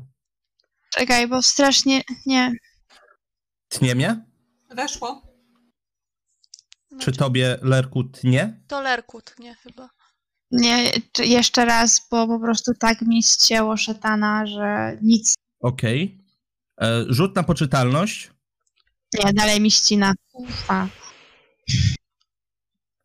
Czekaj, 0.93 1.27
bo 1.27 1.41
strasznie... 1.41 2.01
Nie. 2.25 2.51
Tnie 3.69 3.95
mnie? 3.95 4.25
Weszło. 4.69 5.21
Czy 6.99 7.11
tobie, 7.11 7.57
Lerku, 7.61 8.03
tnie? 8.03 8.61
To 8.67 8.81
Lerkut, 8.81 9.35
nie 9.39 9.55
chyba. 9.55 9.89
Nie, 10.51 10.91
czy- 11.11 11.25
jeszcze 11.25 11.65
raz, 11.65 12.07
bo 12.11 12.27
po 12.27 12.39
prostu 12.39 12.71
tak 12.79 13.01
mi 13.01 13.23
ścięło 13.23 13.77
szatana, 13.77 14.45
że 14.45 14.97
nic. 15.01 15.33
Okej. 15.59 16.23
E, 16.81 17.05
Rzut 17.09 17.35
na 17.35 17.43
poczytalność. 17.43 18.31
Nie, 19.13 19.33
dalej 19.33 19.61
mi 19.61 19.71
ścina. 19.71 20.13
Ufa. 20.33 20.87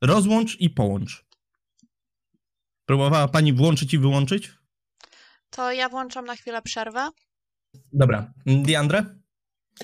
Rozłącz 0.03 0.57
i 0.61 0.71
połącz. 0.71 1.25
Próbowała 2.87 3.29
pani 3.29 3.53
włączyć 3.53 3.95
i 3.95 3.99
wyłączyć? 3.99 4.53
To 5.51 5.73
ja 5.73 5.89
włączam 5.89 6.25
na 6.25 6.37
chwilę 6.37 6.63
przerwę. 6.63 7.11
Dobra. 7.93 8.33
Diandre? 8.47 9.05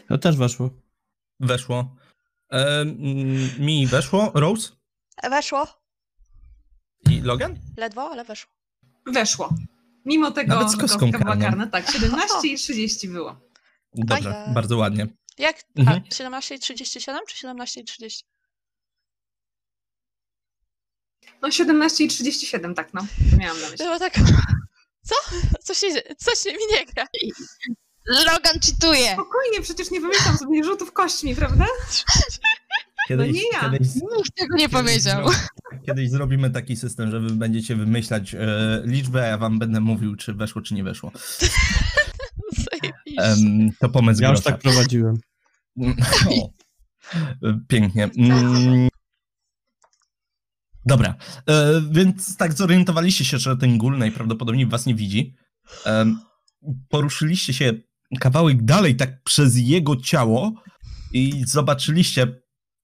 To 0.08 0.18
też 0.18 0.36
weszło. 0.36 0.70
Weszło. 1.40 1.96
E, 2.52 2.84
mi 3.58 3.86
weszło. 3.86 4.32
Rose? 4.34 4.72
Weszło. 5.30 5.66
I 7.10 7.20
Logan? 7.20 7.58
Ledwo, 7.76 8.10
ale 8.10 8.24
weszło. 8.24 8.52
Weszło. 9.06 9.54
Mimo 10.04 10.30
tego, 10.30 10.54
Nawet 10.54 10.70
z 10.70 10.76
kostką 10.76 11.10
była 11.10 11.36
karna, 11.36 11.66
tak, 11.66 11.90
17 11.90 12.34
i 12.52 12.56
30 12.56 13.08
było. 13.08 13.40
Dobrze, 13.94 14.42
Ojej. 14.42 14.54
bardzo 14.54 14.76
ładnie. 14.76 15.06
Jak? 15.38 15.56
Mhm. 15.76 16.02
A, 16.10 16.14
17 16.14 16.54
i 16.54 16.58
37 16.58 17.20
czy 17.28 17.36
17 17.36 17.80
i 17.80 17.84
30? 17.84 18.24
No 21.42 21.50
17 21.50 22.04
i 22.04 22.08
37, 22.08 22.74
tak 22.74 22.94
no. 22.94 23.06
To 23.30 23.36
miałam 23.36 23.60
na 23.60 23.70
myśli. 23.70 23.86
Było 23.86 23.98
tak... 23.98 24.14
Co? 25.04 25.14
Coś, 25.62 25.78
się, 25.78 25.88
coś 26.18 26.44
mi 26.46 26.76
nie 26.78 26.86
gra. 26.86 27.06
Logan 28.06 28.60
czytuje! 28.60 29.12
Spokojnie, 29.12 29.60
przecież 29.62 29.90
nie 29.90 30.00
wymyślam 30.00 30.38
sobie 30.38 30.64
rzutów 30.64 30.92
kośćmi, 30.92 31.34
prawda? 31.36 31.66
Kiedyś, 33.08 33.32
nie 33.34 33.42
ja. 33.52 33.60
Kiedyś, 33.70 33.94
Nikt 33.94 34.34
tego 34.36 34.56
nie 34.56 34.68
powiedział. 34.68 35.28
Kiedyś 35.86 36.10
zrobimy 36.10 36.50
taki 36.50 36.76
system, 36.76 37.10
że 37.10 37.20
wy 37.20 37.30
będziecie 37.30 37.76
wymyślać 37.76 38.34
e, 38.34 38.38
liczbę, 38.84 39.22
a 39.22 39.26
ja 39.26 39.38
wam 39.38 39.58
będę 39.58 39.80
mówił, 39.80 40.16
czy 40.16 40.34
weszło, 40.34 40.62
czy 40.62 40.74
nie 40.74 40.84
weszło. 40.84 41.12
Em, 43.18 43.70
to 43.80 43.88
pomysł 43.88 44.22
Ja 44.22 44.30
już 44.30 44.40
grosza. 44.40 44.50
tak 44.50 44.60
prowadziłem. 44.60 45.16
O, 46.30 46.50
pięknie. 47.68 48.04
Mm. 48.18 48.88
Dobra, 50.86 51.14
e, 51.48 51.82
więc 51.90 52.36
tak 52.36 52.52
zorientowaliście 52.52 53.24
się, 53.24 53.38
że 53.38 53.56
ten 53.56 53.78
gul 53.78 53.98
najprawdopodobniej 53.98 54.66
was 54.66 54.86
nie 54.86 54.94
widzi. 54.94 55.34
Em, 55.84 56.18
poruszyliście 56.88 57.52
się 57.52 57.72
kawałek 58.20 58.64
dalej, 58.64 58.96
tak 58.96 59.22
przez 59.22 59.56
jego 59.56 59.96
ciało 59.96 60.52
i 61.12 61.44
zobaczyliście, 61.46 62.26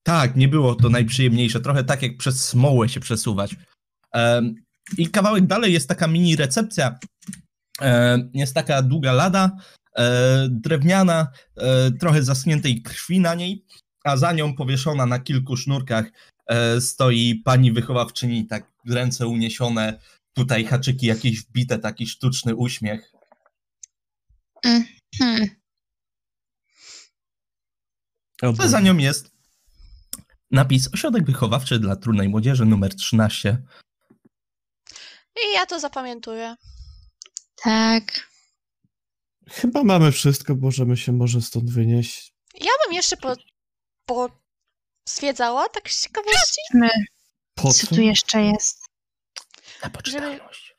tak, 0.03 0.35
nie 0.35 0.47
było 0.47 0.75
to 0.75 0.89
najprzyjemniejsze, 0.89 1.59
trochę 1.59 1.83
tak 1.83 2.01
jak 2.01 2.17
przez 2.17 2.45
smołę 2.45 2.89
się 2.89 2.99
przesuwać. 2.99 3.55
Em, 4.13 4.55
I 4.97 5.07
kawałek 5.09 5.47
dalej 5.47 5.73
jest 5.73 5.89
taka 5.89 6.07
mini 6.07 6.35
recepcja, 6.35 6.99
e, 7.81 8.17
jest 8.33 8.53
taka 8.53 8.81
długa 8.81 9.13
lada, 9.13 9.51
e, 9.97 10.47
drewniana, 10.49 11.27
e, 11.57 11.91
trochę 11.91 12.23
zaschniętej 12.23 12.81
krwi 12.81 13.19
na 13.19 13.35
niej, 13.35 13.65
a 14.03 14.17
za 14.17 14.33
nią 14.33 14.55
powieszona 14.55 15.05
na 15.05 15.19
kilku 15.19 15.57
sznurkach 15.57 16.05
e, 16.05 16.11
stoi 16.79 17.41
pani 17.45 17.71
wychowawczyni, 17.71 18.47
tak 18.47 18.71
ręce 18.89 19.27
uniesione, 19.27 19.99
tutaj 20.33 20.65
haczyki 20.65 21.05
jakieś 21.05 21.41
wbite, 21.41 21.79
taki 21.79 22.07
sztuczny 22.07 22.55
uśmiech. 22.55 23.11
Hmm. 24.63 24.85
O, 28.41 28.53
Co 28.53 28.67
za 28.67 28.79
nią 28.79 28.97
jest 28.97 29.31
napis 30.51 30.93
Ośrodek 30.93 31.25
Wychowawczy 31.25 31.79
dla 31.79 31.95
Trudnej 31.95 32.29
Młodzieży 32.29 32.65
numer 32.65 32.95
13. 32.95 33.57
I 35.35 35.53
ja 35.53 35.65
to 35.65 35.79
zapamiętuję. 35.79 36.55
Tak. 37.63 38.31
Chyba 39.49 39.83
mamy 39.83 40.11
wszystko, 40.11 40.55
możemy 40.55 40.97
się 40.97 41.11
może 41.11 41.41
stąd 41.41 41.71
wynieść. 41.71 42.33
Ja 42.61 42.71
bym 42.85 42.93
jeszcze 42.93 43.17
po, 43.17 43.35
po 44.05 44.40
zwiedzała, 45.05 45.69
tak 45.69 45.91
z 45.91 46.03
ciekawości. 46.03 46.61
My, 46.73 46.89
Po 47.55 47.73
co 47.73 47.87
co? 47.87 47.95
tu 47.95 48.01
jeszcze 48.01 48.41
jest? 48.43 48.79
Na 49.83 49.89
poczytalność. 49.89 50.75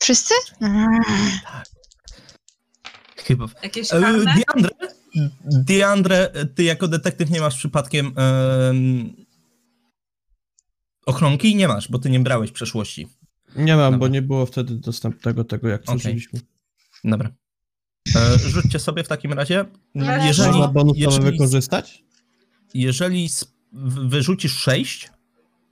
Wszyscy? 0.00 0.34
Mm. 0.60 1.00
Chyba. 3.16 3.46
Jakieś 3.62 3.92
E, 3.92 4.00
karne? 4.00 4.34
Diandre, 4.34 4.70
Diandre, 5.44 6.30
ty 6.54 6.62
jako 6.64 6.88
detektyw 6.88 7.30
nie 7.30 7.40
masz 7.40 7.56
przypadkiem 7.56 8.14
em, 8.16 9.14
ochronki? 11.06 11.56
Nie 11.56 11.68
masz, 11.68 11.88
bo 11.90 11.98
ty 11.98 12.10
nie 12.10 12.20
brałeś 12.20 12.52
przeszłości. 12.52 13.08
Nie 13.56 13.76
mam, 13.76 13.92
Dobra. 13.92 13.98
bo 13.98 14.08
nie 14.08 14.22
było 14.22 14.46
wtedy 14.46 14.74
dostępnego 14.74 15.44
tego, 15.44 15.68
jak 15.68 15.82
przeżyliśmy. 15.82 16.40
Dobra. 17.04 17.30
E, 18.16 18.38
rzućcie 18.38 18.78
sobie 18.78 19.04
w 19.04 19.08
takim 19.08 19.32
razie. 19.32 19.64
Jeżeli, 19.94 20.48
Można 20.52 20.68
bonusowe 20.68 21.00
jeżeli, 21.00 21.30
wykorzystać? 21.30 22.03
Jeżeli 22.74 23.28
wyrzucisz 23.72 24.52
6, 24.52 25.10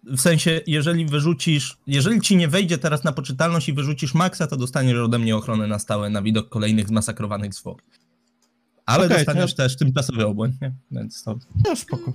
w 0.05 0.21
sensie, 0.21 0.61
jeżeli 0.67 1.07
wyrzucisz, 1.07 1.79
jeżeli 1.87 2.21
ci 2.21 2.37
nie 2.37 2.49
wejdzie 2.49 2.79
teraz 2.79 3.05
na 3.05 3.13
poczytalność 3.13 3.69
i 3.69 3.73
wyrzucisz 3.73 4.15
maksa, 4.15 4.47
to 4.47 4.57
dostaniesz 4.57 4.99
ode 4.99 5.19
mnie 5.19 5.37
ochronę 5.37 5.67
na 5.67 5.79
stałe 5.79 6.11
na 6.11 6.23
widok 6.23 6.49
kolejnych 6.49 6.89
zmasakrowanych 6.89 7.55
zwłok. 7.55 7.83
Ale 8.87 9.07
Okej, 9.07 9.17
dostaniesz 9.17 9.55
to 9.55 9.57
też 9.57 9.77
tymczasowy 9.77 10.27
obłęd, 10.27 10.61
nie? 10.61 10.73
Więc 10.91 11.23
to... 11.23 11.39
No 11.65 11.77
spoko. 11.77 12.13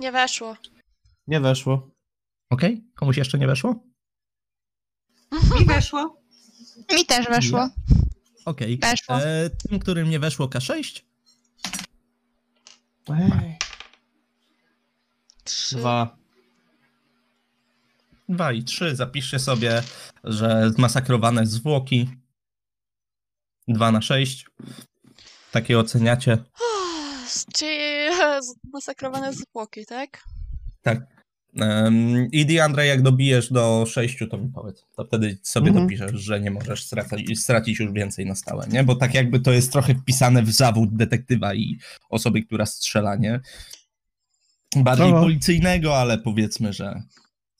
Nie 0.00 0.12
weszło. 0.12 0.56
Nie 1.26 1.40
weszło. 1.40 1.90
Okej? 2.50 2.84
Komuś 2.94 3.16
jeszcze 3.16 3.38
nie 3.38 3.46
weszło? 3.46 3.84
Mi 5.58 5.64
weszło. 5.64 6.22
Mi 6.96 7.06
też 7.06 7.26
weszło. 7.26 7.68
Okej. 8.44 8.78
Weszło. 8.78 9.22
E, 9.22 9.50
tym, 9.50 9.78
którym 9.78 10.10
nie 10.10 10.18
weszło 10.18 10.46
K6, 10.46 11.02
Trzy. 15.48 15.76
Dwa. 15.76 16.16
2 18.28 18.52
i 18.52 18.64
3. 18.64 18.96
Zapiszcie 18.96 19.38
sobie, 19.38 19.82
że 20.24 20.70
zmasakrowane 20.76 21.46
zwłoki. 21.46 22.10
2 23.68 23.92
na 23.92 24.02
6. 24.02 24.46
Takie 25.52 25.78
oceniacie. 25.78 26.38
Czyli 27.54 28.08
zmasakrowane 28.70 29.32
zwłoki, 29.32 29.86
tak? 29.86 30.24
Tak. 30.82 31.00
Um, 31.60 32.28
I 32.32 32.46
Diandre, 32.46 32.86
jak 32.86 33.02
dobijesz 33.02 33.52
do 33.52 33.84
6, 33.86 34.18
to 34.30 34.38
mi 34.38 34.48
powiedz. 34.48 34.84
To 34.96 35.04
wtedy 35.04 35.38
sobie 35.42 35.68
Mhm. 35.68 35.86
dopiszesz, 35.86 36.20
że 36.20 36.40
nie 36.40 36.50
możesz 36.50 36.84
stracić, 36.84 37.40
stracić 37.40 37.80
już 37.80 37.92
więcej 37.92 38.26
na 38.26 38.34
stałe, 38.34 38.66
nie? 38.68 38.84
Bo 38.84 38.94
tak 38.96 39.14
jakby 39.14 39.40
to 39.40 39.52
jest 39.52 39.72
trochę 39.72 39.94
wpisane 39.94 40.42
w 40.42 40.50
zawód 40.50 40.96
detektywa 40.96 41.54
i 41.54 41.78
osoby, 42.10 42.42
która 42.42 42.66
strzela, 42.66 43.16
nie? 43.16 43.40
Bardziej 44.76 45.08
Aha. 45.08 45.20
policyjnego, 45.20 45.98
ale 45.98 46.18
powiedzmy, 46.18 46.72
że 46.72 47.02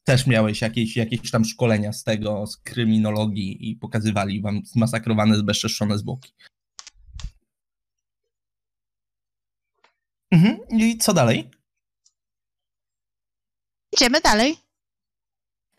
też 0.05 0.27
miałeś 0.27 0.61
jakieś, 0.61 0.97
jakieś 0.97 1.31
tam 1.31 1.45
szkolenia 1.45 1.93
z 1.93 2.05
tego, 2.05 2.47
z 2.47 2.57
kryminologii 2.57 3.71
i 3.71 3.77
pokazywali 3.77 4.43
wam 4.43 4.61
zmasakrowane, 4.67 5.37
zbezczeszczone 5.37 5.99
zwłoki. 5.99 6.33
Mhm. 10.31 10.59
I 10.71 10.99
co 10.99 11.15
dalej? 11.15 11.51
Idziemy 13.93 14.21
dalej. 14.21 14.57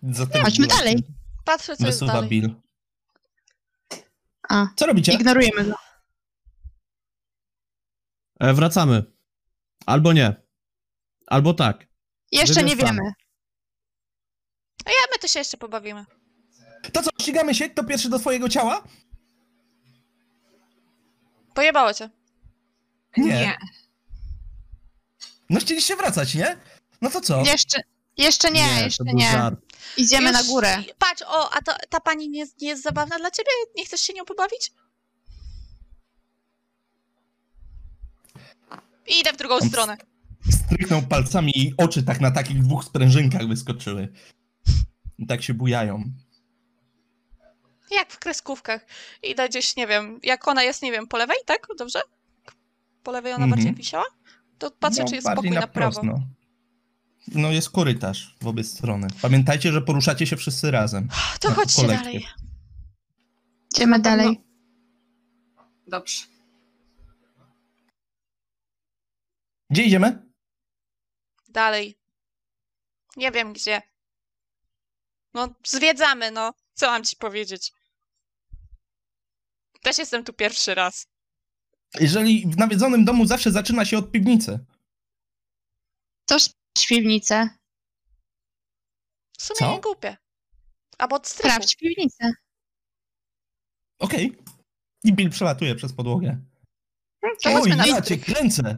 Zatem 0.04 0.44
Chodźmy 0.44 0.68
dalej. 0.68 1.04
Patrzę, 1.46 1.78
co 1.78 1.86
jest 1.88 2.06
dalej. 2.06 2.30
Bill. 2.30 2.56
A, 4.50 4.68
Co 4.76 4.86
robicie? 4.86 5.14
ignorujemy 5.14 5.66
go. 5.66 5.76
E, 8.40 8.54
wracamy. 8.54 9.04
Albo 9.86 10.14
nie. 10.14 10.49
Albo 11.30 11.54
tak. 11.54 11.86
Jeszcze 12.32 12.64
nie 12.64 12.76
wiemy. 12.76 13.02
A 14.86 14.90
ja 14.90 15.06
my 15.14 15.20
to 15.22 15.28
się 15.28 15.40
jeszcze 15.40 15.58
pobawimy. 15.58 16.06
To 16.94 17.04
co, 17.04 17.10
ścigamy 17.22 17.56
się? 17.56 17.70
Kto 17.70 17.84
pierwszy 17.84 18.10
do 18.10 18.20
twojego 18.20 18.50
ciała? 18.50 18.84
Pojebało 21.54 21.94
cię. 21.94 22.10
Nie. 23.18 23.58
No 25.50 25.60
chcieliście 25.60 25.96
wracać, 25.96 26.36
nie? 26.36 26.58
No 27.02 27.10
to 27.10 27.22
co? 27.22 27.42
Jeszcze, 27.46 27.82
jeszcze 28.18 28.52
nie, 28.52 28.68
to 28.78 28.84
jeszcze 28.84 29.04
był 29.04 29.14
nie. 29.16 29.32
żart. 29.32 29.60
Idziemy 29.98 30.30
Już- 30.30 30.34
na 30.34 30.44
górę. 30.44 30.84
Patrz, 31.00 31.22
o, 31.28 31.54
a 31.54 31.62
to, 31.62 31.76
ta 31.90 32.00
pani 32.00 32.30
nie, 32.30 32.46
nie 32.62 32.68
jest 32.68 32.84
zabawna 32.84 33.18
dla 33.18 33.32
ciebie? 33.32 33.50
Nie 33.76 33.86
chcesz 33.86 34.02
się 34.02 34.14
nią 34.14 34.26
pobawić? 34.26 34.72
I 39.08 39.20
idę 39.20 39.34
w 39.34 39.38
drugą 39.38 39.56
On- 39.56 39.70
stronę. 39.70 39.98
Stryknął 40.52 41.02
palcami 41.02 41.52
i 41.56 41.74
oczy 41.78 42.04
tak 42.04 42.22
na 42.22 42.32
takich 42.32 42.64
dwóch 42.64 42.84
sprężynkach 42.84 43.48
wyskoczyły. 43.48 44.14
I 45.18 45.26
tak 45.28 45.44
się 45.44 45.54
bujają. 45.54 46.04
Jak 47.92 48.12
w 48.12 48.20
kreskówkach. 48.20 48.86
Idę 49.24 49.50
gdzieś, 49.50 49.76
nie 49.76 49.88
wiem, 49.88 50.20
jak 50.24 50.48
ona 50.48 50.64
jest, 50.64 50.82
nie 50.82 50.92
wiem, 50.92 51.08
po 51.08 51.18
lewej, 51.18 51.38
tak? 51.46 51.68
Dobrze? 51.78 52.00
Po 53.04 53.12
lewej 53.12 53.34
ona 53.34 53.44
Mhm. 53.44 53.50
bardziej 53.60 53.76
wisiała? 53.76 54.06
To 54.58 54.72
patrzę, 54.72 55.02
No, 55.02 55.08
czy 55.10 55.16
jest 55.16 55.28
spokój 55.28 55.52
na, 55.52 55.68
prawo. 55.68 55.92
wprost, 55.92 56.04
no. 56.04 56.28
no 57.28 57.52
jest 57.52 57.70
korytarz 57.70 58.36
w 58.42 58.48
obie 58.48 58.64
strony. 58.64 59.08
Pamiętajcie, 59.22 59.72
że 59.72 59.82
poruszacie 59.82 60.28
się 60.28 60.38
wszyscy 60.38 60.72
razem. 60.72 61.08
To 61.40 61.52
chodźcie 61.52 61.82
kolektyw. 61.82 62.06
dalej. 62.06 62.26
Idziemy 63.76 64.00
dalej. 64.00 64.42
Dobrze. 65.88 66.24
Gdzie 69.70 69.84
idziemy? 69.84 70.29
Dalej. 71.50 71.98
Nie 73.18 73.32
wiem 73.32 73.54
gdzie. 73.54 73.82
No, 75.34 75.56
zwiedzamy, 75.66 76.32
no. 76.32 76.54
Co 76.74 76.88
mam 76.88 77.04
ci 77.04 77.16
powiedzieć? 77.16 77.74
Też 79.82 79.98
jestem 79.98 80.24
tu 80.24 80.34
pierwszy 80.34 80.76
raz. 80.76 81.08
Jeżeli 82.00 82.48
w 82.48 82.58
nawiedzonym 82.58 83.06
domu 83.06 83.26
zawsze 83.26 83.52
zaczyna 83.52 83.86
się 83.86 83.98
od 83.98 84.12
piwnicy. 84.12 84.66
To 86.26 86.38
piwnicę. 86.88 87.50
W 89.38 89.42
sumie 89.44 89.58
Co? 89.58 89.72
nie 89.72 89.82
głupie. 89.82 90.18
Albo 90.98 91.16
od 91.16 91.28
strychu. 91.28 91.50
Sprawdź 91.50 91.76
piwnicę. 91.76 92.32
Okej. 94.00 94.38
I 95.04 95.14
Bill 95.14 95.30
przelatuje 95.30 95.76
przez 95.76 95.94
podłogę. 95.94 96.46
To 97.22 97.50
Oj, 97.50 97.54
chodźmy 97.56 97.76
na 97.76 97.88
ja 97.88 98.02
cię 98.02 98.16
strych. 98.16 98.26
kręcę! 98.26 98.78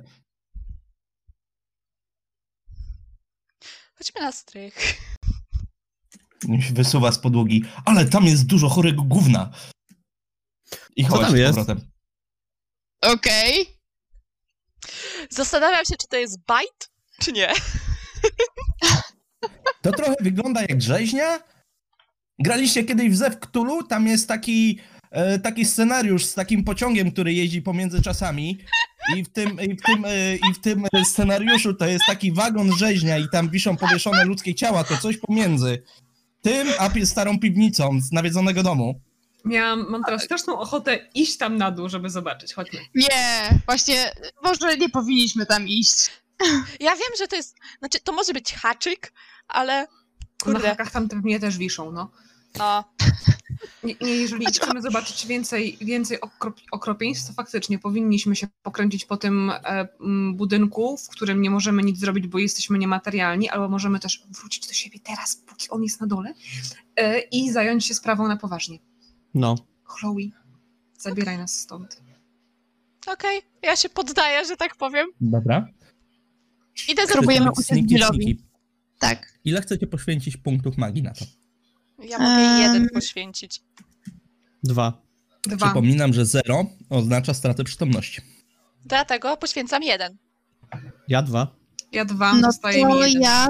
Chodźmy 4.01 4.21
na 4.21 4.31
strych. 4.31 4.97
Wysuwa 6.73 7.11
z 7.11 7.19
podłogi. 7.19 7.63
Ale 7.85 8.05
tam 8.05 8.25
jest 8.25 8.45
dużo 8.45 8.69
chorego 8.69 9.03
gówna. 9.03 9.51
I 10.95 11.03
Co 11.03 11.09
chowa 11.09 11.23
tam 11.23 11.31
z 11.31 11.37
jest? 11.39 11.57
powrotem. 11.59 11.91
Okej. 13.01 13.77
Zastanawiam 15.29 15.85
się, 15.85 15.95
czy 16.01 16.07
to 16.07 16.17
jest 16.17 16.45
bajt, 16.45 16.89
czy 17.19 17.31
nie. 17.31 17.53
To 19.81 19.91
trochę 19.91 20.15
wygląda 20.19 20.61
jak 20.61 20.81
rzeźnia. 20.81 21.39
Graliście 22.39 22.83
kiedyś 22.83 23.09
w 23.09 23.15
Zew 23.15 23.39
Cthulhu? 23.39 23.83
Tam 23.83 24.07
jest 24.07 24.27
taki, 24.27 24.79
e, 25.11 25.39
taki 25.39 25.65
scenariusz 25.65 26.25
z 26.25 26.33
takim 26.33 26.63
pociągiem, 26.63 27.11
który 27.11 27.33
jeździ 27.33 27.61
pomiędzy 27.61 28.01
czasami. 28.01 28.57
I 29.15 29.23
w 29.23 29.29
tym, 29.29 29.61
i 29.61 29.75
w 29.75 29.81
tym, 29.81 30.05
e, 30.05 30.35
i 30.35 30.53
w 30.53 30.59
tym 30.59 30.83
scenariuszu 31.03 31.73
to 31.73 31.85
jest 31.85 32.05
taki 32.07 32.31
wagon 32.33 32.77
rzeźnia 32.77 33.17
i 33.17 33.29
tam 33.29 33.49
wiszą 33.49 33.77
powieszone 33.77 34.25
ludzkie 34.25 34.55
ciała. 34.55 34.83
To 34.83 34.97
coś 34.97 35.17
pomiędzy 35.17 35.83
tym, 36.41 36.67
a 36.79 37.05
starą 37.05 37.39
piwnicą 37.39 37.99
z 38.01 38.11
nawiedzonego 38.11 38.63
domu. 38.63 39.01
Miałam, 39.45 39.85
mam 39.89 40.03
teraz 40.03 40.23
straszną 40.23 40.59
ochotę 40.59 41.09
iść 41.13 41.37
tam 41.37 41.57
na 41.57 41.71
dół, 41.71 41.89
żeby 41.89 42.09
zobaczyć. 42.09 42.53
Chodźmy. 42.53 42.79
Nie, 42.95 43.49
właśnie, 43.65 44.11
może 44.43 44.77
nie 44.77 44.89
powinniśmy 44.89 45.45
tam 45.45 45.67
iść. 45.67 46.11
Ja 46.79 46.91
wiem, 46.91 47.11
że 47.17 47.27
to 47.27 47.35
jest. 47.35 47.55
Znaczy, 47.79 47.99
to 48.03 48.11
może 48.11 48.33
być 48.33 48.53
haczyk, 48.53 49.13
ale. 49.47 49.81
Na 49.81 49.87
Kurde. 50.43 50.67
hakach 50.67 50.91
tam 50.91 51.09
pewnie 51.09 51.39
też 51.39 51.57
wiszą, 51.57 51.91
no. 51.91 52.11
No. 52.57 52.83
Nie, 53.83 53.95
nie, 54.01 54.15
jeżeli 54.15 54.45
chcemy 54.45 54.81
zobaczyć 54.81 55.27
więcej, 55.27 55.77
więcej 55.81 56.21
okrop, 56.21 56.59
okropieństw, 56.71 57.27
to 57.27 57.33
faktycznie 57.33 57.79
powinniśmy 57.79 58.35
się 58.35 58.47
pokręcić 58.63 59.05
po 59.05 59.17
tym 59.17 59.49
e, 59.49 59.87
budynku, 60.33 60.97
w 60.97 61.07
którym 61.07 61.41
nie 61.41 61.49
możemy 61.49 61.83
nic 61.83 61.99
zrobić, 61.99 62.27
bo 62.27 62.39
jesteśmy 62.39 62.77
niematerialni, 62.77 63.49
albo 63.49 63.69
możemy 63.69 63.99
też 63.99 64.23
wrócić 64.39 64.67
do 64.67 64.73
siebie 64.73 64.99
teraz, 65.03 65.35
póki 65.35 65.69
on 65.69 65.83
jest 65.83 66.01
na 66.01 66.07
dole 66.07 66.33
e, 66.95 67.19
i 67.19 67.51
zająć 67.51 67.85
się 67.85 67.93
sprawą 67.93 68.27
na 68.27 68.37
poważnie. 68.37 68.79
No. 69.33 69.55
Chloe, 69.83 70.29
zabieraj 70.97 71.37
nas 71.37 71.59
stąd. 71.59 72.01
Okej, 73.07 73.41
ja 73.61 73.75
się 73.75 73.89
poddaję, 73.89 74.45
że 74.45 74.57
tak 74.57 74.75
powiem. 74.75 75.07
Dobra. 75.21 75.67
Idę 76.89 77.07
za 77.07 77.13
Próbujemy 77.13 77.49
Sneaky, 77.55 77.95
uciec. 77.95 78.37
Tak. 78.99 79.39
Ile 79.45 79.61
chcecie 79.61 79.87
poświęcić 79.87 80.37
punktów 80.37 80.77
magii 80.77 81.03
na 81.03 81.13
to? 81.13 81.25
Ja 82.09 82.17
mogę 82.19 82.31
Em. 82.31 82.61
jeden 82.61 82.89
poświęcić. 82.89 83.61
Dwa. 84.63 85.01
Dwa. 85.43 85.65
Przypominam, 85.65 86.13
że 86.13 86.25
0 86.25 86.65
oznacza 86.89 87.33
stratę 87.33 87.63
przytomności. 87.63 88.21
Dlatego 88.85 89.37
poświęcam 89.37 89.83
jeden. 89.83 90.17
Ja 91.07 91.21
dwa. 91.21 91.55
Ja 91.91 92.05
dwa, 92.05 92.33
No 92.33 92.41
zostaje 92.41 92.85
mi 92.85 92.91
to 92.93 93.05
jeden. 93.05 93.21
ja 93.21 93.47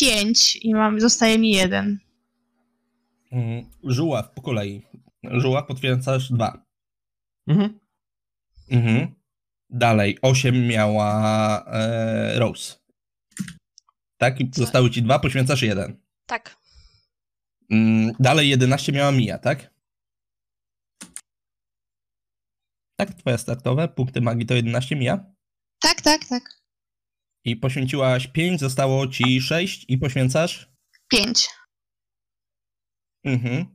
pięć 0.00 0.56
i 0.56 0.74
mam, 0.74 1.00
zostaje 1.00 1.38
mi 1.38 1.50
jeden. 1.50 1.98
Mm, 3.32 3.64
Żuław 3.84 4.30
po 4.34 4.42
kolei. 4.42 4.82
Żuław 5.24 5.66
potwierdzasz 5.66 6.32
2. 6.32 6.64
Mhm. 7.46 7.78
Mhm. 8.70 9.14
Dalej, 9.70 10.18
8 10.22 10.66
miała 10.66 11.64
e, 11.66 12.38
Rose. 12.38 12.74
Tak, 14.18 14.40
i 14.40 14.50
zostały 14.54 14.90
ci 14.90 15.02
dwa, 15.02 15.18
poświęcasz 15.18 15.62
jeden. 15.62 15.96
Tak. 16.26 16.56
Mm, 17.72 18.12
dalej 18.20 18.48
11 18.48 18.92
miała 18.92 19.12
Mia, 19.12 19.38
tak? 19.38 19.74
Tak, 22.96 23.14
twoje 23.14 23.38
startowe, 23.38 23.88
punkty 23.88 24.20
magii 24.20 24.46
to 24.46 24.54
11 24.54 24.96
Mia. 24.96 25.34
Tak, 25.80 26.00
tak, 26.00 26.28
tak. 26.28 26.42
I 27.44 27.56
poświęciłaś 27.56 28.26
5, 28.26 28.60
zostało 28.60 29.06
ci 29.08 29.40
6 29.40 29.84
i 29.88 29.98
poświęcasz? 29.98 30.72
Pięć. 31.08 31.48
Mhm. 33.24 33.66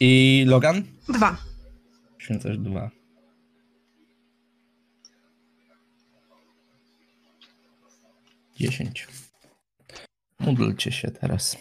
I 0.00 0.44
Logan? 0.46 0.82
Dwa. 1.08 1.36
Poświęcasz 2.14 2.58
2. 2.58 2.90
Dziesięć. 8.56 9.06
Módlcie 10.40 10.92
się 10.92 11.10
teraz. 11.10 11.56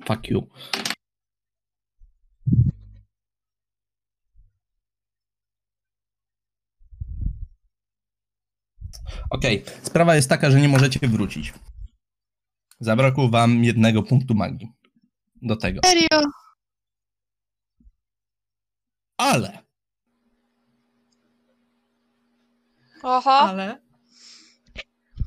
Fuck 0.00 0.28
you. 0.28 0.48
Okej, 9.30 9.64
sprawa 9.82 10.16
jest 10.16 10.28
taka, 10.28 10.50
że 10.50 10.60
nie 10.60 10.68
możecie 10.68 11.08
wrócić. 11.08 11.54
Zabrakło 12.80 13.28
wam 13.28 13.64
jednego 13.64 14.02
punktu 14.02 14.34
magii. 14.34 14.72
Do 15.42 15.56
tego. 15.56 15.80
Serio? 15.84 16.22
Ale 19.16 19.62
Oho. 23.02 23.30
Ale 23.30 23.82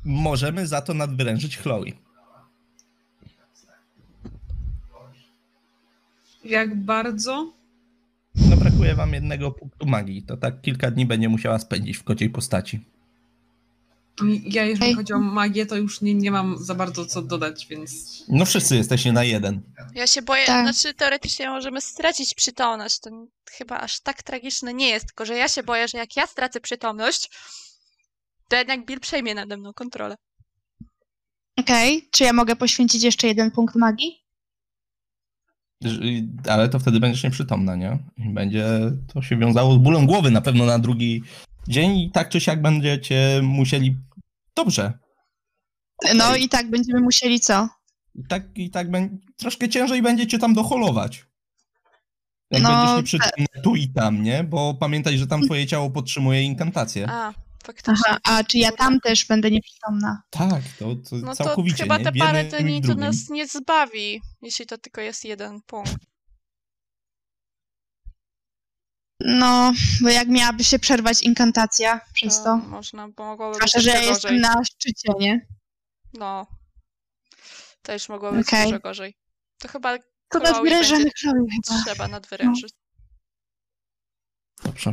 możemy 0.04 0.66
za 0.66 0.82
to 0.82 0.94
nadwyrężyć 0.94 1.58
Chloe. 1.58 2.05
Jak 6.50 6.74
bardzo? 6.84 7.52
No 8.50 8.56
brakuje 8.56 8.94
wam 8.94 9.12
jednego 9.12 9.50
punktu 9.50 9.86
magii. 9.86 10.22
To 10.22 10.36
tak 10.36 10.60
kilka 10.60 10.90
dni 10.90 11.06
będzie 11.06 11.28
musiała 11.28 11.58
spędzić 11.58 11.96
w 11.96 12.04
kociej 12.04 12.30
postaci. 12.30 12.80
Ja, 14.44 14.64
jeżeli 14.64 14.86
Ej. 14.90 14.94
chodzi 14.94 15.12
o 15.12 15.18
magię, 15.18 15.66
to 15.66 15.76
już 15.76 16.00
nie, 16.00 16.14
nie 16.14 16.30
mam 16.30 16.58
za 16.58 16.74
bardzo 16.74 17.06
co 17.06 17.22
dodać, 17.22 17.66
więc 17.66 18.22
No 18.28 18.44
wszyscy 18.44 18.76
jesteście 18.76 19.12
na 19.12 19.24
jeden. 19.24 19.60
Ja 19.94 20.06
się 20.06 20.22
boję, 20.22 20.46
Tak. 20.46 20.64
znaczy 20.74 20.94
teoretycznie 20.94 21.50
możemy 21.50 21.80
stracić 21.80 22.34
przytomność. 22.34 22.98
To 22.98 23.10
chyba 23.50 23.78
aż 23.80 24.00
tak 24.00 24.22
tragiczne 24.22 24.74
nie 24.74 24.88
jest, 24.88 25.06
tylko 25.06 25.26
że 25.26 25.34
ja 25.34 25.48
się 25.48 25.62
boję, 25.62 25.88
że 25.88 25.98
jak 25.98 26.16
ja 26.16 26.26
stracę 26.26 26.60
przytomność, 26.60 27.30
to 28.48 28.56
jednak 28.56 28.86
Bill 28.86 29.00
przejmie 29.00 29.34
nade 29.34 29.56
mną 29.56 29.72
kontrolę. 29.72 30.16
Okej. 31.56 32.08
Czy 32.10 32.24
ja 32.24 32.32
mogę 32.32 32.56
poświęcić 32.56 33.02
jeszcze 33.02 33.26
jeden 33.26 33.50
punkt 33.50 33.74
magii? 33.74 34.25
Ale 36.48 36.68
to 36.68 36.78
wtedy 36.78 37.00
będziesz 37.00 37.24
nieprzytomna, 37.24 37.76
nie? 37.76 37.98
I 38.18 38.28
Będzie 38.28 38.64
to 39.14 39.22
się 39.22 39.36
wiązało 39.36 39.74
z 39.74 39.78
bólem 39.78 40.06
głowy 40.06 40.30
na 40.30 40.40
pewno 40.40 40.64
na 40.66 40.78
drugi 40.78 41.22
dzień 41.68 41.98
i 41.98 42.10
tak 42.10 42.28
czy 42.28 42.40
siak 42.40 42.62
będziecie 42.62 43.40
musieli. 43.42 43.96
Dobrze. 44.56 44.92
No 46.14 46.36
i 46.36 46.48
tak 46.48 46.70
będziemy 46.70 47.00
musieli 47.00 47.40
co? 47.40 47.68
I 48.14 48.24
tak, 48.28 48.58
i 48.58 48.70
tak 48.70 48.90
będzie. 48.90 49.16
Troszkę 49.36 49.68
ciężej 49.68 50.02
będziecie 50.02 50.38
tam 50.38 50.54
doholować. 50.54 51.26
Jak 52.50 52.62
No, 52.62 52.68
będziesz 52.68 52.96
nieprzytomny 52.96 53.62
tu 53.62 53.76
i 53.76 53.88
tam, 53.88 54.22
nie? 54.22 54.44
Bo 54.44 54.74
pamiętaj, 54.74 55.18
że 55.18 55.26
tam 55.26 55.42
twoje 55.42 55.66
ciało 55.66 55.90
podtrzymuje 55.90 56.42
inkantację. 56.42 57.06
A, 57.10 57.32
faktycznie. 57.66 58.04
Aha, 58.08 58.18
a 58.24 58.44
czy 58.44 58.58
ja 58.58 58.72
tam 58.72 59.00
też 59.00 59.26
będę 59.26 59.50
nieprzytomna? 59.50 60.22
Tak, 60.30 60.62
to, 60.78 60.84
to 61.10 61.16
No 61.16 61.36
to 61.36 61.44
całkowicie. 61.44 61.82
chyba 61.82 61.98
nie? 61.98 62.04
te 62.04 62.12
parę 62.12 62.44
dni 62.44 62.82
to 62.82 62.94
nas 62.94 63.16
nie 63.30 63.46
zbawi, 63.46 64.20
jeśli 64.42 64.66
to 64.66 64.78
tylko 64.78 65.00
jest 65.00 65.24
jeden 65.24 65.60
punkt. 65.66 65.94
No, 69.20 69.72
bo 70.02 70.08
jak 70.08 70.28
miałaby 70.28 70.64
się 70.64 70.78
przerwać 70.78 71.22
inkantacja 71.22 72.00
przez 72.14 72.38
To 72.38 72.44
to. 72.44 72.56
Można, 72.56 73.08
bo 73.08 73.24
mogłoby 73.24 73.54
Zwłaszcza, 73.54 73.78
być 73.78 73.84
że 73.84 73.90
ja 73.90 74.02
jestem 74.02 74.40
na 74.40 74.64
szczycie, 74.64 75.12
nie? 75.18 75.46
No. 76.14 76.46
To 77.82 77.92
już 77.92 78.08
mogło 78.08 78.32
być 78.32 78.46
dużo 78.64 78.80
gorzej. 78.80 79.14
To 79.58 79.68
chyba 79.68 79.98
To 79.98 80.04
chyba. 80.40 81.84
trzeba 81.84 82.08
nadwyrężyć. 82.08 82.72
Dobrze. 84.64 84.92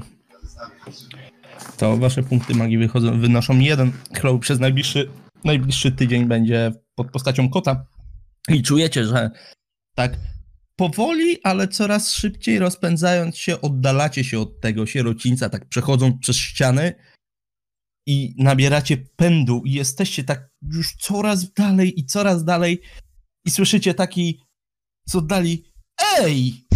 To 1.78 1.98
wasze 1.98 2.24
punkty 2.24 2.56
magii 2.56 2.78
wychodzą, 2.78 3.20
wynoszą 3.20 3.60
jeden. 3.60 3.92
Chloe 4.14 4.40
przez 4.40 4.60
najbliższy, 4.60 5.12
najbliższy 5.44 5.92
tydzień 5.92 6.26
będzie 6.26 6.72
pod 6.96 7.12
postacią 7.12 7.50
kota. 7.50 7.86
I 8.50 8.64
czujecie, 8.64 9.06
że 9.06 9.32
tak 9.96 10.18
powoli, 10.76 11.38
ale 11.44 11.68
coraz 11.68 12.14
szybciej 12.14 12.60
rozpędzając 12.60 13.38
się, 13.38 13.62
oddalacie 13.62 14.24
się 14.24 14.40
od 14.40 14.62
tego 14.62 14.86
sierocińca, 14.86 15.50
tak 15.50 15.70
przechodząc 15.70 16.22
przez 16.22 16.38
ściany 16.38 16.94
i 18.08 18.36
nabieracie 18.38 18.98
pędu 18.98 19.62
i 19.66 19.72
jesteście 19.72 20.24
tak 20.24 20.50
już 20.62 20.96
coraz 20.96 21.54
dalej 21.54 22.00
i 22.00 22.06
coraz 22.06 22.44
dalej 22.44 22.82
i 23.46 23.52
słyszycie 23.52 23.94
taki 23.94 24.42
z 25.06 25.16
oddali 25.16 25.74
Ej! 26.20 26.68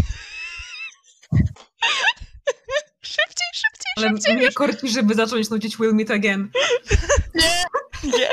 Ale 3.97 4.09
szybciej. 4.09 4.35
mnie 4.35 4.51
korci, 4.51 4.89
żeby 4.89 5.15
zacząć 5.15 5.49
nucić 5.49 5.77
Will 5.77 5.93
Meet 5.93 6.11
Again. 6.11 6.49
Nie. 8.03 8.29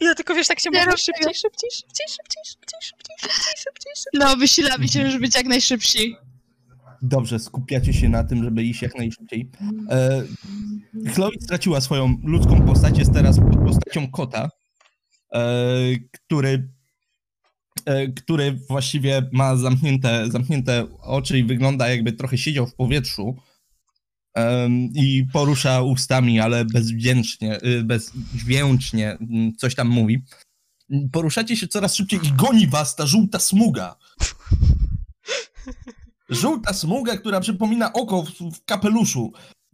Ja 0.00 0.14
tylko 0.14 0.34
wiesz, 0.34 0.46
tak 0.46 0.60
się 0.60 0.70
Nie 0.70 0.86
mówi 0.86 0.98
szybciej, 0.98 1.34
szybciej, 1.34 1.70
szybciej, 1.70 2.06
szybciej, 2.08 2.44
szybciej, 2.46 2.80
szybciej, 2.82 3.16
szybciej, 3.20 3.54
szybciej, 3.56 3.92
szybciej. 3.96 4.20
No, 4.20 4.36
wysilamy 4.36 4.88
się, 4.88 5.10
żeby 5.10 5.20
być 5.20 5.34
jak 5.34 5.46
najszybsi. 5.46 6.16
Dobrze, 7.02 7.38
skupiacie 7.38 7.92
się 7.92 8.08
na 8.08 8.24
tym, 8.24 8.44
żeby 8.44 8.62
iść 8.62 8.82
jak 8.82 8.94
najszybciej. 8.94 9.50
E, 9.90 10.22
Chloe 11.14 11.30
straciła 11.40 11.80
swoją 11.80 12.16
ludzką 12.24 12.66
postać, 12.66 12.98
jest 12.98 13.12
teraz 13.12 13.40
pod 13.40 13.56
postacią 13.56 14.10
kota, 14.10 14.48
e, 15.32 15.40
który, 16.12 16.68
e, 17.86 18.08
który 18.08 18.58
właściwie 18.68 19.28
ma 19.32 19.56
zamknięte, 19.56 20.30
zamknięte 20.30 20.86
oczy 21.00 21.38
i 21.38 21.44
wygląda 21.44 21.88
jakby 21.88 22.12
trochę 22.12 22.38
siedział 22.38 22.66
w 22.66 22.74
powietrzu 22.74 23.36
i 24.94 25.26
porusza 25.32 25.82
ustami, 25.82 26.40
ale 26.40 26.64
bezdźwięcznie, 26.64 27.62
y, 27.62 27.84
bezdźwięcznie 27.84 29.10
mm, 29.20 29.56
coś 29.56 29.74
tam 29.74 29.88
mówi. 29.88 30.22
Poruszacie 31.12 31.56
się 31.56 31.68
coraz 31.68 31.94
szybciej 31.94 32.20
i 32.24 32.32
goni 32.32 32.66
was 32.66 32.96
ta 32.96 33.06
żółta 33.06 33.38
smuga. 33.38 33.96
Żółta 36.28 36.72
smuga, 36.72 37.16
która 37.16 37.40
przypomina 37.40 37.92
oko 37.92 38.22
w, 38.22 38.30
w 38.30 38.64
kapeluszu. 38.64 39.32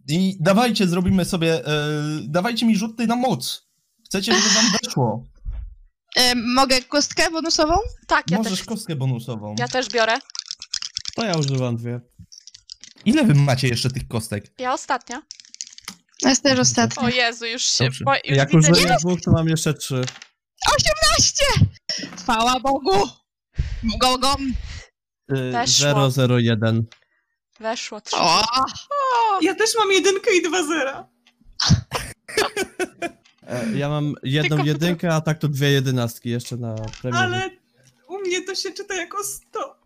I 0.08 0.36
dawajcie, 0.40 0.86
zrobimy 0.86 1.24
sobie. 1.24 1.66
E, 1.66 1.82
dawajcie 2.28 2.66
mi 2.66 2.76
rzuty 2.76 3.06
na 3.06 3.16
moc. 3.16 3.68
Chcecie, 4.04 4.32
żeby 4.34 4.54
wam 4.54 4.64
weszło? 4.82 5.24
E, 6.16 6.34
mogę 6.34 6.82
kostkę 6.82 7.30
bonusową? 7.30 7.74
Tak, 8.06 8.30
ja 8.30 8.38
Możesz 8.38 8.58
też, 8.58 8.64
kostkę 8.64 8.96
bonusową. 8.96 9.54
ja 9.58 9.68
też 9.68 9.88
biorę. 9.88 10.18
To 11.14 11.24
ja 11.24 11.36
używam 11.36 11.76
dwie. 11.76 12.00
Ile 13.04 13.24
wy 13.24 13.34
macie 13.34 13.68
jeszcze 13.68 13.90
tych 13.90 14.08
kostek? 14.08 14.44
Ja 14.58 14.72
ostatnia. 14.72 15.22
Ja 16.22 16.30
jest 16.30 16.42
też 16.42 16.58
ostatnia. 16.58 17.02
O 17.02 17.08
Jezu, 17.08 17.46
już 17.46 17.62
się... 17.62 17.84
Dobrze. 17.84 18.04
Bo, 18.04 18.12
już 18.14 18.36
Jak 18.36 18.50
widzę, 18.50 18.72
użyję 18.72 18.96
dwóch, 19.00 19.20
to 19.20 19.30
mam 19.30 19.48
jeszcze 19.48 19.74
trzy. 19.74 20.04
18! 20.76 21.44
Chwała 22.18 22.60
Bogu! 22.60 23.08
Gogom! 24.00 24.52
Y, 25.32 25.50
Weszło. 25.52 26.08
001. 26.38 26.86
Weszło 27.60 28.00
trzy. 28.00 28.16
O! 28.16 28.42
Ja 29.42 29.54
też 29.54 29.70
mam 29.78 29.92
jedynkę 29.92 30.30
i 30.36 30.42
dwa 30.42 30.66
zera. 30.66 31.08
E, 33.46 33.66
Ja 33.78 33.88
mam 33.88 34.14
jedną 34.22 34.56
Tylko- 34.56 34.68
jedynkę, 34.68 35.14
a 35.14 35.20
tak 35.20 35.38
to 35.38 35.48
dwie 35.48 35.70
jedenastki 35.70 36.30
jeszcze 36.30 36.56
na 36.56 36.74
premierze. 36.74 37.22
Ale 37.24 37.50
u 38.08 38.18
mnie 38.18 38.42
to 38.42 38.54
się 38.54 38.70
czyta 38.70 38.94
jako 38.94 39.24
100. 39.24 39.76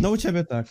No 0.00 0.10
u 0.10 0.16
ciebie 0.16 0.44
tak. 0.44 0.66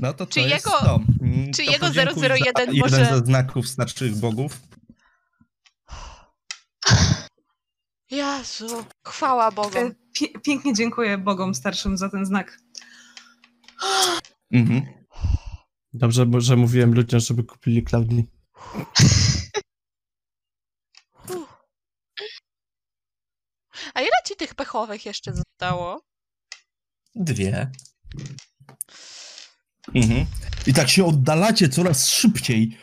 No 0.00 0.12
to 0.12 0.26
to 0.26 0.32
Czy 0.32 0.40
jest 0.40 0.66
jego- 0.66 0.78
to. 0.80 1.00
Mm, 1.22 1.52
czy 1.52 1.64
to 1.64 1.72
jego 1.72 1.86
podziękuj 1.86 2.22
001 2.22 2.66
za 2.66 2.80
może- 2.80 3.00
Jeden 3.00 3.18
ze 3.18 3.26
znaków 3.26 3.68
starszych 3.68 4.16
bogów. 4.16 4.60
Jezu, 8.10 8.84
chwała 9.06 9.50
Bogu. 9.50 9.78
E, 9.78 9.94
pięknie 10.44 10.74
dziękuję 10.74 11.18
Bogom 11.18 11.54
starszym 11.54 11.96
za 11.98 12.08
ten 12.08 12.26
znak. 12.26 12.58
Mhm. 14.52 15.04
Dobrze, 15.92 16.26
że 16.38 16.56
mówiłem 16.56 16.94
ludziom, 16.94 17.20
żeby 17.20 17.44
kupili 17.44 17.84
Cloudly. 17.84 18.24
A 23.94 24.00
ile 24.00 24.10
ci 24.26 24.36
tych 24.36 24.54
pechowych 24.54 25.06
jeszcze 25.06 25.32
zostało? 25.34 26.02
Dwie. 27.14 27.70
Mhm. 29.94 30.26
I 30.66 30.72
tak 30.72 30.88
się 30.88 31.04
oddalacie 31.04 31.68
coraz 31.68 32.08
szybciej. 32.08 32.78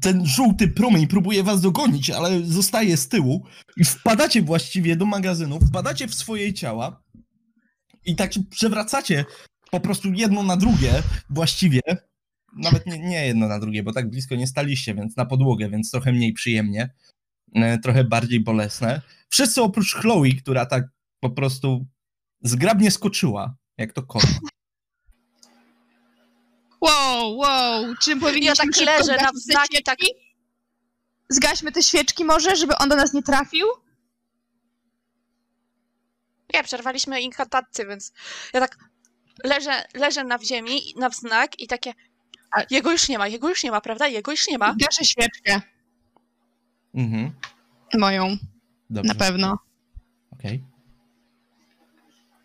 Ten 0.00 0.26
żółty 0.26 0.68
promień 0.68 1.06
próbuje 1.06 1.42
was 1.42 1.60
dogonić, 1.60 2.10
ale 2.10 2.44
zostaje 2.44 2.96
z 2.96 3.08
tyłu. 3.08 3.46
I 3.76 3.84
wpadacie 3.84 4.42
właściwie 4.42 4.96
do 4.96 5.06
magazynu, 5.06 5.60
wpadacie 5.60 6.08
w 6.08 6.14
swoje 6.14 6.54
ciała 6.54 7.02
i 8.04 8.16
tak 8.16 8.30
przewracacie 8.50 9.24
po 9.70 9.80
prostu 9.80 10.12
jedno 10.12 10.42
na 10.42 10.56
drugie 10.56 11.02
właściwie. 11.30 11.80
Nawet 12.56 12.86
nie, 12.86 12.98
nie 12.98 13.26
jedno 13.26 13.48
na 13.48 13.60
drugie, 13.60 13.82
bo 13.82 13.92
tak 13.92 14.10
blisko 14.10 14.34
nie 14.34 14.46
staliście, 14.46 14.94
więc 14.94 15.16
na 15.16 15.24
podłogę, 15.26 15.70
więc 15.70 15.90
trochę 15.90 16.12
mniej 16.12 16.32
przyjemnie. 16.32 16.90
E, 17.54 17.78
Trochę 17.78 18.04
bardziej 18.04 18.40
bolesne. 18.40 19.02
Wszyscy 19.28 19.62
oprócz 19.62 19.94
Chloe, 19.94 20.32
która 20.42 20.66
tak 20.66 20.84
po 21.20 21.30
prostu 21.30 21.86
zgrabnie 22.42 22.90
skoczyła, 22.90 23.56
jak 23.78 23.92
to 23.92 24.02
kot. 24.02 24.26
Wow, 26.80 27.36
wow! 27.36 27.94
Czy 28.02 28.16
powinniśmy 28.16 28.46
Ja 28.46 28.54
tak 28.54 28.86
leżę 28.86 29.16
na 29.22 29.30
wznaki, 29.32 29.82
tak-? 29.82 29.98
Zgaśmy 31.28 31.72
te 31.72 31.82
świeczki 31.82 32.24
może, 32.24 32.56
żeby 32.56 32.76
on 32.76 32.88
do 32.88 32.96
nas 32.96 33.12
nie 33.12 33.22
trafił? 33.22 33.66
Nie, 36.54 36.64
przerwaliśmy 36.64 37.20
inkantację, 37.20 37.86
więc 37.86 38.12
ja 38.52 38.60
tak 38.60 38.78
leżę, 39.44 39.84
leżę 39.94 40.24
na 40.24 40.38
ziemi, 40.44 40.80
na 40.96 41.08
wznak 41.08 41.60
i 41.60 41.66
takie 41.66 41.94
A- 42.50 42.62
jego 42.70 42.92
już 42.92 43.08
nie 43.08 43.18
ma, 43.18 43.28
jego 43.28 43.48
już 43.48 43.64
nie 43.64 43.70
ma, 43.70 43.80
prawda? 43.80 44.08
Jego 44.08 44.30
już 44.30 44.48
nie 44.48 44.58
ma. 44.58 44.74
Gaszę 44.80 45.04
świeczkę. 45.04 45.60
Mhm. 46.94 47.32
Moją, 47.94 48.36
Dobrze. 48.90 49.08
na 49.08 49.14
pewno. 49.14 49.58
Okej. 50.32 50.64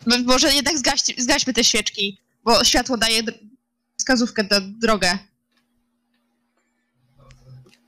Bo- 0.08 0.18
Może 0.34 0.54
jednak 0.54 0.78
zgaś, 0.78 1.02
zgaśmy 1.18 1.54
te 1.54 1.64
świeczki, 1.64 2.18
bo 2.44 2.64
światło 2.64 2.98
daje 2.98 3.24
wskazówkę 3.98 4.44
do 4.44 4.62
drogę. 4.62 5.18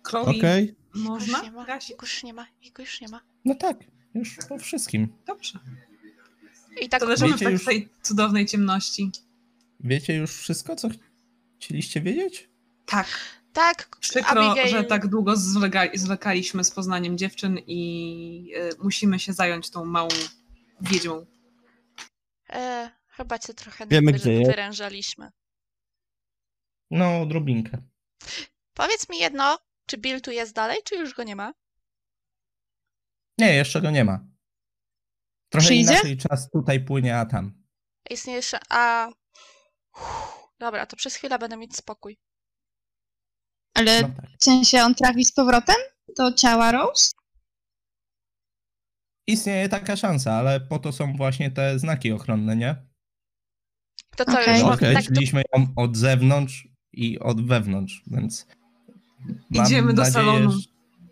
Chloe, 0.04 0.22
Okej. 0.38 0.66
Jego 0.66 0.76
już 0.94 0.96
nie 0.96 1.04
można 1.10 1.52
ma, 1.52 1.66
gasić? 1.66 1.90
jego 1.90 2.06
już 2.06 2.24
nie 2.24 2.34
ma, 2.34 2.48
jego 2.64 2.84
już 2.84 3.02
nie 3.02 3.08
ma. 3.08 3.22
No 3.46 3.56
tak, 3.56 3.78
już 4.16 4.38
po 4.50 4.58
wszystkim. 4.58 5.08
Dobrze. 5.26 5.60
I 6.82 6.90
tak 6.90 7.00
To 7.00 7.06
leżymy 7.06 7.30
w 7.30 7.34
Wiecie 7.34 7.46
tak 7.46 7.54
już- 7.54 7.66
tej 7.66 7.90
cudownej 8.02 8.46
ciemności. 8.46 9.12
Wiecie 9.80 10.16
już 10.16 10.32
wszystko, 10.32 10.76
co 10.76 10.90
chcieliście 11.60 12.02
wiedzieć? 12.02 12.50
Tak. 12.86 13.08
tak, 13.54 13.98
Przykro, 14.00 14.30
Abigail, 14.52 14.70
że 14.70 14.84
tak 14.84 15.08
długo 15.08 15.36
zwleka, 15.36 15.82
zwlekaliśmy 15.94 16.64
z 16.64 16.72
poznaniem 16.72 17.18
dziewczyn 17.18 17.58
i 17.68 18.52
y, 18.58 18.84
musimy 18.84 19.20
się 19.20 19.34
zająć 19.34 19.70
tą 19.70 19.86
małą 19.86 20.10
wiedźmą. 20.82 21.26
e, 22.50 22.92
chyba 23.08 23.40
cię 23.40 23.54
trochę 23.54 23.88
Wiemy, 23.88 24.12
wy, 24.12 24.18
gdzie 24.20 24.34
jest. 24.34 24.52
wyrężaliśmy. 24.52 25.32
No, 26.96 27.22
odrobinkę. 27.22 27.78
Powiedz 28.74 29.10
mi 29.10 29.18
jedno, 29.20 29.60
czy 29.86 29.98
Bill 29.98 30.22
tu 30.22 30.32
jest 30.32 30.56
dalej, 30.56 30.78
czy 30.86 30.96
już 30.96 31.14
go 31.14 31.24
nie 31.24 31.36
ma? 31.36 31.54
Nie, 33.38 33.54
jeszcze 33.56 33.82
go 33.82 33.92
nie 33.92 34.06
ma. 34.06 34.20
Trochę 35.50 35.66
Przyjdzie? 35.68 35.92
inaczej 35.92 36.18
czas 36.18 36.50
tutaj 36.50 36.86
płynie, 36.86 37.18
a 37.18 37.26
tam. 37.26 37.64
Istnieje 38.10 38.38
jeszcze, 38.38 38.60
a... 38.70 39.10
Uff, 39.98 40.50
dobra, 40.60 40.86
to 40.86 40.96
przez 40.96 41.16
chwilę 41.16 41.40
będę 41.40 41.58
mieć 41.58 41.76
spokój. 41.76 42.18
Ale 43.74 44.02
No 44.02 44.08
tak. 44.08 44.26
w 44.40 44.44
sensie 44.44 44.82
on 44.82 44.96
trafi 44.96 45.26
z 45.26 45.34
powrotem 45.34 45.76
do 46.18 46.34
ciała 46.34 46.72
Rose? 46.72 47.12
Istnieje 49.28 49.70
taka 49.70 49.96
szansa, 49.96 50.34
ale 50.34 50.62
po 50.62 50.80
to 50.80 50.92
są 50.92 51.14
właśnie 51.18 51.52
te 51.52 51.80
znaki 51.80 52.12
ochronne, 52.12 52.56
nie? 52.56 52.86
To 54.18 54.26
co, 54.26 54.32
Okej. 54.32 54.60
już 54.62 54.70
Okej, 54.70 54.94
tak, 54.96 55.04
to, 55.04 55.10
Widzieliśmy 55.10 55.42
ją 55.56 55.68
od 55.76 55.98
zewnątrz 55.98 56.68
i 56.96 57.20
od 57.20 57.48
wewnątrz, 57.48 58.04
więc 58.08 58.48
mam 59.50 59.66
Idziemy 59.66 59.94
do 59.94 60.02
nadzieję, 60.02 60.26
salonu. 60.26 60.52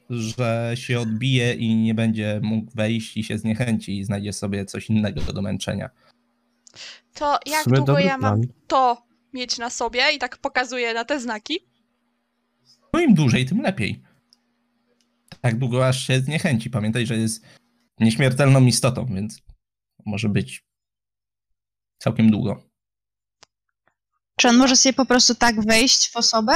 że 0.10 0.72
się 0.76 1.00
odbije 1.00 1.54
i 1.54 1.76
nie 1.76 1.94
będzie 1.94 2.40
mógł 2.44 2.72
wejść 2.76 3.18
i 3.18 3.24
się 3.24 3.38
zniechęci 3.38 4.00
i 4.00 4.04
znajdzie 4.04 4.34
sobie 4.34 4.66
coś 4.66 4.90
innego 4.90 5.22
do 5.22 5.42
męczenia. 5.42 5.90
to 7.14 7.40
jak 7.46 7.64
sumie 7.64 7.76
długo 7.76 7.92
dobry 7.94 8.04
ja 8.04 8.18
mam 8.18 8.42
plan. 8.42 8.54
to 8.68 9.04
mieć 9.34 9.58
na 9.58 9.70
sobie 9.70 10.04
i 10.16 10.20
tak 10.20 10.38
pokazuję 10.38 10.94
na 10.94 11.06
te 11.06 11.20
znaki? 11.20 11.60
No 12.94 13.00
im 13.00 13.14
dłużej, 13.14 13.46
tym 13.46 13.62
lepiej. 13.62 14.04
Tak 15.42 15.58
długo, 15.60 15.88
aż 15.88 16.08
się 16.08 16.22
zniechęci. 16.22 16.70
Pamiętaj, 16.70 17.06
że 17.06 17.18
jest 17.18 17.46
nieśmiertelną 18.00 18.66
istotą, 18.66 19.06
więc 19.06 19.42
może 20.06 20.30
być 20.30 20.64
całkiem 21.98 22.32
długo. 22.32 22.64
Czy 24.40 24.50
on 24.50 24.58
może 24.58 24.76
sobie 24.76 24.94
po 24.94 25.06
prostu 25.06 25.36
tak 25.36 25.66
wejść 25.66 26.12
w 26.12 26.18
osobę? 26.18 26.54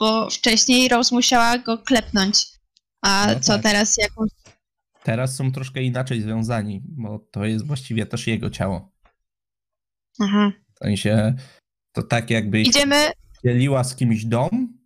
Bo 0.00 0.30
wcześniej 0.30 0.88
Rose 0.88 1.14
musiała 1.14 1.58
go 1.58 1.78
klepnąć. 1.78 2.46
A 3.02 3.26
No 3.34 3.40
co 3.40 3.52
tak. 3.52 3.62
teraz 3.62 3.96
jakąś. 3.96 4.30
Teraz 5.02 5.36
są 5.36 5.52
troszkę 5.52 5.82
inaczej 5.82 6.22
związani, 6.22 6.82
bo 6.84 7.18
to 7.30 7.44
jest 7.44 7.66
właściwie 7.66 8.06
też 8.06 8.26
jego 8.26 8.50
ciało. 8.50 8.92
Aha. 10.20 10.52
W 10.74 10.78
sensie, 10.78 11.34
to 11.92 12.02
tak 12.02 12.30
jakby 12.30 12.60
Idziemy. 12.60 13.10
dzieliła 13.44 13.84
z 13.84 13.96
kimś 13.96 14.24
dom 14.24 14.78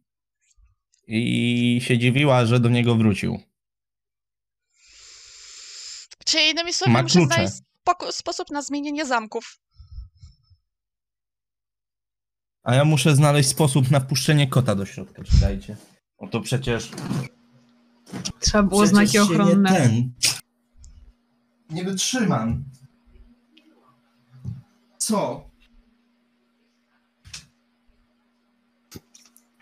i 1.08 1.80
się 1.84 1.98
dziwiła, 1.98 2.46
że 2.46 2.60
do 2.60 2.68
niego 2.68 2.94
wrócił. 2.94 3.40
Czy 6.26 6.40
innymi 6.40 6.72
słowy, 6.72 6.92
Ma 6.92 7.02
muszę 7.02 7.18
klucze. 7.18 7.34
znaleźć 7.34 7.54
spoko- 7.86 8.12
sposób 8.12 8.50
na 8.50 8.62
zmienienie 8.62 9.06
zamków. 9.06 9.58
A 12.66 12.74
ja 12.74 12.84
muszę 12.84 13.16
znaleźć 13.16 13.48
sposób 13.48 13.90
na 13.90 14.01
wpuszczenie 14.01 14.48
kota 14.48 14.74
do 14.74 14.86
środka, 14.86 15.24
czekajcie. 15.24 15.76
No 16.20 16.28
to 16.28 16.40
przecież... 16.40 16.90
Trzeba 18.40 18.62
było 18.62 18.82
przecież 18.82 18.90
znaki 18.90 19.12
się 19.12 19.22
ochronne. 19.22 19.70
Nie, 19.70 19.78
ten. 19.78 20.12
nie 21.70 21.84
wytrzymam. 21.84 22.64
Co? 24.98 25.51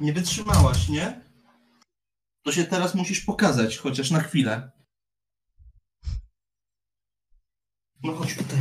Nie 0.00 0.12
wytrzymałaś, 0.12 0.88
nie? 0.88 1.20
To 2.42 2.52
się 2.52 2.64
teraz 2.64 2.94
musisz 2.94 3.20
pokazać, 3.20 3.78
chociaż 3.78 4.10
na 4.10 4.20
chwilę. 4.20 4.70
No 8.02 8.12
chodź 8.12 8.36
tutaj. 8.36 8.58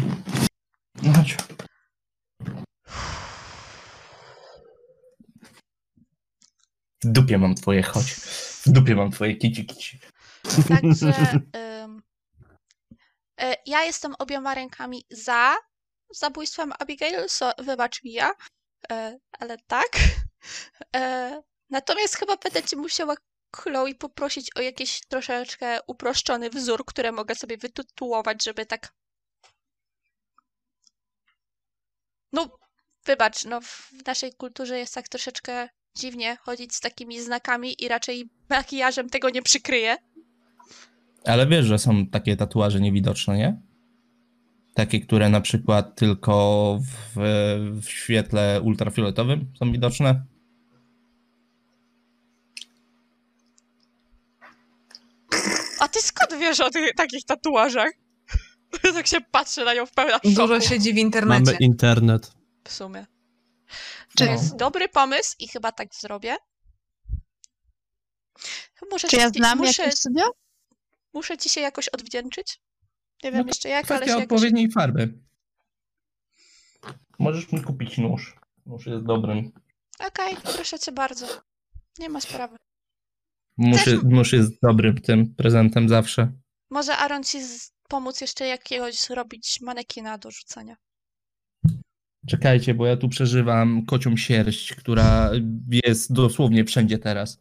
No 1.03 1.13
chodź. 1.13 1.37
W 7.03 7.11
dupie 7.11 7.37
mam 7.37 7.55
twoje, 7.55 7.83
chodź. 7.83 8.13
W 8.65 8.69
dupie 8.69 8.95
mam 8.95 9.11
twoje 9.11 9.35
kici 9.35 9.65
kici. 9.65 9.99
Także 10.67 11.13
ym, 11.83 12.01
e, 13.41 13.55
ja 13.65 13.83
jestem 13.83 14.15
obiema 14.19 14.55
rękami 14.55 15.05
za 15.09 15.55
zabójstwem 16.11 16.73
Abigail, 16.79 17.29
so, 17.29 17.51
wybacz 17.57 18.03
mi 18.03 18.11
ja, 18.11 18.31
e, 18.91 19.19
ale 19.39 19.57
tak. 19.67 19.89
E, 20.95 21.41
natomiast 21.69 22.15
chyba 22.15 22.37
będę 22.37 22.63
ci 22.63 22.77
musiała 22.77 23.15
Chloe 23.55 23.95
poprosić 23.95 24.55
o 24.55 24.61
jakiś 24.61 25.01
troszeczkę 25.07 25.79
uproszczony 25.87 26.49
wzór, 26.49 26.85
który 26.85 27.11
mogę 27.11 27.35
sobie 27.35 27.57
wytytułować, 27.57 28.43
żeby 28.43 28.65
tak 28.65 28.93
no 32.33 32.57
wybacz, 33.05 33.45
no 33.45 33.61
w 33.61 33.91
naszej 34.05 34.33
kulturze 34.33 34.79
jest 34.79 34.93
tak 34.93 35.09
troszeczkę 35.09 35.69
dziwnie 35.95 36.35
chodzić 36.35 36.75
z 36.75 36.79
takimi 36.79 37.21
znakami 37.21 37.83
i 37.83 37.87
raczej 37.87 38.29
makijażem 38.49 39.09
tego 39.09 39.29
nie 39.29 39.41
przykryje. 39.41 39.97
Ale 41.25 41.47
wiesz, 41.47 41.65
że 41.65 41.79
są 41.79 42.07
takie 42.07 42.35
tatuaże 42.35 42.81
niewidoczne, 42.81 43.37
nie? 43.37 43.61
Takie, 44.73 44.99
które 44.99 45.29
na 45.29 45.41
przykład 45.41 45.95
tylko 45.95 46.79
w, 46.81 47.19
w 47.81 47.89
świetle 47.89 48.61
ultrafioletowym 48.61 49.45
są 49.59 49.71
widoczne. 49.71 50.23
A 55.79 55.87
ty 55.87 56.01
skąd 56.01 56.41
wiesz 56.41 56.59
o 56.59 56.69
tych 56.69 56.95
takich 56.95 57.25
tatuażach? 57.25 57.91
tak 58.93 59.07
się 59.07 59.17
patrzę 59.31 59.65
na 59.65 59.73
nią 59.73 59.85
w 59.85 59.91
pełna 59.91 60.19
Dużo 60.23 60.47
szoku 60.47 60.61
siedzi 60.61 60.93
w 60.93 60.97
internecie. 60.97 61.43
Mamy 61.43 61.57
internet. 61.59 62.31
w 62.63 62.71
sumie. 62.71 63.05
To 64.17 64.25
No. 64.25 64.31
jest 64.31 64.55
dobry 64.55 64.89
pomysł 64.89 65.35
i 65.39 65.47
chyba 65.47 65.71
tak 65.71 65.95
zrobię. 65.95 66.37
Muszę, 68.91 69.07
Czy 69.07 69.15
ja 69.15 69.31
ci- 69.31 69.39
znam 69.39 69.57
muszę, 69.57 69.83
jakieś 69.83 69.99
muszę 71.13 71.37
ci 71.37 71.49
się 71.49 71.61
jakoś 71.61 71.89
odwdzięczyć. 71.89 72.59
Nie 73.23 73.31
No 73.31 73.37
wiem 73.37 73.43
to 73.45 73.49
jeszcze 73.49 73.69
jak, 73.69 73.91
ale 73.91 73.99
się 73.99 74.05
Kwestia 74.05 74.19
jakoś... 74.19 74.23
odpowiedniej 74.33 74.71
farby. 74.71 75.13
Możesz 77.19 77.51
mi 77.51 77.61
kupić 77.61 77.97
nóż. 77.97 78.35
Nóż 78.65 78.85
jest 78.85 79.05
dobrym. 79.05 79.51
Okej, 79.99 80.35
proszę 80.55 80.79
cię 80.79 80.91
bardzo. 80.91 81.27
Nie 81.99 82.09
ma 82.09 82.21
sprawy. 82.21 82.57
Nóż, 83.57 83.85
Też- 83.85 84.03
nóż 84.03 84.33
jest 84.33 84.51
dobrym 84.61 85.01
tym 85.01 85.35
prezentem 85.35 85.89
zawsze. 85.89 86.31
Może 86.69 86.97
Aaron 86.97 87.23
ci 87.23 87.37
pomóc 87.87 88.21
jeszcze 88.21 88.47
jakiegoś 88.47 88.99
zrobić 88.99 89.61
manekina 89.61 90.17
do 90.17 90.31
rzucania. 90.31 90.77
Czekajcie, 92.27 92.73
bo 92.73 92.85
ja 92.85 92.97
tu 92.97 93.09
przeżywam 93.09 93.85
kocią 93.85 94.17
sierść, 94.17 94.75
która 94.75 95.31
jest 95.85 96.13
dosłownie 96.13 96.65
wszędzie 96.65 96.97
teraz. 96.99 97.39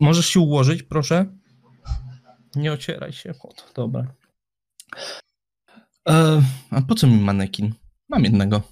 Możesz 0.00 0.26
się 0.26 0.40
ułożyć, 0.40 0.82
proszę? 0.82 1.38
Nie 2.54 2.72
ocieraj 2.72 3.12
się. 3.12 3.34
O, 3.42 3.54
dobra. 3.74 4.14
E, 6.08 6.42
a 6.70 6.82
po 6.82 6.94
co 6.94 7.06
mi 7.06 7.20
manekin? 7.20 7.74
Mam 8.08 8.24
jednego. 8.24 8.62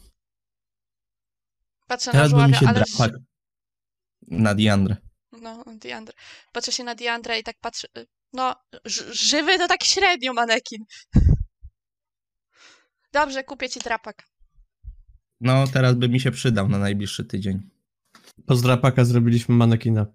Patrzę 1.86 2.11
na 2.11 2.12
Teraz 2.12 2.32
by 2.32 2.48
mi 2.48 2.55
się 2.55 2.69
ale... 2.69 2.85
na 4.23 4.55
Diandrę. 4.55 4.97
No, 5.32 5.65
Diandra. 5.77 6.15
Patrzę 6.52 6.73
się 6.73 6.85
na 6.85 6.94
Diandra 6.94 7.36
i 7.36 7.43
tak 7.43 7.57
patrzę... 7.61 7.89
No, 8.32 8.57
ż- 8.85 9.12
żywy 9.12 9.59
to 9.59 9.69
tak 9.69 9.85
średnio 9.85 10.32
manekin. 10.32 10.85
Dobrze, 13.12 13.44
kupię 13.44 13.69
ci 13.69 13.81
drapak. 13.81 14.30
No, 15.40 15.64
teraz 15.66 15.94
by 15.94 16.08
mi 16.08 16.20
się 16.20 16.30
przydał 16.30 16.68
na 16.68 16.78
najbliższy 16.78 17.24
tydzień. 17.24 17.70
Z 18.50 18.62
drapaka 18.62 19.04
zrobiliśmy 19.04 19.54
manekina. 19.54 20.06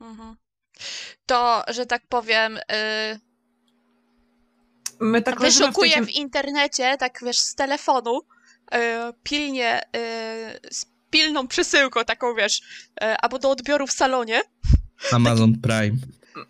Mhm. 0.00 0.36
To, 1.26 1.62
że 1.68 1.86
tak 1.86 2.06
powiem, 2.08 2.56
y, 2.56 2.60
My 5.00 5.22
tak 5.22 5.40
leżymy 5.40 5.66
w 5.66 5.68
wyszukuję 5.68 5.90
takim... 5.90 6.06
w 6.06 6.10
internecie, 6.10 6.96
tak 6.98 7.18
wiesz, 7.22 7.38
z 7.38 7.54
telefonu, 7.54 8.20
y, 8.74 8.78
pilnie, 9.22 9.80
y, 9.80 9.90
z 10.70 10.86
pilną 11.10 11.48
przesyłką 11.48 12.04
taką, 12.04 12.34
wiesz, 12.34 12.60
y, 12.60 13.04
albo 13.04 13.38
do 13.38 13.50
odbioru 13.50 13.86
w 13.86 13.92
salonie. 13.92 14.42
Amazon 15.12 15.60
Prime. 15.60 15.96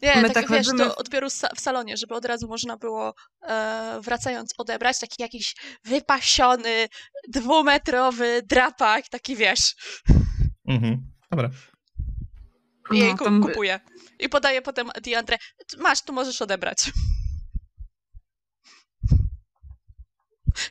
Nie, 0.02 0.16
My 0.16 0.22
tak, 0.30 0.34
tak 0.34 0.50
wiesz, 0.50 0.66
do 0.66 0.96
odbioru 0.96 1.26
sa- 1.30 1.54
w 1.56 1.60
salonie, 1.60 1.96
żeby 1.96 2.14
od 2.14 2.24
razu 2.24 2.48
można 2.48 2.76
było 2.76 3.14
e, 3.42 3.98
wracając 4.00 4.54
odebrać 4.58 4.98
taki 4.98 5.22
jakiś 5.22 5.54
wypasiony, 5.84 6.88
dwumetrowy 7.28 8.42
drapak, 8.46 9.08
taki 9.08 9.36
wiesz, 9.36 9.74
Mhm. 10.68 11.12
Dobra. 11.30 11.50
i 12.92 12.98
jej 12.98 13.10
No, 13.12 13.24
tam- 13.24 13.42
kupuję. 13.42 13.80
I 14.18 14.28
podaję 14.28 14.62
potem 14.62 14.90
Diandre, 15.02 15.38
masz, 15.78 16.02
tu 16.02 16.12
możesz 16.12 16.42
odebrać. 16.42 16.90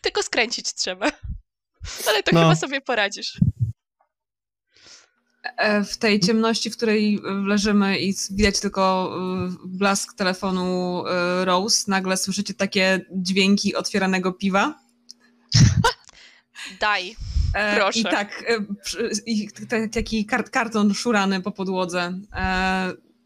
Tylko 0.01 0.23
skręcić 0.23 0.73
trzeba. 0.73 1.11
Ale 2.07 2.23
to 2.23 2.31
No. 2.33 2.39
chyba 2.41 2.55
sobie 2.55 2.81
poradzisz. 2.81 3.39
E, 5.43 5.83
w 5.83 5.97
tej 5.97 6.19
ciemności, 6.19 6.69
w 6.69 6.77
której 6.77 7.19
leżymy 7.45 7.99
i 7.99 8.13
widać 8.31 8.59
tylko 8.59 9.13
e, 9.47 9.55
blask 9.65 10.13
telefonu 10.13 11.03
e, 11.07 11.45
Rose, 11.45 11.83
nagle 11.87 12.17
słyszycie 12.17 12.53
takie 12.53 13.05
dźwięki 13.11 13.75
otwieranego 13.75 14.33
piwa. 14.33 14.79
Daj. 16.79 17.15
Proszę. 17.75 17.99
I 17.99 18.03
tak, 18.03 18.43
i 19.25 19.49
taki 19.89 20.25
kart, 20.25 20.49
karton 20.49 20.93
szurany 20.93 21.41
po 21.41 21.51
podłodze. 21.51 22.19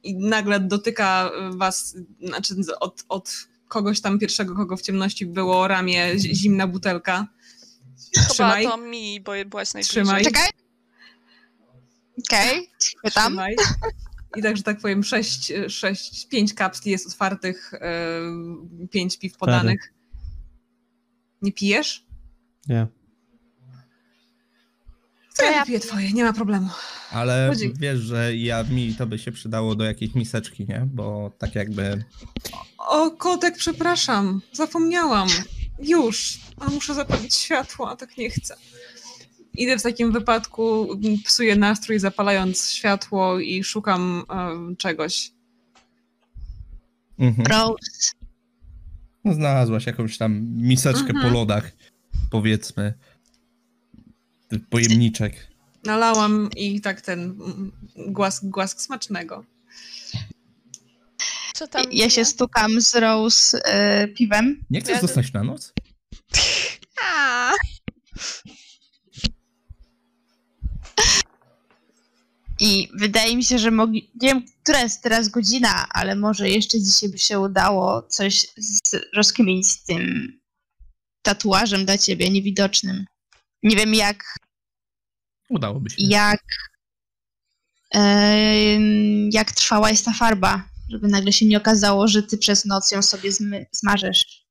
I 0.04 0.16
nagle 0.16 0.60
dotyka 0.60 1.32
was, 1.52 1.96
znaczy 2.22 2.56
od, 2.80 3.04
od 3.10 3.48
kogoś 3.68 4.02
tam 4.02 4.20
pierwszego, 4.20 4.56
kogo 4.56 4.78
w 4.78 4.82
ciemności 4.82 5.26
było 5.26 5.68
ramię, 5.68 6.20
zi- 6.20 6.36
zimna 6.36 6.68
butelka. 6.68 7.28
Chyba 8.14 8.30
Trzymaj. 8.30 8.64
to 8.64 8.78
mi, 8.78 9.22
bo 9.22 9.32
byłaś 9.46 9.74
najbliżej. 9.74 10.04
Trzymaj. 10.04 10.24
Czekaj. 10.24 10.65
Okej, 12.20 12.70
pytam. 13.04 13.24
Trzymaj. 13.26 13.56
I 14.38 14.42
także 14.42 14.64
tak 14.64 14.80
powiem, 14.80 15.04
sześć, 15.04 15.54
sześć, 15.68 16.28
pięć 16.28 16.54
kapsli 16.54 16.92
jest 16.92 17.08
otwartych, 17.08 17.74
e, 17.74 18.22
pięć 18.92 19.20
piw 19.20 19.38
podanych. 19.38 19.94
Nie 21.42 21.52
pijesz? 21.52 22.06
Nie. 22.68 22.88
To 25.38 25.44
ja 25.44 25.52
ja 25.52 25.60
wypiję 25.60 25.80
twoje, 25.80 26.14
nie 26.14 26.24
ma 26.24 26.34
problemu. 26.34 26.70
Ale 27.12 27.48
Chodzi- 27.50 27.74
wiesz, 27.80 28.00
że 28.00 28.36
ja 28.36 28.64
mi 28.64 28.96
to 28.96 29.08
by 29.08 29.20
się 29.20 29.32
przydało 29.32 29.76
do 29.76 29.84
jakiejś 29.84 30.16
miseczki, 30.16 30.66
nie? 30.70 30.88
Bo 30.94 31.32
tak 31.38 31.56
jakby. 31.56 32.04
O, 32.78 33.12
kotek, 33.12 33.58
przepraszam, 33.58 34.42
zapomniałam. 34.54 35.28
Już, 35.80 36.40
a 36.60 36.70
muszę 36.70 36.94
zapalić 36.94 37.36
światło, 37.36 37.90
a 37.90 37.96
tak 37.96 38.18
nie 38.18 38.30
chcę. 38.30 38.56
Idę 39.57 39.77
w 39.80 39.82
takim 39.84 40.11
wypadku, 40.11 40.91
m, 40.94 40.99
psuję 41.26 41.56
nastrój, 41.56 41.99
zapalając 41.99 42.69
światło 42.69 43.40
i 43.40 43.64
szukam 43.64 44.23
em, 44.30 44.76
czegoś. 44.76 45.32
Mhm. 47.19 47.48
Rose. 47.48 48.11
No, 49.23 49.34
znalazłaś 49.34 49.86
jakąś 49.86 50.18
tam 50.18 50.41
miseczkę 50.57 51.10
Mhm. 51.10 51.22
po 51.22 51.34
lodach, 51.40 51.72
powiedzmy. 52.32 52.94
Pojemniczek. 54.69 55.48
Nalałam 55.84 56.49
i 56.56 56.82
tak 56.82 57.02
ten 57.02 57.19
mm, 57.22 57.72
głask, 58.07 58.44
głask 58.45 58.82
smacznego. 58.82 59.45
Co 61.53 61.68
tam? 61.68 61.84
Ja 61.91 62.10
się 62.10 62.26
stukam 62.26 62.82
z 62.82 62.95
Rose 62.95 63.65
e, 63.65 64.07
piwem 64.07 64.65
Nie 64.69 64.82
chcesz 64.82 64.95
Ja- 64.95 65.02
zostać 65.02 65.34
na 65.34 65.44
noc? 65.44 65.73
A, 67.07 67.52
i 72.60 72.90
wydaje 72.94 73.36
mi 73.36 73.44
się, 73.44 73.60
że 73.60 73.72
mogli... 73.72 74.11
Nie 74.22 74.30
wiem, 74.30 74.45
która 74.64 74.82
jest 74.82 75.02
teraz 75.03 75.30
godzina, 75.30 75.86
ale 75.90 76.15
może 76.15 76.49
jeszcze 76.49 76.80
dzisiaj 76.82 77.10
by 77.10 77.18
się 77.18 77.40
udało 77.40 78.02
coś 78.02 78.48
z... 78.57 78.82
rozkminić 79.15 79.72
z 79.72 79.84
tym 79.84 80.34
tatuażem 81.22 81.86
dla 81.86 81.98
ciebie 81.98 82.30
niewidocznym. 82.30 83.06
Nie 83.64 83.76
wiem 83.76 83.94
jak 83.94 84.23
Udałoby 85.49 85.90
się. 85.90 85.95
jak, 85.99 86.44
jak 89.32 89.52
trwała 89.52 89.90
jest 89.90 90.06
ta 90.06 90.14
farba, 90.14 90.69
żeby 90.90 91.07
nagle 91.07 91.32
się 91.32 91.45
nie 91.45 91.57
okazało, 91.57 92.07
że 92.07 92.23
ty 92.23 92.38
przez 92.38 92.65
noc 92.65 92.91
ją 92.91 93.02
sobie 93.02 93.32
zmy, 93.32 93.65
zmarzesz. 93.72 94.45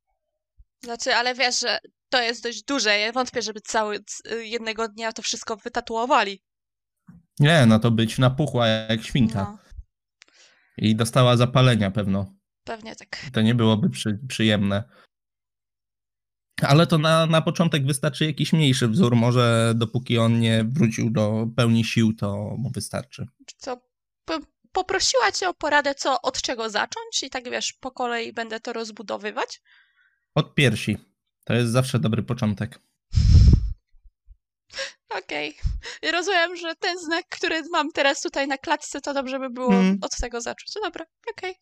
Znaczy, 0.85 1.15
ale 1.15 1.35
wiesz, 1.35 1.61
że 1.61 1.79
to 2.09 2.23
jest 2.23 2.43
dość 2.43 2.63
duże. 2.63 2.99
Ja 2.99 3.13
wątpię, 3.13 3.43
żeby 3.43 3.61
cały 3.61 4.05
jednego 4.43 4.89
dnia 4.89 5.13
to 5.13 5.23
wszystko 5.23 5.57
wytatuowali. 5.57 6.43
Nie, 7.41 7.67
no 7.67 7.79
to 7.79 7.91
być 7.91 8.19
napuchła 8.19 8.67
jak 8.67 9.03
świnka. 9.03 9.41
No, 9.41 9.59
I 10.79 10.97
dostała 10.97 11.37
zapalenia 11.37 11.91
pewno. 11.91 12.35
pewnie 12.65 12.97
tak. 12.97 13.31
To 13.33 13.43
nie 13.43 13.55
byłoby 13.55 13.91
przy, 13.91 14.19
przyjemne. 14.29 14.85
Ale 16.63 16.87
to 16.87 16.99
na, 16.99 17.27
na 17.27 17.43
początek 17.43 17.87
wystarczy 17.87 18.25
jakiś 18.27 18.53
mniejszy 18.53 18.89
wzór. 18.89 19.17
Może 19.17 19.73
dopóki 19.77 20.19
on 20.19 20.41
nie 20.41 20.65
wrócił 20.69 21.11
do 21.11 21.47
pełni 21.57 21.85
sił, 21.85 22.13
to 22.13 22.55
mu 22.59 22.71
wystarczy. 22.71 23.27
Co? 23.57 23.81
Po, 24.25 24.39
poprosiła 24.73 25.33
cię 25.33 25.49
o 25.49 25.55
poradę, 25.55 25.95
co, 25.95 26.23
od 26.23 26.43
czego 26.43 26.71
zacząć 26.71 27.23
i 27.23 27.31
tak 27.31 27.45
wiesz, 27.51 27.73
po 27.73 27.91
kolei 27.91 28.33
będę 28.33 28.61
to 28.61 28.73
rozbudowywać. 28.73 29.63
Od 30.35 30.55
piersi. 30.55 30.99
To 31.45 31.55
jest 31.55 31.73
zawsze 31.73 31.99
dobry 31.99 32.23
początek. 32.23 32.81
Okej. 35.19 35.57
I 36.03 36.11
Rozumiem, 36.11 36.57
że 36.57 36.75
ten 36.77 36.99
znak, 36.99 37.25
który 37.29 37.63
mam 37.71 37.93
teraz 37.93 38.21
tutaj 38.21 38.49
na 38.49 38.59
klatce, 38.59 39.01
to 39.01 39.15
dobrze 39.15 39.39
by 39.39 39.51
było 39.51 39.75
Mm. 39.75 39.99
od 40.03 40.17
tego 40.21 40.41
zacząć. 40.41 40.73
No 40.77 40.83
dobra, 40.83 41.07
okej. 41.31 41.55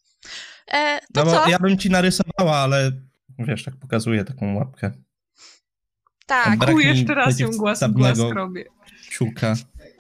E, 0.72 1.00
No 1.14 1.24
To 1.24 1.24
bo 1.24 1.30
co? 1.44 1.48
ja 1.50 1.58
bym 1.58 1.78
ci 1.78 1.90
narysowała, 1.90 2.56
ale 2.56 2.92
wiesz, 3.38 3.64
tak 3.64 3.74
pokazuję 3.80 4.24
taką 4.24 4.54
łapkę. 4.56 4.92
Tak, 6.26 6.58
U, 6.74 6.78
jeszcze 6.78 7.14
raz 7.14 7.40
ją 7.40 7.48
przeciwstawnego 7.48 8.22
głask 8.22 8.34
robię. 8.36 8.64
Kciuka. 9.10 9.54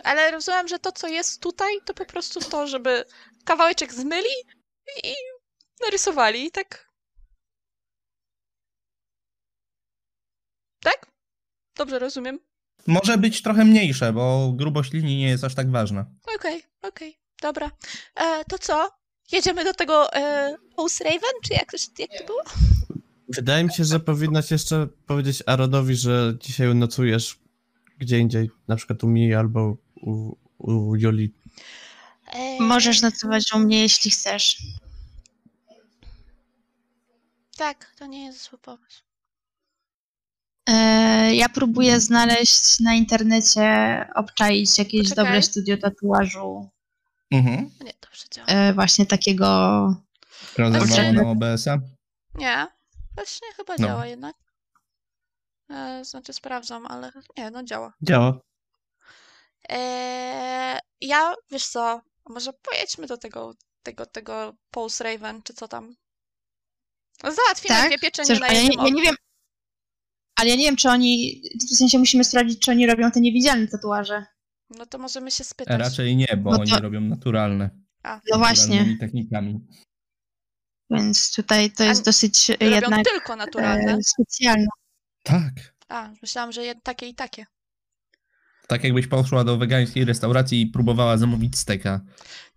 ale 0.04 0.30
rozumiem, 0.30 0.68
że 0.68 0.78
to, 0.78 0.92
co 0.92 1.08
jest 1.08 1.42
tutaj, 1.42 1.72
to 1.84 1.94
po 1.94 2.04
prostu 2.04 2.40
to, 2.40 2.66
żeby 2.66 3.04
kawałeczek 3.44 3.92
zmyli 3.94 4.28
i 5.04 5.14
narysowali, 5.80 6.50
tak? 6.50 6.88
Tak? 10.80 11.06
Dobrze 11.76 11.98
rozumiem. 11.98 12.38
Może 12.86 13.18
być 13.18 13.42
trochę 13.42 13.64
mniejsze, 13.64 14.12
bo 14.12 14.52
grubość 14.56 14.92
linii 14.92 15.16
nie 15.18 15.28
jest 15.28 15.44
aż 15.44 15.54
tak 15.54 15.70
ważna. 15.70 16.06
Okej, 16.36 16.62
okej, 16.82 17.16
dobra. 17.42 17.70
E, 18.14 18.44
to 18.44 18.58
co? 18.58 18.90
Jedziemy 19.32 19.64
do 19.64 19.74
tego 19.74 20.12
e, 20.14 20.56
House 20.76 21.00
Raven, 21.00 21.32
czy 21.44 21.52
jak, 21.54 21.70
to- 21.72 21.76
jak 22.02 22.10
to 22.18 22.24
było? 22.26 22.42
Wydaje 23.28 23.64
mi 23.64 23.72
się, 23.72 23.84
że 23.84 24.00
powinnaś 24.00 24.50
jeszcze 24.50 24.86
powiedzieć 25.06 25.42
Aronowi, 25.46 25.96
że 25.96 26.34
dzisiaj 26.40 26.74
nocujesz 26.74 27.38
gdzie 27.98 28.18
indziej, 28.18 28.50
na 28.68 28.76
przykład 28.76 29.04
u 29.04 29.08
Mi 29.08 29.34
albo 29.34 29.76
u, 29.96 30.32
u 30.58 30.96
Juli. 30.96 31.34
E, 32.32 32.62
Możesz 32.62 33.02
nocować 33.02 33.52
u 33.54 33.58
mnie, 33.58 33.80
jeśli 33.82 34.10
chcesz. 34.10 34.56
Tak, 37.56 37.92
to 37.98 38.06
nie 38.06 38.24
jest 38.24 38.42
zły 38.50 38.58
pomysł. 38.58 39.02
E, 40.68 41.34
ja 41.34 41.48
próbuję 41.48 42.00
znaleźć 42.00 42.80
na 42.80 42.94
internecie, 42.94 43.62
obczaić 44.14 44.78
jakieś 44.78 45.02
Poczekaj. 45.02 45.24
dobre 45.24 45.42
studio 45.42 45.76
tatuażu, 45.76 46.68
Mhm. 47.30 47.70
Nie, 47.80 47.92
dobrze 48.00 48.24
działa. 48.30 48.48
e, 48.48 48.72
właśnie 48.72 49.06
takiego 49.06 49.46
Rozerwało 50.58 50.86
Znaczy- 50.86 51.12
nam 51.12 51.26
OBS-a. 51.26 51.78
Nie, 52.34 52.66
właśnie 53.14 53.48
chyba 53.56 53.74
No. 53.78 53.86
działa 53.86 54.06
jednak. 54.06 54.36
E, 55.70 56.04
znaczy 56.04 56.32
sprawdzam, 56.32 56.86
ale 56.86 57.12
nie, 57.38 57.50
no 57.50 57.62
działa. 57.64 57.92
Działa. 58.02 58.40
Ja, 61.00 61.34
wiesz 61.50 61.66
co, 61.68 62.00
może 62.28 62.52
pojedźmy 62.52 63.06
do 63.06 63.16
tego, 63.18 63.54
tego, 63.82 64.06
tego 64.06 64.54
Pulse 64.70 65.04
Raven, 65.04 65.42
czy 65.42 65.54
co 65.54 65.68
tam. 65.68 65.96
Załatwimy 67.22 67.74
Tak? 67.76 67.88
dwie 67.88 67.98
pieczenie 67.98 68.26
Chcesz, 68.26 68.40
na 68.40 68.46
ja, 68.46 68.52
jednym 68.52 68.80
nie, 68.80 68.88
ja 68.90 68.94
nie 68.94 69.02
wiem. 69.02 69.14
Ale 70.42 70.50
ja 70.50 70.56
nie 70.56 70.64
wiem, 70.64 70.76
czy 70.76 70.88
oni. 70.88 71.42
W 71.72 71.76
sensie 71.76 71.98
musimy 71.98 72.24
sprawdzić, 72.24 72.58
czy 72.58 72.70
oni 72.70 72.86
robią 72.86 73.10
te 73.10 73.20
niewidzialne 73.20 73.68
tatuaże. 73.68 74.24
No 74.78 74.86
to 74.86 74.98
możemy 74.98 75.30
się 75.30 75.44
spytać. 75.44 75.80
Raczej 75.80 76.16
nie, 76.16 76.36
bo 76.38 76.50
No 76.50 76.56
to- 76.56 76.62
oni 76.62 76.82
robią 76.82 77.00
naturalne. 77.00 77.70
A, 78.02 78.20
No 78.32 78.38
właśnie. 78.38 78.96
technikami. 79.00 79.60
Więc 80.90 81.32
tutaj 81.34 81.70
to 81.70 81.84
A 81.84 81.86
jest 81.86 82.04
dosyć 82.04 82.48
robią 82.48 82.70
jednak 82.70 83.04
tylko 83.08 83.36
naturalne. 83.36 83.92
e, 83.92 83.98
specjalne. 84.02 84.66
Tak. 85.22 85.52
A, 85.88 86.10
myślałam, 86.22 86.52
że 86.52 86.74
takie 86.82 87.08
i 87.08 87.14
takie. 87.14 87.46
Tak 88.72 88.84
jakbyś 88.84 89.06
poszła 89.06 89.44
do 89.44 89.56
wegańskiej 89.56 90.04
restauracji 90.04 90.62
i 90.62 90.66
próbowała 90.66 91.16
zamówić 91.16 91.58
steka. 91.58 92.00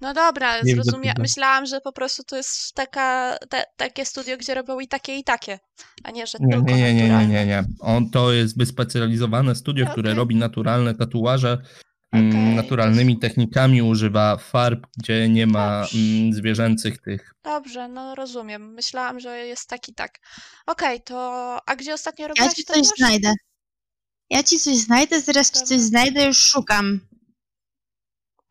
No 0.02 0.14
dobra, 0.14 0.58
Nie 0.62 0.76
widzę 0.76 0.82
zrozumia- 0.92 1.10
tego. 1.10 1.22
myślałam, 1.22 1.66
że 1.66 1.82
po 1.82 1.92
prostu 1.92 2.24
to 2.24 2.36
jest 2.38 2.74
taka, 2.76 3.38
te, 3.50 3.64
takie 3.78 4.06
studio, 4.06 4.38
gdzie 4.38 4.56
robią 4.56 4.80
i 4.80 4.88
takie, 4.88 5.16
i 5.18 5.24
takie, 5.24 5.60
a 6.04 6.12
nie, 6.12 6.28
że 6.28 6.38
Nie, 6.42 6.54
tylko 6.56 6.72
nie, 6.72 6.78
nie, 6.78 6.94
nie, 6.94 7.10
nie, 7.10 7.28
nie, 7.28 7.46
nie. 7.46 7.64
On 7.80 8.10
to 8.10 8.34
jest 8.34 8.58
wyspecjalizowane 8.58 9.56
studio, 9.56 9.86
które 9.86 10.10
Okej. 10.10 10.18
robi 10.18 10.36
naturalne 10.36 10.96
tatuaże. 10.96 11.58
mm, 12.12 12.30
Okej. 12.30 12.56
Naturalnymi 12.56 13.20
technikami 13.20 13.82
używa 13.82 14.38
farb, 14.38 14.80
gdzie 14.98 15.30
nie 15.30 15.48
ma 15.48 15.82
Dobrze. 15.82 15.98
mm, 15.98 16.34
zwierzęcych 16.34 17.02
tych. 17.02 17.32
Dobrze, 17.44 17.88
no 17.88 18.16
rozumiem. 18.16 18.74
Myślałam, 18.74 19.20
że 19.20 19.38
jest 19.38 19.70
tak 19.70 19.90
i 19.90 19.94
tak. 19.94 20.12
Okej, 20.68 21.02
to 21.02 21.18
a 21.66 21.76
gdzie 21.76 21.94
ostatnio 21.94 22.24
Ja 22.24 22.28
robiłaś 22.28 22.54
ci 22.54 22.64
coś 22.64 22.82
znajdę. 22.98 23.34
Ja 24.30 24.44
ci 24.44 24.60
coś 24.60 24.78
znajdę, 24.78 25.22
zaraz 25.22 25.52
ci 25.52 25.64
coś 25.66 25.80
znajdę, 25.82 26.26
już 26.26 26.38
szukam. 26.38 27.00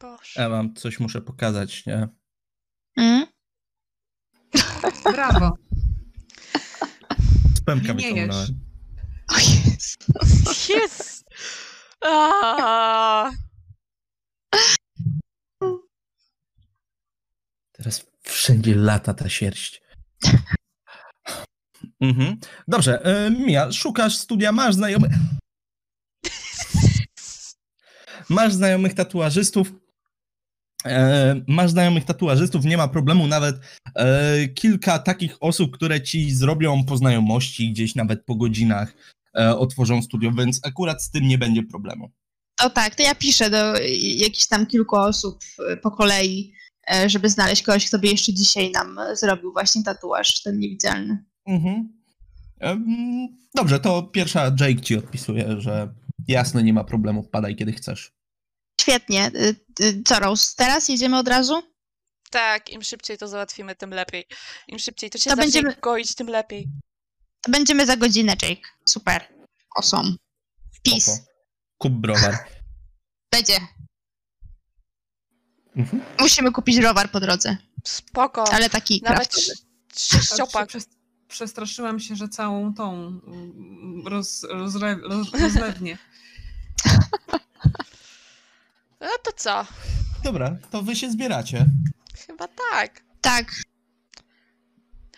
Boże. 0.00 0.40
Ja 0.42 0.48
wam 0.48 0.74
coś 0.74 1.00
muszę 1.00 1.20
pokazać, 1.20 1.86
nie? 1.86 2.08
Mm? 2.96 3.26
Brawo. 5.14 5.50
Pępka 7.66 7.88
Nie 7.88 7.94
wyciągnąłem. 7.94 8.46
jesz. 8.48 8.50
O 9.28 9.38
Jezu. 9.38 10.72
Jest! 10.72 11.24
Aaaa! 12.00 13.30
Teraz 17.72 18.06
wszędzie 18.22 18.74
lata 18.74 19.14
ta 19.14 19.28
sierść. 19.28 19.82
Mhm. 22.00 22.36
Dobrze, 22.68 23.04
e, 23.04 23.30
Mia, 23.30 23.72
szukasz 23.72 24.16
studia, 24.16 24.52
masz 24.52 24.74
znajomych. 24.74 25.12
Masz 28.28 28.52
znajomych 28.52 28.94
tatuażystów. 28.94 29.72
E, 30.86 31.34
masz 31.48 31.70
znajomych 31.70 32.04
tatuażystów, 32.04 32.64
nie 32.64 32.76
ma 32.76 32.88
problemu, 32.88 33.26
nawet 33.26 33.56
e, 33.94 34.48
kilka 34.48 34.98
takich 34.98 35.36
osób, 35.40 35.74
które 35.74 36.02
ci 36.02 36.34
zrobią 36.34 36.84
po 36.84 36.96
znajomości, 36.96 37.72
gdzieś 37.72 37.94
nawet 37.94 38.24
po 38.24 38.34
godzinach 38.34 38.94
e, 39.38 39.56
otworzą 39.56 40.02
studio, 40.02 40.32
więc 40.32 40.60
akurat 40.62 41.02
z 41.02 41.10
tym 41.10 41.28
nie 41.28 41.38
będzie 41.38 41.62
problemu. 41.62 42.10
O 42.62 42.70
tak, 42.70 42.94
to 42.94 43.02
ja 43.02 43.14
piszę 43.14 43.50
do 43.50 43.74
jakichś 44.16 44.46
tam 44.46 44.66
kilku 44.66 44.96
osób 44.96 45.44
po 45.82 45.90
kolei, 45.90 46.52
żeby 47.06 47.30
znaleźć 47.30 47.62
kogoś, 47.62 47.88
kto 47.88 47.98
by 47.98 48.06
jeszcze 48.06 48.32
dzisiaj 48.32 48.70
nam 48.70 48.98
zrobił 49.14 49.52
właśnie 49.52 49.82
tatuaż, 49.82 50.42
ten 50.42 50.58
niewidzialny. 50.58 51.24
Mhm. 51.46 51.88
Dobrze, 53.54 53.80
to 53.80 54.02
pierwsza 54.02 54.44
Jake 54.60 54.80
ci 54.80 54.96
odpisuje, 54.96 55.60
że 55.60 55.94
jasne, 56.28 56.62
nie 56.62 56.72
ma 56.72 56.84
problemu, 56.84 57.22
wpadaj 57.22 57.56
kiedy 57.56 57.72
chcesz. 57.72 58.13
Świetnie. 58.80 59.30
Y, 59.34 59.56
y, 59.80 60.02
Co, 60.06 60.20
Rose, 60.20 60.52
teraz 60.56 60.88
jedziemy 60.88 61.18
od 61.18 61.28
razu? 61.28 61.62
Tak, 62.30 62.70
im 62.70 62.82
szybciej 62.82 63.18
to 63.18 63.28
załatwimy, 63.28 63.76
tym 63.76 63.90
lepiej. 63.90 64.26
Im 64.68 64.78
szybciej 64.78 65.10
to 65.10 65.18
się 65.18 65.24
To 65.24 65.30
zacznie 65.36 65.42
będziemy- 65.42 65.76
goić, 65.82 66.14
tym 66.14 66.26
lepiej. 66.26 66.68
To 67.40 67.50
będziemy 67.52 67.86
za 67.86 67.96
godzinę, 67.96 68.32
Jake. 68.42 68.62
Super. 68.88 69.28
Awesome. 69.76 70.14
Peace. 70.82 71.24
Kup 71.78 71.92
browar. 71.92 72.38
Będzie. 73.32 73.58
Mhm. 75.76 76.02
Musimy 76.20 76.52
kupić 76.52 76.80
browar 76.80 77.10
po 77.10 77.20
drodze, 77.20 77.56
Spoko. 77.84 78.52
ale 78.52 78.70
taki 78.70 79.02
Nawet 79.04 79.34
sześciopak. 79.96 80.68
Przez, 80.68 80.86
przestraszyłam 81.28 82.00
się, 82.00 82.16
że 82.16 82.28
całą 82.28 82.74
tą 82.74 82.92
mm, 83.26 84.06
roz, 84.06 84.42
rozle, 84.50 84.96
roz, 85.02 85.30
rozlewnię. 85.32 85.98
No 89.04 89.10
to 89.22 89.32
co? 89.36 89.66
Dobra, 90.24 90.56
to 90.70 90.82
wy 90.82 90.96
się 90.96 91.10
zbieracie. 91.10 91.66
Chyba 92.26 92.48
tak. 92.48 93.02
Tak, 93.20 93.46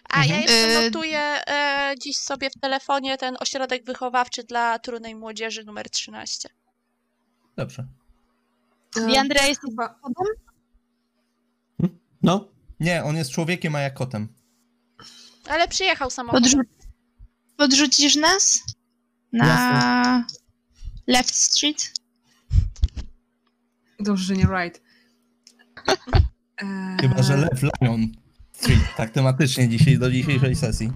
A 0.08 0.18
ja 0.18 0.24
Mhm. 0.36 0.42
jeszcze 0.42 0.80
Y- 0.80 0.84
notuję 0.84 1.18
e, 1.20 1.94
dziś 2.02 2.16
sobie 2.16 2.50
w 2.50 2.60
telefonie 2.60 3.18
ten 3.18 3.36
ośrodek 3.40 3.84
wychowawczy 3.84 4.44
dla 4.44 4.78
trudnej 4.78 5.14
młodzieży 5.14 5.64
numer 5.64 5.90
13. 5.90 6.48
Dobrze. 7.56 7.86
I 9.08 9.16
Andrea 9.16 9.46
jest 9.46 9.60
Chyba, 9.60 9.98
No, 12.22 12.48
Nie, 12.80 13.04
on 13.04 13.16
jest 13.16 13.30
człowiekiem, 13.30 13.74
a 13.74 13.80
ja 13.80 13.90
kotem. 13.90 14.28
Ale 15.48 15.68
przyjechał 15.68 16.10
samochodem. 16.10 16.52
Podrzu- 16.52 16.64
podrzucisz 17.56 18.16
nas 18.16 18.60
na 19.32 20.26
Left 21.06 21.34
Street? 21.34 21.92
Dobrze, 24.00 24.24
że 24.24 24.36
nie 24.36 24.44
right. 24.46 24.82
Eee, 26.62 26.96
Chyba, 27.00 27.22
że 27.22 27.36
Lew 27.36 27.62
Lion 27.82 28.06
Street, 28.52 28.80
tak 28.96 29.10
tematycznie 29.10 29.68
dzisiaj, 29.68 29.98
do 29.98 30.10
dzisiejszej 30.10 30.54
sesji. 30.54 30.92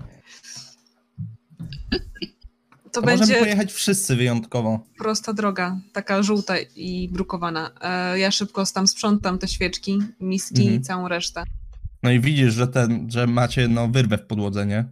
To 2.93 3.01
To 3.01 3.01
możemy 3.01 3.19
będzie 3.19 3.39
pojechać 3.41 3.73
wszyscy 3.73 4.17
wyjątkowo. 4.17 4.81
prosta 4.99 5.33
droga, 5.33 5.81
taka 5.93 6.23
żółta 6.23 6.55
i 6.77 7.09
brukowana. 7.13 7.71
E, 7.81 8.19
ja 8.19 8.31
szybko 8.31 8.65
tam 8.75 8.87
sprzątam 8.87 9.39
te 9.39 9.49
świeczki, 9.49 9.99
miski 10.21 10.63
Mhm. 10.63 10.81
i 10.81 10.85
całą 10.85 11.09
resztę. 11.09 11.45
No 12.03 12.11
i 12.11 12.21
widzisz, 12.21 12.55
że, 12.55 12.69
ten, 12.69 13.11
że 13.11 13.27
macie 13.27 13.69
no, 13.69 13.89
wyrwę 13.89 14.19
w 14.19 14.27
podłodze, 14.27 14.67
nie? 14.67 14.85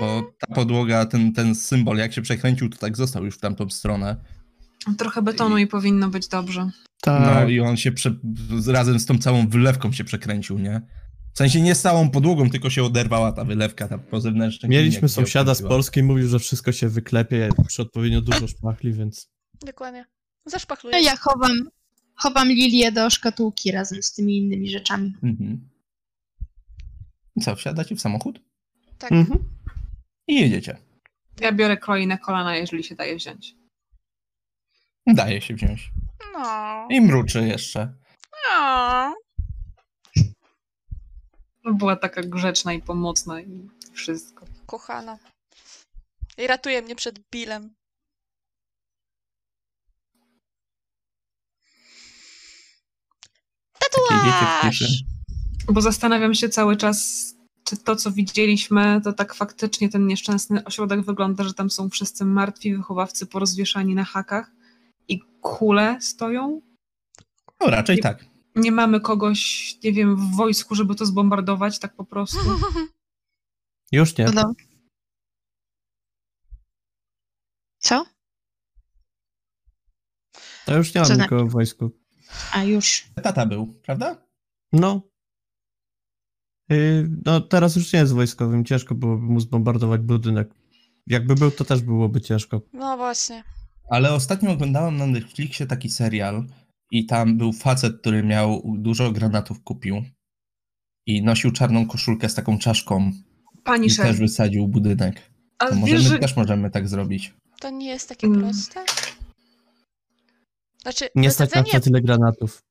Bo 0.00 0.32
ta 0.38 0.54
podłoga, 0.54 1.06
ten, 1.06 1.32
ten 1.32 1.54
symbol, 1.54 1.96
jak 1.96 2.12
się 2.12 2.22
przekręcił, 2.22 2.68
to 2.70 2.76
tak 2.78 2.96
został 2.96 3.24
już 3.24 3.34
w 3.36 3.40
tamtą 3.40 3.70
stronę. 3.70 4.16
Trochę 4.98 5.22
betonu 5.22 5.58
i 5.58 5.66
powinno 5.66 6.08
być 6.08 6.28
dobrze. 6.28 6.70
Tak. 7.04 7.34
No 7.44 7.48
i 7.48 7.60
on 7.60 7.76
się 7.76 7.92
prze, 7.92 8.14
z- 8.58 8.68
razem 8.68 8.98
z 9.00 9.06
tą 9.06 9.18
całą 9.18 9.48
wylewką 9.48 9.92
się 9.92 10.04
przekręcił, 10.04 10.58
nie? 10.58 10.80
W 11.34 11.38
sensie 11.38 11.60
nie 11.60 11.74
z 11.74 11.80
całą 11.82 12.10
podłogą, 12.10 12.50
tylko 12.50 12.70
się 12.70 12.84
oderwała 12.84 13.32
ta 13.32 13.44
wylewka, 13.44 13.88
ta 13.88 13.98
po 13.98 14.20
zewnętrznej. 14.20 14.70
Mieliśmy 14.70 15.08
sąsiada 15.08 15.54
z. 15.54 15.62
Polski, 15.62 16.02
mówił, 16.02 16.28
że 16.28 16.38
wszystko 16.38 16.72
się 16.72 16.88
wyklepie 16.88 17.48
przy 17.66 17.82
odpowiednio 17.82 18.20
dużo 18.20 18.48
szpachli, 18.48 18.92
więc 18.92 19.30
Dokładnie. 19.66 20.04
No 20.46 20.50
Zaszpachluję. 20.50 21.02
ja 21.02 21.16
chowam, 21.16 21.52
chowam 22.14 22.48
lilię 22.48 22.92
do 22.92 23.10
szkatułki 23.10 23.72
razem 23.72 24.02
z 24.02 24.12
tymi 24.14 24.38
innymi 24.38 24.70
rzeczami. 24.70 25.14
Mhm. 25.22 25.68
Co, 27.42 27.56
wsiadacie 27.56 27.96
w 27.96 28.00
samochód 28.00 28.40
Tak. 28.98 29.12
Mhm. 29.12 29.38
i 30.28 30.34
jedziecie. 30.40 30.76
Ja 31.40 31.52
biorę 31.52 31.76
Chloe 31.76 32.06
na 32.06 32.18
kolana, 32.18 32.56
jeżeli 32.56 32.84
się 32.84 32.94
daje 32.94 33.16
wziąć. 33.16 33.54
Daje 35.06 35.40
się 35.40 35.54
wziąć. 35.54 35.90
No. 36.32 36.86
I 36.90 37.00
mruczy 37.00 37.46
jeszcze. 37.46 37.92
no. 38.56 39.14
Była 41.64 41.96
taka 41.96 42.22
grzeczna 42.22 42.72
i 42.72 42.82
pomocna 42.82 43.40
i 43.40 43.68
wszystko. 43.92 44.44
Kochana. 44.66 45.18
I 46.38 46.46
ratuje 46.46 46.82
mnie 46.82 46.96
przed 46.96 47.18
w 47.18 47.22
Tatuaż! 53.78 54.84
Bo 55.68 55.80
zastanawiam 55.80 56.34
się 56.34 56.48
cały 56.48 56.76
czas, 56.76 57.24
czy 57.64 57.76
to, 57.76 57.96
co 57.96 58.12
widzieliśmy, 58.12 59.00
to 59.04 59.12
tak 59.12 59.34
faktycznie 59.34 59.88
ten 59.88 60.06
nieszczęsny 60.06 60.64
ośrodek 60.64 61.00
wygląda, 61.00 61.44
że 61.44 61.54
tam 61.54 61.70
są 61.70 61.90
wszyscy 61.90 62.24
martwi 62.24 62.76
wychowawcy 62.76 63.26
porozwieszani 63.26 63.94
na 63.94 64.04
hakach 64.04 64.50
i 65.08 65.20
kule 65.40 66.00
stoją. 66.00 66.60
No 67.60 67.66
raczej 67.66 67.96
Nie- 67.96 68.02
tak. 68.02 68.24
Nie 68.56 68.72
mamy 68.72 69.00
kogoś, 69.00 69.74
nie 69.84 69.92
wiem, 69.92 70.16
w 70.16 70.36
wojsku, 70.36 70.74
żeby 70.74 70.94
to 70.94 71.06
zbombardować 71.06 71.78
tak 71.78 71.96
po 71.96 72.04
prostu. 72.04 72.38
już 73.92 74.18
nie. 74.18 74.24
No. 74.24 74.54
Co? 77.78 78.04
To 80.66 80.76
już 80.76 80.94
nie 80.94 81.00
mam 81.00 81.08
Co 81.08 81.16
nikogo 81.16 81.46
w 81.46 81.50
wojsku. 81.50 81.90
A 82.52 82.64
już. 82.64 83.04
Tata 83.22 83.46
był, 83.46 83.80
prawda? 83.82 84.26
No. 84.72 85.02
Yy, 86.68 87.10
no 87.24 87.40
teraz 87.40 87.76
już 87.76 87.92
nie 87.92 87.98
jest 87.98 88.12
wojskowym, 88.12 88.64
ciężko 88.64 88.94
byłoby 88.94 89.22
mu 89.22 89.40
zbombardować 89.40 90.00
budynek. 90.00 90.54
Jakby 91.06 91.34
był, 91.34 91.50
to 91.50 91.64
też 91.64 91.82
byłoby 91.82 92.20
ciężko. 92.20 92.60
No 92.72 92.96
właśnie. 92.96 93.44
Ale 93.90 94.12
ostatnio 94.14 94.50
oglądałem 94.52 94.96
na 94.96 95.06
Netflixie 95.06 95.66
taki 95.66 95.88
serial 95.90 96.46
i 96.90 97.06
tam 97.06 97.38
był 97.38 97.52
facet, 97.52 98.00
który 98.00 98.22
miał 98.22 98.62
dużo 98.78 99.12
granatów 99.12 99.62
kupił 99.64 100.02
i 101.06 101.22
nosił 101.22 101.52
czarną 101.52 101.86
koszulkę 101.86 102.28
z 102.28 102.34
taką 102.34 102.58
czaszką 102.58 103.12
Pani 103.64 103.86
i 103.86 103.90
też 103.90 103.96
szef, 103.96 104.16
wysadził 104.18 104.68
budynek. 104.68 105.30
a 105.58 105.66
To 105.66 105.70
wiesz, 105.72 105.80
możemy, 105.80 106.00
że 106.00 106.18
też 106.18 106.36
możemy 106.36 106.70
tak 106.70 106.88
zrobić. 106.88 107.34
To 107.60 107.70
nie 107.70 107.86
jest 107.86 108.08
takie 108.08 108.26
Mm. 108.26 108.40
proste. 108.40 108.84
Znaczy, 110.82 111.08
Nie 111.14 111.30
stać 111.30 111.48
wysadzenie, 111.50 111.72
na 111.74 111.80
tyle 111.80 112.00
granatów. 112.00 112.62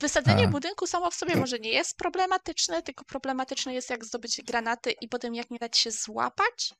wysadzenie 0.00 0.44
A. 0.44 0.50
budynku 0.50 0.86
samo 0.86 1.10
w 1.10 1.14
sobie 1.14 1.36
może 1.36 1.58
nie 1.58 1.70
jest 1.70 1.96
problematyczne, 1.96 2.82
tylko 2.82 3.04
problematyczne 3.04 3.74
jest 3.74 3.90
jak 3.90 4.04
zdobyć 4.04 4.42
granaty 4.46 4.90
i 5.00 5.08
potem 5.08 5.34
jak 5.34 5.50
nie 5.50 5.58
dać 5.58 5.78
się 5.78 5.90
złapać. 5.90 6.74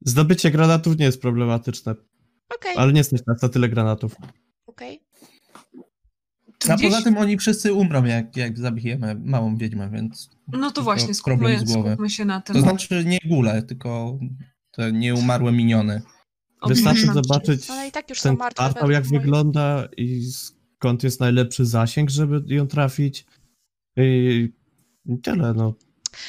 Zdobycie 0.00 0.50
granatów 0.50 0.98
nie 0.98 1.04
jest 1.04 1.20
problematyczne, 1.22 1.94
Okej, 2.56 2.76
ale 2.76 2.92
nie 2.92 3.04
stać 3.04 3.26
nas 3.26 3.42
na 3.42 3.48
tyle 3.48 3.68
granatów. 3.68 4.16
okej. 4.66 5.00
A 6.68 6.74
gdzieś- 6.76 6.90
poza 6.90 7.02
tym 7.02 7.16
oni 7.18 7.38
wszyscy 7.38 7.72
umrą, 7.72 8.04
jak, 8.04 8.36
jak 8.36 8.58
zabijemy 8.58 9.14
małą 9.24 9.56
wiedźmę, 9.56 9.90
więc 9.90 10.30
No 10.48 10.70
to 10.70 10.82
właśnie, 10.82 11.14
problem 11.24 11.50
skupmy, 11.58 11.66
z 11.68 11.72
głowy. 11.74 11.90
skupmy 11.90 12.10
się 12.10 12.24
na 12.24 12.40
tym. 12.40 12.56
to 12.56 12.62
znaczy 12.62 13.04
nie 13.04 13.18
gule, 13.26 13.62
tylko 13.62 14.18
te 14.70 14.92
nieumarłe 14.92 15.52
miniony. 15.52 16.02
Wystarczy 16.66 17.06
zobaczyć 17.06 17.70
Ale 17.70 17.88
i 17.88 17.92
tak 17.92 18.10
już 18.10 18.20
są 18.20 18.28
ten 18.30 18.38
martwe. 18.38 18.54
kwartał, 18.54 18.74
według 18.88 18.92
jak 18.92 19.04
moich- 19.04 19.20
wygląda 19.22 19.88
i 19.96 20.22
skąd 20.32 21.02
jest 21.02 21.20
najlepszy 21.20 21.66
zasięg, 21.66 22.10
żeby 22.10 22.54
ją 22.54 22.66
trafić. 22.66 23.26
I 23.96 24.48
tyle, 25.22 25.54
no. 25.54 25.74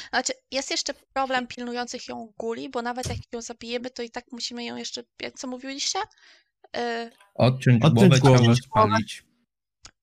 Znaczy, 0.09 0.33
jest 0.51 0.71
jeszcze 0.71 0.93
problem 1.13 1.47
pilnujących 1.47 2.07
ją 2.07 2.33
guli, 2.37 2.69
bo 2.69 2.81
nawet 2.81 3.09
jak 3.09 3.17
ją 3.33 3.41
zabijemy, 3.41 3.89
to 3.89 4.03
i 4.03 4.09
tak 4.09 4.25
musimy 4.31 4.63
ją 4.65 4.75
jeszcze, 4.75 5.03
jak 5.21 5.33
co 5.33 5.47
mówiliście? 5.47 5.99
Yy, 6.75 7.11
Odciąć, 7.35 7.83
Odciąć 7.83 8.19
głowę, 8.19 8.55
spalić. 8.55 9.23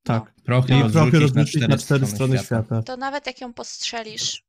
Tak. 0.02 0.34
Prochy 0.44 0.74
I 0.74 0.82
rozrzucić, 0.82 1.10
trochę 1.20 1.34
na 1.34 1.44
cztery, 1.44 1.68
na 1.68 1.78
cztery 1.78 2.06
strony 2.06 2.38
świata. 2.38 2.82
to 2.82 2.96
nawet 2.96 3.26
jak 3.26 3.40
ją 3.40 3.54
postrzelisz 3.54 4.42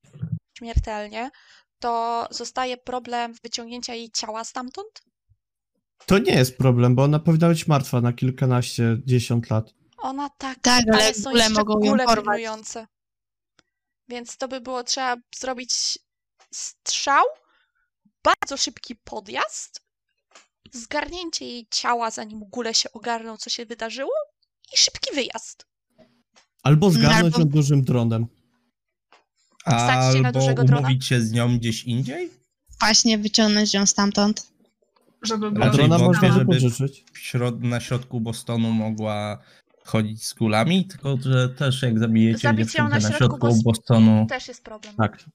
śmiertelnie, 0.58 1.30
to 1.80 2.28
zostaje 2.32 2.78
problem 2.78 3.34
wyciągnięcia 3.44 3.94
jej 3.94 4.12
ciała 4.12 4.44
stamtąd. 4.44 5.02
To 6.06 6.18
nie 6.18 6.34
jest 6.34 6.58
problem, 6.58 6.95
bo 6.95 7.03
ona 7.03 7.20
powinna 7.20 7.48
być 7.49 7.68
martwa 7.68 8.02
na 8.02 8.14
kilkanaście, 8.14 8.98
dziesiąt 9.06 9.49
lat. 9.49 9.74
Ona 9.98 10.30
tak, 10.38 10.60
Tak, 10.60 10.84
ale 10.94 11.03
ale 11.03 11.14
są 11.14 11.32
jeszcze 11.32 11.53
mogą 11.53 11.74
ją 11.74 11.91
gule 11.91 12.06
pilnujące. 12.16 12.88
Więc 14.12 14.38
to 14.38 14.48
by 14.48 14.62
było 14.62 14.84
trzeba 14.84 15.18
zrobić 15.36 16.00
strzał, 16.54 17.24
bardzo 18.24 18.58
szybki 18.58 18.96
podjazd, 18.96 19.82
zgarnięcie 20.72 21.46
jej 21.46 21.68
ciała, 21.72 22.12
zanim 22.12 22.40
gule 22.40 22.74
się 22.74 22.92
ogarną, 22.92 23.38
co 23.38 23.50
się 23.50 23.66
wydarzyło 23.66 24.12
i 24.74 24.78
szybki 24.78 25.16
wyjazd. 25.16 25.66
Albo 26.64 26.92
zgarnąć 26.92 27.36
Albo- 27.36 27.40
ją 27.40 27.46
dużym 27.46 27.82
dronem. 27.84 28.28
Wsadźcie 29.68 30.22
na 30.22 30.28
Albo 30.28 30.40
dużego 30.40 30.64
drona? 30.64 30.88
umówić 30.88 31.08
się 31.08 31.22
z 31.22 31.32
nią 31.32 31.58
gdzieś 31.58 31.84
indziej? 31.84 32.30
Właśnie 32.80 33.18
wyciągnąć 33.18 33.74
ją 33.74 33.86
stamtąd. 33.86 34.52
Żeby 35.22 35.48
A 35.48 35.50
było 35.52 35.66
Raczej 35.66 35.78
drona 35.90 35.98
można 35.98 36.32
żeby- 36.34 36.60
środ- 37.14 37.60
na 37.64 37.80
środku 37.80 38.20
Bostonu 38.22 38.72
mogła 38.72 39.44
chodzić 39.86 40.26
z 40.26 40.34
kulami, 40.34 40.86
tylko 40.88 41.18
że 41.22 41.49
też 41.49 41.82
jak 41.82 41.99
zabijecie 41.99 42.40
Zabić 42.40 42.66
dziewczynkę 42.66 42.90
na 42.90 42.95
na 42.95 42.99
środku 42.99 43.18
środku 43.18 43.48
Bos- 43.48 43.64
Bostonu, 43.64 44.26
Też 44.30 44.48
jest 44.48 44.64
problem. 44.64 44.95
Tak. 44.95 45.26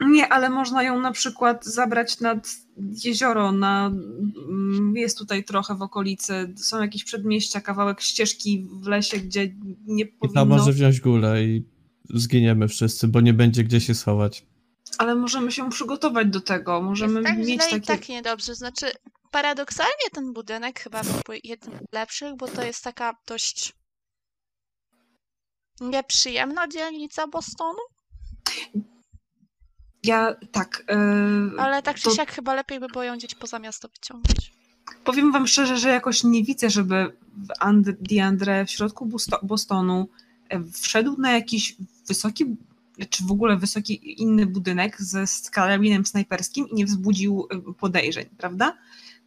Nie, 0.00 0.28
ale 0.28 0.50
można 0.50 0.82
ją 0.82 1.00
na 1.00 1.12
przykład 1.12 1.64
zabrać 1.64 2.20
nad 2.20 2.48
jezioro, 3.04 3.52
na, 3.52 3.86
mm, 4.48 4.96
jest 4.96 5.18
tutaj 5.18 5.44
trochę 5.44 5.74
w 5.74 5.82
okolicy, 5.82 6.54
są 6.56 6.82
jakieś 6.82 7.04
przedmieścia, 7.04 7.60
kawałek 7.60 8.00
ścieżki 8.00 8.66
w 8.82 8.86
lesie, 8.86 9.18
gdzie 9.18 9.54
nie 9.86 10.04
I 10.04 10.06
powinno, 10.06 10.40
tam 10.40 10.48
może 10.48 10.72
wziąć 10.72 11.00
gulę 11.00 11.44
i 11.44 11.64
zginiemy 12.14 12.68
wszyscy, 12.68 13.08
bo 13.08 13.20
nie 13.20 13.34
będzie 13.34 13.64
gdzie 13.64 13.80
się 13.80 13.94
schować. 13.94 14.46
ale 14.98 15.14
możemy 15.14 15.52
się 15.52 15.70
przygotować 15.70 16.28
do 16.28 16.40
tego, 16.40 16.82
możemy 16.82 17.20
jest 17.20 17.26
tak 17.26 17.38
mieć 17.38 17.46
źle 17.46 17.58
takie... 17.58 17.76
i 17.76 17.80
tak 17.80 18.08
niedobrze. 18.08 18.54
Znaczy, 18.54 18.86
paradoksalnie 19.30 20.10
ten 20.12 20.32
budynek 20.32 20.80
chyba 20.80 21.02
był 21.02 21.34
jednym 21.44 21.78
z 21.90 21.94
lepszych, 21.94 22.36
bo 22.36 22.48
to 22.48 22.62
jest 22.64 22.84
taka 22.84 23.16
dość 23.26 23.72
nieprzyjemna 25.80 26.68
dzielnica 26.68 27.26
Bostonu, 27.26 27.78
Ja, 30.04 30.34
tak, 30.52 30.84
yy, 31.52 31.60
ale 31.60 31.82
tak 31.82 31.96
czy 31.96 32.02
To- 32.04 32.10
siak 32.14 32.32
chyba 32.32 32.54
lepiej 32.54 32.80
by 32.80 32.86
było 32.88 33.04
ją 33.04 33.16
gdzieś 33.16 33.34
poza 33.34 33.58
miasto 33.58 33.88
wyciągnąć. 33.88 34.52
powiem 35.04 35.32
wam 35.32 35.46
szczerze, 35.46 35.78
że 35.78 35.88
jakoś 35.88 36.24
nie 36.24 36.44
widzę, 36.44 36.70
żeby 36.70 37.16
And- 37.58 37.90
Diandre 37.90 38.66
w 38.66 38.70
środku 38.70 39.06
Busto- 39.06 39.38
Bostonu 39.42 40.08
e, 40.48 40.64
wszedł 40.72 41.16
na 41.20 41.30
jakiś 41.32 41.76
wysoki, 42.06 42.44
czy 43.10 43.24
w 43.24 43.30
ogóle 43.32 43.56
wysoki 43.56 44.22
inny 44.22 44.46
budynek 44.46 45.02
ze 45.02 45.26
z 45.26 45.50
karabinem 45.50 46.06
snajperskim 46.06 46.68
i 46.68 46.74
nie 46.74 46.84
wzbudził 46.86 47.46
e, 47.50 47.72
podejrzeń, 47.74 48.26
prawda? 48.38 48.76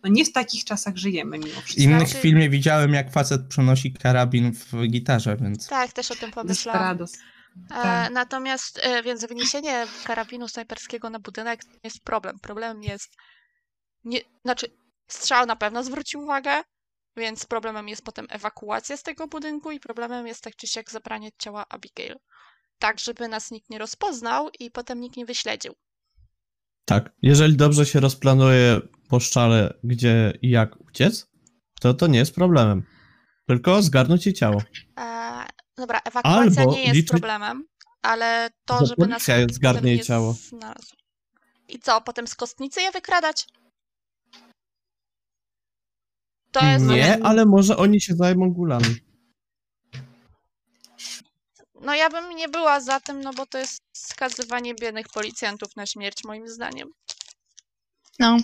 No 0.03 0.09
nie 0.09 0.25
w 0.25 0.31
takich 0.31 0.65
czasach 0.65 0.97
żyjemy 0.97 1.39
mimo 1.39 1.61
W 1.61 1.63
wszystko. 1.63 1.83
innych 1.83 2.07
Znaczy- 2.07 2.21
filmie 2.21 2.49
widziałem, 2.49 2.93
jak 2.93 3.11
facet 3.11 3.41
przenosi 3.47 3.93
karabin 3.93 4.53
w 4.53 4.87
gitarze, 4.87 5.37
więc... 5.37 5.67
Tak, 5.67 5.93
też 5.93 6.11
o 6.11 6.15
tym 6.15 6.31
pomyślałam. 6.31 6.97
Desperados. 6.97 7.31
E, 7.71 7.73
tak. 7.73 8.11
natomiast, 8.13 8.79
e, 8.83 9.03
więc 9.03 9.25
wyniesienie 9.25 9.87
karabinu 10.03 10.47
snajperskiego 10.47 11.09
na 11.09 11.19
budynek 11.19 11.61
jest 11.83 12.03
problem. 12.03 12.39
Problemem 12.39 12.83
jest, 12.83 13.15
nie, 14.03 14.19
znaczy 14.45 14.67
strzał 15.07 15.45
na 15.45 15.55
pewno 15.55 15.83
zwrócił 15.83 16.21
uwagę, 16.21 16.51
więc 17.17 17.45
problemem 17.45 17.87
jest 17.89 18.03
potem 18.03 18.27
ewakuacja 18.29 18.97
z 18.97 19.03
tego 19.03 19.27
budynku 19.27 19.71
i 19.71 19.79
problemem 19.79 20.27
jest 20.27 20.43
tak 20.43 20.55
czy 20.55 20.67
siak 20.67 20.91
zabranie 20.91 21.29
ciała 21.37 21.65
Abigail. 21.69 22.15
Tak, 22.79 22.99
żeby 22.99 23.27
nas 23.27 23.51
nikt 23.51 23.69
nie 23.69 23.77
rozpoznał 23.77 24.49
i 24.59 24.71
potem 24.71 24.99
nikt 25.01 25.17
nie 25.17 25.25
wyśledził. 25.25 25.73
Tak. 26.85 27.11
Jeżeli 27.21 27.57
dobrze 27.57 27.85
się 27.85 27.99
rozplanuje 27.99 28.81
po 29.11 29.19
szczale, 29.19 29.73
gdzie 29.83 30.33
i 30.41 30.49
jak 30.49 30.81
uciec, 30.81 31.27
to 31.81 31.93
to 31.93 32.07
nie 32.07 32.19
jest 32.19 32.35
problemem. 32.35 32.83
Tylko 33.47 33.81
zgarnąć 33.81 34.25
jej 34.25 34.33
ciało. 34.35 34.61
E, 34.99 35.45
dobra, 35.77 36.01
ewakuacja 36.05 36.61
Albo 36.61 36.71
nie 36.71 36.83
jest 36.83 36.95
liczyć- 36.95 37.09
problemem, 37.09 37.67
ale 38.01 38.49
to, 38.65 38.79
Że 38.79 38.85
żeby 38.85 39.01
nas 39.07 39.09
policja 39.25 39.41
nikt 39.41 39.53
zgarnie 39.53 39.77
potem 39.79 39.87
jej 39.87 39.97
nie 39.97 40.03
ciało. 40.03 40.33
znalazł. 40.33 40.95
I 41.67 41.79
co, 41.79 42.01
potem 42.01 42.27
z 42.27 42.35
kostnicy 42.35 42.81
je 42.81 42.91
wykradać? 42.91 43.47
To 46.51 46.65
jest... 46.65 46.85
Nie, 46.85 47.23
ale 47.23 47.45
może 47.45 47.77
oni 47.77 48.01
się 48.01 48.15
zajmą 48.15 48.53
gulami. 48.53 48.95
No 51.81 51.95
ja 51.95 52.09
bym 52.09 52.29
nie 52.35 52.49
była 52.49 52.79
za 52.79 52.99
tym, 52.99 53.21
no 53.21 53.33
bo 53.33 53.45
to 53.45 53.57
jest 53.57 53.81
skazywanie 53.97 54.75
biednych 54.75 55.07
policjantów 55.13 55.75
na 55.75 55.85
śmierć, 55.85 56.23
moim 56.23 56.47
zdaniem. 56.47 56.89
No, 58.19 58.37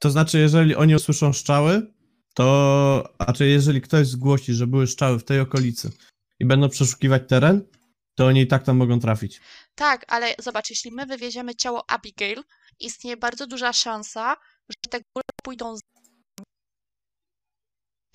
To 0.00 0.10
znaczy, 0.10 0.38
jeżeli 0.38 0.76
oni 0.76 0.94
usłyszą 0.94 1.32
strzały, 1.32 1.92
to. 2.34 3.08
A 3.18 3.32
czy 3.32 3.46
jeżeli 3.48 3.80
ktoś 3.80 4.06
zgłosi, 4.06 4.54
że 4.54 4.66
były 4.66 4.86
strzały 4.86 5.18
w 5.18 5.24
tej 5.24 5.40
okolicy 5.40 5.90
i 6.38 6.46
będą 6.46 6.68
przeszukiwać 6.68 7.22
teren, 7.28 7.68
to 8.14 8.26
oni 8.26 8.40
i 8.40 8.46
tak 8.46 8.62
tam 8.62 8.76
mogą 8.76 9.00
trafić. 9.00 9.40
Tak, 9.74 10.04
ale 10.08 10.34
zobacz, 10.38 10.70
jeśli 10.70 10.92
my 10.92 11.06
wywieziemy 11.06 11.54
ciało 11.54 11.90
Abigail, 11.90 12.44
istnieje 12.80 13.16
bardzo 13.16 13.46
duża 13.46 13.72
szansa, 13.72 14.36
że 14.68 14.90
te 14.90 14.98
góry 14.98 15.24
pójdą 15.42 15.76
z... 15.76 15.80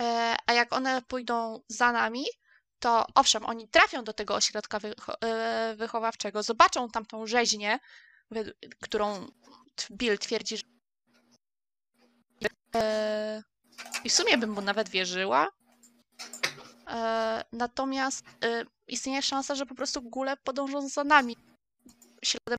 e, 0.01 0.35
A 0.47 0.53
jak 0.53 0.73
one 0.73 1.01
pójdą 1.07 1.61
za 1.67 1.91
nami, 1.91 2.25
to 2.79 3.05
owszem, 3.15 3.45
oni 3.45 3.67
trafią 3.67 4.03
do 4.03 4.13
tego 4.13 4.35
ośrodka 4.35 4.79
wycho- 4.79 5.15
e, 5.25 5.75
wychowawczego, 5.77 6.43
zobaczą 6.43 6.89
tam 6.89 7.05
tą 7.05 7.27
rzeźnię, 7.27 7.79
którą 8.81 9.27
Bill 9.91 10.17
twierdzi, 10.17 10.57
że... 10.57 10.63
E, 12.75 13.43
I 14.03 14.09
w 14.09 14.13
sumie 14.13 14.37
bym 14.37 14.49
mu 14.49 14.61
nawet 14.61 14.89
wierzyła. 14.89 15.47
E, 16.87 17.43
Natomiast 17.53 18.25
e, 18.43 18.63
istnieje 18.87 19.21
szansa, 19.21 19.55
że 19.55 19.65
po 19.65 19.75
prostu 19.75 20.01
góle 20.01 20.37
podążą 20.43 20.89
za 20.89 21.03
nami 21.03 21.35
śladem 22.23 22.57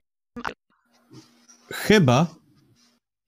Chyba, 1.73 2.35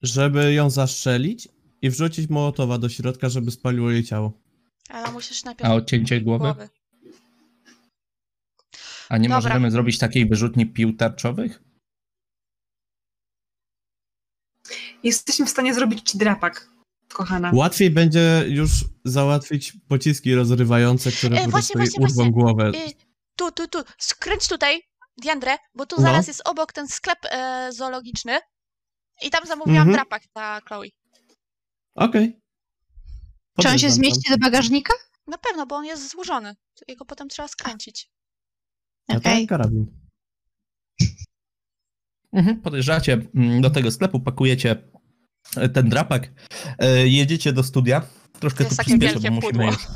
żeby 0.02 0.52
ją 0.54 0.70
zastrzelić 0.70 1.48
i 1.82 1.90
wrzucić 1.90 2.30
Mołotowa 2.30 2.78
do 2.78 2.88
środka, 2.88 3.28
żeby 3.28 3.50
spaliło 3.50 3.90
jej 3.90 4.04
ciało. 4.04 4.32
Ale 4.88 5.12
musisz 5.12 5.44
najpierw 5.44 5.70
A 5.70 5.74
odcięcie 5.74 6.20
głowy? 6.20 6.44
głowy. 6.44 6.68
A 9.08 9.16
nie 9.18 9.28
Dobra. 9.28 9.36
możemy 9.48 9.70
zrobić 9.70 9.98
takiej 9.98 10.26
wyrzutni 10.28 10.66
pił 10.66 10.96
tarczowych? 10.96 11.62
Jesteśmy 15.02 15.46
w 15.46 15.50
stanie 15.50 15.74
zrobić 15.74 16.10
ci 16.10 16.18
drapak, 16.18 16.70
kochana. 17.08 17.50
Łatwiej 17.54 17.90
będzie 17.90 18.44
już 18.48 18.70
załatwić 19.04 19.72
pociski 19.88 20.34
rozrywające, 20.34 21.12
które 21.12 21.38
E, 21.38 21.44
po 21.44 21.50
właśnie, 21.50 21.74
właśnie, 21.76 22.00
urwą 22.04 22.14
właśnie. 22.14 22.32
głowę. 22.32 22.68
Y, 22.68 22.92
tu, 23.36 23.52
tu, 23.52 23.68
tu, 23.68 23.78
skręć 23.98 24.48
tutaj, 24.48 24.82
Diandre, 25.22 25.56
bo 25.74 25.86
tu 25.86 25.96
No. 25.96 26.02
zaraz 26.02 26.26
jest 26.28 26.48
obok 26.48 26.72
ten 26.72 26.88
sklep 26.88 27.18
e, 27.30 27.68
zoologiczny 27.72 28.38
i 29.22 29.30
tam 29.30 29.46
zamówiłam 29.46 29.88
Mhm. 29.88 29.92
drapak 29.96 30.22
dla 30.34 30.60
Chloe. 30.60 30.88
Okej. 31.94 32.40
czy 33.60 33.68
on 33.68 33.78
się 33.78 33.90
zmieści 33.90 34.30
do 34.30 34.38
bagażnika? 34.38 34.92
Na 35.26 35.38
pewno, 35.38 35.66
bo 35.66 35.76
on 35.76 35.84
jest 35.84 36.10
złożony. 36.10 36.56
Jego 36.88 37.04
potem 37.04 37.28
trzeba 37.28 37.48
skręcić. 37.48 38.10
tam. 39.06 39.16
A 39.16 39.20
Okej. 39.20 39.40
tak, 39.40 39.48
karabin. 39.48 39.86
Mhm. 42.32 42.60
Podjeżdżacie 42.60 43.18
mm, 43.34 43.60
do 43.60 43.70
tego 43.70 43.90
sklepu, 43.90 44.20
pakujecie 44.20 44.76
e, 45.56 45.68
ten 45.68 45.88
drapak, 45.88 46.32
e, 46.78 47.08
jedziecie 47.08 47.52
do 47.52 47.62
studia. 47.62 48.02
Troszkę 48.40 48.64
To 48.64 48.70
tu 48.70 48.76
przyspieszę, 48.76 49.20
bo 49.20 49.30
musimy 49.30 49.40
pudło. 49.52 49.64
już 49.66 49.76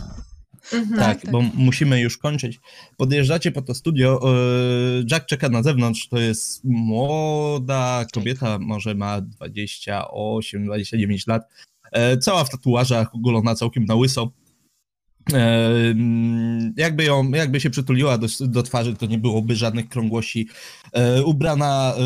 Mhm. 0.72 1.00
Tak, 1.00 1.22
tak. 1.22 1.30
bo 1.32 1.42
musimy 1.54 2.00
już 2.00 2.18
kończyć. 2.18 2.60
Podjeżdżacie 2.96 3.52
po 3.52 3.62
to 3.62 3.74
studio. 3.74 4.20
e, 4.24 4.28
Jack 5.10 5.26
czeka 5.26 5.48
na 5.48 5.62
zewnątrz. 5.62 6.08
To 6.08 6.18
jest 6.18 6.60
młoda 6.64 8.04
kobieta, 8.14 8.58
może 8.58 8.94
ma 8.94 9.20
28-29 9.20 11.28
lat. 11.28 11.42
Cała 12.20 12.44
w 12.44 12.50
tatuażach, 12.50 13.14
ogolona 13.14 13.54
całkiem 13.54 13.84
na 13.84 13.94
łyso. 13.94 14.30
E, 15.32 15.36
mm, 15.90 16.74
Jakby 16.76 17.04
ją, 17.04 17.30
jakby 17.30 17.60
się 17.60 17.70
przytuliła 17.70 18.18
do, 18.18 18.26
do 18.40 18.62
twarzy, 18.62 18.94
to 18.94 19.06
nie 19.06 19.18
byłoby 19.18 19.56
żadnych 19.56 19.88
krągłości. 19.88 20.48
E, 20.92 21.22
Ubrana 21.22 21.94
e, 21.96 22.00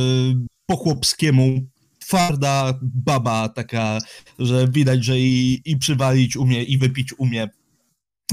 po 0.67 0.77
chłopskiemu, 0.77 1.61
twarda 1.99 2.79
baba, 2.83 3.49
taka, 3.49 3.99
że 4.39 4.69
widać, 4.69 5.05
że 5.05 5.19
i, 5.19 5.63
i 5.65 5.77
przywalić 5.77 6.37
umie, 6.37 6.63
i 6.63 6.79
wypić 6.79 7.19
umie 7.19 7.49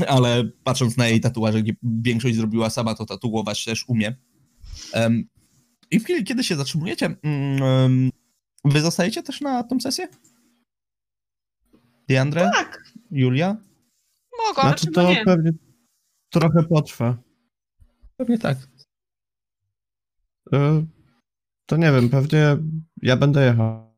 ale 0.07 0.43
patrząc 0.63 0.97
na 0.97 1.07
jej 1.07 1.21
tatuaże, 1.21 1.61
gdzie 1.61 1.73
większość 1.83 2.35
zrobiła 2.35 2.69
sama, 2.69 2.95
to 2.95 3.05
tatuować 3.05 3.65
też 3.65 3.85
umie. 3.87 4.15
I 5.91 5.99
w 5.99 6.03
chwili, 6.03 6.23
kiedy 6.23 6.43
się 6.43 6.55
zatrzymujecie, 6.55 7.15
mm, 7.23 8.11
wy 8.65 8.81
zostajecie 8.81 9.23
też 9.23 9.41
na 9.41 9.63
tą 9.63 9.79
sesję? 9.79 10.07
Diandre? 12.07 12.51
Tak. 12.53 12.83
Julia? 13.11 13.57
Mogą. 14.47 14.61
Znaczy 14.61 14.91
to 14.91 15.03
nie? 15.09 15.25
pewnie 15.25 15.51
trochę 16.29 16.63
potrwa. 16.63 17.17
Pewnie 18.17 18.37
tak. 18.39 18.57
E, 20.53 20.85
To 21.65 21.77
nie 21.77 21.91
wiem, 21.91 22.09
pewnie 22.09 22.57
ja 23.01 23.17
będę 23.17 23.45
jechał. 23.45 23.95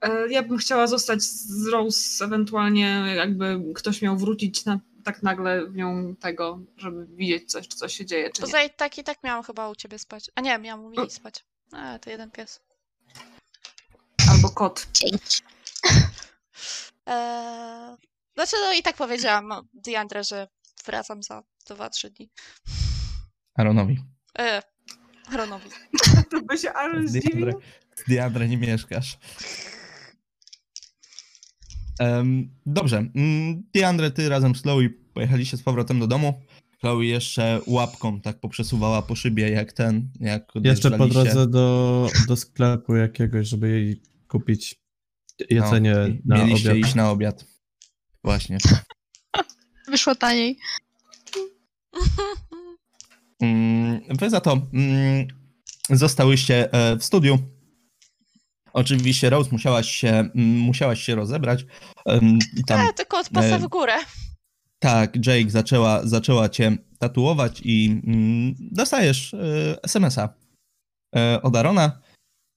E, 0.00 0.28
Ja 0.32 0.42
bym 0.42 0.58
chciała 0.58 0.86
zostać 0.86 1.22
z 1.22 1.66
Rose, 1.66 2.24
ewentualnie 2.24 3.04
jakby 3.16 3.60
ktoś 3.74 4.02
miał 4.02 4.16
wrócić 4.16 4.64
na, 4.64 4.80
tak 5.04 5.22
nagle 5.22 5.66
w 5.66 5.74
nią 5.76 6.16
tego, 6.16 6.60
żeby 6.76 7.06
widzieć 7.06 7.50
coś, 7.50 7.66
coś 7.66 7.94
się 7.96 8.06
dzieje, 8.06 8.30
czy 8.30 8.42
nie. 8.42 8.46
Poza 8.46 8.68
tak 8.76 8.98
i 8.98 9.04
tak 9.04 9.22
miałam 9.24 9.42
chyba 9.44 9.68
u 9.68 9.74
ciebie 9.74 9.98
spać. 9.98 10.30
A 10.34 10.40
nie, 10.40 10.58
miałam 10.58 10.84
u 10.84 10.90
Mili 10.90 11.10
spać. 11.10 11.44
A, 11.72 11.98
to 11.98 12.10
jeden 12.10 12.30
pies. 12.30 12.60
Albo 14.30 14.48
kot. 14.50 14.86
Dzięki. 14.92 15.42
Eee, 17.06 17.96
znaczy, 18.46 18.56
no 18.62 18.72
i 18.78 18.82
tak 18.82 18.96
powiedziałam 18.96 19.48
no, 19.48 19.64
Diandre, 19.74 20.24
że 20.24 20.48
wracam 20.86 21.22
za 21.22 21.42
2-3 21.70 22.10
dni. 22.10 22.30
Aaronowi. 23.54 23.98
E, 24.38 24.62
Ronowi. 25.32 25.70
To 26.30 26.42
by 26.42 26.58
się 26.58 26.72
Aaron 26.72 27.08
zdziwił. 27.08 27.60
z 27.96 28.04
Diandre 28.08 28.48
nie 28.48 28.56
mieszkasz. 28.56 29.18
Em, 31.98 32.50
dobrze. 32.66 32.96
Mm, 33.14 33.62
Diandre, 33.74 34.10
ty 34.10 34.28
razem 34.28 34.54
z 34.54 34.62
Chloe 34.62 34.88
pojechaliście 35.14 35.56
z 35.56 35.62
powrotem 35.62 36.00
do 36.00 36.06
domu. 36.06 36.42
Chloe 36.80 37.04
jeszcze 37.04 37.60
łapką 37.66 38.20
tak 38.20 38.40
poprzesuwała 38.40 39.02
po 39.02 39.14
szybie, 39.14 39.50
jak 39.50 39.72
ten, 39.72 40.10
jak 40.20 40.52
Jeszcze 40.64 40.90
po 40.90 41.06
drodze 41.06 41.46
do, 41.46 42.08
do 42.28 42.36
sklepu 42.36 42.96
jakiegoś, 42.96 43.48
żeby 43.48 43.68
jej 43.68 44.02
kupić 44.28 44.80
jedzenie 45.50 45.94
No, 46.24 46.36
na 46.36 46.44
Mieliście 46.44 46.70
obiad. 46.70 46.86
iść 46.86 46.94
na 46.94 47.10
obiad. 47.10 47.44
Właśnie. 48.24 48.58
Wyszło 49.90 50.14
taniej. 50.14 50.58
Mm, 53.42 54.00
Wy 54.18 54.30
za 54.30 54.40
to 54.40 54.52
mm, 54.74 55.26
zostałyście 55.90 56.72
e, 56.72 56.96
w 56.96 57.04
studiu. 57.04 57.38
Oczywiście 58.72 59.30
Rose 59.30 59.48
musiałaś 59.52 59.90
się, 59.90 60.08
mm, 60.08 60.58
musiałaś 60.58 61.02
się 61.02 61.14
rozebrać. 61.14 61.64
em, 62.06 62.38
I 62.56 62.64
tam 62.64 62.80
E, 62.80 62.92
tylko 62.92 63.18
od 63.18 63.28
pasa 63.28 63.46
e, 63.56 63.58
w 63.58 63.66
górę. 63.68 63.92
tak, 64.78 65.26
Jake 65.26 65.50
zaczęła, 65.50 66.00
zaczęła 66.06 66.48
cię 66.48 66.76
tatuować 66.98 67.60
i 67.64 68.00
mm, 68.06 68.54
dostajesz 68.58 69.34
e, 69.34 69.38
SMS-a 69.82 70.28
e, 71.16 71.42
od 71.42 71.56
Arona. 71.56 72.00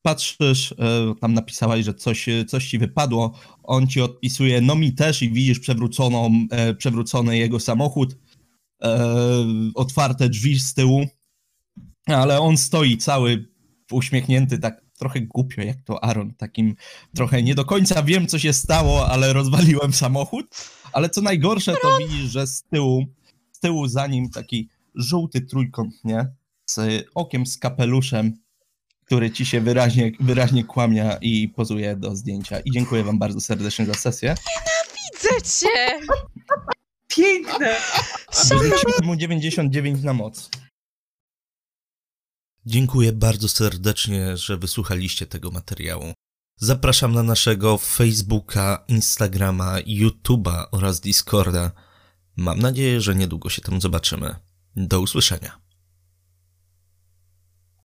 Patrzysz, 0.04 0.72
e, 0.72 0.76
tam 1.22 1.34
napisałaś, 1.34 1.86
że 1.86 1.94
coś, 1.94 2.26
coś 2.48 2.70
ci 2.70 2.80
wypadło, 2.80 3.40
on 3.64 3.88
ci 3.88 4.02
odpisuje, 4.02 4.62
no 4.62 4.76
mi 4.76 4.94
też 4.94 5.22
i 5.22 5.32
widzisz 5.32 5.60
przewróconą, 5.60 6.48
e, 6.52 6.74
przewrócony 6.74 7.38
jego 7.38 7.60
samochód, 7.60 8.18
e, 8.84 9.16
otwarte 9.76 10.30
drzwi 10.30 10.60
z 10.60 10.74
tyłu, 10.74 11.06
ale 12.06 12.40
on 12.40 12.58
stoi 12.58 12.98
cały 12.98 13.54
uśmiechnięty, 13.92 14.60
tak 14.60 14.84
trochę 14.98 15.22
głupio 15.22 15.62
jak 15.62 15.82
to 15.82 16.04
Aaron, 16.04 16.34
takim 16.34 16.76
trochę 17.16 17.44
nie 17.44 17.56
do 17.56 17.66
końca 17.66 18.04
wiem 18.04 18.28
co 18.28 18.40
się 18.40 18.54
stało, 18.54 19.10
ale 19.10 19.34
rozwaliłem 19.34 19.94
samochód, 19.94 20.46
ale 20.94 21.10
co 21.10 21.22
najgorsze 21.22 21.74
to 21.82 21.98
widzisz, 21.98 22.32
że 22.32 22.48
z 22.48 22.64
tyłu, 22.64 23.06
z 23.52 23.60
tyłu 23.60 23.88
za 23.88 24.08
nim 24.08 24.30
taki 24.30 24.70
żółty 24.96 25.42
trójkąt, 25.42 25.94
nie? 26.04 26.28
Z 26.66 27.06
okiem, 27.16 27.46
z 27.46 27.58
kapeluszem, 27.58 28.43
który 29.14 29.32
ci 29.32 29.46
się 29.46 29.62
wyraźnie, 29.62 30.12
wyraźnie 30.20 30.64
kłamia 30.64 31.18
i 31.22 31.48
pozuje 31.48 31.96
do 31.96 32.16
zdjęcia. 32.16 32.60
I 32.60 32.72
dziękuję 32.72 33.04
wam 33.04 33.20
bardzo 33.20 33.42
serdecznie 33.42 33.86
za 33.86 33.94
sesję. 33.94 34.36
Widzę 34.96 35.42
cię! 35.42 36.00
Piękne! 37.08 37.76
Mu 39.04 39.16
99 39.16 40.04
na 40.04 40.14
moc. 40.14 40.50
Dziękuję 42.66 43.12
bardzo 43.12 43.50
serdecznie, 43.50 44.38
że 44.38 44.58
wysłuchaliście 44.58 45.26
tego 45.26 45.52
materiału. 45.52 46.14
Zapraszam 46.58 47.14
na 47.14 47.24
naszego 47.24 47.78
Facebooka, 47.78 48.86
Instagrama, 48.88 49.76
YouTube'a 49.82 50.66
oraz 50.72 51.00
Discorda. 51.00 51.72
Mam 52.36 52.60
nadzieję, 52.60 53.02
że 53.02 53.16
niedługo 53.16 53.50
się 53.50 53.62
tam 53.62 53.82
zobaczymy. 53.82 54.36
Do 54.76 55.02
usłyszenia. 55.02 55.63